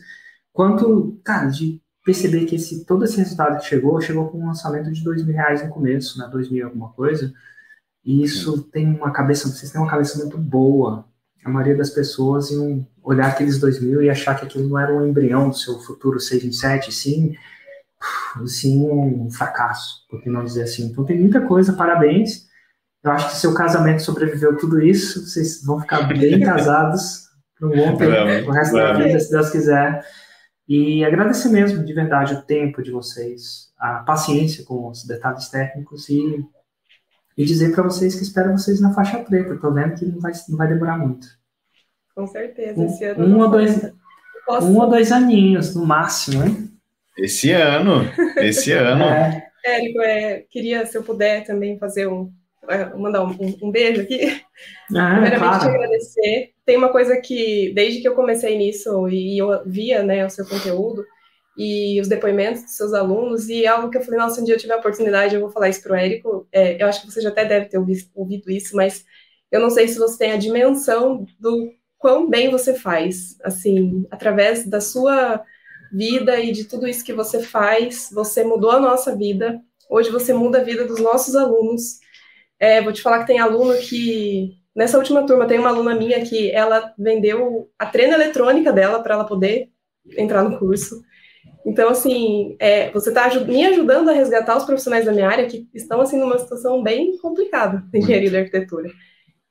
quanto, 0.52 1.20
cara, 1.24 1.48
de 1.48 1.82
perceber 2.04 2.46
que 2.46 2.56
esse, 2.56 2.86
todo 2.86 3.06
esse 3.06 3.18
resultado 3.18 3.58
que 3.60 3.66
chegou, 3.66 4.00
chegou 4.02 4.28
com 4.30 4.40
um 4.40 4.48
lançamento 4.48 4.92
de 4.92 5.04
dois 5.04 5.24
mil 5.26 5.34
reais 5.34 5.64
no 5.64 5.70
começo, 5.70 6.20
né, 6.20 6.28
dois 6.32 6.50
mil 6.50 6.66
alguma 6.66 6.90
coisa, 6.90 7.34
e 8.08 8.24
isso 8.24 8.64
tem 8.64 8.88
uma 8.88 9.12
cabeça, 9.12 9.50
vocês 9.50 9.70
têm 9.70 9.82
uma 9.82 9.90
cabeça 9.90 10.18
muito 10.20 10.38
boa. 10.38 11.06
A 11.44 11.50
maioria 11.50 11.76
das 11.76 11.90
pessoas 11.90 12.50
iam 12.50 12.88
olhar 13.04 13.28
aqueles 13.28 13.60
2000 13.60 14.02
e 14.02 14.10
achar 14.10 14.36
que 14.36 14.46
aquilo 14.46 14.68
não 14.68 14.80
era 14.80 14.94
um 14.94 15.06
embrião 15.06 15.50
do 15.50 15.58
seu 15.58 15.78
futuro 15.80 16.18
6 16.18 16.46
em 16.46 16.52
7, 16.54 16.92
sim, 16.94 17.36
sim 18.46 18.82
um 18.82 19.30
fracasso, 19.30 20.06
por 20.10 20.22
que 20.22 20.30
não 20.30 20.44
dizer 20.44 20.64
assim. 20.64 20.86
Então 20.86 21.04
tem 21.04 21.20
muita 21.20 21.42
coisa, 21.42 21.74
parabéns. 21.74 22.47
Eu 23.04 23.12
acho 23.12 23.30
que 23.30 23.36
seu 23.38 23.54
casamento 23.54 24.02
sobreviveu 24.02 24.58
tudo 24.58 24.82
isso, 24.82 25.26
vocês 25.26 25.64
vão 25.64 25.80
ficar 25.80 26.08
bem 26.08 26.40
casados 26.44 27.28
por 27.58 27.70
um 27.70 27.76
bom 27.76 27.98
tempo, 27.98 28.50
o 28.50 28.54
resto 28.54 28.76
da 28.76 28.94
vida, 28.94 29.20
se 29.20 29.32
Deus 29.32 29.50
quiser. 29.50 30.06
E 30.68 31.04
agradecer 31.06 31.50
mesmo, 31.50 31.84
de 31.84 31.94
verdade, 31.94 32.34
o 32.34 32.42
tempo 32.42 32.84
de 32.84 32.92
vocês, 32.92 33.72
a 33.78 34.00
paciência 34.00 34.66
com 34.66 34.90
os 34.90 35.06
detalhes 35.06 35.48
técnicos 35.48 36.10
e 36.10 36.46
e 37.38 37.46
dizer 37.46 37.72
para 37.74 37.84
vocês 37.84 38.16
que 38.16 38.24
espero 38.24 38.52
vocês 38.52 38.82
na 38.82 38.94
faixa 38.94 39.20
preta. 39.20 39.54
Estou 39.54 39.72
vendo 39.72 39.94
que 39.94 40.06
não 40.06 40.20
vai, 40.20 40.32
não 40.50 40.58
vai 40.58 40.68
demorar 40.68 40.98
muito. 40.98 41.28
Com 42.16 42.26
certeza, 42.26 42.84
esse 42.84 43.04
ano. 43.06 43.26
Um, 43.28 43.40
ou 43.40 43.52
dois, 43.52 43.94
um 44.64 44.80
ou 44.80 44.90
dois 44.90 45.12
aninhos, 45.12 45.76
no 45.76 45.86
máximo, 45.86 46.44
hein? 46.44 46.72
Esse 47.16 47.52
ano, 47.52 48.02
esse 48.38 48.72
ano. 48.74 49.04
É. 49.04 49.48
Érico, 49.64 50.02
é, 50.02 50.46
queria, 50.50 50.86
se 50.86 50.98
eu 50.98 51.04
puder, 51.04 51.44
também 51.44 51.78
fazer 51.78 52.08
um. 52.08 52.32
É, 52.70 52.86
mandar 52.96 53.24
um, 53.24 53.58
um, 53.62 53.72
beijo 53.72 54.02
aqui. 54.02 54.44
Ah, 54.96 55.12
Primeiramente, 55.22 55.40
claro. 55.40 55.60
te 55.60 55.68
agradecer. 55.68 56.54
Tem 56.66 56.78
uma 56.78 56.90
coisa 56.90 57.18
que, 57.18 57.72
desde 57.74 58.02
que 58.02 58.08
eu 58.08 58.16
comecei 58.16 58.58
nisso 58.58 59.08
e 59.10 59.38
eu 59.38 59.64
via 59.66 60.04
né, 60.04 60.26
o 60.26 60.30
seu 60.30 60.46
conteúdo, 60.46 61.06
e 61.58 62.00
os 62.00 62.08
depoimentos 62.08 62.62
dos 62.62 62.76
seus 62.76 62.94
alunos, 62.94 63.50
e 63.50 63.66
algo 63.66 63.90
que 63.90 63.98
eu 63.98 64.02
falei, 64.02 64.20
nossa, 64.20 64.40
um 64.40 64.44
dia 64.44 64.54
eu 64.54 64.60
tiver 64.60 64.76
a 64.76 64.78
oportunidade, 64.78 65.34
eu 65.34 65.42
vou 65.42 65.50
falar 65.50 65.70
isso 65.70 65.82
para 65.82 65.94
o 65.94 65.96
Érico, 65.96 66.48
é, 66.52 66.82
eu 66.82 66.88
acho 66.88 67.02
que 67.02 67.12
você 67.12 67.20
já 67.20 67.30
até 67.30 67.46
deve 67.46 67.66
ter 67.66 67.80
ouvido, 67.80 68.04
ouvido 68.14 68.52
isso, 68.52 68.76
mas 68.76 69.04
eu 69.52 69.60
não 69.60 69.72
sei 69.72 69.88
se 69.88 69.98
você 69.98 70.20
tem 70.20 70.32
a 70.32 70.38
dimensão 70.38 71.26
do 71.40 71.72
quão 71.98 72.30
bem 72.30 72.52
você 72.52 72.76
faz, 72.76 73.38
assim, 73.44 74.06
através 74.12 74.68
da 74.68 74.80
sua 74.80 75.44
vida 75.92 76.40
e 76.40 76.52
de 76.52 76.66
tudo 76.66 76.88
isso 76.88 77.04
que 77.04 77.14
você 77.14 77.42
faz, 77.42 78.10
você 78.14 78.44
mudou 78.44 78.70
a 78.70 78.80
nossa 78.80 79.16
vida, 79.16 79.60
hoje 79.90 80.12
você 80.12 80.34
muda 80.34 80.60
a 80.60 80.64
vida 80.64 80.86
dos 80.86 81.00
nossos 81.00 81.36
alunos, 81.36 82.00
é, 82.60 82.82
vou 82.82 82.94
te 82.94 83.02
falar 83.02 83.20
que 83.20 83.28
tem 83.28 83.40
aluno 83.40 83.78
que, 83.80 84.58
nessa 84.76 84.98
última 84.98 85.26
turma, 85.26 85.48
tem 85.48 85.60
uma 85.60 85.70
aluna 85.70 85.96
minha 85.96 86.24
que 86.26 86.52
ela 86.52 86.94
vendeu 86.98 87.70
a 87.78 87.86
treina 87.86 88.16
eletrônica 88.16 88.72
dela 88.72 89.02
para 89.02 89.16
ela 89.16 89.26
poder 89.26 89.70
entrar 90.18 90.44
no 90.44 90.58
curso, 90.58 91.02
então, 91.68 91.90
assim, 91.90 92.56
é, 92.60 92.90
você 92.92 93.10
está 93.10 93.30
me 93.42 93.66
ajudando 93.66 94.08
a 94.08 94.14
resgatar 94.14 94.56
os 94.56 94.64
profissionais 94.64 95.04
da 95.04 95.12
minha 95.12 95.28
área 95.28 95.48
que 95.48 95.68
estão, 95.74 96.00
assim, 96.00 96.18
numa 96.18 96.38
situação 96.40 96.82
bem 96.82 97.18
complicada 97.18 97.84
de 97.92 98.00
engenharia 98.00 98.32
da 98.32 98.40
arquitetura. 98.40 98.90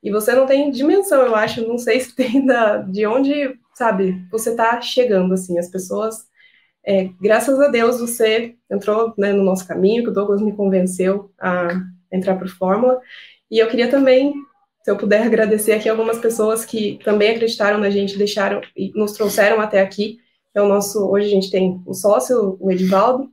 E 0.01 0.09
você 0.09 0.33
não 0.33 0.47
tem 0.47 0.71
dimensão, 0.71 1.21
eu 1.21 1.35
acho, 1.35 1.67
não 1.67 1.77
sei 1.77 1.99
se 1.99 2.15
tem 2.15 2.43
da, 2.43 2.77
de 2.77 3.05
onde, 3.05 3.59
sabe, 3.75 4.19
você 4.31 4.49
está 4.49 4.81
chegando, 4.81 5.35
assim, 5.35 5.59
as 5.59 5.69
pessoas... 5.69 6.25
É, 6.83 7.09
graças 7.21 7.59
a 7.59 7.67
Deus 7.67 7.99
você 7.99 8.55
entrou 8.71 9.13
né, 9.17 9.31
no 9.31 9.43
nosso 9.43 9.67
caminho, 9.67 10.03
que 10.03 10.09
o 10.09 10.13
Douglas 10.13 10.41
me 10.41 10.55
convenceu 10.55 11.31
a 11.37 11.67
entrar 12.11 12.35
para 12.35 12.45
o 12.45 12.49
Fórmula, 12.49 12.99
e 13.49 13.59
eu 13.59 13.67
queria 13.67 13.89
também, 13.89 14.33
se 14.83 14.91
eu 14.91 14.97
puder 14.97 15.23
agradecer 15.23 15.73
aqui 15.73 15.87
algumas 15.87 16.19
pessoas 16.19 16.65
que 16.65 16.99
também 17.03 17.31
acreditaram 17.31 17.79
na 17.79 17.89
gente, 17.89 18.17
deixaram 18.17 18.61
e 18.75 18.91
nos 18.93 19.13
trouxeram 19.13 19.61
até 19.61 19.81
aqui, 19.81 20.19
é 20.53 20.61
o 20.61 20.67
nosso, 20.67 21.07
hoje 21.09 21.27
a 21.27 21.29
gente 21.29 21.51
tem 21.51 21.81
o 21.85 21.93
sócio, 21.93 22.57
o 22.59 22.71
Edivaldo, 22.71 23.29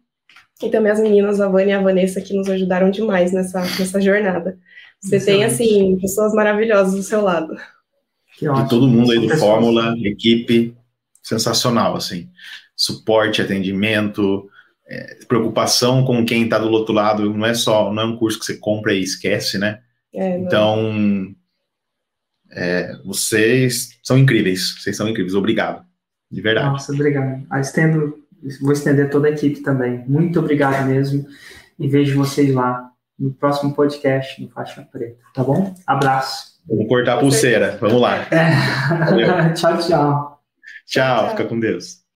e 0.62 0.68
também 0.68 0.92
as 0.92 1.00
meninas, 1.00 1.40
a 1.40 1.48
Vânia 1.48 1.72
e 1.72 1.74
a 1.74 1.82
Vanessa, 1.82 2.20
que 2.20 2.34
nos 2.34 2.48
ajudaram 2.48 2.90
demais 2.90 3.32
nessa, 3.32 3.60
nessa 3.60 4.00
jornada. 4.00 4.58
Você 5.00 5.16
Excelente. 5.16 5.38
tem, 5.38 5.44
assim, 5.44 5.98
pessoas 6.00 6.32
maravilhosas 6.32 6.94
do 6.94 7.02
seu 7.02 7.20
lado. 7.20 7.54
Que 8.38 8.48
ótimo. 8.48 8.66
E 8.66 8.68
todo 8.68 8.88
mundo 8.88 9.12
aí 9.12 9.26
do 9.26 9.36
Fórmula, 9.36 9.94
equipe, 9.98 10.74
sensacional, 11.22 11.96
assim. 11.96 12.28
Suporte, 12.76 13.42
atendimento, 13.42 14.48
é, 14.86 15.18
preocupação 15.26 16.04
com 16.04 16.24
quem 16.24 16.44
está 16.44 16.58
do 16.58 16.70
outro 16.70 16.94
lado, 16.94 17.32
não 17.32 17.46
é 17.46 17.54
só, 17.54 17.92
não 17.92 18.02
é 18.02 18.06
um 18.06 18.16
curso 18.16 18.38
que 18.38 18.44
você 18.44 18.56
compra 18.56 18.92
e 18.92 19.02
esquece, 19.02 19.58
né? 19.58 19.80
É, 20.12 20.38
então, 20.38 21.34
é, 22.52 22.96
vocês 23.04 23.98
são 24.02 24.16
incríveis, 24.16 24.76
vocês 24.78 24.96
são 24.96 25.08
incríveis, 25.08 25.34
obrigado. 25.34 25.84
De 26.30 26.40
verdade. 26.40 26.68
Nossa, 26.68 26.92
obrigado. 26.92 27.46
Ah, 27.50 27.60
estendo, 27.60 28.18
vou 28.60 28.72
estender 28.72 29.10
toda 29.10 29.28
a 29.28 29.30
equipe 29.30 29.60
também. 29.60 30.04
Muito 30.06 30.38
obrigado 30.38 30.86
mesmo. 30.86 31.26
E 31.78 31.88
vejo 31.88 32.16
vocês 32.16 32.52
lá 32.52 32.90
no 33.18 33.32
próximo 33.32 33.74
podcast 33.74 34.40
no 34.42 34.48
Faixa 34.50 34.82
Preta. 34.90 35.18
Tá 35.32 35.42
bom? 35.42 35.74
Abraço. 35.86 36.54
Vamos 36.66 36.88
cortar 36.88 37.14
a 37.14 37.20
pulseira. 37.20 37.76
Vamos 37.80 38.00
lá. 38.00 38.26
É. 38.30 39.52
tchau, 39.54 39.78
tchau. 39.78 40.42
Tchau, 40.86 41.30
fica 41.30 41.44
com 41.44 41.58
Deus. 41.58 42.03